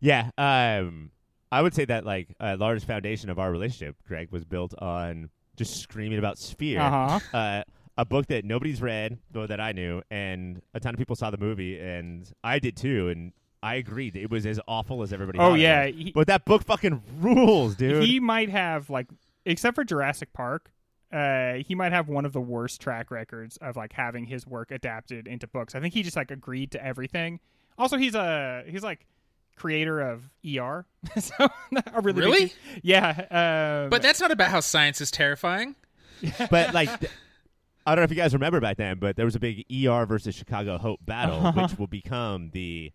Yeah, 0.00 0.30
um, 0.36 1.10
I 1.50 1.62
would 1.62 1.74
say 1.74 1.84
that 1.86 2.04
like 2.04 2.34
a 2.40 2.56
large 2.56 2.84
foundation 2.84 3.30
of 3.30 3.38
our 3.38 3.50
relationship, 3.50 3.96
Greg, 4.06 4.30
was 4.30 4.44
built 4.44 4.74
on 4.78 5.30
just 5.56 5.76
screaming 5.80 6.18
about 6.18 6.36
Sphere, 6.38 6.80
Uh-huh. 6.80 7.20
uh, 7.36 7.62
a 7.96 8.04
book 8.04 8.26
that 8.26 8.44
nobody's 8.44 8.82
read, 8.82 9.18
though 9.30 9.46
that 9.46 9.60
I 9.60 9.70
knew, 9.72 10.02
and 10.10 10.60
a 10.74 10.80
ton 10.80 10.94
of 10.94 10.98
people 10.98 11.14
saw 11.14 11.30
the 11.30 11.38
movie, 11.38 11.78
and 11.78 12.30
I 12.42 12.58
did 12.58 12.76
too, 12.76 13.08
and 13.08 13.32
I 13.64 13.74
agreed 13.76 14.14
it 14.16 14.30
was 14.30 14.44
as 14.46 14.60
awful 14.68 15.02
as 15.02 15.12
everybody. 15.12 15.38
Oh, 15.38 15.50
thought 15.50 15.58
it 15.58 15.62
yeah, 15.62 15.86
he- 15.86 16.12
but 16.12 16.26
that 16.28 16.44
book 16.44 16.62
fucking 16.64 17.02
rules, 17.20 17.74
dude. 17.76 18.02
He 18.04 18.20
might 18.20 18.50
have 18.50 18.90
like, 18.90 19.06
except 19.44 19.74
for 19.74 19.84
Jurassic 19.84 20.32
Park, 20.32 20.70
uh, 21.12 21.54
he 21.54 21.74
might 21.74 21.92
have 21.92 22.08
one 22.08 22.24
of 22.24 22.32
the 22.32 22.40
worst 22.40 22.80
track 22.80 23.10
records 23.10 23.56
of 23.58 23.76
like 23.76 23.92
having 23.92 24.24
his 24.26 24.46
work 24.46 24.70
adapted 24.70 25.26
into 25.26 25.46
books. 25.46 25.74
I 25.74 25.80
think 25.80 25.94
he 25.94 26.02
just 26.02 26.16
like 26.16 26.30
agreed 26.30 26.72
to 26.72 26.84
everything. 26.84 27.40
Also, 27.78 27.96
he's 27.96 28.14
a 28.14 28.64
he's 28.66 28.82
like 28.82 29.06
creator 29.56 30.00
of 30.00 30.28
ER, 30.44 30.84
so 31.18 31.48
a 31.94 32.00
really 32.02 32.30
big- 32.30 32.52
yeah. 32.82 33.82
Um, 33.84 33.90
But 33.90 34.02
that's 34.02 34.20
not 34.20 34.30
about 34.30 34.50
how 34.50 34.60
science 34.60 35.00
is 35.00 35.10
terrifying. 35.10 35.74
but 36.50 36.74
like. 36.74 37.00
th- 37.00 37.12
I 37.86 37.90
don't 37.94 38.00
know 38.00 38.04
if 38.04 38.10
you 38.10 38.16
guys 38.16 38.32
remember 38.32 38.60
back 38.60 38.78
then, 38.78 38.98
but 38.98 39.14
there 39.14 39.26
was 39.26 39.34
a 39.34 39.38
big 39.38 39.66
ER 39.70 40.06
versus 40.06 40.34
Chicago 40.34 40.78
Hope 40.78 41.04
battle, 41.04 41.46
Uh-huh. 41.46 41.62
which 41.68 41.78
will 41.78 41.86
become 41.86 42.48
the 42.54 42.90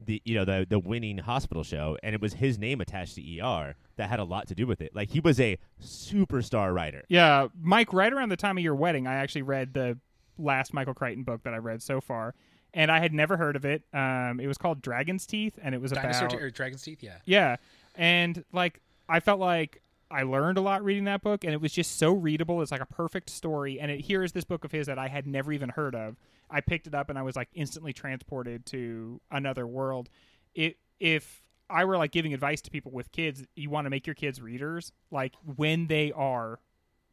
the 0.00 0.20
you 0.24 0.34
know 0.34 0.44
the 0.44 0.66
the 0.68 0.78
winning 0.78 1.18
hospital 1.18 1.62
show, 1.62 1.96
and 2.02 2.14
it 2.14 2.20
was 2.20 2.34
his 2.34 2.58
name 2.58 2.80
attached 2.80 3.14
to 3.16 3.40
ER 3.40 3.74
that 3.96 4.08
had 4.08 4.20
a 4.20 4.24
lot 4.24 4.48
to 4.48 4.54
do 4.54 4.66
with 4.66 4.80
it. 4.80 4.94
Like 4.94 5.10
he 5.10 5.20
was 5.20 5.40
a 5.40 5.58
superstar 5.82 6.74
writer. 6.74 7.04
Yeah, 7.08 7.48
Mike. 7.60 7.92
Right 7.92 8.12
around 8.12 8.30
the 8.30 8.36
time 8.36 8.58
of 8.58 8.64
your 8.64 8.74
wedding, 8.74 9.06
I 9.06 9.14
actually 9.14 9.42
read 9.42 9.74
the 9.74 9.98
last 10.38 10.74
Michael 10.74 10.94
Crichton 10.94 11.24
book 11.24 11.42
that 11.44 11.54
I 11.54 11.58
read 11.58 11.82
so 11.82 12.00
far, 12.00 12.34
and 12.72 12.90
I 12.90 13.00
had 13.00 13.12
never 13.12 13.36
heard 13.36 13.56
of 13.56 13.64
it. 13.64 13.82
Um, 13.92 14.40
it 14.40 14.46
was 14.46 14.58
called 14.58 14.82
Dragon's 14.82 15.26
Teeth, 15.26 15.58
and 15.62 15.74
it 15.74 15.80
was 15.80 15.92
Dinosaur 15.92 16.26
about 16.26 16.38
te- 16.38 16.44
or 16.44 16.50
Dragon's 16.50 16.82
Teeth, 16.82 17.02
yeah. 17.02 17.18
yeah, 17.24 17.56
and 17.94 18.44
like 18.52 18.80
I 19.08 19.20
felt 19.20 19.40
like 19.40 19.80
I 20.10 20.22
learned 20.22 20.58
a 20.58 20.60
lot 20.60 20.84
reading 20.84 21.04
that 21.04 21.22
book, 21.22 21.44
and 21.44 21.52
it 21.52 21.60
was 21.60 21.72
just 21.72 21.98
so 21.98 22.12
readable. 22.12 22.62
It's 22.62 22.72
like 22.72 22.80
a 22.80 22.86
perfect 22.86 23.30
story, 23.30 23.80
and 23.80 23.90
it 23.90 24.00
here 24.00 24.22
is 24.22 24.32
this 24.32 24.44
book 24.44 24.64
of 24.64 24.72
his 24.72 24.86
that 24.86 24.98
I 24.98 25.08
had 25.08 25.26
never 25.26 25.52
even 25.52 25.70
heard 25.70 25.94
of. 25.94 26.16
I 26.50 26.60
picked 26.60 26.86
it 26.86 26.94
up, 26.94 27.08
and 27.10 27.18
I 27.18 27.22
was 27.22 27.36
like 27.36 27.48
instantly 27.54 27.92
transported 27.92 28.66
to 28.66 29.20
another 29.30 29.66
world. 29.66 30.08
It 30.54 30.76
if 31.00 31.42
I 31.70 31.84
were 31.84 31.96
like 31.96 32.12
giving 32.12 32.34
advice 32.34 32.60
to 32.62 32.70
people 32.70 32.92
with 32.92 33.10
kids, 33.12 33.44
you 33.56 33.70
want 33.70 33.86
to 33.86 33.90
make 33.90 34.06
your 34.06 34.14
kids 34.14 34.40
readers, 34.40 34.92
like 35.10 35.34
when 35.56 35.86
they 35.86 36.12
are 36.12 36.60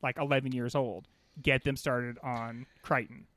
like 0.04 0.18
11 0.18 0.52
years 0.52 0.76
old, 0.76 1.08
get 1.42 1.64
them 1.64 1.76
started 1.78 2.18
on 2.24 2.66
Crichton. 2.82 3.28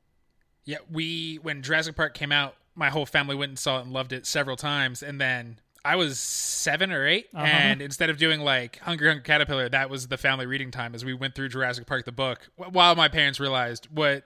Yeah, 0.64 0.78
we 0.90 1.36
when 1.42 1.62
Jurassic 1.62 1.94
Park 1.96 2.14
came 2.14 2.32
out, 2.32 2.56
my 2.74 2.90
whole 2.90 3.06
family 3.06 3.36
went 3.36 3.50
and 3.50 3.58
saw 3.58 3.78
it 3.78 3.82
and 3.82 3.92
loved 3.92 4.12
it 4.12 4.26
several 4.26 4.56
times, 4.56 5.02
and 5.02 5.20
then 5.20 5.58
I 5.86 5.96
was 5.96 6.18
seven 6.18 6.90
or 6.90 7.06
8 7.06 7.26
Uh-huh. 7.34 7.44
and 7.44 7.82
instead 7.82 8.08
of 8.08 8.16
doing 8.16 8.40
like 8.40 8.78
Hungry 8.78 9.08
Hungry 9.08 9.22
Caterpillar, 9.24 9.68
that 9.68 9.90
was 9.90 10.08
the 10.08 10.16
family 10.16 10.46
reading 10.46 10.70
time 10.70 10.94
as 10.94 11.04
we 11.04 11.12
went 11.14 11.34
through 11.34 11.50
Jurassic 11.50 11.86
Park 11.86 12.06
the 12.06 12.12
book. 12.12 12.48
While 12.56 12.96
my 12.96 13.08
parents 13.08 13.38
realized 13.38 13.88
what 13.90 14.24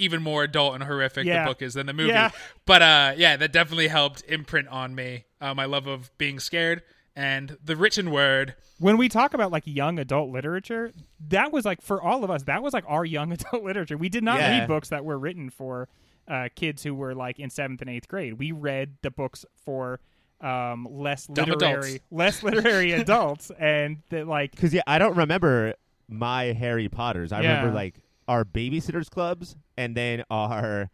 even 0.00 0.22
more 0.22 0.42
adult 0.44 0.74
and 0.74 0.82
horrific 0.84 1.26
Yeah. 1.26 1.44
the 1.44 1.50
book 1.50 1.62
is 1.62 1.74
than 1.74 1.86
the 1.86 1.92
movie. 1.92 2.08
Yeah. 2.10 2.30
But 2.66 2.82
uh, 2.82 3.12
yeah, 3.16 3.36
that 3.36 3.52
definitely 3.52 3.88
helped 3.88 4.22
imprint 4.28 4.68
on 4.68 4.94
me 4.94 5.24
uh, 5.40 5.54
my 5.54 5.64
love 5.66 5.86
of 5.86 6.10
being 6.18 6.38
scared 6.40 6.82
and 7.16 7.56
the 7.64 7.76
written 7.76 8.10
word. 8.10 8.54
When 8.78 8.96
we 8.96 9.08
talk 9.08 9.34
about 9.34 9.50
like 9.52 9.64
young 9.66 9.98
adult 9.98 10.30
literature, 10.30 10.92
that 11.28 11.52
was 11.52 11.64
like 11.64 11.82
for 11.82 12.00
all 12.02 12.24
of 12.24 12.30
us, 12.30 12.44
that 12.44 12.62
was 12.62 12.72
like 12.72 12.84
our 12.88 13.04
young 13.04 13.32
adult 13.38 13.62
literature. 13.62 13.96
We 13.96 14.08
did 14.08 14.24
not 14.24 14.38
Yeah. 14.40 14.60
read 14.60 14.68
books 14.68 14.88
that 14.88 15.04
were 15.04 15.18
written 15.18 15.50
for 15.50 15.88
uh, 16.28 16.48
kids 16.54 16.82
who 16.82 16.94
were 16.94 17.14
like 17.14 17.38
in 17.40 17.50
seventh 17.50 17.80
and 17.80 17.90
eighth 17.90 18.06
grade. 18.08 18.34
We 18.34 18.52
read 18.52 18.96
the 19.02 19.10
books 19.10 19.44
for 19.64 20.00
um, 20.40 20.86
less 20.90 21.26
Dumb 21.26 21.50
literary, 21.50 21.78
adults. 21.96 22.04
less 22.10 22.42
literary 22.42 22.92
adults, 22.92 23.50
and 23.58 23.98
that 24.10 24.26
like 24.26 24.50
Because 24.56 24.72
yeah, 24.72 24.82
I 24.86 24.98
don't 24.98 25.16
remember 25.16 25.74
my 26.08 26.44
Harry 26.52 26.88
Potters. 26.88 27.32
I 27.32 27.42
Yeah. 27.42 27.56
remember 27.58 27.74
like 27.74 27.96
our 28.30 28.44
babysitters 28.44 29.10
clubs, 29.10 29.56
and 29.76 29.96
then 29.96 30.22
our 30.30 30.88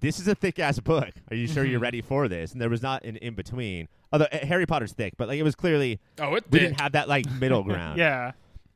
this 0.00 0.18
is 0.20 0.28
a 0.28 0.34
thick 0.34 0.58
ass 0.58 0.78
book. 0.80 1.08
Are 1.30 1.36
you 1.36 1.46
sure 1.48 1.64
you're 1.64 1.74
Mm-hmm. 1.78 1.82
ready 1.82 2.00
for 2.02 2.28
this? 2.28 2.52
And 2.52 2.60
there 2.60 2.68
was 2.68 2.82
not 2.82 3.04
an 3.04 3.16
in 3.16 3.34
between. 3.34 3.88
Although 4.12 4.26
uh, 4.32 4.44
Harry 4.46 4.66
Potter's 4.66 4.92
thick, 4.92 5.14
but 5.16 5.26
like 5.28 5.38
it 5.38 5.42
was 5.44 5.54
clearly 5.54 5.98
Oh, 6.18 6.34
it 6.34 6.44
we 6.50 6.58
did. 6.58 6.64
didn't 6.66 6.80
have 6.80 6.92
that 6.92 7.08
like 7.08 7.24
middle 7.40 7.62
ground. 7.70 7.98
yeah, 7.98 8.32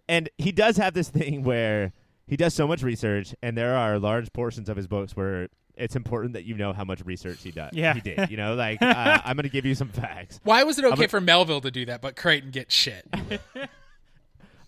and 0.09 0.29
he 0.39 0.51
does 0.53 0.77
have 0.79 0.95
this 0.95 1.09
thing 1.11 1.43
where 1.43 1.93
he 2.27 2.37
does 2.37 2.55
so 2.55 2.67
much 2.67 2.83
research, 2.83 3.35
and 3.43 3.57
there 3.57 3.77
are 3.77 3.99
large 3.99 4.33
portions 4.33 4.69
of 4.69 4.77
his 4.77 4.87
books 4.87 5.15
where 5.15 5.49
it's 5.77 5.95
important 5.95 6.33
that 6.33 6.45
you 6.45 6.55
know 6.55 6.73
how 6.73 6.85
much 6.85 7.03
research 7.05 7.43
he 7.43 7.51
does. 7.51 7.71
Yeah. 7.75 7.93
he 7.93 8.01
did. 8.01 8.31
You 8.31 8.37
know, 8.39 8.55
like 8.55 8.81
uh, 8.83 9.21
I'm 9.25 9.37
going 9.37 9.43
to 9.45 9.51
give 9.51 9.67
you 9.67 9.75
some 9.75 9.91
facts. 9.91 10.41
Why 10.43 10.63
was 10.63 10.79
it 10.79 10.85
okay 10.87 11.05
a- 11.05 11.09
for 11.09 11.21
Melville 11.21 11.61
to 11.61 11.71
do 11.71 11.85
that, 11.87 12.01
but 12.01 12.17
Crichton 12.17 12.51
gets 12.51 12.75
shit? 12.75 13.07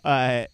Uh, 0.05 0.45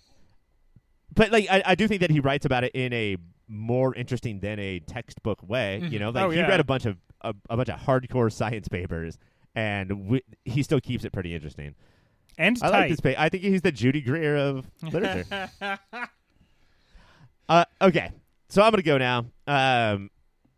but 1.15 1.31
like 1.33 1.47
I, 1.51 1.63
I 1.67 1.75
do 1.75 1.87
think 1.89 2.01
that 2.01 2.11
he 2.11 2.21
writes 2.21 2.45
about 2.47 2.65
it 2.65 2.73
in 2.75 2.93
a 2.93 3.17
more 3.49 3.95
interesting 3.95 4.41
than 4.41 4.59
a 4.59 4.81
textbook 4.81 5.43
way. 5.47 5.83
You 5.89 5.99
know, 5.99 6.11
like 6.11 6.25
Oh, 6.25 6.31
he 6.31 6.39
yeah. 6.39 6.47
read 6.49 6.61
a 6.61 6.65
bunch 6.65 6.87
of 6.87 6.97
a, 7.21 7.35
a 7.51 7.57
bunch 7.57 7.69
of 7.69 7.79
hardcore 7.81 8.33
science 8.33 8.69
papers, 8.69 9.19
and 9.55 9.89
wi- 9.89 10.23
he 10.45 10.63
still 10.63 10.81
keeps 10.81 11.05
it 11.05 11.13
pretty 11.13 11.35
interesting. 11.35 11.75
and 12.39 12.57
I 12.63 12.71
tight. 12.71 12.91
like 12.91 12.97
this. 13.03 13.15
I 13.19 13.29
think 13.29 13.43
he's 13.45 13.63
the 13.63 13.73
Judy 13.73 14.01
Greer 14.01 14.37
of 14.37 14.67
literature. 14.83 15.49
uh, 17.49 17.65
okay, 17.83 18.11
so 18.49 18.63
I'm 18.63 18.71
gonna 18.71 18.83
go 18.83 18.99
now. 18.99 19.27
Um, 19.47 20.11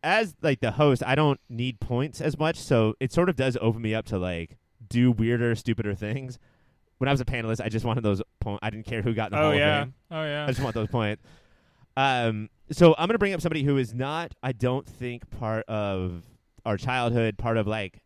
as 0.03 0.35
like 0.43 0.61
the 0.61 0.71
host, 0.73 1.03
I 1.05 1.15
don't 1.15 1.41
need 1.49 1.81
points 1.81 2.21
as 2.21 2.39
much, 2.39 2.57
so 2.59 2.95
it 3.01 3.13
sort 3.13 3.29
of 3.29 3.37
does 3.37 3.57
open 3.61 3.83
me 3.83 3.95
up 3.95 4.07
to 4.07 4.19
like 4.19 4.57
do 4.89 5.11
weirder, 5.11 5.55
stupider 5.57 5.95
things. 5.95 6.39
When 6.99 7.09
I 7.09 7.13
was 7.13 7.21
a 7.21 7.25
panelist, 7.25 7.61
I 7.61 7.69
just 7.69 7.85
wanted 7.85 8.03
those 8.03 8.23
points. 8.41 8.61
I 8.63 8.71
didn't 8.71 8.87
care 8.87 9.03
who 9.03 9.13
got 9.15 9.33
in 9.33 9.33
the 9.33 9.39
oh 9.39 9.43
Hall 9.43 9.53
of 9.53 9.59
yeah, 9.59 9.85
Fame. 9.85 9.95
oh 10.11 10.23
yeah. 10.23 10.45
I 10.45 10.47
just 10.49 10.63
want 10.63 10.75
those 10.75 10.89
points. 10.89 11.23
Um, 11.97 12.51
so 12.71 12.95
I'm 12.99 13.07
gonna 13.07 13.19
bring 13.19 13.33
up 13.33 13.41
somebody 13.41 13.63
who 13.63 13.77
is 13.79 13.95
not, 13.95 14.35
I 14.43 14.53
don't 14.53 14.87
think, 14.87 15.29
part 15.31 15.65
of 15.69 16.23
our 16.65 16.77
childhood, 16.77 17.39
part 17.39 17.57
of 17.57 17.67
like 17.67 18.01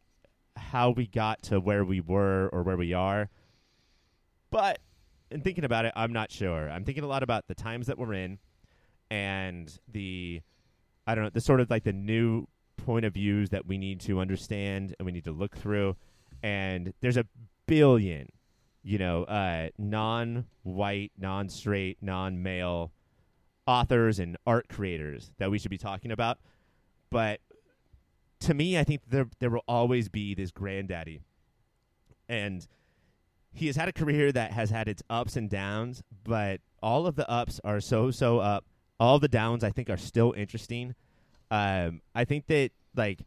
how 0.57 0.91
we 0.91 1.07
got 1.07 1.43
to 1.45 1.61
where 1.61 1.85
we 1.85 2.01
were 2.01 2.49
or 2.53 2.63
where 2.63 2.77
we 2.77 2.93
are. 2.93 3.31
But 4.51 4.81
in 5.31 5.41
thinking 5.41 5.65
about 5.65 5.85
it, 5.85 5.93
I'm 5.97 6.13
not 6.13 6.31
sure. 6.31 6.69
I'm 6.69 6.85
thinking 6.85 7.05
a 7.05 7.07
lot 7.07 7.23
about 7.23 7.47
the 7.49 7.55
times 7.55 7.87
that 7.87 7.99
we're 7.99 8.15
in 8.15 8.39
and 9.11 9.73
the, 9.91 10.41
I 11.07 11.15
don't 11.15 11.25
know, 11.25 11.31
the 11.31 11.41
sort 11.41 11.61
of 11.61 11.71
like 11.71 11.85
the 11.85 11.93
new 11.93 12.47
point 12.77 13.05
of 13.05 13.15
views 13.15 13.51
that 13.51 13.67
we 13.67 13.79
need 13.79 14.01
to 14.01 14.21
understand 14.21 14.95
and 14.99 15.07
we 15.07 15.13
need 15.13 15.25
to 15.25 15.33
look 15.33 15.57
through. 15.57 15.97
And 16.43 16.93
there's 17.01 17.17
a 17.17 17.27
billion, 17.67 18.29
you 18.83 18.99
know, 18.99 19.25
uh, 19.25 19.69
non-white, 19.79 21.13
non-straight, 21.19 21.99
non-male 22.01 22.93
authors 23.67 24.19
and 24.19 24.37
art 24.47 24.69
creators 24.69 25.31
that 25.39 25.51
we 25.51 25.59
should 25.59 25.71
be 25.71 25.79
talking 25.79 26.11
about. 26.11 26.39
But 27.11 27.41
to 28.41 28.55
me, 28.55 28.79
I 28.79 28.85
think 28.85 29.03
there 29.09 29.29
there 29.39 29.51
will 29.51 29.65
always 29.69 30.09
be 30.09 30.35
this 30.35 30.51
granddaddy, 30.51 31.21
and 32.29 32.67
he 33.53 33.67
has 33.67 33.77
had 33.77 33.89
a 33.89 33.93
career 33.93 34.33
that 34.33 34.53
has 34.53 34.71
had 34.71 34.89
its 34.89 35.03
ups 35.11 35.37
and 35.37 35.51
downs. 35.51 36.03
But 36.25 36.61
all 36.83 37.07
of 37.07 37.17
the 37.17 37.29
ups 37.29 37.61
are 37.65 37.81
so 37.81 38.11
so 38.11 38.39
up. 38.39 38.65
All 38.99 39.19
the 39.19 39.29
downs, 39.29 39.65
I 39.65 39.71
think, 39.71 39.89
are 39.91 39.97
still 39.97 40.33
interesting. 40.37 40.95
Um, 41.51 42.01
I 42.15 42.25
think 42.25 42.47
that 42.47 42.71
like 42.95 43.21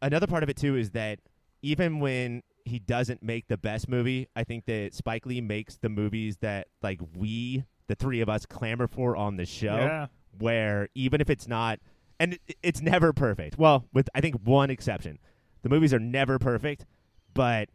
another 0.00 0.26
part 0.26 0.42
of 0.42 0.48
it 0.48 0.56
too 0.56 0.76
is 0.76 0.90
that 0.92 1.18
even 1.62 2.00
when 2.00 2.42
he 2.66 2.78
doesn't 2.78 3.22
make 3.22 3.48
the 3.48 3.56
best 3.56 3.88
movie. 3.88 4.28
I 4.34 4.44
think 4.44 4.66
that 4.66 4.94
Spike 4.94 5.26
Lee 5.26 5.40
makes 5.40 5.76
the 5.76 5.88
movies 5.88 6.38
that 6.38 6.68
like 6.82 7.00
we, 7.16 7.64
the 7.86 7.94
three 7.94 8.20
of 8.20 8.28
us, 8.28 8.46
clamor 8.46 8.86
for 8.86 9.16
on 9.16 9.36
the 9.36 9.46
show. 9.46 9.76
Yeah. 9.76 10.06
Where 10.38 10.88
even 10.94 11.20
if 11.20 11.30
it's 11.30 11.48
not, 11.48 11.78
and 12.20 12.34
it, 12.34 12.56
it's 12.62 12.82
never 12.82 13.12
perfect. 13.12 13.58
Well, 13.58 13.86
with 13.92 14.08
I 14.14 14.20
think 14.20 14.36
one 14.44 14.70
exception, 14.70 15.18
the 15.62 15.68
movies 15.68 15.94
are 15.94 15.98
never 15.98 16.38
perfect, 16.38 16.84
but 17.32 17.70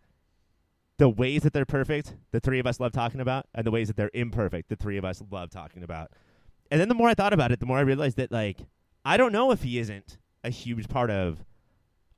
the 0.97 1.09
ways 1.09 1.41
that 1.43 1.53
they're 1.53 1.65
perfect, 1.65 2.13
the 2.31 2.39
three 2.39 2.59
of 2.59 2.67
us 2.67 2.79
love 2.79 2.91
talking 2.91 3.19
about, 3.19 3.47
and 3.55 3.65
the 3.65 3.71
ways 3.71 3.87
that 3.87 3.97
they're 3.97 4.11
imperfect, 4.13 4.69
the 4.69 4.75
three 4.75 4.97
of 4.97 5.05
us 5.05 5.23
love 5.31 5.49
talking 5.49 5.81
about. 5.81 6.11
And 6.69 6.79
then 6.79 6.89
the 6.89 6.95
more 6.95 7.09
I 7.09 7.15
thought 7.15 7.33
about 7.33 7.51
it, 7.51 7.59
the 7.59 7.65
more 7.65 7.77
I 7.77 7.81
realized 7.81 8.17
that 8.17 8.31
like 8.31 8.59
I 9.03 9.17
don't 9.17 9.31
know 9.31 9.51
if 9.51 9.63
he 9.63 9.79
isn't 9.79 10.17
a 10.43 10.49
huge 10.49 10.87
part 10.87 11.09
of 11.09 11.43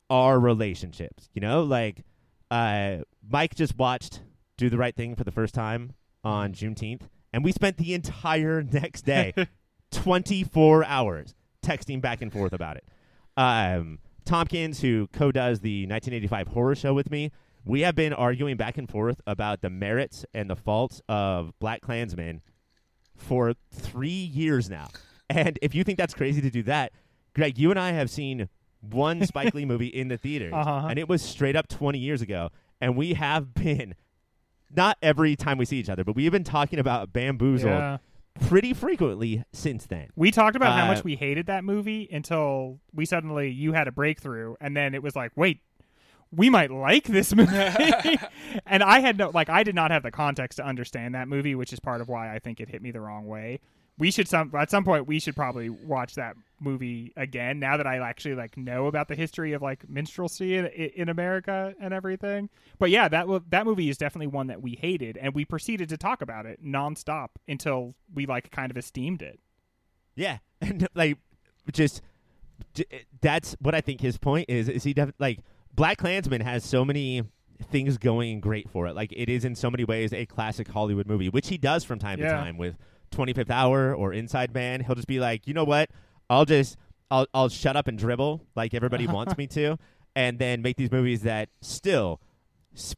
our 0.10 0.40
relationships. 0.40 1.30
You 1.34 1.42
know, 1.42 1.64
like 1.64 2.04
uh, 2.54 3.04
Mike 3.28 3.56
just 3.56 3.78
watched 3.78 4.22
Do 4.58 4.70
the 4.70 4.78
Right 4.78 4.96
Thing 4.96 5.16
for 5.16 5.24
the 5.24 5.32
first 5.32 5.56
time 5.56 5.94
on 6.24 6.54
Juneteenth, 6.54 7.02
and 7.34 7.44
we 7.44 7.52
spent 7.52 7.78
the 7.78 7.94
entire 7.94 8.62
next 8.72 9.02
day, 9.02 9.34
twenty 9.92 10.44
four 10.44 10.86
hours, 10.86 11.34
texting 11.66 12.00
back 12.00 12.22
and 12.22 12.32
forth 12.32 12.54
about 12.54 12.78
it. 12.78 12.86
Um, 13.36 14.00
Tompkins, 14.26 14.82
who 14.82 15.08
co-does 15.08 15.60
the 15.60 15.88
1985 15.88 16.50
horror 16.50 16.76
show 16.76 16.94
with 16.94 17.10
me, 17.10 17.32
we 17.66 17.82
have 17.82 17.96
been 17.96 18.14
arguing 18.14 18.56
back 18.56 18.78
and 18.78 18.90
forth 18.90 19.20
about 19.26 19.62
the 19.62 19.70
merits 19.70 20.24
and 20.34 20.50
the 20.50 20.56
faults 20.56 21.02
of 21.10 21.52
Black 21.60 21.82
Klansman 21.82 22.42
for 23.18 23.54
three 23.72 24.10
years 24.10 24.70
now. 24.70 24.90
And 25.30 25.58
if 25.62 25.74
you 25.74 25.84
think 25.84 25.98
that's 25.98 26.14
crazy 26.14 26.42
to 26.42 26.50
do 26.50 26.64
that, 26.64 26.94
Greg, 27.34 27.58
you 27.58 27.72
and 27.72 27.80
I 27.80 27.92
have 27.92 28.10
seen 28.10 28.48
one 28.90 29.26
Spike 29.26 29.54
Lee 29.54 29.66
movie 29.66 29.88
in 29.88 30.08
the 30.10 30.18
theaters, 30.18 30.54
Uh-huh. 30.56 30.88
and 30.90 31.00
it 31.00 31.08
was 31.10 31.22
straight 31.22 31.56
up 31.56 31.68
20 31.68 31.98
years 32.00 32.22
ago. 32.22 32.50
And 32.82 32.96
we 32.98 33.14
have 33.14 33.54
been, 33.54 33.96
not 34.76 34.98
every 35.02 35.36
time 35.36 35.58
we 35.58 35.66
see 35.66 35.78
each 35.78 35.90
other, 35.90 36.04
but 36.04 36.16
we 36.16 36.26
have 36.26 36.34
been 36.34 36.44
talking 36.44 36.80
about 36.80 37.14
Bamboozled 37.14 37.72
Yeah. 37.72 37.98
pretty 38.42 38.74
frequently 38.74 39.44
since 39.54 39.86
then. 39.86 40.08
We 40.16 40.32
talked 40.32 40.56
about 40.56 40.74
how 40.78 40.84
Uh, 40.86 40.88
much 40.96 41.04
we 41.04 41.16
hated 41.16 41.46
that 41.46 41.64
movie 41.64 42.10
until 42.12 42.80
we 42.94 43.06
suddenly 43.06 43.50
you 43.50 43.74
had 43.74 43.88
a 43.88 43.92
breakthrough, 43.92 44.56
and 44.60 44.76
then 44.76 44.94
it 44.94 45.02
was 45.04 45.16
like, 45.16 45.32
wait, 45.36 45.62
we 46.36 46.50
might 46.50 46.72
like 46.72 47.04
this 47.06 47.34
movie. 47.36 47.54
and 48.66 48.82
I 48.84 49.00
had 49.00 49.18
no 49.18 49.30
like 49.34 49.50
I 49.50 49.64
did 49.64 49.76
not 49.76 49.92
have 49.92 50.04
the 50.04 50.12
context 50.12 50.58
to 50.58 50.66
understand 50.66 51.14
that 51.16 51.28
movie, 51.28 51.54
which 51.56 51.72
is 51.72 51.80
part 51.80 52.02
of 52.02 52.10
why 52.10 52.34
I 52.34 52.40
think 52.40 52.60
it 52.60 52.70
hit 52.70 52.82
me 52.82 52.90
the 52.92 53.02
wrong 53.02 53.28
way. 53.28 53.60
We 53.98 54.10
should 54.10 54.28
some 54.28 54.52
at 54.56 54.72
some 54.72 54.84
point 54.84 55.08
we 55.08 55.20
should 55.20 55.36
probably 55.36 55.70
watch 55.70 56.16
that 56.16 56.36
movie 56.60 57.14
again 57.16 57.60
now 57.60 57.78
that 57.78 57.86
I 57.86 57.98
actually 57.98 58.36
like 58.36 58.58
know 58.58 58.88
about 58.88 59.08
the 59.08 59.16
history 59.16 59.54
of 59.54 59.62
like 59.62 59.88
minstrelsy 59.88 60.56
in, 60.56 60.66
in 60.66 61.10
America 61.10 61.76
and 61.80 61.94
everything. 61.94 62.50
But 62.80 62.90
yeah, 62.90 63.08
that 63.10 63.28
that 63.50 63.66
movie 63.66 63.90
is 63.90 63.98
definitely 63.98 64.28
one 64.28 64.48
that 64.48 64.62
we 64.62 64.78
hated, 64.80 65.18
and 65.18 65.34
we 65.34 65.46
proceeded 65.46 65.90
to 65.90 65.98
talk 65.98 66.22
about 66.22 66.46
it 66.46 66.64
nonstop 66.64 67.30
until 67.48 67.94
we 68.14 68.26
like 68.26 68.52
kind 68.52 68.72
of 68.72 68.78
esteemed 68.78 69.22
it. 69.22 69.40
Yeah, 70.16 70.40
and 70.62 70.88
like 70.96 71.18
just 71.72 72.02
eh, 72.78 73.00
that's 73.22 73.56
what 73.60 73.76
I 73.76 73.82
think 73.82 74.02
his 74.02 74.18
point 74.18 74.50
is. 74.50 74.70
Is 74.70 74.84
he 74.84 74.94
def- 74.94 75.14
like 75.20 75.40
Black 75.74 75.98
Klansman 75.98 76.42
has 76.42 76.64
so 76.64 76.84
many 76.84 77.24
things 77.72 77.98
going 77.98 78.40
great 78.40 78.70
for 78.70 78.88
it. 78.88 78.96
Like 78.96 79.14
it 79.16 79.30
is 79.30 79.46
in 79.46 79.56
so 79.56 79.70
many 79.70 79.84
ways 79.84 80.14
a 80.14 80.26
classic 80.26 80.68
Hollywood 80.68 81.08
movie, 81.08 81.30
which 81.30 81.50
he 81.50 81.58
does 81.58 81.84
from 81.84 82.00
time 82.00 82.20
to 82.20 82.30
time 82.30 82.58
with 82.58 82.76
25th 83.14 83.50
Hour 83.50 83.94
or 83.94 84.14
Inside 84.14 84.54
Man. 84.54 84.82
He'll 84.82 84.96
just 84.96 85.08
be 85.08 85.20
like, 85.20 85.48
you 85.48 85.54
know 85.54 85.64
what? 85.64 85.90
I'll 86.30 86.46
just 86.46 86.78
I'll 87.12 87.28
I'll 87.34 87.50
shut 87.50 87.76
up 87.76 87.88
and 87.88 87.98
dribble 87.98 88.46
like 88.56 88.74
everybody 88.74 89.08
wants 89.18 89.38
me 89.38 89.48
to, 89.48 89.78
and 90.16 90.40
then 90.40 90.62
make 90.62 90.78
these 90.78 90.92
movies 90.92 91.22
that 91.22 91.50
still 91.62 92.20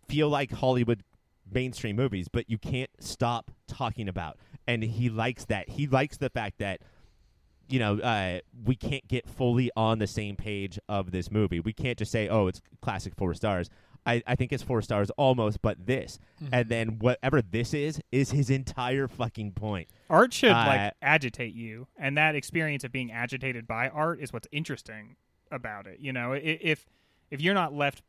feel 0.08 0.30
like 0.30 0.52
Hollywood 0.52 1.04
mainstream 1.52 1.96
movies, 1.96 2.28
but 2.32 2.50
you 2.50 2.58
can't 2.58 2.90
stop 3.00 3.52
talking 3.68 4.08
about. 4.08 4.38
And 4.68 4.84
he 4.84 5.10
likes 5.10 5.46
that. 5.46 5.70
He 5.70 5.86
likes 5.86 6.18
the 6.18 6.30
fact 6.30 6.60
that 6.60 6.82
you 7.68 7.80
know, 7.80 8.00
uh, 8.00 8.40
we 8.64 8.76
can't 8.76 9.08
get 9.08 9.28
fully 9.28 9.72
on 9.76 9.98
the 10.00 10.08
same 10.08 10.36
page 10.36 10.78
of 10.88 11.12
this 11.12 11.32
movie. 11.32 11.60
We 11.60 11.74
can't 11.74 11.98
just 11.98 12.12
say, 12.12 12.28
"Oh, 12.28 12.48
it's 12.48 12.62
classic 12.82 13.16
four 13.16 13.34
stars." 13.34 13.70
I, 14.06 14.22
I 14.28 14.36
think 14.36 14.54
it's 14.54 14.64
four 14.64 14.82
stars 14.82 15.10
almost, 15.12 15.62
but 15.62 15.86
this, 15.86 16.20
and 16.52 16.70
then 16.70 17.00
whatever 17.00 17.42
this 17.42 17.74
is, 17.74 18.00
is 18.12 18.32
his 18.32 18.50
entire 18.50 19.08
fucking 19.08 19.54
point. 19.54 19.90
Art 20.10 20.34
should 20.34 20.52
Uh, 20.52 20.66
like 20.68 20.94
agitate 21.02 21.54
you, 21.56 21.88
and 21.98 22.18
that 22.18 22.36
experience 22.36 22.84
of 22.84 22.92
being 22.92 23.12
agitated 23.12 23.66
by 23.66 23.90
art 23.90 24.20
is 24.20 24.32
what's 24.32 24.48
interesting 24.52 25.16
about 25.52 25.88
it. 25.88 26.00
You 26.00 26.14
know, 26.14 26.34
if 26.34 26.86
if 27.32 27.42
you're 27.42 27.54
not 27.54 27.74
left 27.74 28.04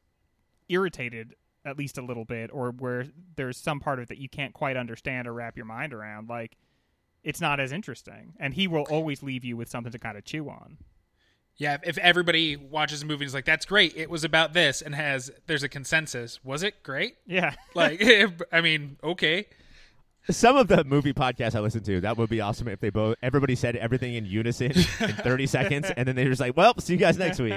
irritated 0.68 1.34
at 1.64 1.76
least 1.78 1.98
a 1.98 2.02
little 2.02 2.24
bit, 2.24 2.50
or 2.52 2.70
where 2.70 3.06
there's 3.34 3.56
some 3.56 3.80
part 3.80 3.98
of 3.98 4.04
it 4.04 4.08
that 4.08 4.18
you 4.18 4.28
can't 4.28 4.52
quite 4.52 4.76
understand 4.76 5.26
or 5.26 5.32
wrap 5.32 5.56
your 5.56 5.66
mind 5.66 5.92
around, 5.92 6.28
like 6.28 6.56
it's 7.24 7.40
not 7.40 7.58
as 7.58 7.72
interesting. 7.72 8.34
And 8.38 8.54
he 8.54 8.68
will 8.68 8.84
always 8.90 9.22
leave 9.22 9.44
you 9.44 9.56
with 9.56 9.68
something 9.68 9.90
to 9.90 9.98
kind 9.98 10.16
of 10.16 10.24
chew 10.24 10.48
on. 10.48 10.78
Yeah, 11.58 11.78
if 11.84 11.96
everybody 11.98 12.56
watches 12.56 13.02
a 13.02 13.06
movie 13.06 13.24
and 13.24 13.28
is 13.28 13.34
like, 13.34 13.46
"That's 13.46 13.64
great," 13.64 13.96
it 13.96 14.10
was 14.10 14.24
about 14.24 14.52
this, 14.52 14.82
and 14.82 14.94
has 14.94 15.30
there's 15.46 15.62
a 15.62 15.68
consensus. 15.68 16.44
Was 16.44 16.62
it 16.62 16.82
great? 16.82 17.16
Yeah, 17.26 17.54
Like, 17.74 18.02
I 18.52 18.60
mean, 18.60 18.98
okay. 19.02 19.46
Some 20.28 20.56
of 20.56 20.66
the 20.66 20.82
movie 20.84 21.12
podcasts 21.12 21.54
I 21.54 21.60
listen 21.60 21.84
to, 21.84 22.00
that 22.00 22.18
would 22.18 22.28
be 22.28 22.40
awesome 22.40 22.66
if 22.68 22.80
they 22.80 22.90
both 22.90 23.16
everybody 23.22 23.54
said 23.54 23.76
everything 23.76 24.14
in 24.14 24.26
unison 24.26 24.72
in 24.72 24.82
30 25.22 25.46
seconds, 25.46 25.90
and 25.96 26.06
then 26.06 26.16
they're 26.16 26.28
just 26.28 26.40
like, 26.40 26.56
"Well, 26.56 26.74
see 26.78 26.94
you 26.94 26.98
guys 26.98 27.16
next 27.16 27.38
week." 27.40 27.54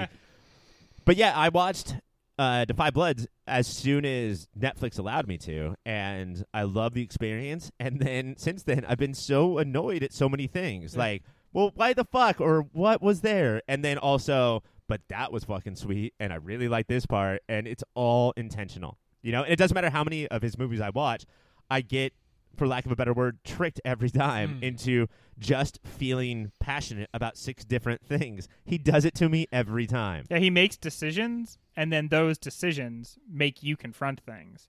But 1.03 1.15
yeah, 1.17 1.33
I 1.35 1.49
watched 1.49 1.95
uh, 2.37 2.65
Da 2.65 2.73
5 2.75 2.93
Bloods 2.93 3.27
as 3.47 3.65
soon 3.67 4.05
as 4.05 4.47
Netflix 4.57 4.99
allowed 4.99 5.27
me 5.27 5.37
to, 5.39 5.73
and 5.85 6.45
I 6.53 6.63
love 6.63 6.93
the 6.93 7.01
experience. 7.01 7.71
And 7.79 7.99
then 7.99 8.35
since 8.37 8.63
then, 8.63 8.85
I've 8.87 8.99
been 8.99 9.15
so 9.15 9.57
annoyed 9.57 10.03
at 10.03 10.13
so 10.13 10.29
many 10.29 10.45
things, 10.47 10.95
like, 10.95 11.23
"Well, 11.53 11.71
why 11.75 11.93
the 11.93 12.05
fuck?" 12.05 12.39
or 12.41 12.61
"What 12.73 13.01
was 13.01 13.21
there?" 13.21 13.61
And 13.67 13.83
then 13.83 13.97
also, 13.97 14.63
"But 14.87 15.01
that 15.09 15.31
was 15.31 15.43
fucking 15.45 15.75
sweet," 15.75 16.13
and 16.19 16.31
I 16.33 16.37
really 16.37 16.67
like 16.67 16.87
this 16.87 17.05
part, 17.05 17.41
and 17.49 17.67
it's 17.67 17.83
all 17.95 18.31
intentional. 18.37 18.97
You 19.21 19.31
know, 19.33 19.43
and 19.43 19.51
it 19.53 19.57
doesn't 19.57 19.75
matter 19.75 19.89
how 19.89 20.03
many 20.03 20.27
of 20.27 20.41
his 20.41 20.57
movies 20.57 20.79
I 20.81 20.89
watch, 20.91 21.25
I 21.69 21.81
get 21.81 22.13
for 22.55 22.67
lack 22.67 22.85
of 22.85 22.91
a 22.91 22.95
better 22.95 23.13
word, 23.13 23.37
tricked 23.45 23.79
every 23.85 24.09
time 24.09 24.59
Mm. 24.59 24.63
into 24.63 25.07
just 25.37 25.79
feeling 25.85 26.51
passionate 26.59 27.09
about 27.13 27.37
six 27.37 27.63
different 27.63 28.01
things. 28.03 28.47
He 28.65 28.77
does 28.77 29.05
it 29.05 29.13
to 29.15 29.29
me 29.29 29.45
every 29.51 29.85
time. 29.87 30.25
yeah. 30.29 30.39
He 30.39 30.49
makes 30.49 30.75
decisions, 30.75 31.57
and 31.75 31.93
then 31.93 32.07
those 32.09 32.37
decisions 32.37 33.17
make 33.29 33.61
you 33.63 33.77
confront 33.77 34.19
things. 34.21 34.67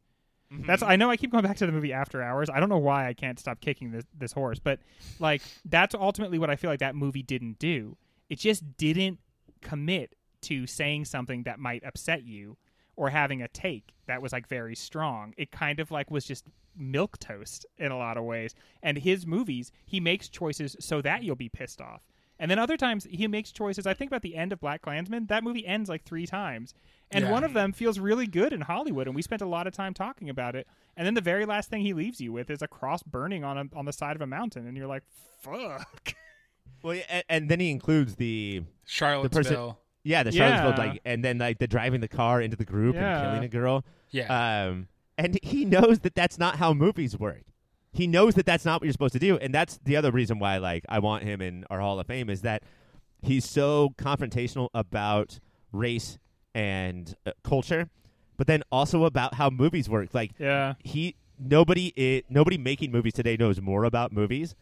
Mm-hmm. 0.52 0.66
That's 0.66 0.82
I 0.82 0.96
know 0.96 1.10
I 1.10 1.16
keep 1.16 1.30
going 1.30 1.44
back 1.44 1.56
to 1.58 1.66
the 1.66 1.72
movie 1.72 1.92
After 1.92 2.22
Hours. 2.22 2.50
I 2.50 2.58
don't 2.58 2.68
know 2.68 2.78
why 2.78 3.06
I 3.06 3.14
can't 3.14 3.38
stop 3.38 3.60
kicking 3.60 3.92
this 3.92 4.04
this 4.16 4.32
horse, 4.32 4.58
but 4.58 4.80
like 5.18 5.42
that's 5.64 5.94
ultimately 5.94 6.38
what 6.38 6.50
I 6.50 6.56
feel 6.56 6.70
like 6.70 6.80
that 6.80 6.96
movie 6.96 7.22
didn't 7.22 7.58
do. 7.58 7.96
It 8.28 8.38
just 8.38 8.76
didn't 8.76 9.18
commit 9.60 10.16
to 10.42 10.66
saying 10.66 11.04
something 11.04 11.44
that 11.44 11.58
might 11.58 11.84
upset 11.84 12.24
you 12.24 12.56
or 12.96 13.10
having 13.10 13.42
a 13.42 13.48
take 13.48 13.94
that 14.06 14.20
was 14.20 14.32
like 14.32 14.48
very 14.48 14.74
strong. 14.74 15.34
It 15.36 15.50
kind 15.50 15.80
of 15.80 15.90
like 15.90 16.10
was 16.10 16.24
just 16.24 16.44
milquetoast 16.78 17.64
in 17.78 17.92
a 17.92 17.98
lot 17.98 18.16
of 18.16 18.24
ways. 18.24 18.54
And 18.82 18.98
his 18.98 19.26
movies, 19.26 19.70
he 19.84 20.00
makes 20.00 20.28
choices 20.28 20.76
so 20.80 21.00
that 21.02 21.22
you'll 21.22 21.36
be 21.36 21.48
pissed 21.48 21.80
off. 21.80 22.02
And 22.40 22.50
then 22.50 22.58
other 22.58 22.76
times 22.76 23.06
he 23.08 23.28
makes 23.28 23.52
choices. 23.52 23.86
I 23.86 23.94
think 23.94 24.10
about 24.10 24.22
the 24.22 24.34
end 24.34 24.52
of 24.52 24.60
Black 24.60 24.82
Klansman. 24.82 25.26
That 25.26 25.44
movie 25.44 25.64
ends 25.66 25.88
like 25.90 26.02
three 26.04 26.26
times, 26.26 26.74
and 27.12 27.26
Yeah. 27.26 27.30
one 27.30 27.44
of 27.44 27.52
them 27.52 27.72
feels 27.72 27.98
really 28.00 28.26
good 28.26 28.52
in 28.52 28.62
Hollywood, 28.62 29.06
and 29.06 29.14
we 29.14 29.22
spent 29.22 29.42
a 29.42 29.46
lot 29.46 29.66
of 29.66 29.74
time 29.74 29.92
talking 29.94 30.28
about 30.30 30.56
it. 30.56 30.66
And 30.96 31.06
then 31.06 31.14
the 31.14 31.20
very 31.20 31.44
last 31.44 31.68
thing 31.70 31.82
he 31.82 31.92
leaves 31.92 32.20
you 32.20 32.32
with 32.32 32.50
is 32.50 32.62
a 32.62 32.66
cross 32.66 33.02
burning 33.02 33.44
on 33.44 33.58
a, 33.58 33.64
on 33.78 33.84
the 33.84 33.92
side 33.92 34.16
of 34.16 34.22
a 34.22 34.26
mountain, 34.26 34.66
and 34.66 34.76
you're 34.76 34.86
like, 34.88 35.04
"Fuck." 35.40 36.14
Well, 36.82 36.94
yeah, 36.94 37.02
and, 37.10 37.24
and 37.28 37.48
then 37.50 37.60
he 37.60 37.70
includes 37.70 38.16
the 38.16 38.62
Charlottesville. 38.86 39.78
yeah 40.02 40.22
the 40.22 40.32
Charlottesville 40.32 40.82
Yeah. 40.82 40.90
like, 40.92 41.02
and 41.04 41.22
then 41.22 41.36
like 41.36 41.58
the 41.58 41.66
driving 41.66 42.00
the 42.00 42.08
car 42.08 42.40
into 42.40 42.56
the 42.56 42.64
group 42.64 42.94
Yeah. 42.94 43.18
and 43.20 43.26
killing 43.28 43.44
a 43.44 43.48
girl. 43.48 43.84
yeah. 44.10 44.64
Um, 44.68 44.88
and 45.18 45.38
he 45.42 45.66
knows 45.66 45.98
that 46.00 46.14
that's 46.14 46.38
not 46.38 46.56
how 46.56 46.72
movies 46.72 47.18
work. 47.18 47.42
He 47.92 48.06
knows 48.06 48.34
that 48.36 48.46
that's 48.46 48.64
not 48.64 48.80
what 48.80 48.86
you're 48.86 48.92
supposed 48.92 49.14
to 49.14 49.18
do, 49.18 49.36
and 49.38 49.52
that's 49.52 49.78
the 49.84 49.96
other 49.96 50.10
reason 50.12 50.38
why 50.38 50.58
like 50.58 50.84
I 50.88 50.98
want 51.00 51.24
him 51.24 51.40
in 51.42 51.64
our 51.70 51.80
Hall 51.80 51.98
of 51.98 52.06
Fame 52.06 52.30
is 52.30 52.42
that 52.42 52.62
he's 53.22 53.44
so 53.44 53.90
confrontational 53.98 54.68
about 54.72 55.40
race 55.72 56.18
and 56.54 57.14
uh, 57.26 57.32
culture, 57.42 57.90
but 58.36 58.46
then 58.46 58.62
also 58.70 59.04
about 59.04 59.34
how 59.34 59.50
movies 59.50 59.88
work. 59.88 60.14
Like 60.14 60.32
Yeah. 60.38 60.74
he 60.84 61.16
nobody 61.38 61.88
it, 61.96 62.26
nobody 62.30 62.58
making 62.58 62.92
movies 62.92 63.12
today 63.14 63.36
knows 63.36 63.60
more 63.60 63.84
about 63.84 64.12
movies 64.12 64.54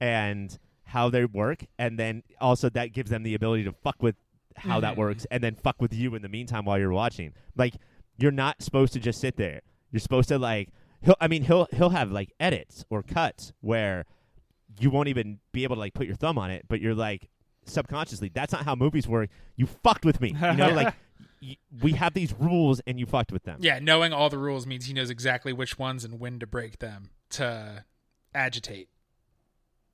and 0.00 0.58
how 0.88 1.08
they 1.08 1.24
work 1.24 1.64
and 1.78 1.98
then 1.98 2.22
also 2.40 2.68
that 2.68 2.92
gives 2.92 3.10
them 3.10 3.22
the 3.22 3.34
ability 3.34 3.64
to 3.64 3.72
fuck 3.72 4.02
with 4.02 4.16
how 4.56 4.80
that 4.80 4.94
Mhm. 4.94 4.98
works 4.98 5.26
and 5.30 5.42
then 5.42 5.54
fuck 5.54 5.80
with 5.80 5.92
you 5.94 6.14
in 6.14 6.22
the 6.22 6.28
meantime 6.28 6.64
while 6.64 6.78
you're 6.78 6.92
watching 6.92 7.32
like 7.56 7.74
you're 8.18 8.30
not 8.32 8.62
supposed 8.62 8.92
to 8.92 9.00
just 9.00 9.20
sit 9.20 9.36
there 9.36 9.60
you're 9.92 10.00
supposed 10.00 10.28
to 10.28 10.38
like 10.38 10.68
he'll 11.04 11.16
i 11.20 11.28
mean 11.28 11.42
he'll 11.42 11.66
he'll 11.72 11.90
have 11.90 12.10
like 12.10 12.32
edits 12.40 12.84
or 12.90 13.02
cuts 13.02 13.52
where 13.60 14.04
you 14.78 14.90
won't 14.90 15.08
even 15.08 15.38
be 15.52 15.62
able 15.64 15.76
to 15.76 15.80
like 15.80 15.94
put 15.94 16.06
your 16.06 16.16
thumb 16.16 16.38
on 16.38 16.50
it 16.50 16.64
but 16.68 16.80
you're 16.80 16.94
like 16.94 17.28
subconsciously 17.66 18.30
that's 18.34 18.52
not 18.52 18.64
how 18.64 18.74
movies 18.74 19.06
work 19.08 19.30
you 19.56 19.66
fucked 19.66 20.04
with 20.04 20.20
me 20.20 20.28
you 20.30 20.56
know 20.56 20.70
like 20.70 20.94
y- 21.42 21.56
we 21.82 21.92
have 21.92 22.12
these 22.14 22.32
rules 22.38 22.80
and 22.86 22.98
you 22.98 23.06
fucked 23.06 23.30
with 23.32 23.42
them. 23.44 23.58
Yeah, 23.60 23.78
knowing 23.78 24.12
all 24.12 24.28
the 24.30 24.38
rules 24.38 24.66
means 24.66 24.86
he 24.86 24.92
knows 24.94 25.10
exactly 25.10 25.52
which 25.52 25.78
ones 25.78 26.04
and 26.04 26.18
when 26.18 26.38
to 26.40 26.46
break 26.46 26.78
them 26.78 27.10
to 27.30 27.84
agitate. 28.34 28.88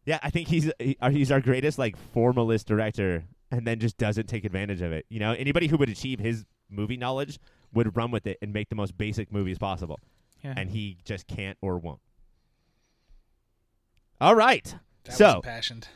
Yeah, 0.05 0.19
I 0.23 0.31
think 0.31 0.49
he's 0.49 0.71
he- 0.79 0.97
uh, 1.01 1.11
he's 1.11 1.31
our 1.31 1.41
greatest 1.41 1.79
like 1.79 1.97
formalist 1.97 2.67
director, 2.67 3.25
and 3.51 3.67
then 3.67 3.79
just 3.81 3.99
doesn't 3.99 4.29
take 4.29 4.45
advantage 4.45 4.81
of 4.81 4.93
it. 4.93 5.07
You 5.09 5.21
know, 5.21 5.33
anybody 5.33 5.67
who 5.67 5.77
would 5.77 5.89
achieve 5.89 6.19
his 6.21 6.45
movie 6.71 6.97
knowledge 6.97 7.39
would 7.73 7.97
run 7.97 8.11
with 8.11 8.27
it 8.27 8.39
and 8.41 8.53
make 8.53 8.69
the 8.69 8.75
most 8.77 8.97
basic 8.97 9.33
movies 9.33 9.59
possible, 9.59 9.99
Yeah. 10.43 10.55
and 10.57 10.71
he 10.71 10.99
just 11.05 11.27
can't 11.27 11.59
or 11.61 11.79
won't. 11.79 12.01
All 14.21 14.35
right, 14.35 14.65
That 15.05 15.11
was 15.13 15.17
so 15.17 15.37
impassioned. 15.37 15.89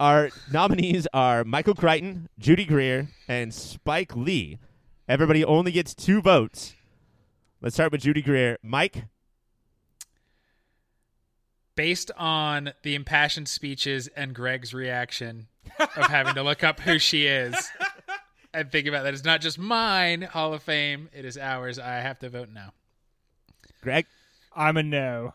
our 0.00 0.30
nominees 0.52 1.06
are 1.12 1.44
Michael 1.44 1.74
Crichton, 1.74 2.28
Judy 2.38 2.64
Greer, 2.64 3.08
and 3.28 3.52
Spike 3.54 4.14
Lee. 4.16 4.58
Everybody 5.08 5.44
only 5.44 5.72
gets 5.72 5.94
two 5.94 6.20
votes. 6.22 6.74
Let's 7.60 7.74
start 7.76 7.92
with 7.92 8.02
Judy 8.02 8.22
Greer. 8.22 8.58
Mike, 8.62 9.04
Based 11.76 12.12
on 12.16 12.72
the 12.84 12.94
impassioned 12.94 13.48
speeches 13.48 14.06
and 14.16 14.32
Greg's 14.34 14.72
reaction 14.72 15.48
of 15.80 16.06
having 16.06 16.34
to 16.34 16.42
look 16.44 16.62
up 16.62 16.78
who 16.78 17.00
she 17.00 17.26
is 17.26 17.68
and 18.52 18.70
think 18.70 18.86
about 18.86 19.02
that, 19.02 19.12
it's 19.14 19.24
not 19.24 19.40
just 19.40 19.58
mine 19.58 20.22
Hall 20.22 20.54
of 20.54 20.62
Fame, 20.62 21.08
it 21.12 21.24
is 21.24 21.36
ours. 21.36 21.80
I 21.80 21.96
have 21.96 22.20
to 22.20 22.28
vote 22.30 22.48
no. 22.54 22.68
Greg, 23.84 24.06
I'm 24.56 24.76
a 24.76 24.82
no. 24.82 25.34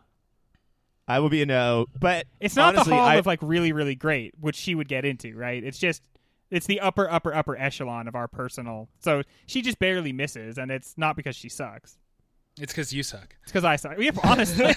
I 1.08 1.20
will 1.20 1.30
be 1.30 1.42
a 1.42 1.46
no, 1.46 1.86
but 1.98 2.28
It's 2.40 2.56
not 2.56 2.76
honestly, 2.76 2.92
the 2.92 2.98
hall 2.98 3.08
I, 3.08 3.16
of 3.16 3.26
like 3.26 3.40
really, 3.42 3.72
really 3.72 3.96
great, 3.96 4.34
which 4.40 4.56
she 4.56 4.76
would 4.76 4.88
get 4.88 5.06
into, 5.06 5.36
right? 5.36 5.64
It's 5.64 5.80
just 5.80 6.04
it's 6.52 6.66
the 6.66 6.80
upper, 6.80 7.10
upper, 7.10 7.34
upper 7.34 7.56
echelon 7.56 8.08
of 8.08 8.16
our 8.16 8.28
personal. 8.28 8.90
So 9.00 9.24
she 9.46 9.62
just 9.62 9.80
barely 9.80 10.12
misses, 10.12 10.58
and 10.58 10.70
it's 10.72 10.96
not 10.98 11.16
because 11.16 11.36
she 11.36 11.48
sucks. 11.48 11.98
It's 12.60 12.74
because 12.74 12.92
you 12.92 13.04
suck. 13.04 13.36
It's 13.44 13.52
because 13.52 13.64
I 13.64 13.76
suck. 13.76 13.98
Yeah, 13.98 14.12
honestly, 14.24 14.74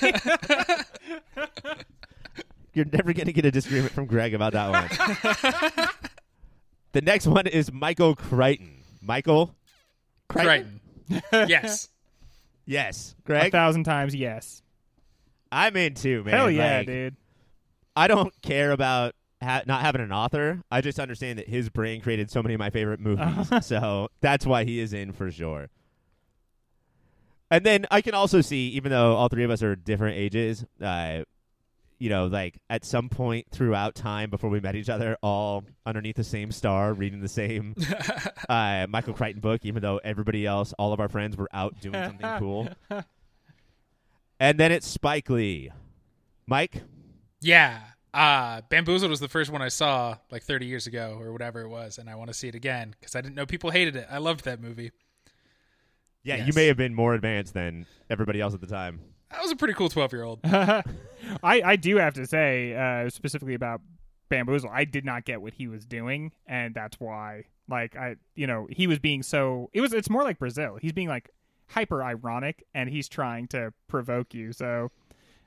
You're 2.75 2.87
never 2.87 3.13
going 3.13 3.27
to 3.27 3.33
get 3.33 3.45
a 3.45 3.51
disagreement 3.51 3.93
from 3.93 4.07
Greg 4.07 4.33
about 4.33 4.53
that 4.55 4.71
one. 4.71 5.89
the 6.93 7.03
next 7.03 7.27
one 7.27 7.47
is 7.47 7.71
Michael 7.73 8.15
Crichton. 8.15 8.83
Michael 9.03 9.55
Crichton. 10.29 10.81
yes. 11.33 11.89
Yes. 12.67 13.15
Greg. 13.25 13.49
a 13.49 13.51
thousand 13.51 13.85
times 13.85 14.15
yes. 14.15 14.63
I'm 15.51 15.77
in 15.77 15.95
too, 15.95 16.25
man. 16.25 16.35
Hell 16.35 16.51
yeah, 16.51 16.79
Like, 16.79 16.87
dude. 16.87 17.17
I 17.95 18.07
don't 18.09 18.33
care 18.43 18.71
about 18.73 19.15
ha- 19.43 19.63
not 19.67 19.83
having 19.83 20.01
an 20.01 20.13
author. 20.13 20.63
I 20.71 20.81
just 20.81 20.99
understand 20.99 21.39
that 21.39 21.49
his 21.49 21.69
brain 21.69 22.01
created 22.01 22.31
so 22.31 22.43
many 22.43 22.55
of 22.55 22.59
my 22.59 22.71
favorite 22.71 23.01
movies. 23.01 23.49
so 23.67 24.09
that's 24.21 24.47
why 24.47 24.65
he 24.65 24.81
is 24.81 24.93
in 24.93 25.13
for 25.13 25.31
sure. 25.31 25.69
And 27.51 27.67
then 27.67 27.85
I 27.91 28.01
can 28.01 28.15
also 28.15 28.41
see, 28.41 28.69
even 28.69 28.91
though 28.91 29.15
all 29.15 29.29
three 29.29 29.45
of 29.45 29.51
us 29.51 29.63
are 29.63 29.77
different 29.77 30.17
ages, 30.17 30.65
uh, 30.81 31.25
you 32.03 32.09
know, 32.09 32.27
like 32.27 32.61
at 32.69 32.85
some 32.85 33.09
point 33.09 33.47
throughout 33.53 33.95
time 33.95 34.29
before 34.29 34.51
we 34.51 34.59
met 34.59 34.75
each 34.75 34.89
other, 34.89 35.17
all 35.23 35.63
underneath 35.87 36.17
the 36.17 36.25
same 36.25 36.51
star, 36.51 36.93
reading 36.93 37.21
the 37.21 37.29
same 37.29 37.77
uh, 38.49 38.89
Michael 38.89 39.15
Crichton 39.15 39.41
book, 39.41 39.61
even 39.63 39.83
though 39.83 40.01
everybody 40.03 40.45
else, 40.45 40.73
all 40.81 40.93
of 40.93 40.99
our 40.99 41.09
friends, 41.09 41.37
were 41.37 41.49
out 41.53 41.81
doing 41.81 41.95
something 41.95 42.29
cool. 42.41 42.69
And 44.41 44.59
then 44.59 44.73
it's 44.73 44.89
Spike 44.89 45.31
Lee. 45.31 45.71
Mike? 46.49 46.83
Yeah. 47.41 47.79
Uh, 48.13 48.63
Bamboozled 48.69 49.09
was 49.09 49.21
the 49.21 49.29
first 49.29 49.53
one 49.53 49.63
I 49.63 49.69
saw 49.69 50.17
like 50.33 50.43
30 50.43 50.67
years 50.67 50.89
ago 50.89 51.17
or 51.21 51.31
whatever 51.31 51.61
it 51.61 51.69
was, 51.69 51.99
and 51.99 52.11
I 52.11 52.17
want 52.17 52.31
to 52.31 52.35
see 52.35 52.49
it 52.49 52.57
again 52.57 52.97
because 52.99 53.15
I 53.15 53.21
didn't 53.21 53.37
know 53.37 53.47
people 53.47 53.71
hated 53.71 53.95
it. 53.95 54.09
I 54.11 54.19
loved 54.19 54.45
that 54.47 54.61
movie. 54.61 54.91
Yeah, 56.25 56.45
you 56.47 56.53
may 56.53 56.67
have 56.67 56.77
been 56.77 56.97
more 56.97 57.15
advanced 57.15 57.55
than 57.55 57.87
everybody 58.11 58.41
else 58.41 58.55
at 58.55 58.61
the 58.61 58.67
time. 58.67 59.03
I 59.33 59.41
was 59.41 59.51
a 59.51 59.57
pretty 59.57 59.75
cool 59.75 59.89
12 59.89 60.13
year 60.13 60.23
old. 60.25 60.41
I 60.45 60.83
I 61.43 61.77
do 61.77 61.97
have 61.97 62.15
to 62.15 62.27
say 62.27 62.75
uh, 62.75 63.09
specifically 63.11 63.55
about 63.55 63.81
Bamboozle, 64.33 64.71
I 64.73 64.85
did 64.85 65.05
not 65.05 65.25
get 65.27 65.43
what 65.43 65.53
he 65.53 65.69
was 65.69 65.85
doing, 65.85 66.33
and 66.47 66.75
that's 66.75 66.99
why. 66.99 67.45
Like 67.69 67.97
I, 67.97 68.17
you 68.35 68.47
know, 68.47 68.67
he 68.71 68.87
was 68.87 68.99
being 68.99 69.23
so. 69.23 69.69
It 69.73 69.81
was. 69.81 69.93
It's 69.93 70.11
more 70.11 70.23
like 70.23 70.39
Brazil. 70.39 70.79
He's 70.81 70.93
being 70.93 71.09
like 71.09 71.31
hyper 71.69 72.03
ironic, 72.03 72.65
and 72.75 72.89
he's 72.89 73.09
trying 73.09 73.47
to 73.49 73.73
provoke 73.89 74.35
you. 74.35 74.53
So, 74.53 74.91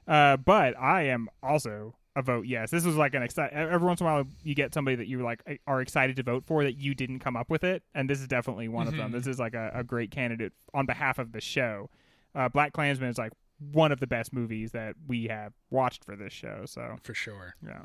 uh, 0.08 0.38
but 0.38 0.80
I 0.80 1.04
am 1.08 1.30
also 1.44 1.96
a 2.16 2.22
vote 2.22 2.46
yes. 2.46 2.72
This 2.72 2.86
was 2.86 2.96
like 2.96 3.16
an 3.16 3.24
exci- 3.24 3.52
every 3.52 3.86
once 3.86 4.02
in 4.02 4.08
a 4.08 4.10
while 4.10 4.24
you 4.44 4.56
get 4.56 4.74
somebody 4.74 4.96
that 4.96 5.08
you 5.08 5.22
like 5.24 5.42
are 5.68 5.82
excited 5.82 6.16
to 6.16 6.24
vote 6.24 6.46
for 6.46 6.64
that 6.64 6.78
you 6.78 6.94
didn't 6.94 7.20
come 7.20 7.36
up 7.36 7.50
with 7.50 7.64
it, 7.64 7.82
and 7.96 8.08
this 8.10 8.22
is 8.22 8.28
definitely 8.28 8.68
one 8.68 8.88
of 8.88 8.96
them. 8.96 9.12
This 9.12 9.28
is 9.28 9.40
like 9.40 9.56
a, 9.56 9.72
a 9.74 9.84
great 9.84 10.12
candidate 10.12 10.54
on 10.74 10.86
behalf 10.86 11.18
of 11.18 11.32
the 11.32 11.42
show. 11.42 11.90
Uh, 12.36 12.50
Black 12.50 12.72
Klansman 12.72 13.10
is 13.10 13.18
like 13.18 13.34
one 13.60 13.92
of 13.92 14.00
the 14.00 14.08
best 14.08 14.34
movies 14.34 14.72
that 14.72 14.96
we 15.08 15.28
have 15.28 15.54
watched 15.70 16.04
for 16.04 16.16
this 16.16 16.34
show. 16.34 16.64
So 16.66 16.98
For 17.04 17.14
sure. 17.14 17.56
yeah, 17.66 17.84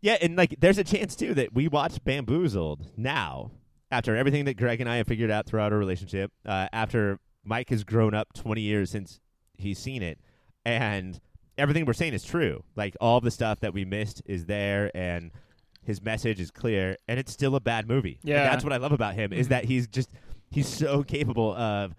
Yeah, 0.00 0.16
and 0.20 0.36
like 0.36 0.56
there's 0.60 0.78
a 0.78 0.84
chance 0.84 1.14
too 1.16 1.34
that 1.34 1.54
we 1.54 1.68
watch 1.68 2.02
Bamboozled 2.04 2.90
now 2.96 3.52
after 3.90 4.16
everything 4.16 4.44
that 4.46 4.56
Greg 4.56 4.80
and 4.80 4.90
I 4.90 4.96
have 4.96 5.06
figured 5.06 5.30
out 5.30 5.46
throughout 5.46 5.72
our 5.72 5.78
relationship. 5.78 6.32
Uh, 6.44 6.68
after 6.72 7.18
Mike 7.44 7.70
has 7.70 7.84
grown 7.84 8.14
up 8.14 8.32
20 8.34 8.60
years 8.60 8.90
since 8.90 9.20
he's 9.56 9.78
seen 9.78 10.02
it, 10.02 10.18
and 10.64 11.20
everything 11.56 11.84
we're 11.86 11.92
saying 11.92 12.14
is 12.14 12.24
true. 12.24 12.64
Like 12.74 12.96
all 13.00 13.20
the 13.20 13.30
stuff 13.30 13.60
that 13.60 13.72
we 13.74 13.84
missed 13.84 14.22
is 14.26 14.46
there, 14.46 14.90
and 14.96 15.30
his 15.84 16.02
message 16.02 16.40
is 16.40 16.50
clear, 16.50 16.96
and 17.06 17.20
it's 17.20 17.30
still 17.32 17.54
a 17.54 17.60
bad 17.60 17.86
movie. 17.86 18.18
And 18.22 18.30
Yeah. 18.30 18.44
that's 18.44 18.64
what 18.64 18.72
I 18.72 18.78
love 18.78 18.92
about 18.92 19.14
him 19.14 19.32
is 19.32 19.48
that 19.48 19.66
he's 19.66 19.86
just 19.86 20.10
he's 20.50 20.66
so 20.66 21.02
capable 21.04 21.54
of 21.54 21.94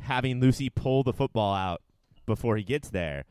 having 0.00 0.40
Lucy 0.40 0.70
pull 0.70 1.02
the 1.04 1.12
football 1.12 1.54
out 1.54 1.82
before 2.30 2.56
he 2.56 2.62
gets 2.62 2.90
there, 2.90 3.24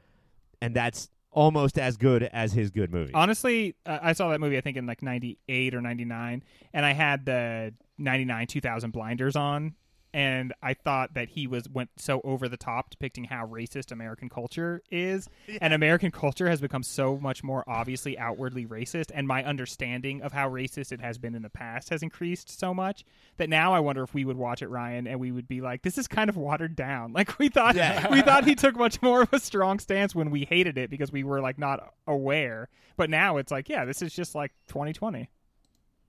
and 0.61 0.75
that's 0.75 1.09
almost 1.31 1.77
as 1.77 1.95
good 1.95 2.23
as 2.23 2.51
his 2.53 2.69
good 2.71 2.91
movie. 2.91 3.13
honestly, 3.13 3.75
uh, 3.85 3.99
I 4.01 4.13
saw 4.13 4.29
that 4.29 4.39
movie 4.39 4.57
I 4.57 4.61
think 4.61 4.77
in 4.77 4.85
like 4.85 5.01
'98 5.01 5.73
or 5.73 5.81
'99, 5.81 6.43
and 6.73 6.85
I 6.85 6.93
had 6.93 7.25
the 7.25 7.73
'99 7.97 8.47
2000 8.47 8.91
blinders 8.91 9.35
on, 9.35 9.75
and 10.13 10.53
I 10.61 10.73
thought 10.73 11.13
that 11.13 11.29
he 11.29 11.47
was 11.47 11.69
went 11.69 11.89
so 11.97 12.21
over 12.23 12.47
the 12.47 12.57
top 12.57 12.89
depicting 12.89 13.25
how 13.25 13.45
racist 13.45 13.91
American 13.91 14.29
culture 14.29 14.81
is, 14.91 15.29
and 15.61 15.73
American 15.73 16.11
culture 16.11 16.49
has 16.49 16.61
become 16.61 16.83
so 16.83 17.17
much 17.17 17.43
more 17.43 17.63
obviously 17.67 18.17
outwardly 18.17 18.65
racist, 18.65 19.11
and 19.13 19.27
my 19.27 19.43
understanding 19.43 20.21
of 20.21 20.31
how 20.31 20.49
racist 20.49 20.91
it 20.91 21.01
has 21.01 21.17
been 21.17 21.35
in 21.35 21.41
the 21.41 21.49
past 21.49 21.89
has 21.89 22.01
increased 22.01 22.59
so 22.59 22.73
much 22.73 23.03
that 23.37 23.49
now 23.49 23.73
I 23.73 23.79
wonder 23.79 24.03
if 24.03 24.13
we 24.13 24.25
would 24.25 24.37
watch 24.37 24.61
it, 24.61 24.69
Ryan, 24.69 25.07
and 25.07 25.19
we 25.19 25.31
would 25.31 25.47
be 25.47 25.61
like, 25.61 25.81
"This 25.83 25.97
is 25.97 26.07
kind 26.07 26.29
of 26.29 26.37
watered 26.37 26.75
down." 26.75 27.13
Like 27.19 27.37
we 27.37 27.49
thought, 27.49 27.75
we 28.11 28.21
thought 28.21 28.45
he 28.45 28.55
took 28.55 28.77
much 28.77 29.01
more 29.01 29.23
of 29.23 29.33
a 29.33 29.39
strong 29.39 29.79
stance 29.79 30.15
when 30.15 30.31
we 30.31 30.45
hated 30.45 30.77
it 30.77 30.89
because 30.89 31.11
we 31.11 31.25
were 31.25 31.41
like 31.41 31.59
not 31.59 31.93
aware, 32.07 32.69
but 32.95 33.09
now 33.09 33.37
it's 33.37 33.51
like, 33.51 33.67
yeah, 33.67 33.83
this 33.83 34.01
is 34.01 34.13
just 34.13 34.35
like 34.35 34.53
2020. 34.69 35.29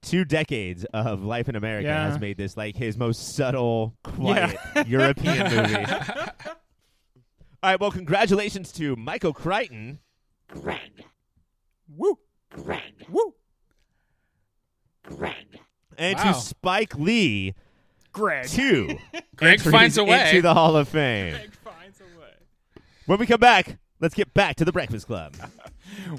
Two 0.03 0.25
decades 0.25 0.85
of 0.93 1.23
life 1.23 1.49
in 1.49 1.57
America 1.57 1.89
Yeah. 1.89 2.11
has 2.11 2.19
made 2.21 2.37
this 2.37 2.57
like 2.57 2.77
his 2.77 2.97
most 2.97 3.35
subtle, 3.37 3.95
quiet 4.03 4.57
Yeah. 4.75 4.85
European 4.87 5.55
movie. 5.55 5.85
All 7.63 7.71
right, 7.73 7.79
well, 7.81 7.91
congratulations 7.91 8.73
to 8.73 8.97
Michael 8.97 9.33
Crichton 9.35 9.99
Greg. 10.49 11.05
Woo, 11.95 12.19
Greg. 12.51 12.81
woo, 13.11 13.35
Greg. 15.05 15.59
and 15.99 16.17
Wow. 16.19 16.33
to 16.33 16.41
Spike 16.41 16.97
Lee, 16.99 17.55
Greg. 18.13 18.49
two 18.49 18.87
Greg 19.37 19.59
entries 19.59 19.73
finds 19.73 19.99
a 19.99 20.05
way. 20.05 20.29
into 20.31 20.43
the 20.43 20.55
Hall 20.55 20.77
of 20.77 20.89
Fame. 20.89 21.35
finds 21.63 22.01
a 22.01 22.05
way. 22.21 22.33
When 23.07 23.19
we 23.19 23.27
come 23.27 23.41
back, 23.41 23.79
let's 24.01 24.15
get 24.15 24.33
back 24.35 24.57
to 24.57 24.65
the 24.65 24.73
Breakfast 24.73 25.07
Club. 25.07 25.37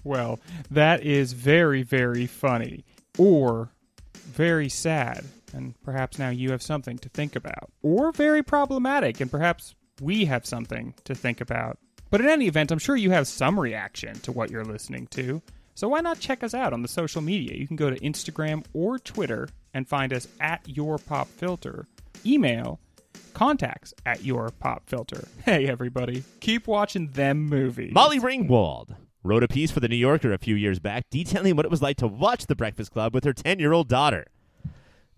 Well, 0.03 0.39
that 0.69 1.03
is 1.03 1.33
very, 1.33 1.81
very 1.81 2.27
funny, 2.27 2.83
or 3.21 3.69
very 4.15 4.67
sad, 4.67 5.23
and 5.53 5.75
perhaps 5.83 6.17
now 6.17 6.29
you 6.29 6.49
have 6.49 6.63
something 6.63 6.97
to 6.97 7.09
think 7.09 7.35
about, 7.35 7.71
or 7.83 8.11
very 8.11 8.41
problematic, 8.41 9.21
and 9.21 9.29
perhaps 9.29 9.75
we 10.01 10.25
have 10.25 10.43
something 10.43 10.95
to 11.03 11.13
think 11.13 11.39
about. 11.39 11.77
But 12.09 12.21
in 12.21 12.29
any 12.29 12.47
event, 12.47 12.71
I'm 12.71 12.79
sure 12.79 12.95
you 12.95 13.11
have 13.11 13.27
some 13.27 13.59
reaction 13.59 14.19
to 14.21 14.31
what 14.31 14.49
you're 14.49 14.65
listening 14.65 15.05
to. 15.11 15.39
So 15.75 15.87
why 15.87 16.01
not 16.01 16.19
check 16.19 16.43
us 16.43 16.55
out 16.55 16.73
on 16.73 16.81
the 16.81 16.87
social 16.87 17.21
media? 17.21 17.55
You 17.55 17.67
can 17.67 17.75
go 17.75 17.91
to 17.91 17.99
Instagram 17.99 18.65
or 18.73 18.97
Twitter 18.97 19.47
and 19.75 19.87
find 19.87 20.11
us 20.13 20.27
at 20.39 20.67
Your 20.67 20.97
Pop 20.97 21.27
Filter. 21.27 21.85
Email 22.25 22.79
contacts 23.35 23.93
at 24.03 24.23
Your 24.23 24.49
Pop 24.49 24.89
Filter. 24.89 25.27
Hey, 25.45 25.67
everybody, 25.67 26.23
keep 26.39 26.65
watching 26.65 27.07
them 27.09 27.45
movies. 27.45 27.93
Molly 27.93 28.19
Ringwald 28.19 28.95
wrote 29.23 29.43
a 29.43 29.47
piece 29.47 29.71
for 29.71 29.79
The 29.79 29.87
New 29.87 29.95
Yorker 29.95 30.33
a 30.33 30.37
few 30.37 30.55
years 30.55 30.79
back 30.79 31.09
detailing 31.09 31.55
what 31.55 31.65
it 31.65 31.71
was 31.71 31.81
like 31.81 31.97
to 31.97 32.07
watch 32.07 32.47
The 32.47 32.55
Breakfast 32.55 32.91
Club 32.91 33.13
with 33.13 33.23
her 33.23 33.33
10 33.33 33.59
year 33.59 33.73
old 33.73 33.87
daughter. 33.87 34.27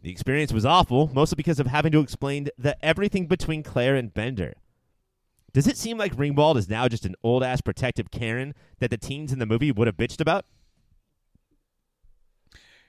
The 0.02 0.12
experience 0.12 0.52
was 0.52 0.66
awful, 0.66 1.10
mostly 1.14 1.38
because 1.38 1.60
of 1.60 1.68
having 1.68 1.94
to 1.94 2.02
explain 2.02 2.50
the 2.58 2.84
everything 2.84 3.28
between 3.28 3.64
Claire 3.64 3.96
and 3.96 4.14
Bender. 4.14 4.56
Does 5.54 5.68
it 5.68 5.78
seem 5.78 5.98
like 5.98 6.16
Ringwald 6.16 6.58
is 6.58 6.68
now 6.68 6.88
just 6.88 7.06
an 7.06 7.16
old 7.24 7.44
ass 7.44 7.62
protective 7.62 8.12
Karen 8.12 8.54
that 8.80 8.90
the 8.90 8.98
teens 8.98 9.32
in 9.32 9.40
the 9.40 9.46
movie 9.46 9.72
would 9.72 9.88
have 9.88 9.96
bitched 9.96 10.20
about? 10.20 10.46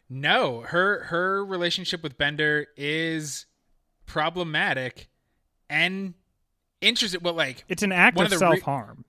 No, 0.09 0.63
her 0.63 1.05
her 1.05 1.45
relationship 1.45 2.03
with 2.03 2.19
Bender 2.19 2.67
is 2.77 3.47
problematic 4.07 5.09
and 5.71 6.15
interesting. 6.81 7.21
Well, 7.23 7.35
like 7.35 7.65
It's 7.69 7.83
an 7.83 7.93
act 7.93 8.19
of, 8.19 8.33
of 8.33 8.39
self 8.39 8.61
harm. 8.61 9.05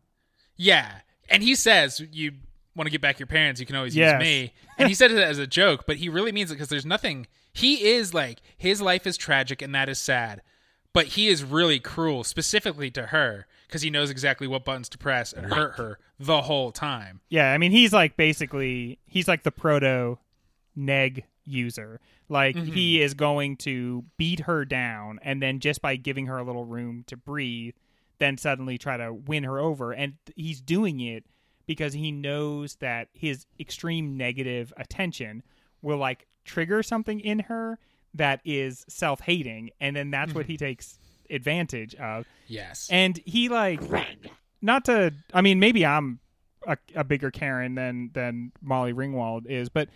Yeah. 0.55 0.99
And 1.29 1.41
he 1.43 1.55
says, 1.55 2.01
you 2.11 2.33
want 2.75 2.87
to 2.87 2.91
get 2.91 3.01
back 3.01 3.19
your 3.19 3.27
parents, 3.27 3.59
you 3.59 3.65
can 3.65 3.75
always 3.75 3.95
Yes. 3.95 4.13
use 4.13 4.19
me. 4.19 4.53
And 4.77 4.89
he 4.89 4.93
said 4.93 5.09
it 5.11 5.17
as 5.17 5.37
a 5.39 5.47
joke, 5.47 5.85
but 5.87 5.95
he 5.97 6.09
really 6.09 6.33
means 6.33 6.51
it 6.51 6.55
because 6.55 6.67
there's 6.67 6.85
nothing. 6.85 7.27
He 7.53 7.85
is 7.87 8.13
like, 8.13 8.39
his 8.57 8.81
life 8.81 9.07
is 9.07 9.15
tragic 9.15 9.61
and 9.61 9.73
that 9.73 9.87
is 9.87 9.99
sad. 9.99 10.41
But 10.91 11.05
he 11.07 11.29
is 11.29 11.45
really 11.45 11.79
cruel, 11.79 12.25
specifically 12.25 12.91
to 12.91 13.07
her, 13.07 13.47
because 13.67 13.81
he 13.83 13.89
knows 13.89 14.09
exactly 14.09 14.47
what 14.47 14.65
buttons 14.65 14.89
to 14.89 14.97
press 14.97 15.31
and 15.31 15.45
hurt 15.45 15.75
her 15.77 15.99
the 16.19 16.41
whole 16.41 16.73
time. 16.73 17.21
Yeah, 17.29 17.53
I 17.53 17.57
mean 17.57 17.71
he's 17.71 17.93
like 17.93 18.17
basically 18.17 18.99
he's 19.05 19.27
like 19.29 19.43
the 19.43 19.51
proto 19.51 20.17
neg 20.75 21.23
user. 21.45 21.99
Like 22.27 22.55
Mm-hmm. 22.55 22.73
he 22.73 23.01
is 23.01 23.13
going 23.13 23.55
to 23.57 24.03
beat 24.17 24.41
her 24.41 24.65
down 24.65 25.19
and 25.21 25.41
then 25.41 25.59
just 25.61 25.81
by 25.81 25.95
giving 25.95 26.25
her 26.25 26.37
a 26.37 26.43
little 26.43 26.65
room 26.65 27.03
to 27.07 27.15
breathe, 27.15 27.75
then 28.17 28.37
suddenly 28.37 28.77
try 28.77 28.97
to 28.97 29.13
win 29.13 29.43
her 29.43 29.59
over 29.59 29.91
and 29.91 30.13
he's 30.35 30.61
doing 30.61 30.99
it 30.99 31.25
because 31.65 31.93
he 31.93 32.11
knows 32.11 32.75
that 32.75 33.09
his 33.13 33.45
extreme 33.59 34.17
negative 34.17 34.71
attention 34.77 35.43
will 35.81 35.97
like 35.97 36.27
trigger 36.43 36.83
something 36.83 37.19
in 37.19 37.39
her 37.39 37.79
that 38.13 38.39
is 38.45 38.85
self-hating 38.87 39.69
and 39.79 39.95
then 39.95 40.11
that's 40.11 40.33
what 40.33 40.43
mm-hmm. 40.43 40.51
he 40.51 40.57
takes 40.57 40.97
advantage 41.29 41.95
of. 41.95 42.25
Yes. 42.47 42.87
And 42.91 43.19
he 43.25 43.49
like 43.49 43.81
not 44.61 44.85
to 44.85 45.13
I 45.33 45.41
mean 45.41 45.59
maybe 45.59 45.85
I'm 45.85 46.19
a, 46.67 46.77
a 46.95 47.03
bigger 47.03 47.31
Karen 47.31 47.75
than 47.75 48.11
than 48.13 48.51
Molly 48.61 48.93
Ringwald 48.93 49.47
is, 49.47 49.69
but 49.69 49.89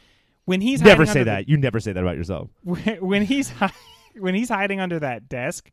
when 0.46 0.62
he's 0.62 0.82
Never 0.82 1.06
say 1.06 1.22
under 1.22 1.26
that. 1.26 1.50
You 1.50 1.58
never 1.58 1.80
say 1.80 1.94
that 1.94 2.02
about 2.02 2.18
yourself. 2.18 2.50
The, 2.64 2.98
when 3.02 3.24
he's 3.24 3.52
when 4.18 4.36
he's 4.36 4.50
hiding 4.50 4.80
under 4.80 5.00
that 5.00 5.30
desk 5.30 5.72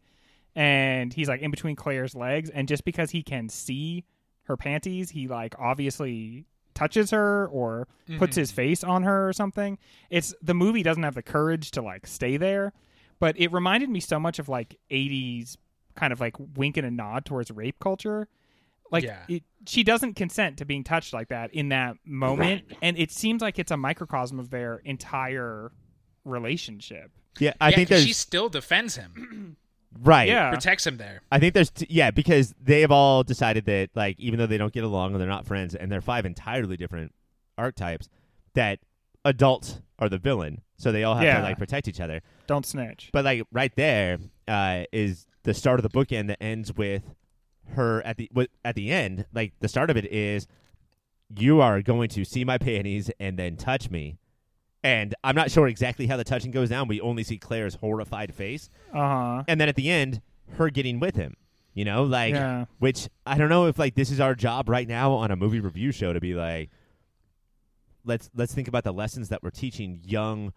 and 0.56 1.12
he's 1.12 1.28
like 1.28 1.42
in 1.42 1.50
between 1.52 1.76
Claire's 1.76 2.14
legs 2.16 2.50
and 2.50 2.66
just 2.66 2.84
because 2.84 3.10
he 3.10 3.22
can 3.22 3.48
see 3.48 4.04
her 4.44 4.56
panties, 4.56 5.10
he 5.10 5.28
like 5.28 5.54
obviously 5.58 6.46
touches 6.74 7.10
her 7.10 7.46
or 7.48 7.86
puts 8.18 8.32
mm-hmm. 8.32 8.40
his 8.40 8.50
face 8.50 8.82
on 8.82 9.02
her 9.02 9.28
or 9.28 9.32
something. 9.32 9.78
It's 10.10 10.34
the 10.42 10.54
movie 10.54 10.82
doesn't 10.82 11.02
have 11.02 11.14
the 11.14 11.22
courage 11.22 11.70
to 11.72 11.82
like 11.82 12.06
stay 12.06 12.36
there, 12.36 12.72
but 13.18 13.38
it 13.38 13.52
reminded 13.52 13.90
me 13.90 14.00
so 14.00 14.18
much 14.18 14.38
of 14.38 14.48
like 14.48 14.78
80s 14.90 15.56
kind 15.94 16.12
of 16.12 16.20
like 16.20 16.36
wink 16.56 16.76
and 16.76 16.86
a 16.86 16.90
nod 16.90 17.24
towards 17.24 17.50
rape 17.50 17.78
culture. 17.78 18.28
Like 18.90 19.04
Yeah. 19.04 19.24
it, 19.28 19.42
she 19.66 19.82
doesn't 19.82 20.14
consent 20.14 20.58
to 20.58 20.64
being 20.64 20.84
touched 20.84 21.12
like 21.12 21.28
that 21.28 21.52
in 21.52 21.70
that 21.70 21.96
moment, 22.04 22.64
and 22.82 22.96
it 22.98 23.10
seems 23.10 23.42
like 23.42 23.58
it's 23.58 23.72
a 23.72 23.76
microcosm 23.76 24.38
of 24.38 24.50
their 24.50 24.76
entire 24.84 25.72
relationship. 26.24 27.10
Yeah, 27.38 27.52
I 27.60 27.70
yeah, 27.70 27.76
think 27.76 27.88
'cause 27.88 27.98
there's 27.98 28.06
she 28.06 28.12
still 28.12 28.48
defends 28.48 28.96
him, 28.96 29.56
right. 30.02 30.28
Yeah. 30.28 30.50
protects 30.50 30.86
him 30.86 30.96
there. 30.96 31.22
I 31.30 31.38
think 31.38 31.54
there's 31.54 31.70
t- 31.70 31.86
yeah 31.90 32.10
because 32.10 32.54
they 32.62 32.80
have 32.82 32.90
all 32.90 33.22
decided 33.22 33.64
that 33.66 33.90
like 33.94 34.18
even 34.18 34.38
though 34.38 34.46
they 34.46 34.58
don't 34.58 34.72
get 34.72 34.84
along 34.84 35.12
and 35.12 35.20
they're 35.20 35.28
not 35.28 35.46
friends 35.46 35.74
and 35.74 35.90
they're 35.90 36.00
five 36.00 36.24
entirely 36.26 36.76
different 36.76 37.12
archetypes 37.58 38.08
that 38.54 38.78
adults 39.24 39.80
are 39.98 40.08
the 40.08 40.18
villain 40.18 40.60
so 40.76 40.92
they 40.92 41.04
all 41.04 41.14
have 41.14 41.24
Yeah. 41.24 41.38
to 41.38 41.42
like 41.42 41.58
protect 41.58 41.88
each 41.88 42.00
other 42.00 42.20
Don't 42.46 42.64
snitch. 42.66 43.10
but 43.12 43.24
like 43.24 43.42
right 43.52 43.74
there 43.76 44.18
uh, 44.46 44.84
is 44.92 45.26
the 45.42 45.54
start 45.54 45.78
of 45.78 45.82
the 45.82 45.88
bookend 45.90 46.28
that 46.28 46.42
ends 46.42 46.72
with 46.74 47.02
her 47.74 48.02
at 48.06 48.16
the 48.16 48.28
wi- 48.28 48.48
at 48.64 48.74
the 48.76 48.90
end 48.92 49.24
like 49.34 49.52
the 49.60 49.68
start 49.68 49.90
of 49.90 49.96
it 49.96 50.04
is 50.12 50.46
you 51.36 51.60
are 51.60 51.82
going 51.82 52.08
to 52.10 52.24
see 52.24 52.44
my 52.44 52.58
panties 52.58 53.10
and 53.18 53.36
then 53.38 53.56
touch 53.56 53.90
me 53.90 54.16
and 54.86 55.14
I'm 55.24 55.34
not 55.34 55.50
sure 55.50 55.66
exactly 55.68 56.06
how 56.06 56.16
the 56.16 56.24
touching 56.24 56.50
goes 56.50 56.68
down 56.70 56.88
we 56.88 57.00
only 57.00 57.22
see 57.24 57.38
Claire's 57.38 57.74
horrified 57.76 58.32
face 58.34 58.70
Uh 58.92 58.98
huh. 58.98 59.42
and 59.48 59.60
then 59.60 59.68
at 59.68 59.76
the 59.76 59.90
end 59.90 60.20
her 60.56 60.70
getting 60.70 61.00
with 61.00 61.16
him 61.16 61.34
you 61.74 61.84
know 61.84 62.04
like 62.04 62.32
Yeah. 62.34 62.64
which 62.78 63.08
i 63.26 63.36
don't 63.36 63.48
know 63.48 63.66
if 63.66 63.78
like 63.78 63.94
this 63.96 64.10
is 64.10 64.20
our 64.20 64.34
job 64.34 64.68
right 64.68 64.86
now 64.88 65.12
on 65.12 65.30
a 65.30 65.36
movie 65.36 65.60
review 65.60 65.90
show 65.92 66.12
to 66.12 66.20
be 66.20 66.34
like 66.34 66.70
let's 68.04 68.30
let's 68.34 68.54
think 68.54 68.68
about 68.68 68.84
the 68.84 68.92
lessons 68.92 69.28
that 69.28 69.42
we're 69.42 69.50
teaching 69.50 70.00
young 70.04 70.52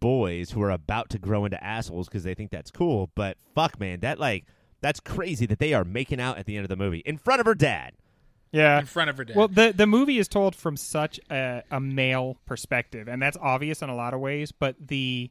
boys 0.00 0.50
who 0.52 0.62
are 0.62 0.70
about 0.70 1.08
to 1.10 1.18
grow 1.18 1.44
into 1.44 1.62
assholes 1.62 2.08
because 2.08 2.24
they 2.24 2.34
think 2.34 2.50
that's 2.50 2.70
cool 2.70 3.10
but 3.14 3.36
fuck 3.54 3.78
man 3.78 4.00
that 4.00 4.18
like 4.18 4.44
that's 4.80 4.98
crazy 5.00 5.46
that 5.46 5.58
they 5.58 5.72
are 5.74 5.84
making 5.84 6.20
out 6.20 6.38
at 6.38 6.46
the 6.46 6.56
end 6.56 6.64
of 6.64 6.68
the 6.68 6.76
movie 6.76 7.02
in 7.04 7.16
front 7.16 7.40
of 7.40 7.46
her 7.46 7.54
dad 7.54 7.92
Yeah. 8.52 8.80
in 8.80 8.86
front 8.86 9.10
of 9.10 9.16
her 9.16 9.24
dad. 9.24 9.36
Well, 9.36 9.48
the 9.48 9.72
the 9.74 9.86
movie 9.86 10.18
is 10.18 10.28
told 10.28 10.54
from 10.54 10.76
such 10.76 11.18
a, 11.30 11.62
a 11.70 11.80
male 11.80 12.36
perspective, 12.46 13.08
and 13.08 13.20
that's 13.20 13.36
obvious 13.40 13.82
in 13.82 13.88
a 13.88 13.96
lot 13.96 14.14
of 14.14 14.20
ways. 14.20 14.52
But 14.52 14.76
the 14.78 15.30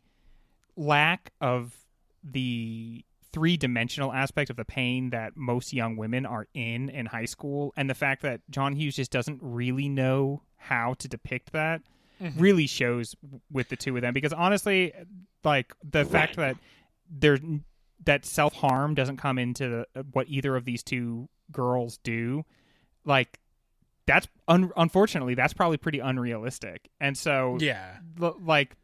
lack 0.76 1.32
of 1.40 1.76
the 2.24 3.06
three 3.32 3.58
dimensional 3.58 4.12
aspect 4.12 4.50
of 4.50 4.58
the 4.58 4.66
pain 4.66 5.12
that 5.12 5.38
most 5.38 5.72
young 5.72 5.96
women 5.96 6.26
are 6.26 6.48
in 6.54 6.90
in 6.90 7.06
high 7.06 7.26
school, 7.26 7.74
and 7.78 7.90
the 7.90 7.96
fact 7.96 8.24
that 8.24 8.42
John 8.50 8.74
Hughes 8.74 8.96
just 8.96 9.12
doesn't 9.12 9.40
really 9.42 9.88
know 9.88 10.42
how 10.58 10.96
to 10.96 11.08
depict 11.08 11.52
that, 11.54 11.82
mm-hmm. 12.22 12.40
really 12.40 12.68
shows 12.68 13.16
with 13.52 13.70
the 13.70 13.76
two 13.76 13.96
of 13.96 14.02
them. 14.02 14.14
Because 14.14 14.34
honestly, 14.34 14.94
like 15.44 15.74
the 15.84 16.06
fact 16.06 16.38
that 16.38 16.58
there 17.08 17.38
that 18.06 18.26
self 18.26 18.54
harm 18.54 18.96
doesn't 18.96 19.18
come 19.18 19.38
into 19.38 19.86
the, 19.94 20.04
what 20.12 20.28
either 20.28 20.56
of 20.56 20.66
these 20.66 20.82
two 20.82 21.30
girls 21.52 21.98
do 21.98 22.44
like 23.06 23.40
that's 24.06 24.28
un- 24.48 24.72
unfortunately 24.76 25.36
that's 25.36 25.54
probably 25.54 25.78
pretty 25.78 26.00
unrealistic. 26.00 26.90
And 27.00 27.18
so 27.18 27.58
yeah. 27.60 27.98
l- 28.22 28.38
like 28.42 28.76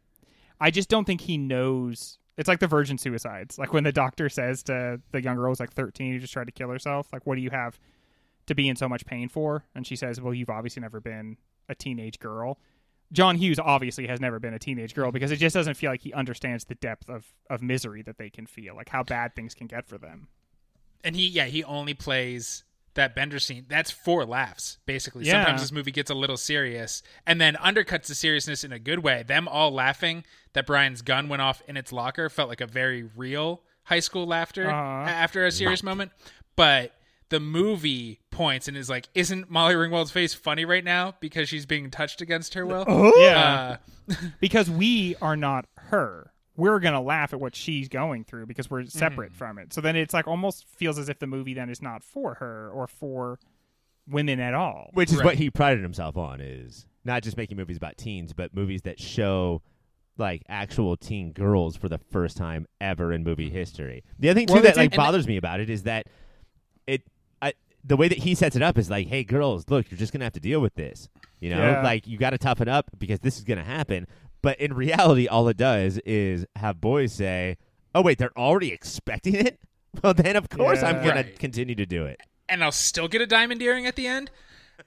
i 0.60 0.70
just 0.70 0.88
don't 0.88 1.04
think 1.04 1.20
he 1.20 1.38
knows. 1.38 2.18
It's 2.36 2.48
like 2.48 2.60
the 2.60 2.68
virgin 2.68 2.98
suicides. 2.98 3.58
Like 3.58 3.72
when 3.72 3.84
the 3.84 3.92
doctor 3.92 4.28
says 4.28 4.62
to 4.64 5.00
the 5.10 5.22
young 5.22 5.36
girl 5.36 5.50
who's 5.50 5.60
like 5.60 5.72
13 5.72 6.12
who 6.12 6.18
just 6.18 6.32
tried 6.32 6.46
to 6.46 6.52
kill 6.52 6.70
herself 6.70 7.08
like 7.12 7.26
what 7.26 7.36
do 7.36 7.40
you 7.40 7.50
have 7.50 7.78
to 8.46 8.54
be 8.54 8.68
in 8.68 8.76
so 8.76 8.88
much 8.88 9.04
pain 9.06 9.28
for? 9.28 9.64
And 9.74 9.86
she 9.86 9.96
says 9.96 10.20
well 10.20 10.34
you've 10.34 10.50
obviously 10.50 10.80
never 10.80 11.00
been 11.00 11.36
a 11.68 11.74
teenage 11.74 12.18
girl. 12.18 12.58
John 13.10 13.36
hughes 13.36 13.58
obviously 13.58 14.06
has 14.06 14.20
never 14.20 14.38
been 14.38 14.52
a 14.52 14.58
teenage 14.58 14.94
girl 14.94 15.10
because 15.10 15.30
it 15.30 15.36
just 15.36 15.54
doesn't 15.54 15.74
feel 15.74 15.90
like 15.90 16.02
he 16.02 16.12
understands 16.12 16.64
the 16.64 16.74
depth 16.74 17.08
of, 17.08 17.24
of 17.48 17.62
misery 17.62 18.02
that 18.02 18.18
they 18.18 18.28
can 18.28 18.46
feel 18.46 18.76
like 18.76 18.90
how 18.90 19.02
bad 19.02 19.34
things 19.34 19.54
can 19.54 19.66
get 19.66 19.86
for 19.86 19.96
them. 19.96 20.28
And 21.02 21.16
he 21.16 21.26
yeah 21.26 21.46
he 21.46 21.64
only 21.64 21.94
plays 21.94 22.64
that 22.98 23.14
bender 23.14 23.38
scene 23.38 23.64
that's 23.68 23.90
four 23.90 24.24
laughs 24.26 24.78
basically. 24.86 25.24
Yeah. 25.24 25.32
sometimes 25.44 25.62
this 25.62 25.72
movie 25.72 25.90
gets 25.90 26.10
a 26.10 26.14
little 26.14 26.36
serious 26.36 27.02
and 27.26 27.40
then 27.40 27.54
undercuts 27.54 28.06
the 28.08 28.14
seriousness 28.14 28.62
in 28.64 28.72
a 28.72 28.78
good 28.78 28.98
way. 29.00 29.22
Them 29.26 29.48
all 29.48 29.70
laughing 29.72 30.24
that 30.52 30.66
brian's 30.66 31.00
gun 31.02 31.28
went 31.28 31.40
off 31.42 31.62
in 31.66 31.76
its 31.76 31.92
locker 31.92 32.28
felt 32.28 32.48
like 32.48 32.60
a 32.60 32.66
very 32.66 33.04
real 33.16 33.62
high 33.84 34.00
school 34.00 34.26
laughter 34.26 34.68
Uh-huh. 34.68 35.08
after 35.10 35.46
a 35.46 35.50
serious 35.50 35.82
moment. 35.82 36.12
But 36.56 36.92
the 37.30 37.40
movie 37.40 38.20
points 38.30 38.68
and 38.68 38.76
is 38.76 38.88
like 38.90 39.08
isn't 39.14 39.50
molly 39.50 39.74
ringwald's 39.76 40.10
face 40.10 40.34
funny 40.34 40.64
right 40.64 40.84
now 40.84 41.14
because 41.20 41.48
she's 41.48 41.66
being 41.66 41.90
touched 41.90 42.20
against 42.20 42.54
her 42.54 42.66
will? 42.66 42.84
Yeah. 43.18 43.78
Uh, 44.10 44.14
because 44.40 44.68
we 44.70 45.14
are 45.22 45.36
not 45.36 45.66
her. 45.76 46.32
We're 46.58 46.80
gonna 46.80 47.00
laugh 47.00 47.32
at 47.32 47.40
what 47.40 47.54
she's 47.56 47.88
going 47.88 48.24
through 48.24 48.46
because 48.46 48.68
we're 48.68 48.84
separate 48.86 49.30
mm-hmm. 49.30 49.38
from 49.38 49.58
it. 49.58 49.72
So 49.72 49.80
then 49.80 49.96
it's 49.96 50.12
like 50.12 50.26
almost 50.28 50.66
feels 50.66 50.98
as 50.98 51.08
if 51.08 51.18
the 51.20 51.26
movie 51.26 51.54
then 51.54 51.70
is 51.70 51.80
not 51.80 52.02
for 52.02 52.34
her 52.34 52.68
or 52.74 52.86
for 52.88 53.38
women 54.10 54.40
at 54.40 54.54
all. 54.54 54.90
which 54.94 55.10
is 55.10 55.18
Right. 55.18 55.24
what 55.24 55.34
he 55.36 55.50
prided 55.50 55.82
himself 55.82 56.16
on 56.16 56.40
is 56.40 56.86
not 57.04 57.22
just 57.22 57.36
making 57.36 57.56
movies 57.56 57.76
about 57.76 57.96
teens 57.96 58.32
but 58.32 58.54
movies 58.54 58.82
that 58.82 58.98
show 58.98 59.62
like 60.16 60.42
actual 60.48 60.96
teen 60.96 61.30
girls 61.32 61.76
for 61.76 61.88
the 61.88 61.98
first 61.98 62.36
time 62.36 62.66
ever 62.80 63.12
in 63.12 63.22
movie 63.22 63.50
history 63.50 64.02
the 64.18 64.28
other 64.30 64.40
thing 64.40 64.46
too 64.48 64.54
Well, 64.54 64.62
that 64.62 64.76
like 64.76 64.92
and- 64.92 64.96
bothers 64.96 65.26
me 65.28 65.36
about 65.36 65.60
it 65.60 65.70
is 65.70 65.84
that 65.84 66.06
it 66.86 67.02
I, 67.40 67.52
the 67.84 67.96
way 67.96 68.08
that 68.08 68.18
he 68.18 68.34
sets 68.34 68.56
it 68.56 68.62
up 68.62 68.78
is 68.78 68.88
like 68.90 69.06
hey 69.08 69.22
girls 69.24 69.66
look 69.68 69.90
you're 69.90 69.98
just 69.98 70.12
gonna 70.12 70.24
have 70.24 70.32
to 70.32 70.40
deal 70.40 70.60
with 70.60 70.74
this 70.74 71.08
you 71.38 71.50
know 71.50 71.58
Yeah. 71.60 71.82
like 71.82 72.06
you 72.06 72.16
gotta 72.18 72.38
toughen 72.38 72.66
up 72.68 72.86
because 72.98 73.20
this 73.20 73.36
is 73.36 73.44
gonna 73.44 73.62
happen 73.62 74.06
but 74.42 74.58
in 74.60 74.72
reality 74.72 75.26
all 75.26 75.48
it 75.48 75.56
does 75.56 75.98
is 76.06 76.46
have 76.56 76.80
boys 76.80 77.12
say 77.12 77.56
oh 77.94 78.02
wait 78.02 78.18
they're 78.18 78.36
already 78.38 78.72
expecting 78.72 79.34
it 79.34 79.58
well 80.02 80.14
then 80.14 80.36
of 80.36 80.48
course 80.48 80.82
i'm 80.82 80.96
gonna 80.96 81.14
Right. 81.16 81.38
continue 81.38 81.74
to 81.74 81.86
do 81.86 82.04
it 82.04 82.20
and 82.48 82.64
I'll 82.64 82.72
still 82.72 83.08
get 83.08 83.20
a 83.20 83.26
diamond 83.26 83.60
earring 83.60 83.84
at 83.86 83.94
the 83.94 84.06
end. 84.06 84.30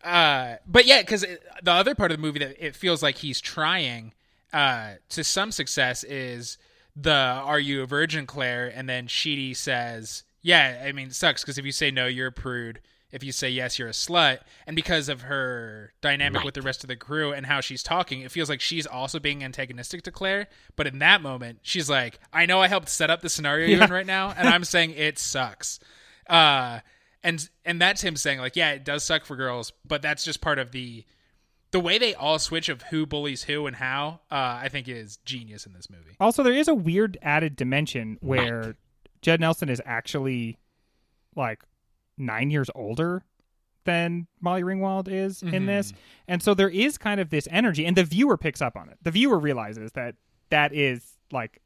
Uh, 0.03 0.55
but 0.65 0.87
yeah, 0.87 1.01
because 1.01 1.21
the 1.61 1.71
other 1.71 1.93
part 1.93 2.09
of 2.11 2.17
the 2.17 2.21
movie 2.21 2.39
that 2.39 2.55
it 2.65 2.75
feels 2.75 3.03
like 3.03 3.17
he's 3.17 3.39
trying 3.39 4.13
uh, 4.51 4.93
to 5.09 5.23
some 5.23 5.51
success 5.51 6.03
is 6.03 6.57
the 6.95 7.11
"Are 7.13 7.59
you 7.59 7.83
a 7.83 7.85
virgin, 7.85 8.25
Claire?" 8.25 8.65
and 8.73 8.89
then 8.89 9.05
Sheedy 9.05 9.53
says, 9.53 10.23
"Yeah, 10.41 10.81
I 10.83 10.91
mean, 10.91 11.07
it 11.09 11.13
sucks 11.13 11.43
because 11.43 11.59
if 11.59 11.65
you 11.65 11.71
say 11.71 11.91
no, 11.91 12.07
you're 12.07 12.29
a 12.29 12.31
prude. 12.31 12.79
If 13.11 13.23
you 13.23 13.31
say 13.31 13.49
yes, 13.49 13.77
you're 13.77 13.87
a 13.87 13.91
slut." 13.91 14.39
And 14.65 14.75
because 14.75 15.09
of 15.09 15.21
her 15.23 15.93
dynamic 16.01 16.43
with 16.43 16.53
the 16.53 16.61
rest 16.61 16.83
of 16.83 16.87
the 16.87 16.95
crew 16.95 17.33
and 17.33 17.45
how 17.45 17.61
she's 17.61 17.83
talking, 17.83 18.21
it 18.21 18.31
feels 18.31 18.49
like 18.49 18.61
she's 18.61 18.85
also 18.85 19.19
being 19.19 19.43
antagonistic 19.43 20.03
to 20.03 20.11
Claire. 20.11 20.47
But 20.75 20.87
in 20.87 20.99
that 20.99 21.21
moment, 21.21 21.59
she's 21.61 21.89
like, 21.89 22.19
"I 22.31 22.45
know 22.45 22.61
I 22.61 22.67
helped 22.67 22.89
set 22.89 23.09
up 23.09 23.21
the 23.21 23.29
scenario 23.29 23.67
you're 23.67 23.83
in 23.85 23.91
right 23.91 24.05
now, 24.05 24.33
and 24.37 24.47
I'm 24.47 24.63
saying 24.63 24.91
it 24.91 25.19
sucks." 25.19 25.79
Uh, 26.27 26.79
and 27.23 27.49
and 27.65 27.81
that's 27.81 28.01
him 28.01 28.15
saying 28.15 28.39
like, 28.39 28.55
yeah, 28.55 28.71
it 28.71 28.83
does 28.83 29.03
suck 29.03 29.25
for 29.25 29.35
girls, 29.35 29.71
but 29.85 30.01
that's 30.01 30.23
just 30.23 30.41
part 30.41 30.59
of 30.59 30.71
the 30.71 31.05
the 31.71 31.79
way 31.79 31.97
they 31.97 32.13
all 32.13 32.37
switch 32.37 32.67
of 32.67 32.81
who 32.83 33.05
bullies 33.05 33.43
who 33.43 33.65
and 33.65 33.75
how. 33.77 34.19
Uh, 34.29 34.59
I 34.61 34.69
think 34.69 34.87
is 34.87 35.17
genius 35.17 35.65
in 35.65 35.73
this 35.73 35.89
movie. 35.89 36.15
Also, 36.19 36.43
there 36.43 36.53
is 36.53 36.67
a 36.67 36.75
weird 36.75 37.17
added 37.21 37.55
dimension 37.55 38.17
where 38.21 38.75
Judd 39.21 39.39
Nelson 39.39 39.69
is 39.69 39.81
actually 39.85 40.57
like 41.35 41.63
nine 42.21 42.51
years 42.51 42.69
older 42.75 43.23
than 43.83 44.27
Molly 44.39 44.61
Ringwald 44.61 45.07
is 45.07 45.41
in 45.41 45.65
this. 45.65 45.91
And 46.27 46.41
so 46.41 46.53
there 46.53 46.69
is 46.69 46.97
kind 46.97 47.19
of 47.19 47.29
this 47.29 47.47
energy, 47.51 47.85
and 47.85 47.97
the 47.97 48.03
viewer 48.03 48.37
picks 48.37 48.61
up 48.61 48.77
on 48.77 48.89
it. 48.89 48.97
The 49.01 49.11
viewer 49.11 49.39
realizes 49.39 49.91
that 49.93 50.15
that 50.49 50.73
is 50.73 51.17
like 51.31 51.61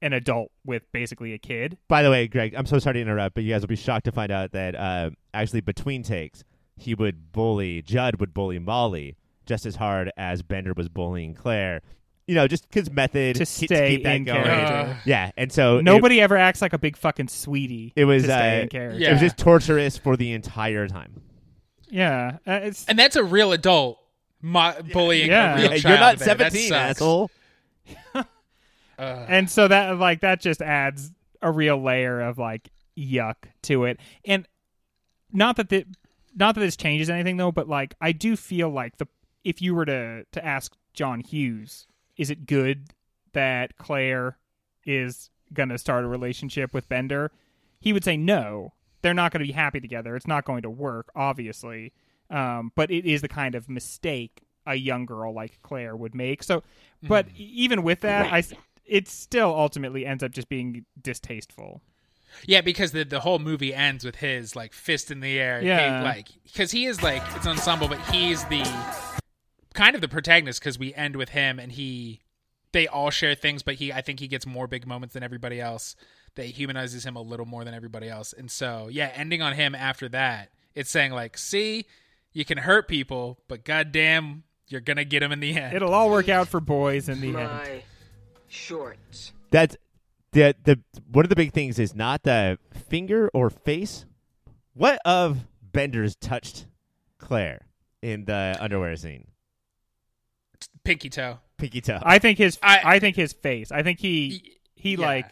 an 0.00 0.12
adult 0.12 0.50
with 0.64 0.90
basically 0.92 1.32
a 1.34 1.38
kid. 1.38 1.76
By 1.88 2.02
the 2.02 2.10
way, 2.10 2.26
Greg, 2.28 2.54
I'm 2.54 2.66
so 2.66 2.78
sorry 2.78 2.94
to 2.94 3.00
interrupt, 3.00 3.34
but 3.34 3.44
you 3.44 3.52
guys 3.52 3.60
will 3.60 3.68
be 3.68 3.76
shocked 3.76 4.04
to 4.06 4.12
find 4.12 4.30
out 4.30 4.52
that 4.52 4.74
uh, 4.74 5.10
actually 5.34 5.60
between 5.60 6.02
takes, 6.02 6.44
he 6.76 6.94
would 6.94 7.32
bully 7.32 7.82
Judd 7.82 8.20
would 8.20 8.32
bully 8.32 8.58
Molly 8.58 9.16
just 9.44 9.66
as 9.66 9.76
hard 9.76 10.12
as 10.16 10.42
Bender 10.42 10.72
was 10.76 10.88
bullying 10.88 11.34
Claire. 11.34 11.82
You 12.28 12.34
know, 12.36 12.46
just 12.46 12.68
because 12.68 12.90
method 12.90 13.34
To 13.36 13.46
keep- 13.46 13.68
stay 13.68 13.90
keep 13.96 14.04
that 14.04 14.14
in 14.16 14.24
going. 14.24 14.44
character. 14.44 14.98
Yeah, 15.06 15.30
and 15.36 15.50
so 15.50 15.78
it- 15.78 15.82
Nobody 15.82 16.20
ever 16.20 16.36
acts 16.36 16.62
like 16.62 16.72
a 16.74 16.78
big 16.78 16.96
fucking 16.96 17.28
sweetie. 17.28 17.92
It 17.96 18.04
was, 18.04 18.22
to 18.24 18.28
stay 18.28 18.58
uh, 18.58 18.62
in 18.62 18.68
character. 18.68 18.98
Yeah. 19.00 19.08
It 19.08 19.12
was 19.14 19.20
just 19.22 19.38
torturous 19.38 19.96
for 19.98 20.16
the 20.16 20.32
entire 20.32 20.86
time. 20.86 21.22
Yeah, 21.88 22.36
uh, 22.46 22.60
it's 22.64 22.84
And 22.84 22.98
that's 22.98 23.16
a 23.16 23.24
real 23.24 23.52
adult 23.52 23.98
mo- 24.42 24.74
bullying 24.92 25.30
Yeah. 25.30 25.54
a 25.54 25.56
real 25.56 25.62
Yeah, 25.72 25.78
child. 25.78 25.84
you're 25.84 25.98
not 25.98 26.18
there. 26.18 26.26
17, 26.28 26.72
asshole. 26.74 27.30
Ugh. 28.14 28.26
and 29.28 29.48
so 29.48 29.68
that 29.68 29.96
like 29.98 30.20
that 30.20 30.40
just 30.40 30.60
adds 30.60 31.12
a 31.40 31.50
real 31.52 31.80
layer 31.80 32.20
of 32.20 32.36
like 32.36 32.68
yuck 32.96 33.36
to 33.62 33.84
it 33.84 34.00
and 34.24 34.46
not 35.32 35.56
that 35.56 35.68
the 35.68 35.86
not 36.36 36.56
that 36.56 36.60
this 36.60 36.76
changes 36.76 37.08
anything 37.08 37.36
though 37.36 37.52
but 37.52 37.68
like 37.68 37.94
i 38.00 38.10
do 38.10 38.34
feel 38.34 38.68
like 38.68 38.96
the 38.98 39.06
if 39.44 39.62
you 39.62 39.72
were 39.72 39.84
to 39.84 40.24
to 40.32 40.44
ask 40.44 40.74
john 40.94 41.20
hughes 41.20 41.86
is 42.18 42.30
it 42.30 42.46
good 42.46 42.90
that 43.32 43.78
claire 43.78 44.36
is 44.84 45.30
gonna 45.52 45.78
start 45.78 46.04
a 46.04 46.08
relationship 46.08 46.74
with 46.74 46.88
bender? 46.88 47.30
He 47.80 47.92
would 47.92 48.04
say 48.04 48.16
no. 48.16 48.74
They're 49.00 49.14
not 49.14 49.30
going 49.30 49.40
to 49.40 49.46
be 49.46 49.52
happy 49.52 49.78
together. 49.78 50.16
It's 50.16 50.26
not 50.26 50.44
going 50.44 50.62
to 50.62 50.70
work 50.70 51.10
obviously. 51.14 51.92
Um, 52.30 52.72
but 52.74 52.90
it 52.90 53.06
is 53.06 53.22
the 53.22 53.28
kind 53.28 53.54
of 53.54 53.68
mistake 53.68 54.42
a 54.66 54.74
young 54.74 55.06
girl 55.06 55.32
like 55.32 55.62
claire 55.62 55.96
would 55.96 56.14
make. 56.14 56.42
So 56.42 56.62
but 57.02 57.28
e- 57.28 57.52
even 57.54 57.82
with 57.82 58.00
that 58.00 58.32
i 58.32 58.42
it 58.84 59.06
still 59.06 59.54
ultimately 59.54 60.04
ends 60.04 60.22
up 60.22 60.32
just 60.32 60.48
being 60.48 60.84
distasteful. 61.00 61.82
Yeah, 62.46 62.60
because 62.60 62.92
the 62.92 63.04
the 63.04 63.20
whole 63.20 63.38
movie 63.38 63.74
ends 63.74 64.04
with 64.04 64.16
his 64.16 64.56
like 64.56 64.72
fist 64.72 65.10
in 65.10 65.20
the 65.20 65.38
air. 65.38 65.62
Yeah. 65.62 66.02
Like 66.02 66.28
because 66.44 66.70
he 66.70 66.86
is 66.86 67.02
like 67.02 67.22
it's 67.36 67.46
an 67.46 67.52
ensemble, 67.52 67.88
but 67.88 68.00
he's 68.10 68.44
the 68.46 68.62
kind 69.78 69.94
of 69.94 70.00
the 70.00 70.08
protagonist 70.08 70.60
because 70.60 70.78
we 70.78 70.92
end 70.94 71.14
with 71.14 71.28
him 71.28 71.60
and 71.60 71.72
he 71.72 72.20
they 72.72 72.86
all 72.86 73.10
share 73.10 73.34
things, 73.34 73.62
but 73.62 73.76
he 73.76 73.92
I 73.92 74.00
think 74.00 74.20
he 74.20 74.28
gets 74.28 74.44
more 74.46 74.66
big 74.66 74.86
moments 74.86 75.14
than 75.14 75.22
everybody 75.22 75.60
else. 75.60 75.94
That 76.34 76.46
humanizes 76.46 77.04
him 77.04 77.16
a 77.16 77.22
little 77.22 77.46
more 77.46 77.64
than 77.64 77.74
everybody 77.74 78.08
else, 78.08 78.32
and 78.32 78.50
so 78.50 78.88
yeah, 78.90 79.10
ending 79.14 79.42
on 79.42 79.54
him 79.54 79.74
after 79.74 80.08
that, 80.10 80.50
it's 80.74 80.90
saying 80.90 81.10
like, 81.12 81.36
see, 81.36 81.86
you 82.32 82.44
can 82.44 82.58
hurt 82.58 82.86
people, 82.86 83.40
but 83.48 83.64
goddamn, 83.64 84.44
you're 84.68 84.80
gonna 84.80 85.04
get 85.04 85.20
them 85.20 85.32
in 85.32 85.40
the 85.40 85.56
end. 85.56 85.74
it'll 85.74 85.94
all 85.94 86.10
work 86.10 86.28
out 86.28 86.46
for 86.46 86.60
boys 86.60 87.08
in 87.08 87.20
the 87.20 87.36
end 87.36 87.82
shorts. 88.48 89.32
That's 89.50 89.76
the 90.32 90.54
the 90.64 90.80
one 91.10 91.24
of 91.24 91.28
the 91.28 91.36
big 91.36 91.52
things 91.52 91.78
is 91.78 91.94
not 91.94 92.22
the 92.24 92.58
finger 92.88 93.30
or 93.32 93.50
face. 93.50 94.04
What 94.74 95.00
of 95.04 95.46
Bender's 95.62 96.14
touched 96.16 96.66
Claire 97.18 97.66
in 98.02 98.26
the 98.26 98.56
underwear 98.60 98.96
scene? 98.96 99.28
Pinky 100.84 101.10
toe 101.10 101.38
Pinky 101.58 101.80
toe. 101.80 101.98
i 102.02 102.18
think 102.18 102.38
his 102.38 102.58
I- 102.62 102.80
I, 102.84 102.98
think 102.98 103.16
his 103.16 103.32
face 103.32 103.70
i 103.72 103.82
think 103.82 103.98
he 104.00 104.58
he 104.74 104.92
Yeah. 104.92 105.06
like 105.06 105.26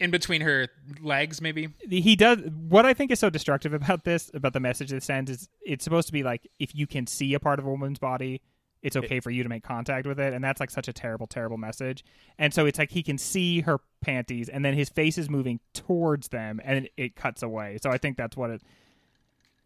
in 0.00 0.10
between 0.10 0.40
her 0.40 0.68
legs, 1.00 1.40
maybe. 1.40 1.68
he 1.88 2.16
does 2.16 2.38
what 2.68 2.84
I 2.84 2.94
think 2.94 3.12
is 3.12 3.20
so 3.20 3.30
destructive 3.30 3.72
about 3.72 4.02
this, 4.04 4.28
about 4.34 4.52
the 4.52 4.58
message 4.60 4.92
it 4.92 5.04
sends 5.04 5.30
is 5.30 5.48
it's 5.64 5.84
supposed 5.84 6.08
to 6.08 6.12
be 6.12 6.24
like 6.24 6.46
if 6.58 6.74
you 6.74 6.88
can 6.88 7.06
see 7.06 7.32
a 7.34 7.40
part 7.40 7.60
of 7.60 7.64
a 7.64 7.70
woman's 7.70 8.00
body, 8.00 8.42
it's 8.82 8.96
okay 8.96 9.20
for 9.20 9.30
you 9.30 9.44
to 9.44 9.48
make 9.48 9.62
contact 9.62 10.04
with 10.06 10.18
it, 10.18 10.34
and 10.34 10.42
that's 10.42 10.58
like 10.58 10.70
such 10.70 10.88
a 10.88 10.92
terrible, 10.92 11.28
terrible 11.28 11.56
message. 11.58 12.04
And 12.38 12.52
so 12.52 12.66
it's 12.66 12.78
like 12.78 12.90
he 12.90 13.04
can 13.04 13.18
see 13.18 13.60
her 13.60 13.78
panties, 14.02 14.48
and 14.48 14.64
then 14.64 14.74
his 14.74 14.88
face 14.90 15.16
is 15.16 15.30
moving 15.30 15.60
towards 15.74 16.28
them, 16.28 16.60
and 16.64 16.86
it, 16.86 16.92
it 16.96 17.16
cuts 17.16 17.42
away. 17.44 17.78
So 17.80 17.90
I 17.90 17.96
think 17.96 18.16
that's 18.16 18.36
what 18.36 18.50
it. 18.50 18.62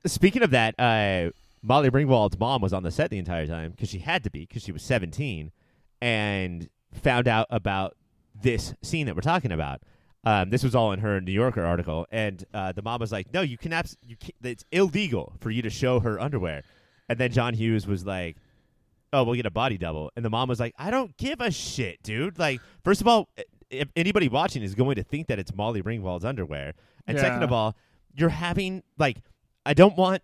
Speaking 0.07 0.43
of 0.43 0.51
that, 0.51 0.75
uh, 0.79 1.31
Molly 1.63 1.91
Ringwald's 1.91 2.39
mom 2.39 2.63
was 2.63 2.73
on 2.73 2.83
the 2.83 2.91
set 2.91 3.11
the 3.11 3.19
entire 3.19 3.47
time 3.47 3.73
because 3.73 3.89
she 3.89 3.99
had 3.99 4.25
to 4.25 4.31
be 4.31 4.41
because 4.41 4.63
she 4.63 4.73
was 4.73 4.83
17 4.83 5.51
and 6.01 6.69
found 6.93 7.29
out 7.29 7.47
about 7.51 7.97
this 8.41 8.75
scene 8.83 9.07
that 9.07 9.15
we're 9.15 9.21
talking 9.23 9.53
about. 9.53 9.83
Um, 10.25 10.51
this 10.51 10.63
was 10.63 10.75
all 10.75 10.93
in 10.93 11.01
her 11.01 11.21
New 11.21 11.33
Yorker 11.33 11.65
article, 11.65 12.07
and 12.11 12.45
uh, 12.53 12.73
the 12.73 12.83
mom 12.83 13.01
was 13.01 13.13
like, 13.13 13.33
"No, 13.33 13.41
you 13.41 13.57
can 13.57 13.73
abs- 13.73 13.97
you 14.03 14.17
can 14.17 14.33
it's 14.43 14.65
illegal 14.73 15.33
for 15.41 15.51
you 15.51 15.63
to 15.63 15.71
show 15.71 16.01
her 16.01 16.21
underwear." 16.21 16.63
And 17.09 17.19
then 17.19 17.33
John 17.33 17.55
Hughes 17.55 17.87
was 17.87 18.05
like, 18.05 18.37
"Oh, 19.13 19.23
we'll 19.23 19.37
get 19.37 19.47
a 19.47 19.51
body 19.51 19.79
double," 19.79 20.11
and 20.17 20.25
the 20.25 20.31
mom 20.31 20.49
was 20.49 20.61
like, 20.61 20.75
"I 20.77 20.91
don't 20.91 21.17
give 21.17 21.41
a 21.41 21.51
shit, 21.51 22.03
dude. 22.03 22.39
Like, 22.39 22.61
first 22.85 23.01
of 23.01 23.07
all, 23.07 23.29
if 23.71 23.89
anybody 23.97 24.29
watching 24.29 24.63
is 24.63 24.75
going 24.75 24.97
to 24.97 25.05
think 25.05 25.29
that 25.29 25.39
it's 25.39 25.55
Molly 25.55 25.83
Ringwald's 25.83 26.25
underwear, 26.25 26.75
and 27.07 27.17
second 27.19 27.43
of 27.45 27.53
all, 27.53 27.77
you're 28.15 28.29
having 28.29 28.83
like, 28.99 29.19
I 29.65 29.73
don't 29.75 29.97
want." 29.97 30.23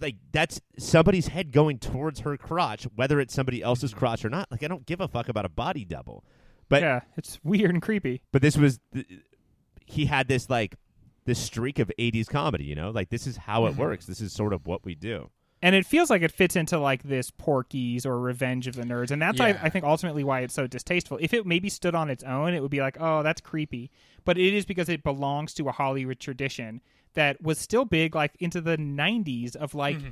Like 0.00 0.16
that's 0.32 0.60
somebody's 0.78 1.28
head 1.28 1.52
going 1.52 1.78
towards 1.78 2.20
her 2.20 2.36
crotch, 2.36 2.86
whether 2.94 3.20
it's 3.20 3.34
somebody 3.34 3.62
else's 3.62 3.92
crotch 3.92 4.24
or 4.24 4.30
not. 4.30 4.50
Like 4.50 4.62
I 4.62 4.68
don't 4.68 4.86
give 4.86 5.00
a 5.00 5.08
fuck 5.08 5.28
about 5.28 5.44
a 5.44 5.48
body 5.48 5.84
double, 5.84 6.24
but 6.68 6.82
yeah, 6.82 7.00
it's 7.16 7.38
weird 7.42 7.70
and 7.70 7.82
creepy. 7.82 8.22
but 8.32 8.42
this 8.42 8.56
was 8.56 8.78
th- 8.92 9.06
he 9.84 10.06
had 10.06 10.28
this 10.28 10.48
like 10.48 10.76
this 11.24 11.38
streak 11.38 11.78
of 11.78 11.90
80s 11.98 12.28
comedy 12.28 12.64
you 12.64 12.74
know 12.74 12.90
like 12.90 13.08
this 13.08 13.26
is 13.26 13.36
how 13.36 13.64
it 13.64 13.72
mm-hmm. 13.72 13.80
works 13.80 14.04
this 14.04 14.20
is 14.20 14.32
sort 14.32 14.52
of 14.52 14.66
what 14.66 14.84
we 14.84 14.94
do 14.94 15.30
and 15.64 15.74
it 15.74 15.86
feels 15.86 16.10
like 16.10 16.20
it 16.20 16.30
fits 16.30 16.56
into 16.56 16.78
like 16.78 17.04
this 17.04 17.30
Porky's 17.30 18.04
or 18.04 18.20
Revenge 18.20 18.66
of 18.66 18.74
the 18.74 18.82
Nerds, 18.82 19.10
and 19.10 19.22
that's 19.22 19.38
Yeah. 19.38 19.46
I, 19.46 19.60
I 19.62 19.70
think 19.70 19.86
ultimately 19.86 20.22
why 20.22 20.40
it's 20.40 20.52
so 20.52 20.66
distasteful. 20.66 21.16
If 21.22 21.32
it 21.32 21.46
maybe 21.46 21.70
stood 21.70 21.94
on 21.94 22.10
its 22.10 22.22
own, 22.22 22.52
it 22.52 22.60
would 22.60 22.70
be 22.70 22.82
like, 22.82 22.98
oh, 23.00 23.22
that's 23.22 23.40
creepy. 23.40 23.90
But 24.26 24.36
it 24.36 24.52
is 24.52 24.66
because 24.66 24.90
it 24.90 25.02
belongs 25.02 25.54
to 25.54 25.66
a 25.70 25.72
Hollywood 25.72 26.20
tradition 26.20 26.82
that 27.14 27.40
was 27.42 27.58
still 27.58 27.84
big, 27.84 28.14
like 28.14 28.32
into 28.40 28.60
the 28.60 28.76
'90s 28.76 29.56
of 29.56 29.74
like 29.74 29.98
mm-hmm. 29.98 30.10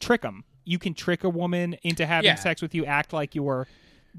trick 0.00 0.24
'em. 0.24 0.44
You 0.64 0.78
can 0.78 0.94
trick 0.94 1.24
a 1.24 1.28
woman 1.28 1.74
into 1.82 2.06
having 2.06 2.26
Yeah. 2.26 2.34
sex 2.36 2.62
with 2.62 2.74
you, 2.74 2.84
act 2.86 3.12
like 3.12 3.34
you're 3.34 3.66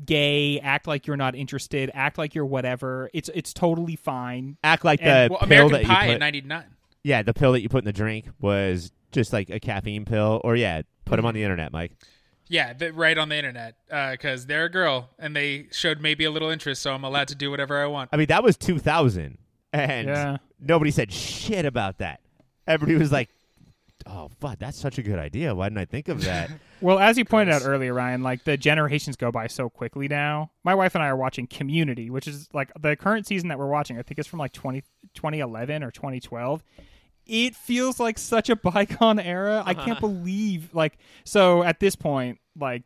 gay, 0.06 0.60
act 0.60 0.88
like 0.88 1.06
you're 1.08 1.18
not 1.18 1.36
interested, 1.36 1.92
act 1.94 2.18
like 2.18 2.34
you're 2.36 2.46
whatever. 2.46 3.10
It's 3.14 3.30
it's 3.34 3.54
totally 3.54 3.96
fine. 3.96 4.58
act 4.64 4.84
like 4.84 5.00
the 5.00 5.28
Well, 5.30 5.40
pill 5.40 5.68
American 5.68 5.72
that 5.74 5.82
you 5.84 5.88
Pie 5.88 6.06
put 6.08 6.14
in 6.14 6.20
'99. 6.20 6.64
yeah 7.04 7.22
the 7.22 7.34
pill 7.34 7.52
that 7.52 7.62
you 7.62 7.70
put 7.70 7.80
in 7.80 7.86
the 7.86 7.94
drink 7.94 8.28
was 8.42 8.92
just 9.12 9.32
like 9.34 9.50
a 9.50 9.60
caffeine 9.60 10.06
pill 10.06 10.42
or 10.44 10.56
yeah 10.56 10.82
put 11.06 11.12
them 11.18 11.20
mm-hmm. 11.20 11.28
on 11.28 11.34
the 11.36 11.44
internet 11.44 11.72
mike 11.72 11.92
Yeah, 12.50 12.74
the, 12.74 12.92
right 12.92 13.18
on 13.18 13.30
the 13.30 13.36
internet 13.38 13.76
uh, 13.92 14.12
because 14.12 14.48
they're 14.48 14.66
a 14.66 14.70
girl 14.70 15.10
and 15.20 15.36
they 15.36 15.68
showed 15.72 16.02
maybe 16.02 16.24
a 16.26 16.32
little 16.32 16.50
interest, 16.50 16.82
so 16.82 16.94
I'm 16.94 17.04
allowed 17.04 17.28
to 17.30 17.36
do 17.36 17.50
whatever 17.52 17.82
I 17.82 17.86
want. 17.88 18.10
i 18.14 18.18
mean 18.18 18.28
that 18.28 18.44
was 18.44 18.58
2000 18.58 19.38
and 19.72 20.08
Yeah. 20.08 20.38
nobody 20.60 20.92
said 20.92 21.12
shit 21.12 21.66
about 21.66 22.00
that 22.00 22.20
everybody 22.68 22.98
was 22.98 23.12
like 23.12 23.30
oh 24.06 24.30
fuck 24.40 24.60
that's 24.60 24.78
such 24.78 24.98
a 24.98 25.04
good 25.04 25.20
idea 25.20 25.56
why 25.56 25.68
didn't 25.68 25.80
i 25.80 25.86
think 25.86 26.08
of 26.10 26.22
that 26.22 26.50
Well, 26.84 27.00
as 27.00 27.18
you 27.18 27.24
pointed 27.24 27.56
out 27.56 27.62
earlier, 27.64 27.94
Ryan, 27.94 28.24
like 28.24 28.44
the 28.44 28.58
generations 28.58 29.16
go 29.16 29.32
by 29.32 29.48
so 29.48 29.70
quickly 29.70 30.10
now. 30.10 30.52
My 30.66 30.76
wife 30.76 30.96
and 30.96 31.04
I 31.04 31.08
are 31.08 31.16
watching 31.16 31.48
Community, 31.48 32.10
which 32.10 32.28
is 32.28 32.50
like 32.54 32.74
the 32.78 32.98
current 32.98 33.26
season 33.26 33.48
that 33.48 33.58
we're 33.58 33.70
watching. 33.70 33.98
I 33.98 34.02
think 34.02 34.20
it's 34.20 34.28
from 34.28 34.40
like 34.40 34.52
20, 34.52 34.82
2011 35.14 35.82
or 35.82 35.92
2012. 35.92 36.62
It 37.26 37.56
feels 37.56 38.02
like 38.02 38.18
such 38.20 38.50
a 38.50 38.58
bygone 38.58 39.18
era. 39.18 39.64
I 39.66 39.74
can't 39.76 39.98
believe 40.02 40.76
like 40.76 40.98
so 41.24 41.64
at 41.64 41.80
this 41.80 41.96
point, 41.96 42.40
like 42.60 42.84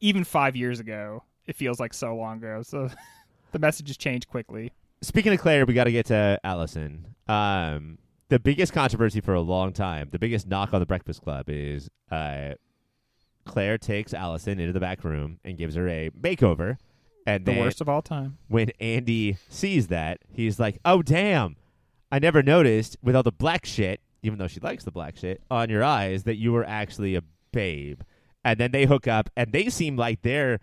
even 0.00 0.24
five 0.24 0.54
years 0.54 0.78
ago, 0.78 1.22
it 1.46 1.56
feels 1.56 1.80
like 1.80 1.94
so 1.94 2.14
long 2.14 2.36
ago. 2.36 2.60
So 2.60 2.90
the 3.52 3.58
messages 3.58 3.96
change 3.96 4.28
quickly. 4.28 4.72
speaking 5.00 5.32
of 5.32 5.40
Claire, 5.40 5.64
we 5.64 5.72
got 5.72 5.84
to 5.84 5.92
get 5.92 6.04
to 6.06 6.38
Allison. 6.44 7.14
Um, 7.26 7.96
the 8.28 8.38
biggest 8.38 8.72
controversy 8.72 9.20
for 9.20 9.34
a 9.34 9.40
long 9.40 9.72
time, 9.72 10.08
the 10.10 10.18
biggest 10.18 10.46
knock 10.46 10.72
on 10.74 10.80
the 10.80 10.86
Breakfast 10.86 11.22
Club 11.22 11.46
is 11.48 11.88
uh, 12.10 12.54
Claire 13.44 13.78
takes 13.78 14.12
Allison 14.12 14.58
into 14.60 14.72
the 14.72 14.80
back 14.80 15.04
room 15.04 15.38
and 15.44 15.56
gives 15.56 15.74
her 15.74 15.88
a 15.88 16.10
makeover. 16.10 16.76
And 17.26 17.44
The 17.44 17.52
then 17.52 17.60
worst 17.60 17.80
of 17.80 17.88
all 17.88 18.02
time. 18.02 18.38
when 18.48 18.70
Andy 18.80 19.36
sees 19.48 19.88
that, 19.88 20.18
he's 20.32 20.58
like, 20.58 20.78
"Oh 20.84 21.02
damn, 21.02 21.56
I 22.10 22.18
never 22.18 22.42
noticed 22.42 22.96
with 23.02 23.14
all 23.14 23.22
the 23.22 23.32
black 23.32 23.66
shit, 23.66 24.00
even 24.22 24.38
though 24.38 24.46
she 24.46 24.60
likes 24.60 24.84
the 24.84 24.90
black 24.90 25.16
shit 25.16 25.42
on 25.50 25.68
your 25.68 25.84
eyes, 25.84 26.22
that 26.24 26.36
you 26.36 26.52
were 26.52 26.64
actually 26.64 27.14
a 27.16 27.22
babe." 27.52 28.00
And 28.44 28.58
then 28.58 28.70
they 28.70 28.86
hook 28.86 29.06
up, 29.06 29.28
and 29.36 29.52
they 29.52 29.68
seem 29.68 29.96
like 29.96 30.22
they're. 30.22 30.60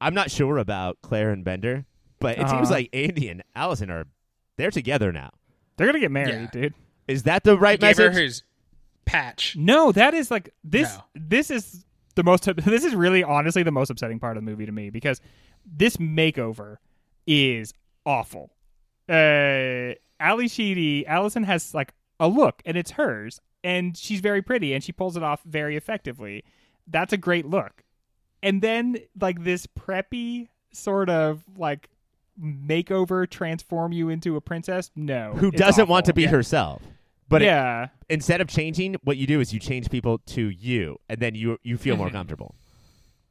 I'm 0.00 0.14
not 0.14 0.30
sure 0.30 0.58
about 0.58 0.98
Claire 1.02 1.30
and 1.30 1.44
Bender, 1.44 1.84
but 2.20 2.38
it 2.38 2.48
seems 2.48 2.62
Uh-huh. 2.68 2.70
like 2.74 2.90
Andy 2.92 3.28
and 3.28 3.42
Allison 3.54 3.90
are 3.90 4.06
they're 4.56 4.70
together 4.72 5.12
now. 5.12 5.30
They're 5.76 5.86
gonna 5.86 6.00
get 6.00 6.10
married, 6.10 6.32
Yeah. 6.54 6.60
dude. 6.62 6.74
Is 7.08 7.24
that 7.24 7.42
the 7.44 7.56
right 7.58 7.80
He 7.80 7.86
gave 7.88 7.96
her 7.96 8.08
message? 8.08 8.22
his 8.22 8.42
patch. 9.06 9.56
No, 9.56 9.90
that 9.92 10.14
is 10.14 10.30
like 10.30 10.50
this. 10.62 10.94
No. 10.94 11.02
This 11.14 11.50
is 11.50 11.84
the 12.14 12.22
most. 12.22 12.44
This 12.64 12.84
is 12.84 12.94
really 12.94 13.24
honestly 13.24 13.62
the 13.62 13.70
most 13.72 13.90
upsetting 13.90 14.18
part 14.20 14.36
of 14.36 14.44
the 14.44 14.50
movie 14.50 14.66
to 14.66 14.72
me 14.72 14.90
because 14.90 15.20
this 15.66 15.96
makeover 15.96 16.76
is 17.26 17.72
awful. 18.06 18.50
Uh, 19.08 19.94
Ally 20.20 20.46
Sheedy, 20.48 21.06
Allison 21.06 21.44
has 21.44 21.74
like 21.74 21.94
a 22.20 22.28
look, 22.28 22.62
and 22.66 22.76
it's 22.76 22.92
hers, 22.92 23.40
and 23.64 23.96
she's 23.96 24.20
very 24.20 24.42
pretty, 24.42 24.74
and 24.74 24.84
she 24.84 24.92
pulls 24.92 25.16
it 25.16 25.22
off 25.22 25.42
very 25.44 25.76
effectively. 25.76 26.44
That's 26.86 27.12
a 27.12 27.16
great 27.16 27.46
look. 27.46 27.84
And 28.42 28.60
then 28.62 28.98
like 29.20 29.44
this 29.44 29.66
preppy 29.66 30.48
sort 30.72 31.08
of 31.08 31.42
like 31.56 31.88
makeover 32.40 33.28
transform 33.28 33.92
you 33.92 34.08
into 34.10 34.36
a 34.36 34.40
princess. 34.40 34.90
No, 34.94 35.32
Who 35.34 35.50
doesn't 35.50 35.88
want 35.88 36.04
to 36.06 36.12
awful. 36.12 36.16
be 36.16 36.26
herself? 36.26 36.82
But 37.28 37.42
it- 37.42 37.46
yeah, 37.46 37.88
instead 38.08 38.40
of 38.40 38.48
changing, 38.48 38.96
what 39.04 39.16
you 39.16 39.26
do 39.26 39.40
is 39.40 39.52
you 39.52 39.60
change 39.60 39.90
people 39.90 40.18
to 40.26 40.48
you, 40.48 40.98
and 41.08 41.20
then 41.20 41.34
you 41.34 41.58
you 41.62 41.76
feel 41.76 41.94
Mm-hmm. 41.94 42.02
more 42.04 42.10
comfortable. 42.10 42.54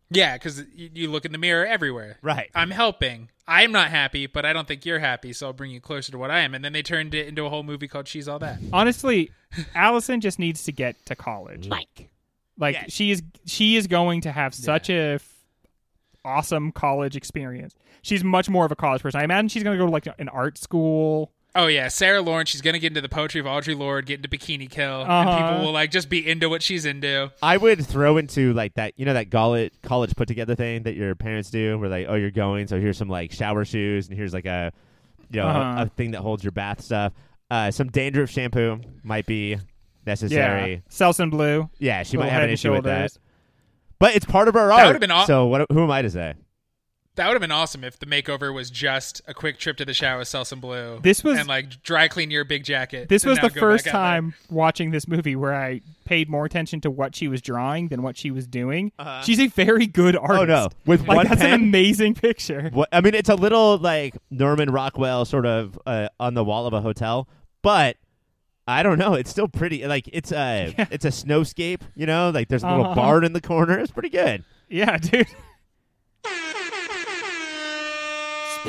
Yeah, 0.09 0.35
because 0.37 0.63
you, 0.73 0.89
you 0.93 1.11
look 1.11 1.25
in 1.25 1.31
the 1.33 1.37
mirror 1.37 1.65
everywhere. 1.65 2.17
Right. 2.21 2.49
I'm 2.55 2.71
helping. 2.71 3.29
I'm 3.45 3.73
not 3.73 3.89
happy, 3.89 4.25
but 4.27 4.45
I 4.45 4.53
don't 4.53 4.65
think 4.67 4.85
you're 4.85 4.99
happy, 4.99 5.33
so 5.33 5.47
I'll 5.47 5.53
bring 5.53 5.71
you 5.71 5.81
closer 5.81 6.11
to 6.13 6.17
what 6.17 6.31
I 6.31 6.39
am. 6.41 6.53
And 6.53 6.63
then 6.63 6.71
they 6.73 6.81
turned 6.81 7.13
it 7.13 7.27
into 7.27 7.43
a 7.45 7.49
whole 7.49 7.63
movie 7.63 7.87
called 7.89 8.07
She's 8.07 8.27
All 8.27 8.39
That. 8.39 8.59
honestly, 8.71 9.31
Allison 9.75 10.21
just 10.21 10.39
needs 10.39 10.63
to 10.63 10.71
get 10.71 10.95
to 11.07 11.15
college. 11.15 11.67
Mike. 11.67 12.09
Like 12.57 12.75
Yes. 12.75 12.91
she 12.93 13.11
is 13.11 13.21
she 13.45 13.75
is 13.75 13.87
going 13.87 14.21
to 14.21 14.31
have 14.31 14.53
such 14.55 14.89
a 14.89 15.15
f- 15.15 15.33
awesome 16.23 16.71
college 16.71 17.15
experience. 17.15 17.75
She's 18.01 18.23
much 18.23 18.49
more 18.49 18.65
of 18.65 18.71
a 18.71 18.75
college 18.75 19.01
person. 19.01 19.19
I 19.19 19.23
imagine 19.23 19.49
she's 19.49 19.63
going 19.63 19.77
to 19.77 19.81
go 19.83 19.85
to 19.87 19.91
like 19.91 20.07
an 20.19 20.29
art 20.29 20.57
school. 20.57 21.31
Oh 21.55 21.67
yeah, 21.67 21.87
Sarah 21.87 22.21
Lawrence. 22.21 22.49
She's 22.49 22.61
gonna 22.61 22.77
get 22.77 22.91
into 22.91 23.01
the 23.01 23.09
poetry 23.09 23.39
of 23.39 23.47
Audre 23.47 23.75
Lorde, 23.77 24.05
get 24.05 24.23
into 24.23 24.29
Bikini 24.29 24.69
Kill, 24.69 25.01
Uh-huh. 25.07 25.37
people 25.53 25.65
will 25.65 25.71
like 25.71 25.89
just 25.89 26.07
be 26.09 26.27
into 26.27 26.49
what 26.49 26.61
she's 26.61 26.85
into. 26.85 27.31
I 27.41 27.57
would 27.57 27.83
throw 27.85 28.17
into 28.17 28.53
like 28.53 28.75
that, 28.75 28.93
you 28.97 29.05
know, 29.05 29.13
that 29.15 29.31
college 29.31 29.71
college 29.81 30.15
put 30.15 30.27
together 30.27 30.53
thing 30.55 30.83
that 30.83 30.95
your 30.95 31.15
parents 31.15 31.49
do, 31.49 31.77
where 31.79 31.89
like, 31.89 32.05
oh, 32.09 32.13
you're 32.15 32.29
going, 32.31 32.67
so 32.67 32.79
here's 32.79 32.97
some 32.97 33.09
like 33.09 33.31
shower 33.31 33.65
shoes, 33.65 34.07
and 34.07 34.15
here's 34.17 34.33
like 34.33 34.45
a, 34.45 34.71
you 35.31 35.39
know, 35.41 35.47
a- 35.47 35.51
Uh-huh. 35.51 35.83
a, 35.83 35.89
thing 35.89 36.11
that 36.11 36.21
holds 36.21 36.43
your 36.43 36.51
bath 36.51 36.81
stuff. 36.81 37.13
Uh, 37.49 37.71
some 37.71 37.87
dandruff 37.87 38.29
shampoo 38.29 38.79
might 39.03 39.25
be 39.25 39.57
necessary. 40.05 40.71
Yeah, 40.73 40.79
Selsun 40.91 41.31
Blue. 41.31 41.69
Yeah, 41.79 42.03
she 42.03 42.17
might 42.17 42.29
have 42.29 42.43
an 42.43 42.49
and 42.49 42.53
issue 42.53 42.71
with 42.71 42.83
that, 42.83 43.17
but 43.99 44.15
it's 44.15 44.25
part 44.25 44.47
of 44.47 44.53
her 44.53 44.67
That 44.67 44.73
art. 44.79 44.87
would've 44.87 44.99
been 45.01 45.11
aw- 45.11 45.25
so 45.25 45.47
what? 45.47 45.65
Who 45.71 45.83
am 45.83 45.89
I 45.91 46.01
to 46.03 46.09
say? 46.09 46.35
That 47.17 47.27
would 47.27 47.33
have 47.33 47.41
been 47.41 47.51
awesome 47.51 47.83
if 47.83 47.99
the 47.99 48.05
makeover 48.05 48.53
was 48.53 48.69
just 48.71 49.21
a 49.27 49.33
quick 49.33 49.59
trip 49.59 49.75
to 49.77 49.85
the 49.85 49.93
shower 49.93 50.21
Selsun 50.23 50.61
Blue. 50.61 50.99
This 51.03 51.23
was- 51.23 51.37
and 51.39 51.47
like 51.47 51.81
dry 51.83 52.07
clean 52.07 52.31
your 52.31 52.45
big 52.45 52.63
jacket. 52.63 53.09
This 53.09 53.25
was 53.25 53.37
the 53.39 53.49
first 53.49 53.85
back 53.85 53.91
there. 53.93 54.01
time 54.01 54.33
watching 54.49 54.91
this 54.91 55.07
movie 55.07 55.35
where 55.35 55.53
I 55.53 55.81
paid 56.05 56.29
more 56.29 56.45
attention 56.45 56.79
to 56.81 56.89
what 56.91 57.15
she 57.15 57.27
was 57.27 57.41
drawing 57.41 57.89
than 57.89 58.01
what 58.01 58.17
she 58.17 58.31
was 58.31 58.47
doing. 58.47 58.91
Uh-huh. 58.97 59.21
She's 59.23 59.39
a 59.39 59.47
very 59.47 59.87
good 59.87 60.15
artist. 60.15 60.41
Oh 60.41 60.45
no, 60.45 60.69
with 60.85 61.01
like 61.07 61.17
one 61.17 61.27
that's 61.27 61.41
pen. 61.41 61.53
an 61.53 61.59
amazing 61.63 62.13
picture. 62.15 62.69
What 62.71 62.87
I 62.93 63.01
mean, 63.01 63.13
it's 63.15 63.29
a 63.29 63.35
little 63.35 63.77
like 63.77 64.15
Norman 64.29 64.69
Rockwell 64.71 65.25
sort 65.25 65.45
of 65.45 65.77
uh, 65.85 66.09
on 66.19 66.33
the 66.35 66.43
wall 66.43 66.65
of 66.67 66.73
a 66.73 66.81
hotel, 66.81 67.27
but 67.63 67.97
I 68.67 68.83
don't 68.83 68.99
know. 68.99 69.15
It's 69.15 69.29
still 69.29 69.47
pretty. 69.47 69.87
Like 69.87 70.07
it's 70.13 70.31
a 70.31 70.73
it's 70.91 71.03
a 71.05 71.09
snowscape. 71.09 71.81
You 71.95 72.05
know, 72.05 72.29
like 72.29 72.47
there's 72.47 72.63
a 72.63 72.67
little 72.69 72.85
Uh-huh. 72.85 72.95
barn 72.95 73.23
in 73.25 73.33
the 73.33 73.41
corner. 73.41 73.79
It's 73.79 73.91
pretty 73.91 74.09
good. 74.09 74.43
Yeah, 74.69 74.97
dude. 75.01 75.25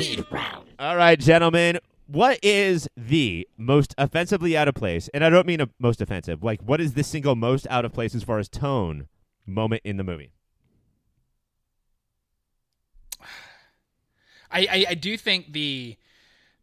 Speed 0.03 0.25
round. 0.31 0.67
All 0.79 0.95
right, 0.95 1.19
gentlemen. 1.19 1.79
What 2.07 2.39
is 2.41 2.87
the 2.97 3.47
most 3.57 3.93
offensively 3.97 4.57
out 4.57 4.67
of 4.67 4.73
place? 4.73 5.09
And 5.13 5.23
I 5.23 5.29
don't 5.29 5.45
mean 5.45 5.61
a 5.61 5.69
most 5.77 6.01
offensive. 6.01 6.43
Like, 6.43 6.59
what 6.61 6.81
is 6.81 6.93
the 6.93 7.03
single 7.03 7.35
most 7.35 7.67
out 7.69 7.85
of 7.85 7.93
place 7.93 8.15
as 8.15 8.23
far 8.23 8.39
as 8.39 8.49
tone 8.49 9.07
moment 9.45 9.81
in 9.85 9.97
the 9.97 10.03
movie? 10.03 10.31
I, 14.51 14.61
I 14.71 14.85
I 14.89 14.93
do 14.95 15.17
think 15.17 15.53
the 15.53 15.97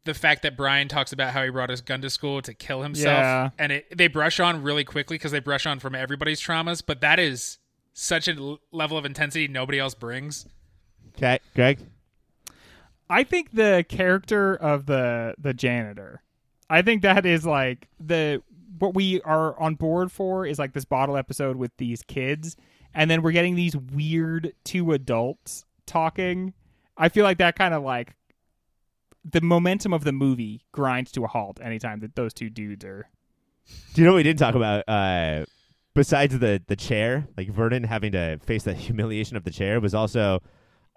the 0.05 0.15
fact 0.15 0.43
that 0.43 0.57
Brian 0.57 0.89
talks 0.89 1.13
about 1.13 1.33
how 1.33 1.43
he 1.45 1.51
brought 1.51 1.71
his 1.71 1.81
gun 1.81 2.01
to 2.03 2.11
school 2.11 2.41
to 2.43 2.55
kill 2.55 2.83
himself, 2.83 3.19
Yeah. 3.19 3.51
and 3.59 3.73
it, 3.73 3.97
they 3.97 4.07
brush 4.09 4.39
on 4.41 4.63
really 4.63 4.85
quickly 4.85 5.15
because 5.17 5.33
they 5.33 5.41
brush 5.41 5.67
on 5.67 5.81
from 5.81 5.95
everybody's 5.97 6.41
traumas, 6.41 6.83
but 6.85 7.01
that 7.01 7.19
is 7.19 7.59
such 7.93 8.29
a 8.29 8.37
l- 8.37 8.61
level 8.71 8.97
of 8.97 9.05
intensity 9.05 9.49
nobody 9.49 9.79
else 9.81 9.95
brings. 9.95 10.47
Okay, 11.17 11.41
Greg. 11.57 11.81
I 13.09 13.25
think 13.25 13.53
the 13.53 13.85
character 13.89 14.55
of 14.55 14.87
the 14.87 15.35
the 15.39 15.55
janitor. 15.55 16.23
I 16.69 16.83
think 16.83 17.03
that 17.03 17.25
is 17.25 17.47
like 17.47 17.89
the 18.01 18.43
what 18.79 18.95
we 18.95 19.21
are 19.23 19.59
on 19.59 19.75
board 19.75 20.13
for 20.13 20.47
is 20.47 20.59
like 20.59 20.73
this 20.73 20.85
bottle 20.85 21.17
episode 21.17 21.57
with 21.57 21.71
these 21.79 22.03
kids 22.03 22.57
and 22.95 23.11
then 23.11 23.23
we're 23.23 23.33
getting 23.33 23.55
these 23.55 23.77
weird 23.77 24.53
two 24.65 24.93
adults 24.93 25.65
talking. 25.87 26.55
I 26.97 27.09
feel 27.11 27.25
like 27.25 27.39
that 27.39 27.57
kind 27.57 27.75
of 27.75 27.83
like 27.83 28.17
the 29.25 29.41
momentum 29.41 29.93
of 29.93 30.05
the 30.05 30.13
movie 30.13 30.63
grinds 30.73 31.13
to 31.13 31.25
a 31.25 31.27
halt 31.27 31.61
anytime 31.63 32.01
that 32.01 32.17
those 32.17 32.33
two 32.33 32.49
dudes 32.49 32.85
are 32.85 33.09
Do 33.95 34.01
you 34.01 34.07
know 34.07 34.13
what 34.13 34.19
we 34.19 34.23
didn't 34.23 34.39
talk 34.39 34.55
about? 34.55 34.85
Uh, 34.89 35.45
besides 35.95 36.39
the 36.39 36.63
the 36.67 36.77
chair, 36.77 37.27
like 37.37 37.51
Vernon 37.51 37.85
having 37.85 38.13
to 38.13 38.39
face 38.45 38.63
the 38.63 38.75
humiliation 38.75 39.37
of 39.37 39.45
the 39.45 39.51
chair 39.51 39.81
was 39.81 39.95
also, 39.95 40.43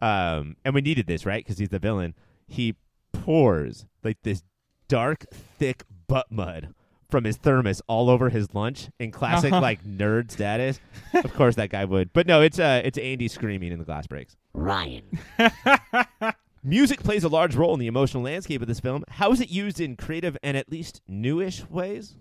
um, 0.01 0.55
and 0.65 0.73
we 0.73 0.81
needed 0.81 1.07
this 1.07 1.25
right 1.25 1.43
because 1.43 1.57
he's 1.57 1.69
the 1.69 1.79
villain. 1.79 2.13
He 2.47 2.75
pours 3.11 3.85
like 4.03 4.17
this 4.23 4.43
dark, 4.87 5.25
thick 5.31 5.83
butt 6.07 6.31
mud 6.31 6.73
from 7.09 7.23
his 7.23 7.37
thermos 7.37 7.81
all 7.87 8.09
over 8.09 8.29
his 8.29 8.53
lunch 8.53 8.89
in 8.99 9.11
classic 9.11 9.51
Uh-huh. 9.51 9.61
like 9.61 9.83
nerd 9.83 10.29
status. 10.31 10.79
of 11.13 11.33
course, 11.33 11.55
that 11.55 11.69
guy 11.69 11.83
would, 11.85 12.13
but 12.13 12.27
no, 12.27 12.41
it's 12.41 12.59
uh, 12.59 12.81
it's 12.83 12.97
Andy 12.97 13.27
screaming 13.27 13.71
in 13.71 13.79
the 13.79 13.85
glass 13.85 14.05
breaks. 14.07 14.35
Ryan. 14.53 15.03
Music 16.63 17.01
plays 17.01 17.23
a 17.23 17.29
large 17.29 17.55
role 17.55 17.73
in 17.73 17.79
the 17.79 17.87
emotional 17.87 18.21
landscape 18.23 18.61
of 18.61 18.67
this 18.67 18.79
film. 18.81 19.03
How 19.09 19.31
is 19.31 19.39
it 19.39 19.49
used 19.49 19.79
in 19.79 19.95
creative 19.95 20.37
and 20.43 20.57
at 20.57 20.69
least 20.69 21.01
newish 21.07 21.67
ways? 21.69 22.15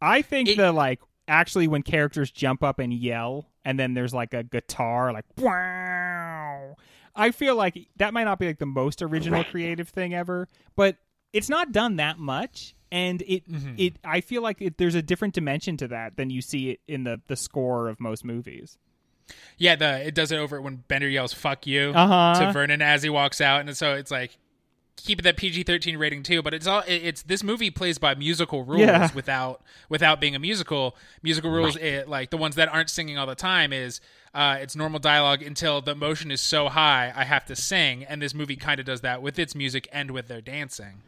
I 0.00 0.22
think 0.22 0.48
It- 0.48 0.56
the 0.56 0.72
like 0.72 1.00
actually 1.28 1.68
when 1.68 1.82
characters 1.82 2.30
jump 2.32 2.62
up 2.64 2.80
and 2.80 2.92
yell 2.92 3.46
and 3.64 3.78
then 3.78 3.94
there's 3.94 4.12
like 4.12 4.34
a 4.34 4.42
guitar 4.42 5.12
like 5.12 5.24
wow. 5.38 6.21
I 7.14 7.30
feel 7.30 7.56
like 7.56 7.88
that 7.96 8.14
might 8.14 8.24
not 8.24 8.38
be 8.38 8.46
like 8.46 8.58
the 8.58 8.66
most 8.66 9.02
original 9.02 9.44
creative 9.44 9.88
thing 9.88 10.14
ever, 10.14 10.48
but 10.76 10.96
it's 11.32 11.48
not 11.48 11.72
done 11.72 11.96
that 11.96 12.18
much 12.18 12.74
and 12.92 13.22
it 13.22 13.42
it 13.78 13.94
I 14.04 14.20
feel 14.20 14.42
like 14.42 14.60
it, 14.60 14.76
there's 14.76 14.94
a 14.94 15.02
different 15.02 15.34
dimension 15.34 15.76
to 15.78 15.88
that 15.88 16.16
than 16.16 16.30
you 16.30 16.42
see 16.42 16.70
it 16.70 16.80
in 16.86 17.04
the 17.04 17.20
the 17.26 17.36
score 17.36 17.88
of 17.88 17.98
most 17.98 18.24
movies. 18.24 18.78
Yeah, 19.56 19.76
the 19.76 20.06
it 20.06 20.14
does 20.14 20.30
it 20.30 20.36
over 20.36 20.60
when 20.60 20.76
Bender 20.88 21.08
yells 21.08 21.32
"fuck 21.32 21.66
you" 21.66 21.92
Uh-huh. 21.94 22.38
to 22.38 22.52
Vernon 22.52 22.82
as 22.82 23.02
he 23.02 23.08
walks 23.08 23.40
out, 23.40 23.60
and 23.60 23.76
so 23.76 23.94
it's 23.94 24.10
like 24.10 24.36
keep 24.96 25.18
it 25.18 25.22
that 25.22 25.36
PG 25.36 25.62
thirteen 25.64 25.96
rating 25.96 26.22
too. 26.22 26.42
But 26.42 26.54
it's 26.54 26.66
all 26.66 26.82
it's 26.86 27.22
this 27.22 27.42
movie 27.42 27.70
plays 27.70 27.98
by 27.98 28.14
musical 28.14 28.64
rules 28.64 28.80
Yeah. 28.80 29.08
without 29.14 29.62
without 29.88 30.20
being 30.20 30.34
a 30.34 30.38
musical. 30.38 30.96
Musical 31.22 31.50
rules, 31.50 31.76
it, 31.76 32.08
like 32.08 32.30
the 32.30 32.36
ones 32.36 32.54
that 32.56 32.68
aren't 32.68 32.90
singing 32.90 33.18
all 33.18 33.26
the 33.26 33.34
time, 33.34 33.72
is 33.72 34.00
uh, 34.34 34.58
it's 34.60 34.74
normal 34.76 34.98
dialogue 35.00 35.42
until 35.42 35.80
the 35.80 35.92
emotion 35.92 36.30
is 36.30 36.40
so 36.40 36.68
high 36.68 37.12
I 37.14 37.24
have 37.24 37.44
to 37.46 37.56
sing, 37.56 38.04
and 38.04 38.20
this 38.22 38.34
movie 38.34 38.56
kind 38.56 38.80
of 38.80 38.86
does 38.86 39.00
that 39.02 39.22
with 39.22 39.38
its 39.38 39.54
music 39.54 39.88
and 39.92 40.10
with 40.10 40.28
their 40.28 40.40
dancing. 40.40 41.02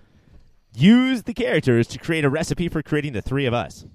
Use 0.77 1.23
the 1.23 1.35
characters 1.35 1.87
to 1.89 1.99
create 1.99 2.25
a 2.25 2.29
recipe 2.31 2.69
for 2.69 2.83
creating 2.83 3.13
the 3.13 3.23
three 3.23 3.47
of 3.47 3.55
us. 3.55 3.87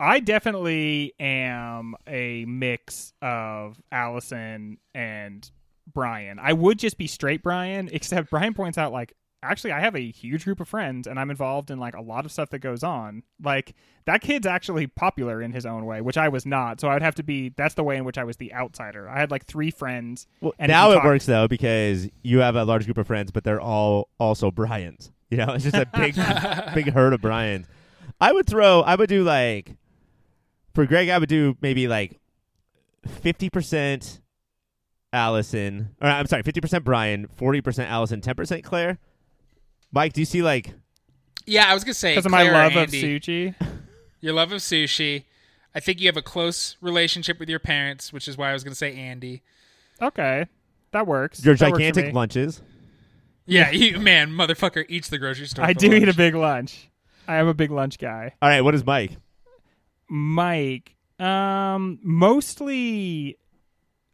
I 0.00 0.18
definitely 0.18 1.14
am 1.20 1.94
a 2.08 2.44
mix 2.46 3.12
of 3.22 3.80
Allison 3.92 4.78
and 4.94 5.48
Brian. 5.92 6.38
I 6.38 6.52
would 6.52 6.78
just 6.78 6.98
be 6.98 7.06
straight 7.06 7.42
Brian, 7.42 7.88
except 7.92 8.30
Brian 8.30 8.54
points 8.54 8.78
out 8.78 8.92
like 8.92 9.14
actually 9.44 9.72
I 9.72 9.80
have 9.80 9.96
a 9.96 10.10
huge 10.10 10.44
group 10.44 10.60
of 10.60 10.68
friends 10.68 11.08
and 11.08 11.18
I'm 11.18 11.28
involved 11.28 11.70
in 11.72 11.78
like 11.80 11.96
a 11.96 12.00
lot 12.00 12.24
of 12.24 12.30
stuff 12.32 12.50
that 12.50 12.60
goes 12.60 12.82
on. 12.84 13.24
Like 13.42 13.74
that 14.04 14.20
kid's 14.20 14.46
actually 14.46 14.86
popular 14.86 15.42
in 15.42 15.52
his 15.52 15.66
own 15.66 15.84
way, 15.84 16.00
which 16.00 16.16
I 16.16 16.28
was 16.28 16.46
not. 16.46 16.80
So 16.80 16.88
I 16.88 16.94
would 16.94 17.02
have 17.02 17.16
to 17.16 17.22
be 17.24 17.52
that's 17.56 17.74
the 17.74 17.82
way 17.82 17.96
in 17.96 18.04
which 18.04 18.18
I 18.18 18.24
was 18.24 18.36
the 18.36 18.54
outsider. 18.54 19.08
I 19.08 19.18
had 19.18 19.30
like 19.30 19.44
three 19.46 19.70
friends. 19.72 20.26
Well, 20.40 20.52
and 20.58 20.70
now 20.70 20.92
it 20.92 20.96
talk- 20.96 21.04
works 21.04 21.26
though 21.26 21.48
because 21.48 22.08
you 22.22 22.38
have 22.38 22.54
a 22.54 22.64
large 22.64 22.84
group 22.84 22.98
of 22.98 23.06
friends, 23.06 23.30
but 23.32 23.42
they're 23.42 23.60
all 23.60 24.08
also 24.18 24.50
Brian's. 24.50 25.10
You 25.32 25.38
know, 25.38 25.54
it's 25.54 25.64
just 25.64 25.74
a 25.74 25.86
big, 25.96 26.14
big 26.74 26.92
herd 26.92 27.14
of 27.14 27.22
Brian's. 27.22 27.66
I 28.20 28.32
would 28.32 28.46
throw. 28.46 28.82
I 28.82 28.96
would 28.96 29.08
do 29.08 29.24
like 29.24 29.76
for 30.74 30.84
Greg. 30.84 31.08
I 31.08 31.16
would 31.16 31.30
do 31.30 31.56
maybe 31.62 31.88
like 31.88 32.20
fifty 33.08 33.48
percent 33.48 34.20
Allison, 35.12 35.90
or 36.00 36.08
I'm 36.08 36.26
sorry, 36.26 36.42
fifty 36.42 36.60
percent 36.60 36.84
Brian, 36.84 37.28
forty 37.36 37.60
percent 37.60 37.90
Allison, 37.90 38.20
ten 38.20 38.34
percent 38.34 38.64
Claire. 38.64 38.98
Mike, 39.92 40.12
do 40.14 40.20
you 40.20 40.24
see 40.24 40.42
like 40.42 40.72
Yeah, 41.46 41.66
I 41.68 41.74
was 41.74 41.84
gonna 41.84 41.94
say 41.94 42.12
Because 42.12 42.26
of 42.26 42.32
my 42.32 42.42
Claire 42.42 42.54
or 42.54 42.68
love 42.70 42.76
of 42.76 42.90
sushi. 42.90 43.54
Your 44.20 44.32
love 44.34 44.52
of 44.52 44.60
sushi. 44.60 45.24
I 45.74 45.80
think 45.80 46.00
you 46.00 46.06
have 46.06 46.16
a 46.16 46.22
close 46.22 46.76
relationship 46.80 47.40
with 47.40 47.48
your 47.48 47.58
parents, 47.58 48.12
which 48.12 48.28
is 48.28 48.36
why 48.36 48.50
I 48.50 48.52
was 48.52 48.62
going 48.62 48.72
to 48.72 48.76
say 48.76 48.94
Andy. 48.94 49.42
Okay. 50.00 50.46
That 50.92 51.06
works. 51.06 51.42
your 51.44 51.54
That 51.54 51.70
gigantic 51.70 52.06
me. 52.06 52.12
lunches? 52.12 52.60
Yeah, 53.46 53.70
you, 53.72 53.98
man, 53.98 54.30
motherfucker 54.30 54.84
eats 54.88 55.08
the 55.08 55.16
grocery 55.18 55.46
store. 55.46 55.64
I 55.64 55.72
for 55.72 55.80
do 55.80 55.92
eat 55.94 56.08
a 56.08 56.14
big 56.14 56.34
lunch. 56.34 56.90
I 57.26 57.36
am 57.36 57.48
a 57.48 57.54
big 57.54 57.70
lunch 57.70 57.98
guy. 57.98 58.34
All 58.42 58.48
right, 58.48 58.60
what 58.60 58.74
is 58.74 58.84
Mike? 58.84 59.16
Mike, 60.08 60.94
um, 61.18 61.98
mostly 62.02 63.38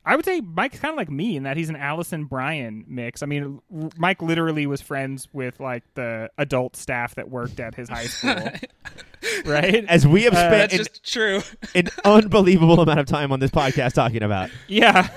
I 0.05 0.17
would 0.17 0.25
say 0.25 0.41
Mike's 0.41 0.79
kind 0.81 0.93
of 0.93 0.97
like 0.97 1.11
me 1.11 1.37
in 1.37 1.43
that 1.43 1.57
he's 1.59 1.69
an 1.69 1.77
Allison 1.77 2.25
Brian 2.25 2.85
mix. 2.89 3.23
I 3.23 3.27
mean, 3.27 3.61
Mike 3.99 4.23
literally 4.23 4.67
was 4.67 4.81
friends 4.81 5.29
with 5.35 5.61
like 5.61 5.83
the 5.95 6.31
adult 6.39 6.77
staff 6.77 7.15
that 7.17 7.29
worked 7.29 7.61
at 7.61 7.75
his 7.75 7.91
high 7.91 8.07
school, 8.07 8.49
right? 9.45 9.85
As 9.87 10.07
we 10.07 10.23
have 10.23 10.33
Uh, 10.33 10.37
spent 10.49 10.71
That's 10.71 10.73
an, 10.73 10.79
just 10.79 11.13
true. 11.13 11.43
an 11.75 11.89
unbelievable 12.07 12.81
amount 12.81 13.01
of 13.01 13.07
time 13.07 13.33
on 13.33 13.41
this 13.41 13.51
podcast 13.51 13.93
talking 13.93 14.23
about. 14.23 14.49
yeah. 14.69 15.09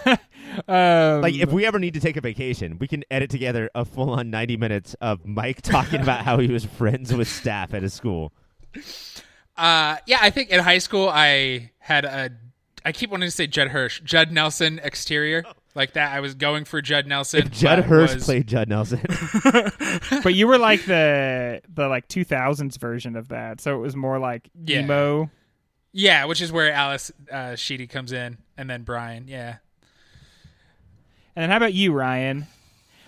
um, 0.67 1.21
Like, 1.21 1.35
if 1.35 1.51
we 1.53 1.65
ever 1.65 1.79
need 1.79 1.93
to 1.93 2.01
take 2.01 2.17
a 2.17 2.21
vacation, 2.21 2.77
we 2.77 2.87
can 2.89 3.05
edit 3.09 3.29
together 3.29 3.69
a 3.73 3.85
full 3.85 4.09
on 4.09 4.29
90 4.29 4.57
minutes 4.57 4.93
of 4.99 5.25
Mike 5.25 5.61
talking 5.61 6.01
about 6.01 6.25
how 6.25 6.37
he 6.37 6.47
was 6.47 6.65
friends 6.65 7.13
with 7.13 7.29
staff 7.29 7.73
at 7.73 7.81
his 7.83 7.93
school. 7.93 8.33
Uh, 9.55 9.97
yeah, 10.05 10.17
I 10.21 10.31
think 10.31 10.49
in 10.49 10.59
high 10.59 10.79
school 10.79 11.07
I 11.09 11.71
had 11.79 12.03
a. 12.03 12.31
I 12.83 12.91
keep 12.91 13.11
wanting 13.11 13.27
to 13.27 13.31
say 13.31 13.47
Judd 13.47 13.67
Hirsch, 13.69 14.01
Judd 14.01 14.31
Nelson 14.31 14.79
exterior 14.83 15.43
like 15.75 15.93
that. 15.93 16.13
I 16.13 16.19
was 16.19 16.33
going 16.33 16.65
for 16.65 16.81
Judd 16.81 17.05
Nelson. 17.07 17.41
If 17.47 17.51
Judd 17.51 17.79
Hirsch 17.85 18.15
was- 18.15 18.23
played 18.25 18.47
Judd 18.47 18.69
Nelson, 18.69 19.01
but 20.23 20.33
you 20.33 20.47
were 20.47 20.57
like 20.57 20.85
the 20.85 21.61
the 21.73 21.87
like 21.87 22.07
2000s 22.07 22.77
version 22.79 23.15
of 23.15 23.27
that, 23.29 23.61
so 23.61 23.75
it 23.75 23.79
was 23.79 23.95
more 23.95 24.17
like 24.19 24.49
Yeah. 24.65 24.79
emo. 24.81 25.29
yeah, 25.93 26.25
which 26.25 26.41
is 26.41 26.51
where 26.51 26.71
Ally 26.71 26.97
uh, 27.31 27.55
Sheedy 27.55 27.85
comes 27.87 28.11
in, 28.11 28.37
and 28.57 28.69
then 28.69 28.81
Brian. 28.83 29.27
Yeah, 29.27 29.57
And 31.35 31.43
then 31.43 31.49
how 31.49 31.57
about 31.57 31.73
you, 31.73 31.93
Ryan? 31.93 32.47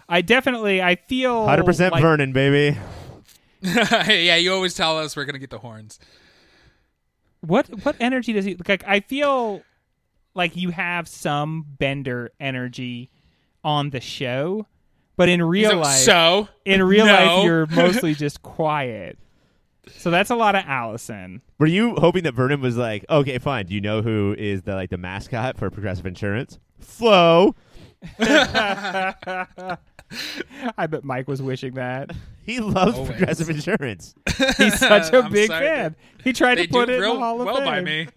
I 0.08 0.22
definitely 0.22 0.82
I 0.82 0.96
feel 0.96 1.46
100% 1.48 2.00
Vernon, 2.02 2.32
baby. 2.34 2.78
yeah. 3.62 4.36
You 4.36 4.54
always 4.54 4.74
tell 4.76 5.00
us 5.00 5.16
we're 5.16 5.26
gonna 5.26 5.40
get 5.40 5.50
the 5.50 5.58
horns. 5.60 5.98
What 7.46 7.68
what 7.86 7.96
energy 8.00 8.34
does 8.34 8.46
he 8.46 8.56
like? 8.68 8.84
I 8.88 9.02
feel 9.02 9.62
like 10.34 10.56
you 10.56 10.70
have 10.72 11.08
some 11.08 11.66
Bender 11.78 12.32
energy 12.40 13.10
on 13.64 13.90
the 13.92 14.00
show, 14.00 14.66
but 15.18 15.30
in 15.30 15.44
real 15.44 15.72
So- 15.72 15.78
life, 15.80 15.98
so 16.00 16.48
in 16.66 16.82
real 16.84 17.06
no. 17.06 17.14
life, 17.14 17.44
you're 17.46 17.66
mostly 17.72 18.14
just 18.16 18.42
quiet. 18.42 19.18
So 19.98 20.10
that's 20.12 20.30
a 20.30 20.36
lot 20.36 20.56
of 20.56 20.64
Allison. 20.66 21.42
Were 21.60 21.68
you 21.68 21.96
hoping 21.96 22.24
that 22.24 22.34
Vernon 22.34 22.62
was 22.62 22.78
like, 22.78 23.04
okay, 23.10 23.38
fine. 23.38 23.66
Do 23.66 23.74
you 23.76 23.82
know 23.82 24.02
who 24.02 24.34
is 24.38 24.62
the 24.62 24.76
like 24.76 24.90
the 24.90 24.98
mascot 24.98 25.58
for 25.58 25.70
Progressive 25.70 26.06
Insurance? 26.06 26.58
Flo. 26.80 27.56
I 30.78 30.88
bet 30.88 31.04
Mike 31.04 31.28
was 31.28 31.42
wishing 31.42 31.74
that. 31.76 32.12
He 32.46 32.60
loves 32.60 32.98
Always. 32.98 33.12
Progressive 33.12 33.50
Insurance. 33.50 34.16
He's 34.58 34.78
such 34.78 35.14
a 35.14 35.20
I'm 35.24 35.32
big 35.32 35.48
sorry, 35.48 35.66
fan. 35.66 35.96
He 36.26 36.34
tried 36.34 36.58
they 36.58 36.66
to 36.68 36.74
put 36.74 36.88
do 36.88 36.96
it 36.96 37.00
real 37.00 37.14
in 37.14 37.20
the 37.20 37.24
Hall 37.24 37.40
of 37.40 37.46
well 37.46 37.56
Fame. 37.56 37.66
by 37.66 37.80
me. 37.80 38.08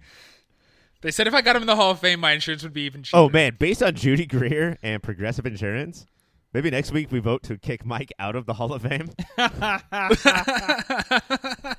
They 1.02 1.12
said 1.12 1.28
if 1.28 1.34
I 1.34 1.42
got 1.42 1.54
him 1.54 1.62
in 1.62 1.68
the 1.68 1.76
Hall 1.76 1.92
of 1.92 2.00
Fame, 2.00 2.18
my 2.18 2.32
insurance 2.32 2.64
would 2.64 2.72
be 2.72 2.82
even 2.82 3.04
cheaper. 3.04 3.16
Oh 3.18 3.28
man, 3.28 3.54
based 3.56 3.84
on 3.84 3.94
Judy 3.94 4.26
Greer 4.26 4.78
and 4.82 5.00
Progressive 5.00 5.46
Insurance, 5.46 6.06
maybe 6.52 6.70
next 6.70 6.90
week 6.90 7.12
we 7.12 7.20
vote 7.20 7.44
to 7.44 7.56
kick 7.56 7.86
Mike 7.86 8.12
out 8.18 8.34
of 8.34 8.46
the 8.46 8.54
Hall 8.54 8.72
of 8.72 8.82
Fame. 8.82 9.10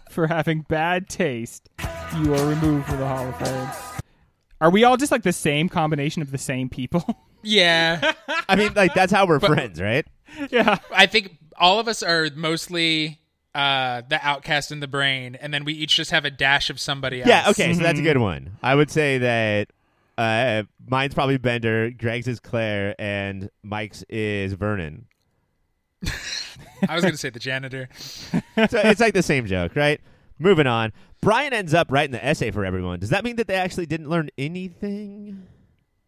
for 0.09 0.27
having 0.27 0.61
bad 0.61 1.09
taste, 1.09 1.67
you 2.21 2.33
are 2.33 2.47
removed 2.47 2.85
from 2.85 2.99
the 2.99 3.07
Hall 3.07 3.27
of 3.27 3.37
Fame. 3.39 3.96
Are 4.59 4.69
we 4.69 4.83
all 4.83 4.97
just 4.97 5.11
like 5.11 5.23
the 5.23 5.33
same 5.33 5.69
combination 5.69 6.21
of 6.21 6.31
the 6.31 6.37
same 6.37 6.69
people? 6.69 7.03
Yeah, 7.43 8.13
I 8.49 8.55
mean, 8.55 8.73
like 8.73 8.93
that's 8.93 9.11
how 9.11 9.25
we're 9.25 9.39
friends, 9.39 9.79
right? 9.79 10.05
yeah. 10.49 10.79
I 10.93 11.05
think 11.05 11.37
all 11.55 11.79
of 11.79 11.87
us 11.87 12.01
are 12.03 12.29
mostly 12.35 13.19
uh, 13.55 14.01
the 14.09 14.19
outcast 14.21 14.71
in 14.71 14.81
the 14.81 14.87
brain, 14.87 15.35
and 15.35 15.53
then 15.53 15.63
we 15.63 15.71
each 15.73 15.95
just 15.95 16.11
have 16.11 16.25
a 16.25 16.31
dash 16.31 16.69
of 16.69 16.79
somebody 16.79 17.21
else. 17.21 17.29
Yeah. 17.29 17.49
Okay, 17.49 17.73
so 17.73 17.83
that's 17.83 17.99
a 17.99 18.01
good 18.01 18.17
one. 18.17 18.57
I 18.61 18.75
would 18.75 18.89
say 18.91 19.19
that 19.19 19.69
uh, 20.17 20.63
mine's 20.87 21.13
probably 21.13 21.37
Bender, 21.37 21.91
Greg's 21.91 22.27
is 22.27 22.39
Claire, 22.39 22.95
and 22.99 23.49
Mike's 23.63 24.03
is 24.09 24.53
Vernon. 24.53 25.05
I 26.89 26.95
was 26.95 27.03
gonna 27.03 27.17
say 27.17 27.29
the 27.29 27.39
janitor. 27.39 27.87
so 28.31 28.41
it's 28.55 28.99
like 28.99 29.13
the 29.13 29.23
same 29.23 29.45
joke, 29.45 29.75
right? 29.75 30.01
Moving 30.39 30.67
on. 30.67 30.93
Brian 31.21 31.53
ends 31.53 31.73
up 31.73 31.91
writing 31.91 32.11
the 32.11 32.23
essay 32.23 32.51
for 32.51 32.63
everyone. 32.63 32.99
Does 32.99 33.09
that 33.09 33.23
mean 33.23 33.37
that 33.37 33.47
they 33.47 33.55
actually 33.55 33.85
didn't 33.85 34.09
learn 34.09 34.29
anything? 34.37 35.47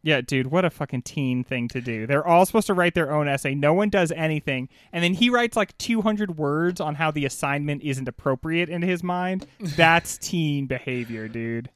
Yeah, 0.01 0.21
dude, 0.21 0.47
what 0.47 0.63
a 0.63 0.69
fucking 0.69 1.01
teen 1.01 1.43
thing 1.43 1.67
to 1.69 1.81
do. 1.81 2.07
They're 2.07 2.25
all 2.25 2.45
supposed 2.45 2.67
to 2.67 2.73
write 2.73 2.93
their 2.93 3.11
own 3.11 3.27
essay. 3.27 3.53
No 3.53 3.73
one 3.73 3.89
does 3.89 4.13
anything. 4.13 4.69
And 4.93 5.03
then 5.03 5.13
he 5.13 5.29
writes 5.29 5.57
like 5.57 5.77
200 5.77 6.37
words 6.37 6.79
on 6.79 6.95
how 6.95 7.11
the 7.11 7.25
assignment 7.25 7.83
isn't 7.83 8.07
appropriate 8.07 8.69
in 8.69 8.81
his 8.81 9.03
mind. 9.03 9.45
That's 9.59 10.17
teen 10.17 10.67
behavior, 10.67 11.27
dude. 11.27 11.69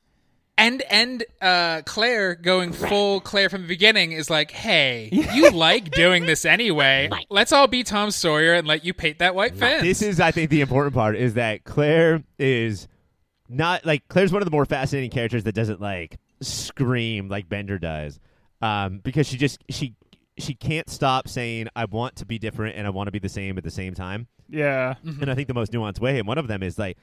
And 0.57 0.83
and 0.83 1.23
uh, 1.41 1.81
Claire 1.85 2.35
going 2.35 2.73
full 2.73 3.21
Claire 3.21 3.49
from 3.49 3.63
the 3.63 3.67
beginning 3.67 4.11
is 4.11 4.29
like, 4.29 4.51
hey, 4.51 5.09
you 5.33 5.49
like 5.49 5.91
doing 5.91 6.25
this 6.25 6.45
anyway. 6.45 7.09
Let's 7.29 7.51
all 7.51 7.67
be 7.67 7.83
Tom 7.83 8.11
Sawyer 8.11 8.53
and 8.53 8.67
let 8.67 8.85
you 8.85 8.93
paint 8.93 9.19
that 9.19 9.33
white 9.33 9.55
fence. 9.55 9.81
This 9.81 10.01
is, 10.01 10.19
I 10.19 10.31
think, 10.31 10.51
the 10.51 10.61
important 10.61 10.93
part 10.93 11.15
is 11.15 11.33
that 11.33 11.63
Claire 11.63 12.23
is 12.37 12.87
not 13.49 13.85
like 13.85 14.07
Claire's 14.07 14.31
one 14.31 14.41
of 14.41 14.45
the 14.45 14.51
more 14.51 14.65
fascinating 14.65 15.09
characters 15.09 15.43
that 15.45 15.55
doesn't 15.55 15.81
like 15.81 16.19
scream 16.41 17.29
like 17.29 17.49
Bender 17.49 17.79
does, 17.79 18.19
um, 18.61 18.99
because 19.03 19.27
she 19.27 19.37
just 19.37 19.63
she 19.69 19.95
she 20.37 20.53
can't 20.53 20.89
stop 20.89 21.27
saying 21.27 21.67
I 21.75 21.85
want 21.85 22.17
to 22.17 22.25
be 22.25 22.37
different 22.37 22.75
and 22.75 22.85
I 22.85 22.91
want 22.91 23.07
to 23.07 23.11
be 23.11 23.19
the 23.19 23.29
same 23.29 23.57
at 23.57 23.63
the 23.63 23.71
same 23.71 23.93
time. 23.93 24.27
Yeah. 24.49 24.95
And 25.03 25.29
I 25.31 25.35
think 25.35 25.47
the 25.47 25.53
most 25.53 25.71
nuanced 25.71 25.99
way, 25.99 26.19
and 26.19 26.27
one 26.27 26.37
of 26.37 26.47
them 26.47 26.61
is 26.63 26.77
like, 26.77 26.97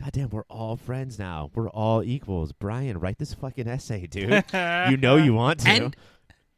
God 0.00 0.12
damn, 0.12 0.30
we're 0.30 0.44
all 0.48 0.76
friends 0.76 1.18
now. 1.18 1.50
We're 1.54 1.68
all 1.70 2.02
equals. 2.02 2.52
Brian, 2.52 2.98
write 2.98 3.18
this 3.18 3.34
fucking 3.34 3.68
essay, 3.68 4.06
dude. 4.06 4.30
you 4.52 4.96
know 4.96 5.16
you 5.16 5.34
want 5.34 5.60
to. 5.60 5.68
and 5.68 5.96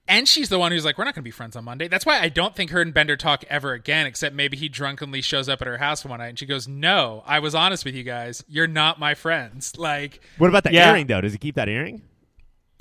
and 0.06 0.28
she's 0.28 0.50
the 0.50 0.58
one 0.58 0.70
who's 0.70 0.84
like, 0.84 0.98
we're 0.98 1.04
not 1.04 1.14
going 1.14 1.22
to 1.22 1.26
be 1.26 1.30
friends 1.30 1.56
on 1.56 1.64
Monday. 1.64 1.88
That's 1.88 2.04
why 2.04 2.20
I 2.20 2.28
don't 2.28 2.54
think 2.54 2.70
her 2.70 2.82
and 2.82 2.92
Bender 2.92 3.16
talk 3.16 3.42
ever 3.48 3.72
again, 3.72 4.04
except 4.06 4.34
maybe 4.36 4.54
he 4.56 4.68
drunkenly 4.68 5.22
shows 5.22 5.48
up 5.48 5.62
at 5.62 5.66
her 5.66 5.78
house 5.78 6.04
one 6.04 6.18
night 6.20 6.28
and 6.28 6.38
she 6.38 6.44
goes, 6.44 6.68
no, 6.68 7.22
I 7.26 7.38
was 7.38 7.54
honest 7.54 7.86
with 7.86 7.94
you 7.94 8.02
guys. 8.02 8.44
You're 8.46 8.66
not 8.66 8.98
my 9.00 9.14
friends. 9.14 9.72
Like, 9.78 10.20
what 10.38 10.48
about 10.48 10.64
the 10.64 10.72
Yeah. 10.72 10.90
earring 10.90 11.06
though? 11.06 11.20
Does 11.22 11.32
he 11.32 11.38
keep 11.38 11.54
that 11.56 11.68
earring? 11.68 12.02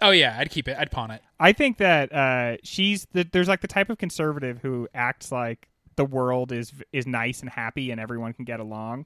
oh 0.01 0.09
yeah, 0.11 0.35
I'd 0.38 0.49
keep 0.49 0.67
it. 0.67 0.75
I'd 0.77 0.91
pawn 0.91 1.11
it. 1.11 1.21
I 1.39 1.53
think 1.53 1.77
that 1.77 2.11
uh, 2.11 2.57
she's 2.63 3.07
the, 3.13 3.23
there's 3.31 3.47
like 3.47 3.61
the 3.61 3.67
type 3.69 3.89
of 3.89 3.97
conservative 3.97 4.59
who 4.61 4.89
acts 4.93 5.31
like 5.31 5.69
the 5.95 6.03
world 6.03 6.51
is 6.51 6.73
is 6.91 7.07
nice 7.07 7.39
and 7.39 7.49
happy 7.49 7.89
and 7.91 8.01
everyone 8.01 8.34
can 8.34 8.43
get 8.43 8.59
along. 8.59 9.05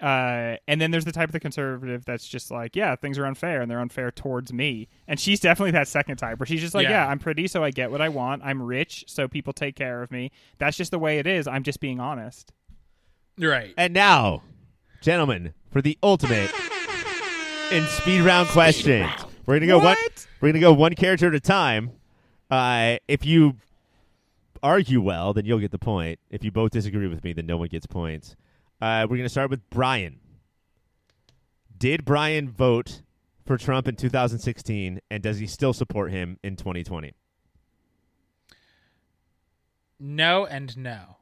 Uh, 0.00 0.56
and 0.68 0.80
then 0.80 0.90
there's 0.92 1.04
the 1.04 1.12
type 1.12 1.28
of 1.28 1.32
the 1.32 1.40
conservative 1.40 2.04
that's 2.04 2.26
just 2.28 2.50
like, 2.50 2.76
yeah, 2.76 2.94
things 2.94 3.18
are 3.18 3.26
unfair 3.26 3.60
and 3.60 3.68
they're 3.70 3.80
unfair 3.80 4.10
towards 4.12 4.52
me. 4.52 4.86
And 5.08 5.18
she's 5.18 5.40
definitely 5.40 5.72
that 5.72 5.88
second 5.88 6.16
type 6.18 6.38
where 6.38 6.46
she's 6.46 6.60
just 6.60 6.74
like, 6.74 6.84
Yeah. 6.84 7.04
yeah, 7.04 7.08
I'm 7.08 7.18
pretty, 7.18 7.48
so 7.48 7.64
I 7.64 7.70
get 7.70 7.90
what 7.90 8.00
I 8.00 8.08
want. 8.08 8.42
I'm 8.44 8.62
rich, 8.62 9.04
so 9.08 9.26
people 9.26 9.52
take 9.52 9.74
care 9.74 10.02
of 10.02 10.10
me. 10.12 10.30
That's 10.58 10.76
just 10.76 10.92
the 10.92 10.98
way 11.00 11.18
it 11.18 11.26
is. 11.26 11.48
I'm 11.48 11.64
just 11.64 11.80
being 11.80 11.98
honest. 11.98 12.52
You're 13.36 13.50
right. 13.50 13.74
And 13.76 13.92
now, 13.92 14.42
gentlemen, 15.00 15.52
for 15.70 15.82
the 15.82 15.98
ultimate 16.02 16.50
in 17.72 17.84
speed 17.86 18.20
round 18.22 18.48
questions, 18.48 19.10
we're 19.46 19.56
gonna 19.56 19.66
go 19.66 19.78
one. 19.78 19.86
What? 19.96 20.26
We're 20.40 20.48
gonna 20.50 20.60
go 20.60 20.72
one 20.72 20.94
character 20.94 21.26
at 21.28 21.34
a 21.34 21.40
time. 21.40 21.90
Uh, 22.50 22.96
if 23.08 23.26
you 23.26 23.56
argue 24.62 25.00
well, 25.00 25.32
then 25.32 25.44
you'll 25.44 25.58
get 25.58 25.70
the 25.70 25.78
point. 25.78 26.18
If 26.30 26.42
you 26.44 26.50
both 26.50 26.70
disagree 26.72 27.06
with 27.08 27.22
me, 27.24 27.32
then 27.32 27.46
no 27.46 27.56
one 27.56 27.68
gets 27.68 27.86
points. 27.86 28.36
Uh, 28.80 29.06
we're 29.08 29.16
gonna 29.16 29.28
start 29.28 29.50
with 29.50 29.68
Brian. 29.70 30.20
Did 31.76 32.04
Brian 32.04 32.48
vote 32.48 33.02
for 33.46 33.56
Trump 33.56 33.88
in 33.88 33.96
2016, 33.96 35.00
and 35.10 35.22
does 35.22 35.38
he 35.38 35.46
still 35.46 35.72
support 35.72 36.10
him 36.10 36.38
in 36.42 36.56
2020? 36.56 37.12
No 40.00 40.46
and 40.46 40.76
no. 40.76 41.16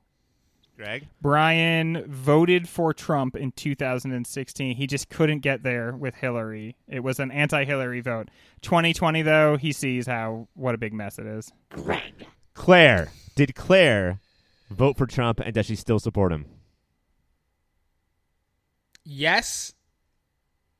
Greg, 0.76 1.08
Brian 1.22 2.04
voted 2.06 2.68
for 2.68 2.92
Trump 2.92 3.34
in 3.34 3.50
2016. 3.52 4.76
He 4.76 4.86
just 4.86 5.08
couldn't 5.08 5.38
get 5.38 5.62
there 5.62 5.92
with 5.92 6.16
Hillary. 6.16 6.76
It 6.86 7.00
was 7.00 7.18
an 7.18 7.30
anti-Hillary 7.30 8.02
vote. 8.02 8.28
2020 8.60 9.22
though, 9.22 9.56
he 9.56 9.72
sees 9.72 10.06
how 10.06 10.48
what 10.52 10.74
a 10.74 10.78
big 10.78 10.92
mess 10.92 11.18
it 11.18 11.24
is. 11.24 11.50
Greg. 11.70 12.26
Claire, 12.52 13.08
did 13.34 13.54
Claire 13.54 14.20
vote 14.70 14.98
for 14.98 15.06
Trump, 15.06 15.40
and 15.40 15.54
does 15.54 15.64
she 15.64 15.76
still 15.76 15.98
support 15.98 16.32
him? 16.32 16.44
Yes 19.08 19.72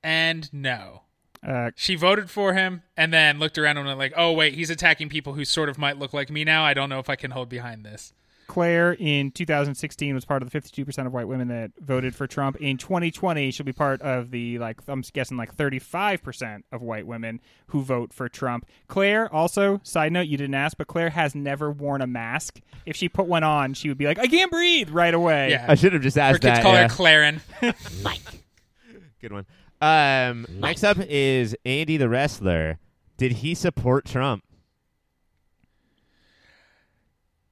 and 0.03 0.53
no. 0.53 1.03
Uh, 1.47 1.71
She 1.77 1.95
voted 1.95 2.29
for 2.29 2.55
him 2.55 2.83
and 2.97 3.13
then 3.15 3.39
looked 3.39 3.57
around 3.57 3.77
and 3.77 3.87
went 3.87 3.99
like, 3.99 4.13
"Oh 4.17 4.33
wait, 4.33 4.55
he's 4.55 4.69
attacking 4.69 5.09
people 5.09 5.35
who 5.35 5.45
sort 5.45 5.69
of 5.69 5.79
might 5.79 5.97
look 5.97 6.13
like 6.13 6.29
me 6.29 6.43
now. 6.43 6.65
I 6.65 6.75
don't 6.75 6.89
know 6.89 6.99
if 6.99 7.09
I 7.09 7.15
can 7.17 7.31
hold 7.31 7.49
behind 7.49 7.85
this." 7.85 8.13
Claire 8.47 8.93
in 8.93 9.31
2016 9.33 10.15
was 10.15 10.25
part 10.25 10.43
of 10.43 10.51
the 10.51 10.61
52% 10.61 11.07
of 11.07 11.13
white 11.13 11.29
women 11.29 11.49
that 11.49 11.73
voted 11.81 12.15
for 12.15 12.27
Trump. 12.27 12.57
In 12.57 12.77
2020, 12.77 13.51
she'll 13.51 13.67
be 13.67 13.73
part 13.73 14.01
of 14.03 14.31
the 14.31 14.59
like 14.59 14.81
I'm 14.87 15.03
guessing 15.13 15.37
like 15.37 15.55
35% 15.55 16.63
of 16.73 16.83
white 16.83 17.07
women 17.07 17.41
who 17.69 17.83
vote 17.83 18.13
for 18.13 18.29
Trump. 18.29 18.67
Claire 18.89 19.33
also, 19.33 19.81
side 19.83 20.13
note, 20.13 20.29
you 20.29 20.37
didn't 20.37 20.55
ask, 20.55 20.77
but 20.77 20.87
Claire 20.87 21.11
has 21.11 21.35
never 21.35 21.71
worn 21.71 22.03
a 22.03 22.07
mask. 22.07 22.61
If 22.85 22.97
she 22.97 23.09
put 23.09 23.27
one 23.27 23.43
on, 23.43 23.75
she 23.75 23.89
would 23.89 23.99
be 23.99 24.07
like, 24.07 24.19
"I 24.19 24.27
can't 24.27 24.51
breathe" 24.51 24.91
right 24.91 25.15
away. 25.15 25.51
Yeah. 25.51 25.67
I 25.69 25.75
should 25.75 25.93
have 25.93 26.03
just 26.03 26.17
asked 26.17 26.43
Her 26.43 26.49
asked 26.51 26.57
kids 26.57 26.59
that. 26.59 26.63
call 26.63 26.75
yeah. 26.75 26.83
her 26.83 26.89
Claren. 26.89 27.41
Good 29.21 29.33
one. 29.33 29.47
Um, 29.81 30.47
next 30.51 30.85
up 30.85 30.99
is 31.01 31.57
Andy 31.65 31.97
the 31.97 32.09
wrestler. 32.09 32.79
Did 33.17 33.33
he 33.33 33.55
support 33.55 34.05
Trump? 34.05 34.45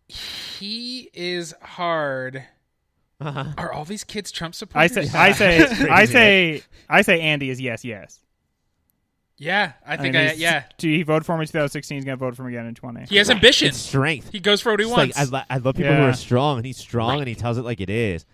he 0.59 1.11
is 1.13 1.55
hard. 1.63 2.45
Uh-huh. 3.21 3.45
Are 3.57 3.73
all 3.73 3.85
these 3.85 4.05
kids 4.05 4.31
Trump 4.33 4.55
supporters? 4.55 4.97
I 4.99 5.03
supporters? 5.05 5.39
say, 5.39 5.49
I 5.49 5.65
say, 5.65 5.89
I 5.91 6.05
say, 6.05 6.63
I 6.89 7.03
say, 7.03 7.21
Andy 7.21 7.49
is 7.51 7.61
yes, 7.61 7.85
yes. 7.85 8.21
yeah, 9.39 9.73
I 9.87 9.97
think 9.97 10.15
I, 10.17 10.25
he's- 10.27 10.39
yeah. 10.39 10.65
He 10.79 11.03
voted 11.03 11.27
for 11.27 11.35
him 11.35 11.41
in 11.41 11.47
2016. 11.47 11.97
He's 11.97 12.05
gonna 12.05 12.17
vote 12.17 12.37
for 12.37 12.43
him 12.43 12.49
again 12.49 12.67
in 12.67 12.75
20. 12.75 13.07
He 13.09 13.17
has 13.17 13.31
ambition. 13.31 13.69
It's 13.69 13.79
strength. 13.79 14.31
He 14.31 14.41
goes 14.41 14.61
for 14.61 14.73
what 14.73 14.81
he 14.81 14.87
It's 14.87 14.97
wants. 14.97 15.17
like 15.17 15.29
I, 15.29 15.31
lo- 15.39 15.45
I 15.51 15.57
love 15.59 15.77
people 15.77 15.95
who 15.95 16.03
are 16.03 16.13
strong, 16.13 16.59
and 16.59 16.67
he's 16.67 16.77
strong, 16.77 17.19
and 17.21 17.29
he 17.29 17.35
tells 17.35 17.59
it 17.59 17.63
like 17.63 17.81
it 17.81 17.91
is. 17.91 18.25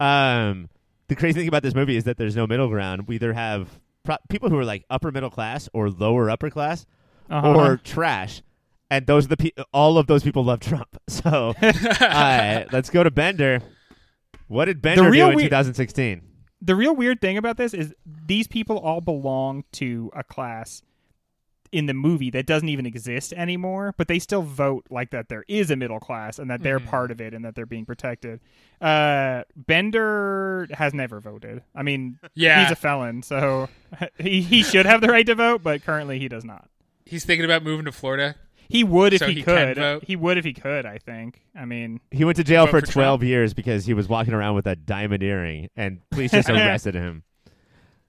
Um, 0.00 0.68
the 1.08 1.16
crazy 1.16 1.40
thing 1.40 1.48
about 1.48 1.62
this 1.62 1.74
movie 1.74 1.96
is 1.96 2.04
that 2.04 2.16
there's 2.16 2.36
no 2.36 2.46
middle 2.46 2.68
ground. 2.68 3.08
We 3.08 3.16
either 3.16 3.32
have 3.32 3.68
pro- 4.04 4.16
people 4.28 4.50
who 4.50 4.58
are 4.58 4.64
like 4.64 4.84
upper 4.90 5.10
middle 5.10 5.30
class 5.30 5.68
or 5.72 5.90
lower 5.90 6.30
upper 6.30 6.50
class, 6.50 6.86
Uh-huh. 7.30 7.54
or 7.54 7.76
trash, 7.78 8.42
and 8.90 9.06
those 9.06 9.26
are 9.26 9.28
the 9.28 9.36
pe- 9.36 9.62
all 9.72 9.98
of 9.98 10.06
those 10.06 10.22
people 10.22 10.44
love 10.44 10.60
Trump. 10.60 10.88
So 11.08 11.54
uh, 11.60 12.64
let's 12.72 12.90
go 12.90 13.02
to 13.02 13.10
Bender. 13.10 13.60
What 14.46 14.66
did 14.66 14.80
Bender 14.82 15.10
real 15.10 15.26
do 15.28 15.32
in 15.32 15.36
wei- 15.36 15.42
2016? 15.44 16.22
the 16.60 16.74
real 16.74 16.94
weird 16.96 17.20
thing 17.20 17.36
about 17.38 17.56
this 17.56 17.72
is 17.72 17.94
these 18.26 18.48
people 18.48 18.78
all 18.78 19.00
belong 19.00 19.62
to 19.70 20.10
a 20.16 20.24
class 20.24 20.82
in 21.70 21.86
the 21.86 21.94
movie 21.94 22.30
that 22.30 22.46
doesn't 22.46 22.68
even 22.68 22.84
exist 22.86 23.32
anymore, 23.34 23.94
but 23.96 24.08
they 24.08 24.18
still 24.18 24.42
vote 24.42 24.84
like 24.90 25.10
that 25.10 25.28
there 25.28 25.44
is 25.48 25.70
a 25.70 25.76
middle 25.76 26.00
class 26.00 26.38
and 26.38 26.50
that 26.50 26.62
they're 26.62 26.80
Mhm. 26.80 26.86
part 26.86 27.10
of 27.12 27.20
it 27.20 27.32
and 27.34 27.44
that 27.44 27.54
they're 27.54 27.66
being 27.66 27.84
protected. 27.84 28.40
Uh, 28.80 29.42
Bender 29.54 30.66
has 30.72 30.92
never 30.94 31.20
voted. 31.20 31.62
I 31.74 31.82
mean, 31.82 32.18
Yeah. 32.34 32.62
he's 32.62 32.72
a 32.72 32.76
felon, 32.76 33.22
so 33.22 33.68
he, 34.18 34.40
he 34.40 34.62
should 34.64 34.86
have 34.86 35.00
the 35.00 35.08
right 35.08 35.26
to 35.26 35.34
vote, 35.34 35.62
but 35.62 35.84
currently 35.84 36.18
he 36.18 36.26
does 36.28 36.44
not. 36.44 36.68
He's 37.06 37.24
thinking 37.24 37.44
about 37.44 37.62
moving 37.62 37.84
to 37.84 37.92
Florida. 37.92 38.34
He 38.68 38.84
would 38.84 39.14
if 39.14 39.20
So 39.20 39.26
he, 39.28 39.34
he 39.34 39.42
could. 39.42 39.78
Uh, 39.78 40.00
he 40.02 40.14
would 40.16 40.36
if 40.38 40.44
he 40.44 40.52
could, 40.52 40.84
I 40.84 40.98
think. 40.98 41.40
I 41.56 41.64
mean, 41.64 42.00
He 42.10 42.24
went 42.24 42.36
to 42.36 42.44
jail 42.44 42.66
for 42.66 42.80
for 42.80 42.86
12 42.86 43.20
Trump? 43.20 43.22
years 43.28 43.54
because 43.54 43.86
he 43.86 43.94
was 43.94 44.08
walking 44.08 44.34
around 44.34 44.54
with 44.56 44.66
a 44.66 44.76
diamond 44.76 45.22
earring, 45.22 45.68
and 45.76 46.00
police 46.10 46.32
just 46.32 46.50
arrested 46.50 46.94
him. 46.94 47.22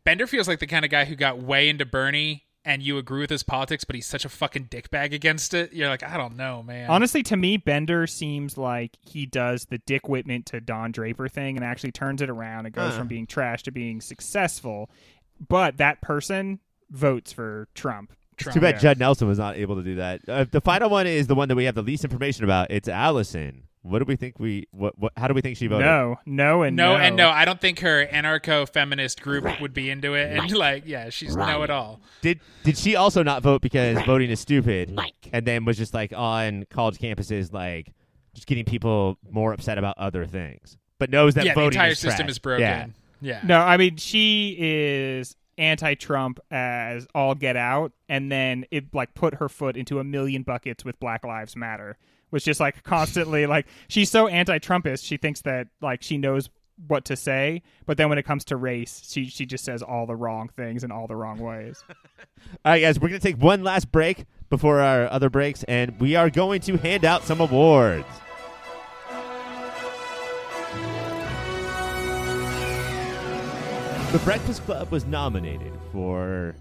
Bender 0.04 0.28
feels 0.28 0.48
like 0.48 0.60
the 0.60 0.68
kind 0.68 0.84
of 0.86 0.92
guy 0.92 1.06
who 1.06 1.16
got 1.16 1.40
way 1.42 1.70
into 1.70 1.86
Bernie 1.86 2.46
and 2.66 2.84
you 2.84 2.98
agree 2.98 3.22
with 3.22 3.30
his 3.30 3.42
politics, 3.42 3.84
but 3.86 3.96
he's 3.96 4.06
such 4.06 4.26
a 4.26 4.30
fucking 4.30 4.66
dickbag 4.66 5.14
against 5.14 5.54
it. 5.54 5.72
You're 5.72 5.88
like, 5.88 6.04
I 6.04 6.18
don't 6.18 6.36
know, 6.36 6.62
man. 6.62 6.90
Honestly, 6.90 7.24
to 7.24 7.38
me, 7.38 7.56
Bender 7.58 8.06
seems 8.06 8.58
like 8.58 8.98
he 9.02 9.26
does 9.26 9.66
the 9.66 9.78
Dick 9.78 10.10
Whitman 10.10 10.44
to 10.44 10.60
Don 10.60 10.92
Draper 10.92 11.30
thing 11.30 11.56
and 11.56 11.64
actually 11.66 11.92
turns 11.94 12.22
it 12.22 12.30
around 12.30 12.66
and 12.66 12.76
goes 12.76 12.92
Huh. 12.94 13.00
from 13.00 13.08
being 13.08 13.28
trash 13.28 13.64
to 13.64 13.72
being 13.72 14.02
successful. 14.02 14.90
But 15.48 15.78
that 15.78 16.02
person 16.02 16.60
votes 16.92 17.32
for 17.32 17.70
Trump. 17.76 18.12
Trump. 18.40 18.54
Too 18.56 18.62
bad 18.62 18.76
Yeah. 18.76 18.80
Judd 18.80 19.00
Nelson 19.00 19.28
was 19.28 19.38
not 19.38 19.58
able 19.58 19.76
to 19.76 19.84
do 19.84 19.96
that. 19.96 20.22
Uh, 20.28 20.46
the 20.50 20.62
final 20.62 20.90
one 20.90 21.08
is 21.08 21.28
the 21.28 21.36
one 21.36 21.48
that 21.50 21.56
we 21.56 21.66
have 21.66 21.76
the 21.76 21.82
least 21.82 22.04
information 22.04 22.44
about. 22.44 22.72
It's 22.72 22.88
Allison. 22.88 23.64
What 23.82 24.00
do 24.00 24.06
we 24.06 24.18
think 24.18 24.40
we? 24.40 24.68
What? 24.72 25.00
what 25.00 25.14
how 25.16 25.30
do 25.30 25.34
we 25.34 25.40
think 25.40 25.56
she 25.56 25.68
voted? 25.68 25.86
No, 25.86 26.18
no, 26.26 26.64
and 26.64 26.76
no, 26.76 26.98
no, 26.98 27.00
and 27.00 27.16
no, 27.16 27.30
I 27.30 27.46
don't 27.46 27.62
think 27.62 27.80
her 27.80 28.06
anarcho-feminist 28.08 29.22
group 29.22 29.62
would 29.62 29.74
be 29.74 29.90
into 29.90 30.16
it. 30.16 30.38
And 30.38 30.52
like, 30.52 30.84
yeah, 30.86 31.10
she's 31.10 31.36
no 31.36 31.64
at 31.64 31.70
all. 31.70 32.02
Did 32.22 32.42
Did 32.64 32.78
she 32.78 32.98
also 32.98 33.24
not 33.24 33.42
vote 33.42 33.62
because 33.62 34.02
voting 34.06 34.30
is 34.32 34.40
stupid? 34.42 34.92
Mike. 34.92 35.30
And 35.32 35.46
then 35.46 35.64
was 35.64 35.78
just 35.78 35.94
like 35.94 36.12
on 36.14 36.66
college 36.70 36.98
campuses, 36.98 37.54
like 37.54 37.94
just 38.34 38.48
getting 38.48 38.66
people 38.66 39.18
more 39.30 39.54
upset 39.54 39.78
about 39.78 39.98
other 39.98 40.26
things, 40.26 40.78
but 40.98 41.10
knows 41.10 41.36
that 41.36 41.46
yeah, 41.46 41.54
the 41.54 41.62
entire 41.62 41.92
is 41.92 42.00
system 42.00 42.26
trash. 42.26 42.32
is 42.32 42.40
broken. 42.40 42.62
Yeah. 42.62 42.88
Yeah. 43.22 43.42
No, 43.46 43.60
I 43.60 43.78
mean 43.78 43.96
she 43.96 44.58
is 44.60 45.36
anti-Trump 45.60 46.40
as 46.50 47.08
all 47.14 47.36
get 47.36 47.56
out, 47.56 47.92
and 48.08 48.32
then 48.32 48.66
it 48.72 48.94
like 48.94 49.14
put 49.14 49.36
her 49.36 49.50
foot 49.50 49.78
into 49.78 50.00
a 50.00 50.04
million 50.04 50.44
buckets 50.44 50.84
with 50.84 51.00
Black 51.00 51.24
Lives 51.24 51.56
Matter, 51.56 51.98
which 52.30 52.46
just 52.46 52.60
like 52.60 52.84
constantly 52.84 53.46
like 53.46 53.68
she's 53.88 54.10
so 54.10 54.28
anti-Trumpist, 54.28 55.06
she 55.06 55.18
thinks 55.18 55.42
that 55.42 55.68
like 55.82 56.02
she 56.02 56.18
knows 56.18 56.50
what 56.88 57.06
to 57.06 57.16
say, 57.16 57.62
but 57.86 57.98
then 57.98 58.08
when 58.10 58.18
it 58.18 58.24
comes 58.24 58.46
to 58.46 58.56
race, 58.56 59.02
she 59.06 59.26
she 59.26 59.46
just 59.46 59.66
says 59.66 59.82
all 59.82 60.06
the 60.06 60.16
wrong 60.16 60.50
things 60.56 60.84
in 60.84 60.92
all 60.92 61.08
the 61.08 61.16
wrong 61.16 61.40
ways. 61.40 61.84
All 62.64 62.72
right, 62.72 62.80
guys, 62.80 63.00
we're 63.00 63.10
gonna 63.10 63.20
take 63.20 63.36
one 63.38 63.64
last 63.64 63.92
break 63.92 64.26
before 64.50 64.80
our 64.80 65.12
other 65.12 65.30
breaks, 65.30 65.64
and 65.64 66.00
we 66.00 66.16
are 66.16 66.30
going 66.30 66.62
to 66.62 66.78
hand 66.78 67.04
out 67.04 67.24
some 67.24 67.42
awards. 67.42 68.08
The 74.12 74.20
Breakfast 74.26 74.66
Club 74.66 74.90
was 74.90 75.06
nominated 75.06 75.72
for. 75.92 76.56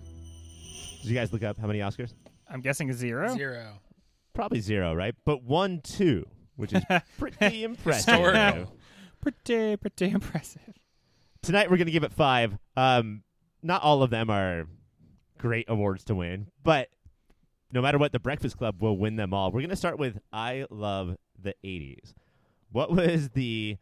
Did 1.00 1.08
you 1.08 1.14
guys 1.14 1.32
look 1.32 1.42
up 1.42 1.56
how 1.56 1.66
many 1.66 1.78
Oscars? 1.78 2.12
I'm 2.46 2.60
guessing 2.60 2.90
a 2.90 2.92
zero. 2.92 3.34
Zero. 3.34 3.78
Probably 4.34 4.60
zero, 4.60 4.94
right? 4.94 5.14
But 5.24 5.44
one, 5.44 5.80
two, 5.82 6.26
which 6.56 6.74
is 6.74 6.82
pretty 7.18 7.64
impressive. 7.64 8.14
Historical. 8.14 8.76
Pretty 9.22 9.76
pretty 9.78 10.10
impressive. 10.10 10.60
Tonight 11.40 11.70
we're 11.70 11.78
gonna 11.78 11.90
give 11.90 12.04
it 12.04 12.12
five. 12.12 12.58
Um, 12.76 13.22
not 13.62 13.80
all 13.82 14.02
of 14.02 14.10
them 14.10 14.28
are 14.28 14.66
great 15.38 15.64
awards 15.70 16.04
to 16.04 16.14
win, 16.14 16.48
but 16.62 16.88
no 17.72 17.80
matter 17.80 17.96
what, 17.96 18.12
the 18.12 18.20
Breakfast 18.20 18.58
Club 18.58 18.82
will 18.82 18.98
win 18.98 19.16
them 19.16 19.32
all. 19.32 19.50
We're 19.52 19.62
gonna 19.62 19.74
start 19.74 19.98
with 19.98 20.18
I 20.34 20.66
love 20.68 21.16
the 21.40 21.54
'80s. 21.64 22.12
What 22.70 22.92
was 22.92 23.30
the 23.30 23.78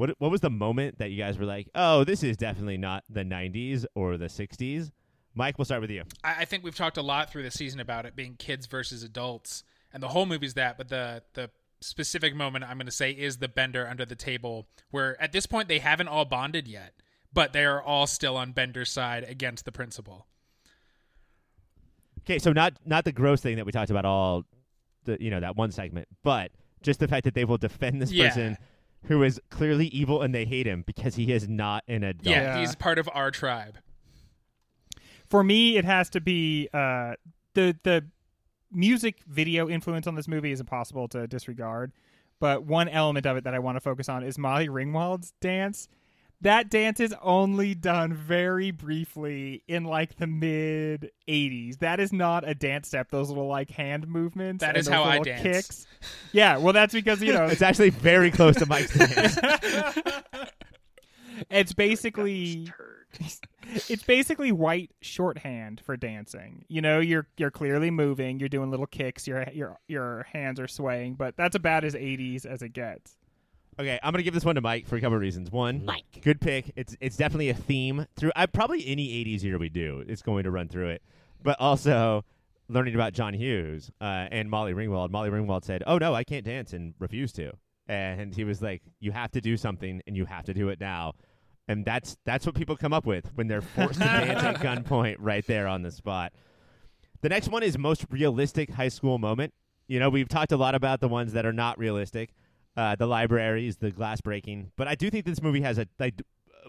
what 0.00 0.14
what 0.18 0.30
was 0.30 0.40
the 0.40 0.48
moment 0.48 0.96
that 0.98 1.10
you 1.10 1.18
guys 1.18 1.36
were 1.36 1.44
like, 1.44 1.68
oh, 1.74 2.04
this 2.04 2.22
is 2.22 2.38
definitely 2.38 2.78
not 2.78 3.04
the 3.10 3.22
'90s 3.22 3.84
or 3.94 4.16
the 4.16 4.28
'60s? 4.28 4.90
Mike, 5.34 5.58
we'll 5.58 5.66
start 5.66 5.82
with 5.82 5.90
you. 5.90 6.04
I, 6.24 6.36
I 6.38 6.44
think 6.46 6.64
we've 6.64 6.74
talked 6.74 6.96
a 6.96 7.02
lot 7.02 7.30
through 7.30 7.42
the 7.42 7.50
season 7.50 7.80
about 7.80 8.06
it 8.06 8.16
being 8.16 8.34
kids 8.36 8.64
versus 8.64 9.02
adults, 9.02 9.62
and 9.92 10.02
the 10.02 10.08
whole 10.08 10.24
movie's 10.24 10.54
that. 10.54 10.78
But 10.78 10.88
the 10.88 11.22
the 11.34 11.50
specific 11.82 12.34
moment 12.34 12.64
I'm 12.64 12.78
going 12.78 12.86
to 12.86 12.92
say 12.92 13.10
is 13.10 13.36
the 13.36 13.48
Bender 13.48 13.86
under 13.86 14.06
the 14.06 14.16
table, 14.16 14.68
where 14.90 15.20
at 15.20 15.32
this 15.32 15.44
point 15.44 15.68
they 15.68 15.80
haven't 15.80 16.08
all 16.08 16.24
bonded 16.24 16.66
yet, 16.66 16.94
but 17.30 17.52
they 17.52 17.66
are 17.66 17.82
all 17.82 18.06
still 18.06 18.38
on 18.38 18.52
Bender's 18.52 18.90
side 18.90 19.24
against 19.24 19.66
the 19.66 19.72
principal. 19.72 20.26
Okay, 22.20 22.38
so 22.38 22.54
not 22.54 22.72
not 22.86 23.04
the 23.04 23.12
gross 23.12 23.42
thing 23.42 23.56
that 23.56 23.66
we 23.66 23.72
talked 23.72 23.90
about 23.90 24.06
all, 24.06 24.44
the 25.04 25.18
you 25.20 25.30
know 25.30 25.40
that 25.40 25.56
one 25.56 25.70
segment, 25.72 26.08
but 26.22 26.52
just 26.80 27.00
the 27.00 27.08
fact 27.08 27.24
that 27.24 27.34
they 27.34 27.44
will 27.44 27.58
defend 27.58 28.00
this 28.00 28.10
Yeah. 28.10 28.28
person 28.30 28.56
who 29.04 29.22
is 29.22 29.40
clearly 29.50 29.86
evil 29.88 30.22
and 30.22 30.34
they 30.34 30.44
hate 30.44 30.66
him 30.66 30.82
because 30.86 31.14
he 31.14 31.32
is 31.32 31.48
not 31.48 31.84
an 31.88 32.04
adult. 32.04 32.26
Yeah, 32.26 32.42
Yeah. 32.54 32.60
he's 32.60 32.74
part 32.74 32.98
of 32.98 33.08
our 33.12 33.30
tribe. 33.30 33.78
For 35.28 35.42
me, 35.44 35.76
it 35.76 35.84
has 35.84 36.10
to 36.10 36.20
be 36.20 36.68
uh, 36.72 37.14
the 37.54 37.76
the 37.82 38.04
music 38.72 39.22
video 39.26 39.68
influence 39.68 40.06
on 40.06 40.14
this 40.14 40.28
movie 40.28 40.52
is 40.52 40.60
impossible 40.60 41.08
to 41.08 41.26
disregard. 41.26 41.92
But 42.40 42.64
one 42.64 42.88
element 42.88 43.26
of 43.26 43.36
it 43.36 43.44
that 43.44 43.54
I 43.54 43.58
want 43.58 43.76
to 43.76 43.80
focus 43.80 44.08
on 44.08 44.22
is 44.24 44.38
Molly 44.38 44.68
Ringwald's 44.68 45.32
dance. 45.40 45.88
That 46.42 46.70
dance 46.70 47.00
is 47.00 47.14
only 47.20 47.74
done 47.74 48.14
very 48.14 48.70
briefly 48.70 49.62
in 49.68 49.84
like 49.84 50.16
the 50.16 50.26
mid 50.26 51.10
80s. 51.28 51.80
That 51.80 52.00
is 52.00 52.12
not 52.12 52.48
a 52.48 52.54
dance 52.54 52.88
step. 52.88 53.10
Those 53.10 53.28
little 53.28 53.46
like 53.46 53.70
hand 53.70 54.08
movements. 54.08 54.60
That 54.62 54.70
and 54.70 54.78
is 54.78 54.86
those 54.86 54.94
how 54.94 55.02
I 55.02 55.18
little 55.18 55.24
dance. 55.24 55.42
Kicks. 55.42 55.86
Yeah, 56.32 56.56
well, 56.56 56.72
that's 56.72 56.94
because 56.94 57.22
you 57.22 57.32
know 57.34 57.44
It's 57.44 57.62
actually 57.62 57.90
very 57.90 58.30
close 58.30 58.56
to 58.56 58.66
Mike's 58.66 58.96
dance. 58.98 59.38
it's 61.50 61.72
basically 61.74 62.72
it's 63.88 64.02
basically 64.02 64.52
white 64.52 64.90
shorthand 65.00 65.80
for 65.84 65.96
dancing. 65.96 66.64
You 66.68 66.80
know, 66.80 67.00
you're 67.00 67.26
you're 67.36 67.50
clearly 67.50 67.90
moving, 67.90 68.40
you're 68.40 68.48
doing 68.48 68.70
little 68.70 68.86
kicks, 68.86 69.26
your 69.26 69.46
your 69.52 69.78
your 69.88 70.26
hands 70.32 70.58
are 70.60 70.68
swaying, 70.68 71.14
but 71.14 71.36
that's 71.36 71.54
about 71.54 71.84
as 71.84 71.94
80s 71.94 72.46
as 72.46 72.62
it 72.62 72.70
gets. 72.72 73.16
Okay, 73.80 73.98
I'm 74.02 74.12
gonna 74.12 74.22
give 74.22 74.34
this 74.34 74.44
one 74.44 74.56
to 74.56 74.60
Mike 74.60 74.86
for 74.86 74.96
a 74.96 75.00
couple 75.00 75.14
of 75.14 75.22
reasons. 75.22 75.50
One, 75.50 75.86
Mike. 75.86 76.20
good 76.20 76.38
pick. 76.38 76.70
It's 76.76 76.94
it's 77.00 77.16
definitely 77.16 77.48
a 77.48 77.54
theme 77.54 78.06
through. 78.14 78.30
I 78.36 78.44
probably 78.44 78.86
any 78.86 79.08
'80s 79.24 79.42
year 79.42 79.56
we 79.56 79.70
do, 79.70 80.04
it's 80.06 80.20
going 80.20 80.44
to 80.44 80.50
run 80.50 80.68
through 80.68 80.90
it. 80.90 81.02
But 81.42 81.56
also 81.58 82.26
learning 82.68 82.94
about 82.94 83.14
John 83.14 83.32
Hughes 83.32 83.90
uh, 83.98 84.28
and 84.30 84.50
Molly 84.50 84.74
Ringwald. 84.74 85.10
Molly 85.10 85.30
Ringwald 85.30 85.64
said, 85.64 85.82
"Oh 85.86 85.96
no, 85.96 86.14
I 86.14 86.24
can't 86.24 86.44
dance," 86.44 86.74
and 86.74 86.92
refused 86.98 87.36
to. 87.36 87.52
And 87.88 88.34
he 88.34 88.44
was 88.44 88.60
like, 88.60 88.82
"You 89.00 89.12
have 89.12 89.30
to 89.30 89.40
do 89.40 89.56
something, 89.56 90.02
and 90.06 90.14
you 90.14 90.26
have 90.26 90.44
to 90.44 90.52
do 90.52 90.68
it 90.68 90.78
now." 90.78 91.14
And 91.66 91.82
that's 91.86 92.18
that's 92.26 92.44
what 92.44 92.54
people 92.54 92.76
come 92.76 92.92
up 92.92 93.06
with 93.06 93.30
when 93.34 93.46
they're 93.46 93.62
forced 93.62 93.94
to 93.94 94.04
dance 94.04 94.42
at 94.42 94.56
gunpoint 94.60 95.16
right 95.20 95.46
there 95.46 95.66
on 95.66 95.80
the 95.80 95.90
spot. 95.90 96.34
The 97.22 97.30
next 97.30 97.48
one 97.48 97.62
is 97.62 97.78
most 97.78 98.04
realistic 98.10 98.72
high 98.72 98.88
school 98.88 99.16
moment. 99.16 99.54
You 99.88 100.00
know, 100.00 100.10
we've 100.10 100.28
talked 100.28 100.52
a 100.52 100.58
lot 100.58 100.74
about 100.74 101.00
the 101.00 101.08
ones 101.08 101.32
that 101.32 101.46
are 101.46 101.52
not 101.52 101.78
realistic, 101.78 102.34
uh, 102.76 102.96
the 102.96 103.06
libraries, 103.06 103.76
the 103.76 103.90
glass 103.90 104.20
breaking. 104.20 104.72
But 104.76 104.88
I 104.88 104.94
do 104.94 105.10
think 105.10 105.24
this 105.24 105.42
movie 105.42 105.60
has 105.60 105.78
a 105.78 105.86
like 105.98 106.20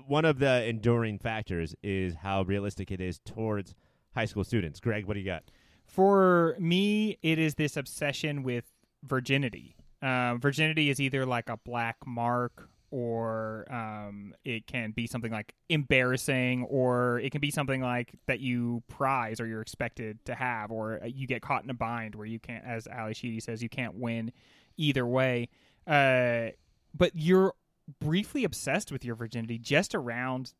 one 0.08 0.26
of 0.26 0.40
the 0.40 0.66
enduring 0.66 1.20
factors 1.20 1.76
is 1.84 2.16
how 2.16 2.44
realistic 2.44 2.92
it 2.92 3.02
is 3.02 3.20
towards 3.20 3.76
high 4.14 4.26
school 4.26 4.44
students. 4.44 4.80
Greg, 4.80 5.06
what 5.06 5.14
do 5.14 5.20
you 5.20 5.26
got? 5.26 5.44
For 5.86 6.56
me, 6.60 7.18
it 7.22 7.38
is 7.38 7.56
this 7.56 7.76
obsession 7.76 8.44
with 8.44 8.66
virginity. 9.04 9.76
Um, 10.02 10.40
virginity 10.40 10.90
is 10.90 11.00
either 11.00 11.26
like 11.26 11.50
a 11.50 11.58
black 11.58 11.98
mark 12.06 12.70
or 12.92 13.66
um, 13.72 14.34
it 14.44 14.68
can 14.68 14.92
be 14.92 15.08
something 15.08 15.32
like 15.32 15.54
embarrassing 15.70 16.66
or 16.70 17.20
it 17.20 17.32
can 17.32 17.40
be 17.40 17.52
something 17.52 17.82
like 17.82 18.12
that 18.28 18.42
you 18.42 18.84
prize 18.90 19.40
or 19.40 19.48
you're 19.48 19.62
expected 19.62 20.24
to 20.26 20.36
have 20.36 20.72
or 20.72 21.00
uh, 21.02 21.06
you 21.06 21.26
get 21.26 21.42
caught 21.42 21.64
in 21.64 21.70
a 21.70 21.74
bind 21.74 22.16
where 22.16 22.26
you 22.26 22.40
can't 22.40 22.66
as 22.66 22.88
Ally 22.88 23.14
Sheedy 23.14 23.40
says 23.40 23.64
you 23.64 23.70
can't 23.70 23.96
win 23.96 24.34
either 24.78 25.06
way 25.06 25.48
Uh, 25.88 26.50
but 26.96 27.12
you're 27.16 27.54
briefly 28.00 28.44
obsessed 28.44 28.92
with 28.92 29.04
your 29.04 29.16
virginity 29.16 29.58
just 29.58 29.96
around 29.96 30.54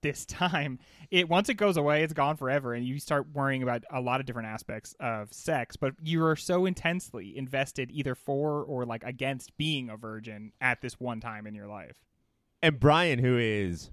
this 0.00 0.24
time. 0.26 0.78
It 1.10 1.28
once 1.28 1.48
it 1.48 1.54
goes 1.54 1.76
away, 1.76 2.02
it's 2.04 2.12
gone 2.12 2.36
forever, 2.36 2.74
and 2.74 2.86
you 2.86 2.98
start 2.98 3.26
worrying 3.32 3.62
about 3.62 3.84
a 3.90 4.00
lot 4.00 4.20
of 4.20 4.26
different 4.26 4.48
aspects 4.48 4.94
of 5.00 5.32
sex. 5.32 5.76
But 5.76 5.94
you 6.02 6.24
are 6.24 6.36
so 6.36 6.66
intensely 6.66 7.36
invested, 7.36 7.90
either 7.90 8.14
for 8.14 8.62
or 8.64 8.84
like 8.86 9.02
against 9.04 9.56
being 9.56 9.90
a 9.90 9.96
virgin 9.96 10.52
at 10.60 10.80
this 10.80 11.00
one 11.00 11.20
time 11.20 11.46
in 11.46 11.54
your 11.54 11.66
life. 11.66 11.96
And 12.62 12.78
Brian, 12.78 13.18
who 13.18 13.36
is 13.38 13.90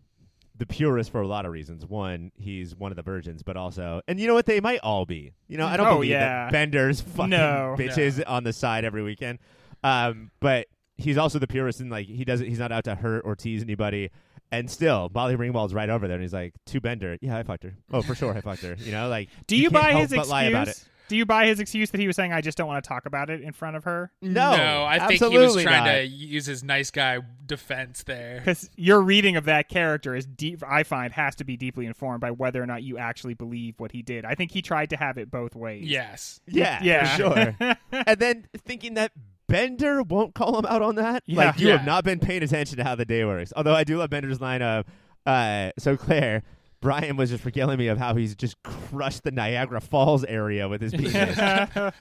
the 0.57 0.65
purest 0.65 1.11
for 1.11 1.19
a 1.21 1.27
lot 1.27 1.45
of 1.45 1.51
reasons. 1.51 1.85
One, 1.85 2.31
he's 2.37 2.73
one 2.75 2.91
of 2.91 2.95
the 2.95 3.01
virgins, 3.01 3.43
but 3.43 3.57
also, 3.57 3.99
and 4.07 4.17
you 4.19 4.25
know 4.27 4.33
what? 4.33 4.45
They 4.45 4.61
might 4.61 4.79
all 4.79 5.05
be. 5.05 5.33
You 5.49 5.57
know, 5.57 5.67
I 5.67 5.75
don't 5.75 5.87
Oh, 5.87 5.95
believe 5.95 6.11
yeah. 6.11 6.45
that 6.45 6.51
Bender's 6.53 7.01
fucking 7.15 7.31
No. 7.31 7.75
bitches 7.77 8.23
on 8.25 8.45
the 8.45 8.53
side 8.53 8.85
every 8.85 9.03
weekend. 9.03 9.39
Um, 9.83 10.31
but 10.39 10.67
he's 10.97 11.17
also 11.17 11.39
the 11.39 11.47
purist 11.47 11.79
and 11.79 11.89
like 11.91 12.07
he 12.07 12.23
doesn't. 12.25 12.47
He's 12.47 12.59
not 12.59 12.71
out 12.71 12.83
to 12.85 12.95
hurt 12.95 13.21
or 13.25 13.35
tease 13.35 13.61
anybody. 13.61 14.11
And 14.51 14.69
still, 14.69 15.09
Molly 15.13 15.35
Ringwald's 15.35 15.73
right 15.73 15.89
over 15.89 16.07
there, 16.07 16.15
and 16.15 16.23
he's 16.23 16.33
like, 16.33 16.53
"To 16.67 16.79
Bender, 16.79 17.17
yeah, 17.19 17.35
I 17.37 17.43
fucked 17.43 17.63
her. 17.63 17.73
Oh, 17.91 18.01
for 18.03 18.13
sure, 18.13 18.31
I 18.33 18.41
fucked 18.41 18.61
her. 18.61 18.75
You 18.79 18.91
know, 18.91 19.09
like, 19.09 19.29
Do 19.47 19.55
you, 19.57 19.69
can't 19.71 19.73
buy 19.83 19.93
his 19.93 20.11
but 20.13 20.27
lie 20.27 20.43
about 20.43 20.67
it. 20.67 20.71
excuse? 20.71 20.89
Do 21.07 21.15
you 21.15 21.25
buy 21.25 21.45
his 21.47 21.59
excuse 21.59 21.91
that 21.91 21.99
he 21.99 22.07
was 22.07 22.15
saying, 22.15 22.31
"I 22.31 22.41
just 22.41 22.57
don't 22.57 22.67
want 22.67 22.83
to 22.83 22.87
talk 22.87 23.05
about 23.07 23.29
it 23.31 23.41
in 23.41 23.53
front 23.53 23.75
of 23.75 23.83
her"? 23.85 24.11
No, 24.21 24.55
no, 24.55 24.85
I 24.85 25.07
think 25.07 25.21
he 25.23 25.37
was 25.37 25.53
trying 25.61 25.83
not. 25.83 25.91
to 25.93 26.05
use 26.05 26.45
his 26.45 26.63
nice 26.63 26.91
guy 26.91 27.19
defense 27.45 28.03
there. 28.03 28.37
Because 28.37 28.69
your 28.75 29.01
reading 29.01 29.35
of 29.35 29.45
that 29.45 29.67
character 29.67 30.15
is 30.15 30.25
deep. 30.27 30.63
I 30.65 30.83
find 30.83 31.11
has 31.13 31.35
to 31.37 31.43
be 31.43 31.57
deeply 31.57 31.85
informed 31.87 32.21
by 32.21 32.31
whether 32.31 32.61
or 32.61 32.65
not 32.67 32.83
you 32.83 32.97
actually 32.99 33.33
believe 33.33 33.75
what 33.79 33.91
he 33.91 34.03
did. 34.03 34.25
I 34.25 34.35
think 34.35 34.51
he 34.51 34.61
tried 34.61 34.91
to 34.91 34.97
have 34.97 35.17
it 35.17 35.29
both 35.31 35.55
ways. 35.55 35.85
Yes. 35.85 36.39
Yeah, 36.47 36.79
Yeah. 36.83 37.07
for 37.07 37.17
sure. 37.17 37.75
and 37.91 38.19
then 38.19 38.47
thinking 38.65 38.93
that 38.95 39.11
Bender 39.47 40.01
won't 40.03 40.33
call 40.33 40.57
him 40.57 40.65
out 40.65 40.81
on 40.81 40.95
that. 40.95 41.23
Yeah. 41.25 41.45
Like 41.45 41.59
you 41.59 41.69
have 41.69 41.85
not 41.85 42.03
been 42.03 42.19
paying 42.19 42.43
attention 42.43 42.77
to 42.77 42.83
how 42.83 42.95
the 42.95 43.05
day 43.05 43.23
works. 43.25 43.53
Although 43.55 43.75
I 43.75 43.83
do 43.83 43.97
love 43.97 44.09
Bender's 44.09 44.41
line 44.41 44.61
of, 44.61 44.85
uh, 45.25 45.71
"So 45.77 45.97
Claire, 45.97 46.43
Brian 46.81 47.17
was 47.17 47.29
just 47.29 47.45
regaling 47.45 47.77
me 47.77 47.87
of 47.87 47.97
how 47.97 48.15
he's 48.15 48.35
just 48.35 48.61
crushed 48.63 49.23
the 49.23 49.31
Niagara 49.31 49.81
Falls 49.81 50.23
area 50.23 50.67
with 50.67 50.81
his 50.81 50.91
penis." 50.93 51.37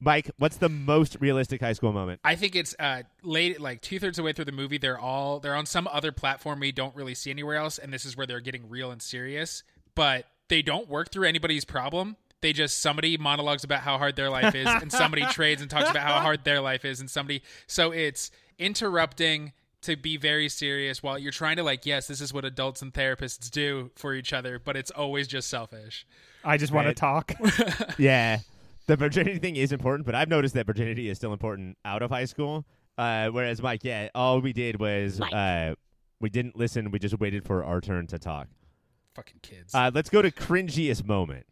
Mike, 0.00 0.30
what's 0.38 0.56
the 0.58 0.68
most 0.68 1.16
realistic 1.20 1.62
high 1.62 1.72
school 1.72 1.92
moment? 1.92 2.20
I 2.24 2.34
think 2.34 2.54
it's 2.54 2.74
uh, 2.78 3.04
late, 3.22 3.58
like 3.58 3.80
two 3.80 3.98
thirds 3.98 4.18
of 4.18 4.22
the 4.22 4.26
way 4.26 4.32
through 4.32 4.44
the 4.44 4.52
movie. 4.52 4.76
They're 4.76 4.98
all 4.98 5.40
they're 5.40 5.54
on 5.54 5.66
some 5.66 5.88
other 5.90 6.12
platform 6.12 6.60
we 6.60 6.72
don't 6.72 6.94
really 6.94 7.14
see 7.14 7.30
anywhere 7.30 7.56
else, 7.56 7.78
and 7.78 7.92
this 7.92 8.04
is 8.04 8.16
where 8.16 8.26
they're 8.26 8.40
getting 8.40 8.68
real 8.68 8.90
and 8.90 9.00
serious. 9.00 9.62
But 9.94 10.26
they 10.48 10.60
don't 10.60 10.88
work 10.88 11.10
through 11.10 11.26
anybody's 11.26 11.64
problem. 11.64 12.16
They 12.44 12.52
just 12.52 12.82
somebody 12.82 13.16
monologues 13.16 13.64
about 13.64 13.80
how 13.80 13.96
hard 13.96 14.16
their 14.16 14.28
life 14.28 14.54
is, 14.54 14.66
and 14.68 14.92
somebody 14.92 15.24
trades 15.30 15.62
and 15.62 15.70
talks 15.70 15.88
about 15.88 16.02
how 16.02 16.20
hard 16.20 16.44
their 16.44 16.60
life 16.60 16.84
is, 16.84 17.00
and 17.00 17.08
somebody. 17.08 17.42
So 17.66 17.90
it's 17.90 18.30
interrupting 18.58 19.54
to 19.80 19.96
be 19.96 20.18
very 20.18 20.50
serious 20.50 21.02
while 21.02 21.18
you're 21.18 21.32
trying 21.32 21.56
to 21.56 21.62
like, 21.62 21.86
yes, 21.86 22.06
this 22.06 22.20
is 22.20 22.34
what 22.34 22.44
adults 22.44 22.82
and 22.82 22.92
therapists 22.92 23.50
do 23.50 23.90
for 23.96 24.12
each 24.12 24.34
other, 24.34 24.58
but 24.58 24.76
it's 24.76 24.90
always 24.90 25.26
just 25.26 25.48
selfish. 25.48 26.06
I 26.44 26.58
just 26.58 26.70
want 26.70 26.86
Right. 26.86 26.94
to 26.94 27.00
talk. 27.00 27.32
yeah, 27.98 28.40
the 28.88 28.96
virginity 28.96 29.38
thing 29.38 29.56
is 29.56 29.72
important, 29.72 30.04
but 30.04 30.14
I've 30.14 30.28
noticed 30.28 30.52
that 30.54 30.66
virginity 30.66 31.08
is 31.08 31.16
still 31.16 31.32
important 31.32 31.78
out 31.82 32.02
of 32.02 32.10
high 32.10 32.26
school. 32.26 32.66
Uh, 32.98 33.28
whereas 33.28 33.62
Mike, 33.62 33.84
yeah, 33.84 34.10
all 34.14 34.40
we 34.40 34.52
did 34.52 34.78
was 34.78 35.18
uh, 35.18 35.74
we 36.20 36.28
didn't 36.28 36.56
listen. 36.56 36.90
We 36.90 36.98
just 36.98 37.18
waited 37.18 37.46
for 37.46 37.64
our 37.64 37.80
turn 37.80 38.06
to 38.08 38.18
talk. 38.18 38.48
Fucking 39.14 39.40
kids. 39.40 39.74
Uh, 39.74 39.90
let's 39.94 40.10
go 40.10 40.20
to 40.20 40.30
cringiest 40.30 41.06
moment. 41.06 41.46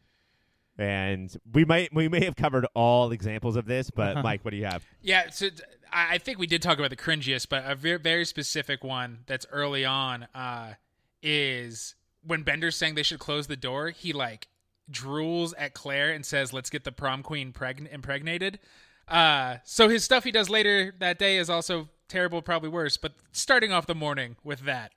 And 0.82 1.32
we 1.52 1.64
might 1.64 1.94
we 1.94 2.09
may 2.09 2.24
have 2.24 2.34
covered 2.34 2.66
all 2.74 3.12
examples 3.12 3.54
of 3.54 3.66
this, 3.66 3.88
but 3.90 4.12
Uh-huh. 4.16 4.22
Mike, 4.22 4.44
what 4.44 4.50
do 4.50 4.56
you 4.56 4.64
have? 4.64 4.84
Yeah, 5.00 5.30
so 5.30 5.48
d- 5.50 5.62
I 5.92 6.14
I 6.14 6.18
think 6.18 6.38
we 6.40 6.48
did 6.48 6.60
talk 6.60 6.78
about 6.78 6.90
the 6.90 6.96
cringiest, 6.96 7.48
but 7.48 7.62
a 7.64 7.76
very, 7.76 7.98
very 7.98 8.24
specific 8.24 8.82
one 8.82 9.20
that's 9.26 9.46
early 9.52 9.84
on 9.84 10.24
uh, 10.34 10.74
is 11.22 11.94
when 12.26 12.42
Bender's 12.42 12.74
saying 12.76 12.96
they 12.96 13.02
should 13.04 13.20
close 13.20 13.46
the 13.46 13.56
door. 13.56 13.90
He 13.90 14.12
like 14.12 14.48
drools 14.90 15.54
at 15.56 15.72
Claire 15.74 16.10
and 16.10 16.26
says, 16.26 16.52
"Let's 16.52 16.68
get 16.70 16.82
the 16.82 16.90
prom 16.92 17.22
queen 17.22 17.52
preg- 17.52 17.90
impregnated." 17.92 18.59
Uh, 19.06 19.59
so 19.64 19.88
his 19.88 20.02
stuff 20.04 20.24
he 20.24 20.32
does 20.32 20.48
later 20.50 20.92
that 20.98 21.18
day 21.18 21.38
is 21.38 21.48
also 21.48 21.90
terrible, 22.09 22.42
probably 22.42 22.68
worse. 22.70 22.96
But 22.96 23.12
starting 23.30 23.70
off 23.72 23.86
the 23.86 23.94
morning 23.94 24.36
with 24.42 24.60
that, 24.60 24.92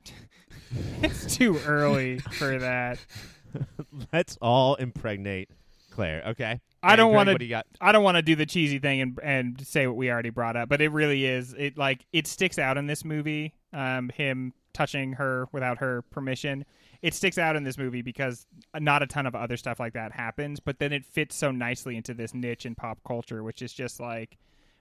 it's 1.04 1.36
too 1.36 1.60
early 1.66 2.18
for 2.20 2.58
that. 2.58 2.98
Let's 4.14 4.38
all 4.42 4.76
impregnate 4.76 5.50
Claire. 5.96 6.24
Okay. 6.28 6.60
I 6.84 6.96
don't 6.96 7.14
want 7.14 7.30
What 7.30 7.40
do 7.40 7.46
you 7.46 7.50
got? 7.50 7.66
I 7.82 7.92
don't 7.92 8.04
want 8.04 8.18
to 8.18 8.22
do 8.22 8.36
the 8.36 8.46
cheesy 8.46 8.80
thing 8.80 9.02
and 9.02 9.20
and 9.24 9.66
say 9.66 9.88
what 9.88 9.96
we 9.96 10.12
already 10.12 10.30
brought 10.30 10.56
up, 10.56 10.70
but 10.70 10.82
it 10.82 10.90
really 10.90 11.26
is. 11.26 11.54
It 11.58 11.78
like 11.78 12.06
it 12.14 12.28
sticks 12.28 12.60
out 12.60 12.78
in 12.78 12.86
this 12.86 13.04
movie. 13.04 13.54
Um, 13.74 14.10
him 14.10 14.54
touching 14.74 15.14
her 15.14 15.48
without 15.52 15.80
her 15.80 16.04
permission. 16.12 16.66
It 17.02 17.14
sticks 17.14 17.38
out 17.38 17.56
in 17.56 17.64
this 17.64 17.78
movie 17.78 18.02
because 18.02 18.46
not 18.78 19.04
a 19.04 19.08
ton 19.08 19.26
of 19.26 19.36
other 19.36 19.58
stuff 19.58 19.80
like 19.80 19.94
that 19.94 20.12
happens, 20.12 20.60
but 20.60 20.80
then 20.80 20.92
it 20.92 21.06
fits 21.06 21.36
so 21.36 21.52
nicely 21.52 21.96
into 21.96 22.14
this 22.14 22.34
niche 22.34 22.66
in 22.66 22.76
pop 22.76 23.00
culture, 23.08 23.42
which 23.42 23.62
is 23.62 23.74
just 23.74 24.00
like 24.00 24.38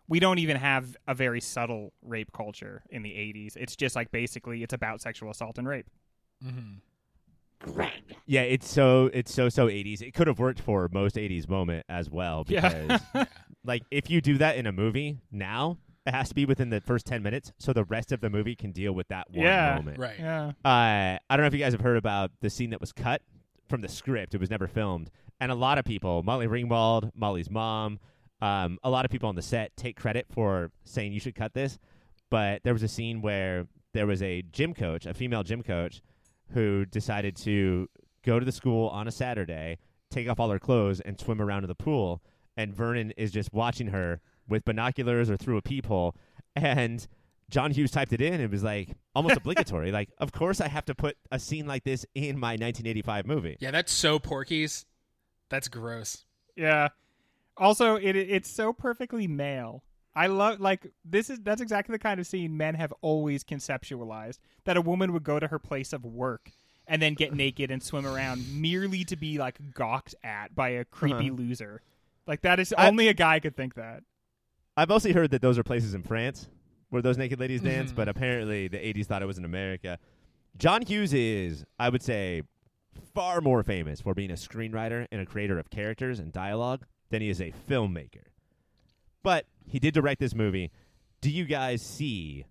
we 0.09 0.21
don't 0.21 0.39
even 0.39 0.57
have 0.57 0.97
a 1.07 1.15
very 1.15 1.41
subtle 1.41 1.93
rape 2.03 2.33
culture 2.33 2.83
in 2.91 3.03
the 3.03 3.11
80s. 3.11 3.57
It's 3.57 3.77
just 3.77 3.97
like 3.97 4.11
basically 4.11 4.63
it's 4.63 4.75
about 4.75 5.01
sexual 5.01 5.31
assault 5.31 5.59
and 5.59 5.69
rape. 5.69 5.87
Greg. 7.65 8.03
Yeah, 8.27 8.43
it's 8.43 8.69
so 8.69 9.11
it's 9.13 9.33
so 9.33 9.49
so 9.49 9.67
80s. 9.67 10.01
It 10.03 10.15
could 10.15 10.27
have 10.27 10.39
worked 10.39 10.61
for 10.61 10.89
most 10.93 11.17
80s 11.17 11.49
moment 11.49 11.85
as 11.89 12.11
well 12.11 12.45
because 12.45 13.01
Yeah. 13.15 13.25
like 13.65 13.83
if 13.91 14.11
you 14.11 14.21
do 14.21 14.39
that 14.39 14.57
in 14.57 14.67
a 14.67 14.73
movie 14.73 15.19
now, 15.31 15.79
it 16.07 16.13
has 16.13 16.29
to 16.29 16.35
be 16.35 16.45
within 16.47 16.71
the 16.71 16.81
first 16.81 17.07
10 17.07 17.23
minutes 17.23 17.53
so 17.59 17.73
the 17.73 17.85
rest 17.85 18.13
of 18.13 18.21
the 18.21 18.29
movie 18.31 18.55
can 18.55 18.73
deal 18.73 18.93
with 18.93 19.09
that 19.09 19.29
one 19.31 19.45
Yeah. 19.47 19.75
moment. 19.77 19.99
right? 19.99 20.19
yeah. 20.19 20.49
Uh, 20.65 21.19
I 21.19 21.19
don't 21.31 21.41
know 21.41 21.47
if 21.47 21.53
you 21.55 21.59
guys 21.61 21.73
have 21.73 21.81
heard 21.81 21.97
about 21.97 22.31
the 22.41 22.51
scene 22.51 22.71
that 22.71 22.81
was 22.81 22.93
cut 22.93 23.23
from 23.69 23.81
the 23.81 23.89
script. 23.89 24.35
It 24.35 24.41
was 24.41 24.51
never 24.51 24.67
filmed, 24.67 25.11
and 25.41 25.51
a 25.51 25.55
lot 25.55 25.79
of 25.79 25.85
people, 25.87 26.23
Molly 26.23 26.47
Ringwald, 26.47 27.11
Molly's 27.15 27.51
mom, 27.51 27.99
um, 28.43 28.79
a 28.83 28.91
lot 28.91 29.05
of 29.07 29.11
people 29.11 29.29
on 29.31 29.35
the 29.37 29.43
set 29.43 29.75
take 29.77 29.97
credit 29.97 30.27
for 30.31 30.71
saying 30.85 31.13
you 31.15 31.21
should 31.21 31.35
cut 31.35 31.55
this. 31.55 31.79
But 32.31 32.63
there 32.65 32.73
was 32.75 32.83
a 32.83 32.89
scene 32.89 33.23
where 33.23 33.67
there 33.95 34.07
was 34.07 34.23
a 34.23 34.43
gym 34.43 34.75
coach, 34.75 35.07
a 35.07 35.15
female 35.15 35.43
gym 35.45 35.63
coach, 35.63 36.03
who 36.53 36.85
decided 36.85 37.37
to 37.37 37.89
go 38.25 38.39
to 38.39 38.45
the 38.45 38.53
school 38.53 38.89
on 38.89 39.09
a 39.09 39.13
Saturday, 39.13 39.79
take 40.11 40.29
off 40.29 40.41
all 40.41 40.51
her 40.51 40.59
clothes, 40.59 41.01
and 41.01 41.19
swim 41.19 41.41
around 41.41 41.65
in 41.65 41.69
the 41.69 41.75
pool. 41.75 42.23
And 42.57 42.75
Vernon 42.75 43.13
is 43.17 43.33
just 43.33 43.53
watching 43.53 43.89
her 43.89 44.21
with 44.49 44.65
binoculars 44.65 45.31
or 45.31 45.37
through 45.37 45.57
a 45.57 45.63
peephole, 45.63 46.15
and 46.55 47.07
John 47.51 47.71
Hughes 47.71 47.91
typed 47.91 48.13
it 48.13 48.21
in 48.21 48.41
It 48.41 48.51
was 48.51 48.63
like 48.63 48.97
almost 49.15 49.37
obligatory. 49.37 49.91
Like, 49.95 50.11
of 50.19 50.33
course 50.33 50.61
I 50.61 50.69
have 50.69 50.85
to 50.87 50.95
put 50.95 51.17
a 51.31 51.39
scene 51.39 51.67
like 51.67 51.85
this 51.85 52.05
in 52.15 52.39
my 52.39 52.53
1985 52.53 53.27
movie. 53.27 53.57
Yeah, 53.61 53.71
that's 53.71 53.93
so 53.93 54.19
Porky's. 54.19 54.87
That's 55.51 55.69
gross. 55.69 56.25
Yeah. 56.57 56.89
Also, 57.57 57.95
it 57.95 58.17
it's 58.17 58.51
so 58.51 58.73
perfectly 58.73 59.29
male. 59.29 59.85
I 60.17 60.29
love 60.29 60.61
like 60.61 60.93
this 61.05 61.29
is 61.31 61.41
that's 61.41 61.61
exactly 61.61 61.93
the 61.95 61.99
kind 61.99 62.21
of 62.21 62.27
scene 62.27 62.57
men 62.57 62.75
have 62.77 62.93
always 63.01 63.43
conceptualized 63.43 64.39
that 64.65 64.77
a 64.77 64.81
woman 64.81 65.13
would 65.13 65.25
go 65.25 65.41
to 65.41 65.49
her 65.49 65.59
place 65.59 65.93
of 65.93 66.05
work 66.05 66.51
and 66.87 67.01
then 67.03 67.15
get 67.15 67.33
naked 67.35 67.71
and 67.71 67.83
swim 67.83 68.07
around 68.07 68.45
merely 68.61 69.05
to 69.05 69.17
be 69.17 69.39
like 69.39 69.59
gawked 69.75 70.15
at 70.23 70.55
by 70.55 70.69
a 70.71 70.85
creepy 70.85 71.31
Uh-huh. 71.31 71.37
loser. 71.39 71.83
Like 72.27 72.43
that 72.43 72.61
is 72.61 72.73
I- 72.77 72.89
only 72.89 73.09
a 73.09 73.15
guy 73.15 73.41
could 73.41 73.57
think 73.57 73.75
that. 73.75 74.03
I've 74.77 74.89
mostly 74.89 75.13
heard 75.13 75.31
that 75.31 75.41
those 75.43 75.59
are 75.59 75.63
places 75.63 75.95
in 75.95 76.03
France 76.03 76.49
where 76.91 77.03
those 77.03 77.17
naked 77.19 77.41
ladies 77.41 77.61
dance, 77.63 77.91
but 77.93 78.09
apparently 78.09 78.69
the 78.69 78.79
80s 78.79 79.07
thought 79.07 79.23
it 79.23 79.27
was 79.27 79.39
in 79.39 79.45
America. 79.45 79.99
John 80.57 80.83
Hughes 80.83 81.13
is, 81.13 81.65
I 81.79 81.89
would 81.89 82.03
say, 82.03 82.43
far 83.15 83.41
more 83.41 83.63
famous 83.65 84.01
for 84.01 84.15
being 84.15 84.31
a 84.31 84.35
screenwriter 84.35 85.07
and 85.11 85.21
a 85.21 85.27
creator 85.27 85.59
of 85.59 85.71
characters 85.71 86.19
and 86.21 86.33
dialogue 86.33 86.85
than 87.11 87.23
he 87.23 87.29
is 87.31 87.41
a 87.41 87.53
filmmaker. 87.69 88.23
But 89.23 89.47
he 89.67 89.79
did 89.79 89.95
direct 89.95 90.21
this 90.21 90.35
movie. 90.35 90.71
Do 91.21 91.31
you 91.31 91.45
guys 91.45 91.83
see 91.83 92.47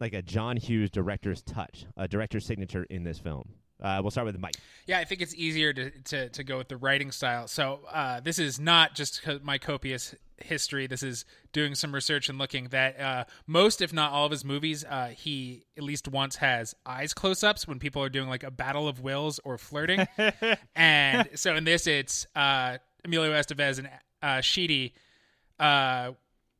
like 0.00 0.12
a 0.12 0.22
John 0.22 0.56
Hughes 0.56 0.90
director's 0.90 1.42
touch, 1.42 1.86
a 1.96 2.06
director's 2.06 2.46
signature 2.46 2.84
in 2.84 3.04
this 3.04 3.18
film? 3.18 3.50
Uh, 3.80 4.00
we'll 4.02 4.10
start 4.10 4.26
with 4.26 4.38
Mike. 4.38 4.56
Yeah, 4.86 4.98
I 4.98 5.04
think 5.04 5.20
it's 5.20 5.34
easier 5.34 5.72
to, 5.72 5.90
to, 5.90 6.28
to 6.30 6.44
go 6.44 6.58
with 6.58 6.68
the 6.68 6.76
writing 6.76 7.12
style. 7.12 7.46
So 7.46 7.80
uh, 7.92 8.20
this 8.20 8.38
is 8.38 8.58
not 8.58 8.94
just 8.94 9.22
my 9.42 9.58
copious 9.58 10.14
history. 10.38 10.86
This 10.88 11.02
is 11.02 11.24
doing 11.52 11.74
some 11.74 11.94
research 11.94 12.28
and 12.28 12.38
looking 12.38 12.68
that 12.68 13.00
uh, 13.00 13.24
most, 13.46 13.80
if 13.80 13.92
not 13.92 14.12
all, 14.12 14.26
of 14.26 14.32
his 14.32 14.44
movies, 14.44 14.84
uh, 14.84 15.08
he 15.08 15.64
at 15.76 15.84
least 15.84 16.08
once 16.08 16.36
has 16.36 16.74
eyes 16.86 17.14
close 17.14 17.44
ups 17.44 17.68
when 17.68 17.78
people 17.78 18.02
are 18.02 18.08
doing 18.08 18.28
like 18.28 18.42
a 18.42 18.50
battle 18.50 18.88
of 18.88 19.00
wills 19.00 19.38
or 19.44 19.58
flirting. 19.58 20.06
and 20.76 21.28
so 21.36 21.54
in 21.54 21.64
this, 21.64 21.86
it's 21.86 22.26
uh, 22.34 22.78
Emilio 23.04 23.32
Estevez 23.32 23.78
and 23.78 23.88
uh, 24.22 24.40
Sheedy. 24.40 24.94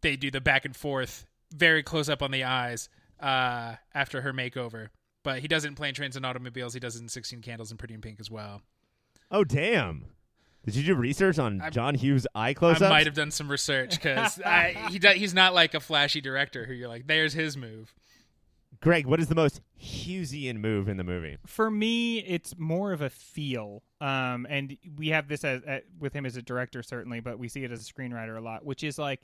They 0.01 0.17
do 0.17 0.31
the 0.31 0.41
back 0.41 0.65
and 0.65 0.77
forth, 0.77 1.27
very 1.55 1.83
close 1.83 2.09
up 2.09 2.23
on 2.23 2.31
the 2.31 2.45
eyes 2.45 2.89
uh, 3.21 3.75
after 3.95 4.21
her 4.23 4.33
makeover. 4.33 4.89
But 5.25 5.41
he 5.41 5.49
does 5.49 5.65
it 5.65 5.69
in 5.69 5.75
Plane, 5.75 5.95
Trains, 5.95 6.17
and 6.17 6.25
Automobiles. 6.25 6.75
He 6.75 6.81
does 6.81 6.97
it 6.97 7.03
in 7.03 7.09
16 7.09 7.43
Candles 7.43 7.71
and 7.71 7.79
Pretty 7.79 7.95
in 7.95 8.01
Pink 8.01 8.21
as 8.21 8.31
well. 8.31 8.63
Oh, 9.31 9.45
damn. 9.45 10.07
Did 10.65 10.77
you 10.77 10.83
do 10.85 10.95
research 10.95 11.39
on 11.39 11.61
I- 11.61 11.71
John 11.71 11.95
Hughes 11.95 12.27
eye 12.35 12.49
I 12.51 12.55
close-ups? 12.55 12.89
might 12.91 13.07
have 13.07 13.15
done 13.15 13.31
some 13.31 13.51
research 13.51 13.91
because 13.91 14.37
he 14.91 14.99
do, 14.99 15.09
he's 15.09 15.35
not 15.35 15.55
like 15.55 15.75
a 15.75 15.81
flashy 15.81 16.21
director 16.21 16.65
who 16.67 16.73
you're 16.73 16.89
like, 16.89 17.07
there's 17.07 17.33
his 17.33 17.57
move. 17.57 17.95
Greg, 18.81 19.07
what 19.07 19.19
is 19.19 19.27
the 19.27 19.35
most 19.35 19.61
Hughesian 19.83 20.57
move 20.57 20.89
in 20.89 20.99
the 20.99 21.05
movie? 21.05 21.37
For 21.47 21.69
me, 21.71 22.19
it's 22.19 22.57
more 22.59 22.93
of 22.93 23.01
a 23.01 23.11
feel, 23.11 23.83
um, 24.01 24.47
and 24.49 24.77
we 24.97 25.09
have 25.09 25.27
this 25.27 25.43
as, 25.43 25.63
uh, 25.65 25.81
with 25.99 26.13
him 26.13 26.25
as 26.25 26.37
a 26.37 26.43
director 26.43 26.83
certainly, 26.85 27.19
but 27.21 27.39
we 27.41 27.49
see 27.49 27.65
it 27.65 27.73
as 27.73 27.81
a 27.89 27.93
screenwriter 27.93 28.37
a 28.37 28.41
lot, 28.41 28.65
which 28.65 28.85
is 28.85 28.97
like 28.99 29.21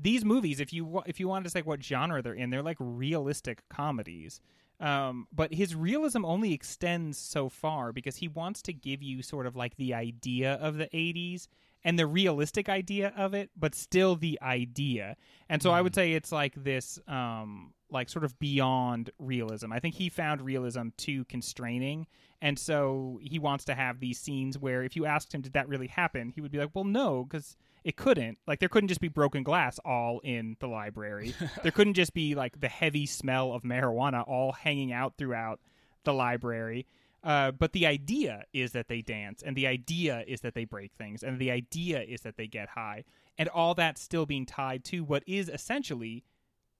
these 0.00 0.24
movies. 0.24 0.60
If 0.60 0.72
you 0.72 1.02
if 1.06 1.20
you 1.20 1.28
wanted 1.28 1.44
to 1.44 1.50
say 1.50 1.62
what 1.62 1.82
genre 1.82 2.22
they're 2.22 2.34
in, 2.34 2.50
they're 2.50 2.62
like 2.62 2.76
realistic 2.80 3.62
comedies. 3.68 4.40
Um, 4.80 5.26
but 5.32 5.52
his 5.52 5.74
realism 5.74 6.24
only 6.24 6.52
extends 6.52 7.18
so 7.18 7.48
far 7.48 7.92
because 7.92 8.16
he 8.16 8.28
wants 8.28 8.62
to 8.62 8.72
give 8.72 9.02
you 9.02 9.22
sort 9.22 9.46
of 9.46 9.56
like 9.56 9.76
the 9.76 9.92
idea 9.92 10.54
of 10.54 10.76
the 10.76 10.86
80s 10.94 11.48
and 11.84 11.98
the 11.98 12.06
realistic 12.06 12.68
idea 12.68 13.12
of 13.16 13.34
it, 13.34 13.50
but 13.56 13.74
still 13.74 14.14
the 14.14 14.38
idea. 14.40 15.16
And 15.48 15.62
so 15.62 15.70
I 15.70 15.80
would 15.80 15.94
say 15.94 16.12
it's 16.12 16.30
like 16.30 16.54
this, 16.62 16.98
um, 17.08 17.72
like 17.90 18.08
sort 18.08 18.24
of 18.24 18.38
beyond 18.38 19.10
realism. 19.18 19.72
I 19.72 19.80
think 19.80 19.94
he 19.94 20.08
found 20.08 20.42
realism 20.42 20.88
too 20.96 21.24
constraining. 21.24 22.06
And 22.40 22.58
so 22.58 23.18
he 23.22 23.38
wants 23.38 23.64
to 23.66 23.74
have 23.74 24.00
these 24.00 24.18
scenes 24.18 24.58
where 24.58 24.82
if 24.82 24.94
you 24.94 25.06
asked 25.06 25.34
him, 25.34 25.40
did 25.40 25.54
that 25.54 25.68
really 25.68 25.86
happen? 25.86 26.30
He 26.34 26.40
would 26.40 26.52
be 26.52 26.58
like, 26.58 26.70
well, 26.74 26.84
no, 26.84 27.24
because 27.24 27.56
it 27.84 27.96
couldn't. 27.96 28.38
Like, 28.46 28.60
there 28.60 28.68
couldn't 28.68 28.88
just 28.88 29.00
be 29.00 29.08
broken 29.08 29.42
glass 29.42 29.78
all 29.84 30.20
in 30.20 30.56
the 30.60 30.68
library. 30.68 31.34
there 31.62 31.72
couldn't 31.72 31.94
just 31.94 32.14
be 32.14 32.34
like 32.34 32.60
the 32.60 32.68
heavy 32.68 33.06
smell 33.06 33.52
of 33.52 33.62
marijuana 33.62 34.26
all 34.28 34.52
hanging 34.52 34.92
out 34.92 35.14
throughout 35.16 35.60
the 36.04 36.12
library. 36.12 36.86
Uh, 37.24 37.50
but 37.50 37.72
the 37.72 37.86
idea 37.86 38.44
is 38.52 38.72
that 38.72 38.88
they 38.88 39.02
dance, 39.02 39.42
and 39.42 39.56
the 39.56 39.66
idea 39.66 40.22
is 40.28 40.40
that 40.42 40.54
they 40.54 40.64
break 40.64 40.92
things, 40.92 41.24
and 41.24 41.38
the 41.38 41.50
idea 41.50 42.00
is 42.00 42.20
that 42.20 42.36
they 42.36 42.46
get 42.46 42.68
high, 42.68 43.02
and 43.36 43.48
all 43.48 43.74
that 43.74 43.98
still 43.98 44.24
being 44.24 44.46
tied 44.46 44.84
to 44.84 45.02
what 45.02 45.24
is 45.26 45.48
essentially 45.48 46.24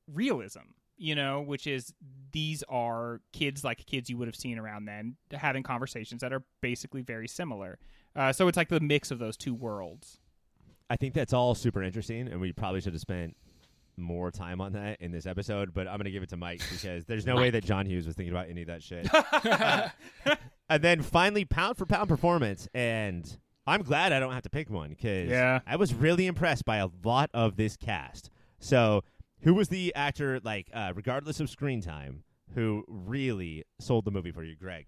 realism, 0.07 0.61
you 0.99 1.15
know, 1.15 1.41
which 1.41 1.67
is 1.67 1.95
these 2.33 2.63
are 2.69 3.21
kids 3.33 3.65
like 3.65 3.87
kids 3.87 4.11
you 4.11 4.19
would 4.19 4.29
have 4.29 4.37
seen 4.37 4.59
around 4.59 4.85
then 4.85 5.17
having 5.33 5.63
conversations 5.63 6.21
that 6.21 6.33
are 6.33 6.43
basically 6.61 7.01
very 7.03 7.29
similar. 7.29 7.79
Uh, 8.15 8.33
so 8.33 8.49
it's 8.49 8.57
like 8.57 8.69
the 8.69 8.81
mix 8.81 9.11
of 9.11 9.19
those 9.19 9.37
two 9.37 9.55
worlds. 9.55 10.19
I 10.91 10.97
think 10.97 11.15
that's 11.15 11.33
all 11.33 11.55
super 11.55 11.83
interesting, 11.83 12.29
and 12.29 12.41
we 12.41 12.53
probably 12.53 12.81
should 12.81 12.93
have 12.95 13.01
spent 13.01 13.37
more 13.97 14.31
time 14.31 14.61
on 14.61 14.73
that 14.73 15.01
in 15.01 15.11
this 15.13 15.27
episode. 15.27 15.75
But 15.75 15.87
I'm 15.87 15.97
going 15.97 16.05
to 16.07 16.11
give 16.11 16.23
it 16.23 16.31
to 16.31 16.37
Mike 16.37 16.63
because 16.71 17.05
there's 17.05 17.27
no 17.27 17.37
way 17.37 17.51
that 17.51 17.65
John 17.65 17.87
Hughes 17.87 18.07
was 18.07 18.17
thinking 18.17 18.33
about 18.33 18.49
any 18.49 18.63
of 18.63 18.69
that 18.69 18.83
shit. 18.83 19.09
Uh, 19.13 19.89
and 20.71 20.83
then 20.83 21.03
finally, 21.03 21.45
pound 21.45 21.77
for 21.77 21.87
pound 21.87 22.09
performance, 22.09 22.69
and 22.75 23.39
I'm 23.67 23.83
glad 23.83 24.13
I 24.13 24.21
don't 24.21 24.33
have 24.33 24.45
to 24.45 24.51
pick 24.51 24.71
one 24.71 24.91
because 24.91 25.29
Yeah. 25.29 25.61
I 25.67 25.77
was 25.77 25.93
really 25.93 26.27
impressed 26.27 26.65
by 26.65 26.79
a 26.79 26.89
lot 27.05 27.31
of 27.35 27.57
this 27.57 27.77
cast. 27.77 28.31
So, 28.61 29.05
who 29.43 29.55
was 29.55 29.69
the 29.69 29.95
actor, 29.95 30.41
like, 30.43 30.69
uh, 30.73 30.93
regardless 30.95 31.41
of 31.41 31.49
screen 31.51 31.81
time, 31.81 32.25
who 32.55 32.85
really 32.89 33.65
sold 33.81 34.05
the 34.05 34.11
movie 34.11 34.33
for 34.33 34.43
you, 34.43 34.57
Greg? 34.57 34.87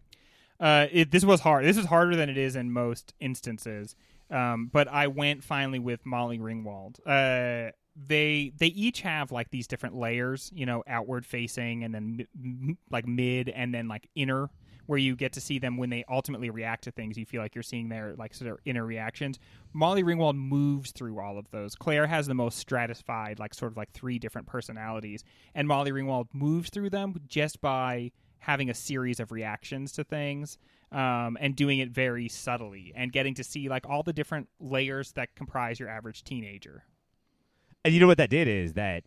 Uh, 0.59 0.87
it, 0.93 1.11
this 1.11 1.25
was 1.25 1.41
hard. 1.41 1.65
This 1.65 1.77
is 1.77 1.87
harder 1.87 2.17
than 2.17 2.29
it 2.29 2.37
is 2.37 2.57
in 2.57 2.71
most 2.73 3.15
instances. 3.21 3.97
Um, 4.31 4.69
but 4.73 4.89
I 4.89 5.07
went 5.09 5.43
finally 5.43 5.79
with 5.79 6.05
Molly 6.05 6.39
Ringwald. 6.39 7.01
Uh, 7.07 7.73
they 7.97 8.53
they 8.57 8.69
each 8.69 9.01
have 9.01 9.33
like 9.33 9.51
these 9.51 9.67
different 9.67 9.97
layers, 9.97 10.51
you 10.55 10.65
know, 10.67 10.85
outward 10.87 11.27
facing, 11.27 11.83
and 11.83 11.95
then 11.95 12.27
m- 12.43 12.59
m- 12.69 12.79
like 12.91 13.07
mid, 13.07 13.49
and 13.49 13.75
then 13.75 13.89
like 13.89 14.09
inner, 14.15 14.49
where 14.91 14.99
you 14.99 15.15
get 15.15 15.33
to 15.33 15.41
see 15.41 15.61
them 15.61 15.77
when 15.77 15.89
they 15.89 16.05
ultimately 16.09 16.51
react 16.51 16.83
to 16.83 16.91
things. 16.91 17.17
You 17.17 17.25
feel 17.25 17.41
like 17.41 17.55
you're 17.55 17.63
seeing 17.63 17.89
their 17.89 18.17
like 18.19 18.35
sort 18.35 18.51
of 18.51 18.59
inner 18.65 18.85
reactions. 18.85 19.39
Molly 19.73 20.03
Ringwald 20.03 20.35
moves 20.35 20.91
through 20.91 21.21
all 21.21 21.39
of 21.39 21.49
those. 21.53 21.77
Claire 21.77 22.09
has 22.09 22.27
the 22.27 22.35
most 22.35 22.59
stratified, 22.59 23.39
like 23.39 23.55
sort 23.55 23.71
of 23.71 23.77
like 23.77 23.93
three 23.93 24.19
different 24.19 24.49
personalities, 24.49 25.23
and 25.55 25.69
Molly 25.69 25.93
Ringwald 25.93 26.27
moves 26.33 26.71
through 26.71 26.91
them 26.91 27.15
just 27.29 27.61
by 27.61 28.11
having 28.41 28.69
a 28.69 28.75
series 28.75 29.21
of 29.21 29.31
reactions 29.31 29.93
to 29.93 30.03
things 30.03 30.59
um, 30.91 31.39
and 31.41 31.55
doing 31.55 31.79
it 31.79 31.91
very 31.91 32.29
subtly 32.29 32.93
and 32.97 33.13
getting 33.13 33.35
to 33.35 33.45
see 33.45 33.69
like 33.69 33.89
all 33.89 34.03
the 34.03 34.13
different 34.13 34.49
layers 34.59 35.13
that 35.13 35.37
comprise 35.37 35.79
your 35.79 35.89
average 35.89 36.25
teenager. 36.25 36.83
And 37.85 37.95
you 37.95 38.01
know 38.01 38.09
what 38.09 38.19
that 38.19 38.31
did 38.31 38.49
is 38.49 38.73
that 38.73 39.05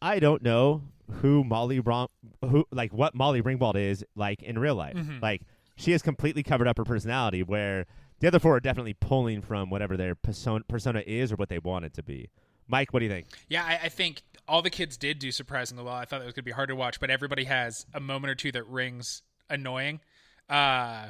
I 0.00 0.20
don't 0.20 0.42
know 0.42 0.84
who 1.20 1.44
Molly 1.44 1.78
Bron- 1.80 2.08
who 2.42 2.66
like 2.70 2.92
what 2.92 3.14
Molly 3.14 3.42
Ringwald 3.42 3.76
is 3.76 4.04
like 4.14 4.42
in 4.42 4.58
real 4.58 4.74
life. 4.74 4.96
Mhm. 4.96 5.20
Like 5.22 5.42
she 5.76 5.92
has 5.92 6.02
completely 6.02 6.42
covered 6.42 6.66
up 6.68 6.76
her 6.78 6.84
personality 6.84 7.42
where 7.42 7.86
the 8.20 8.26
other 8.28 8.38
four 8.38 8.56
are 8.56 8.60
definitely 8.60 8.94
pulling 8.94 9.42
from 9.42 9.68
whatever 9.70 9.96
their 9.96 10.14
persona, 10.14 10.64
persona 10.64 11.02
is 11.06 11.32
or 11.32 11.36
what 11.36 11.48
they 11.48 11.58
want 11.58 11.84
it 11.84 11.92
to 11.94 12.02
be. 12.02 12.30
Mike, 12.66 12.92
what 12.92 13.00
do 13.00 13.04
you 13.04 13.10
think? 13.10 13.26
Yeah, 13.48 13.64
I, 13.64 13.80
I 13.84 13.88
think 13.88 14.22
all 14.48 14.62
the 14.62 14.70
kids 14.70 14.96
did 14.96 15.18
do 15.18 15.30
surprisingly 15.30 15.84
well. 15.84 15.94
I 15.94 16.04
thought 16.04 16.22
it 16.22 16.24
was 16.24 16.32
going 16.34 16.42
to 16.42 16.46
be 16.46 16.52
hard 16.52 16.68
to 16.70 16.76
watch, 16.76 16.98
but 16.98 17.10
everybody 17.10 17.44
has 17.44 17.86
a 17.94 18.00
moment 18.00 18.30
or 18.30 18.34
two 18.34 18.50
that 18.52 18.66
rings 18.66 19.22
annoying. 19.50 20.00
Uh, 20.48 21.08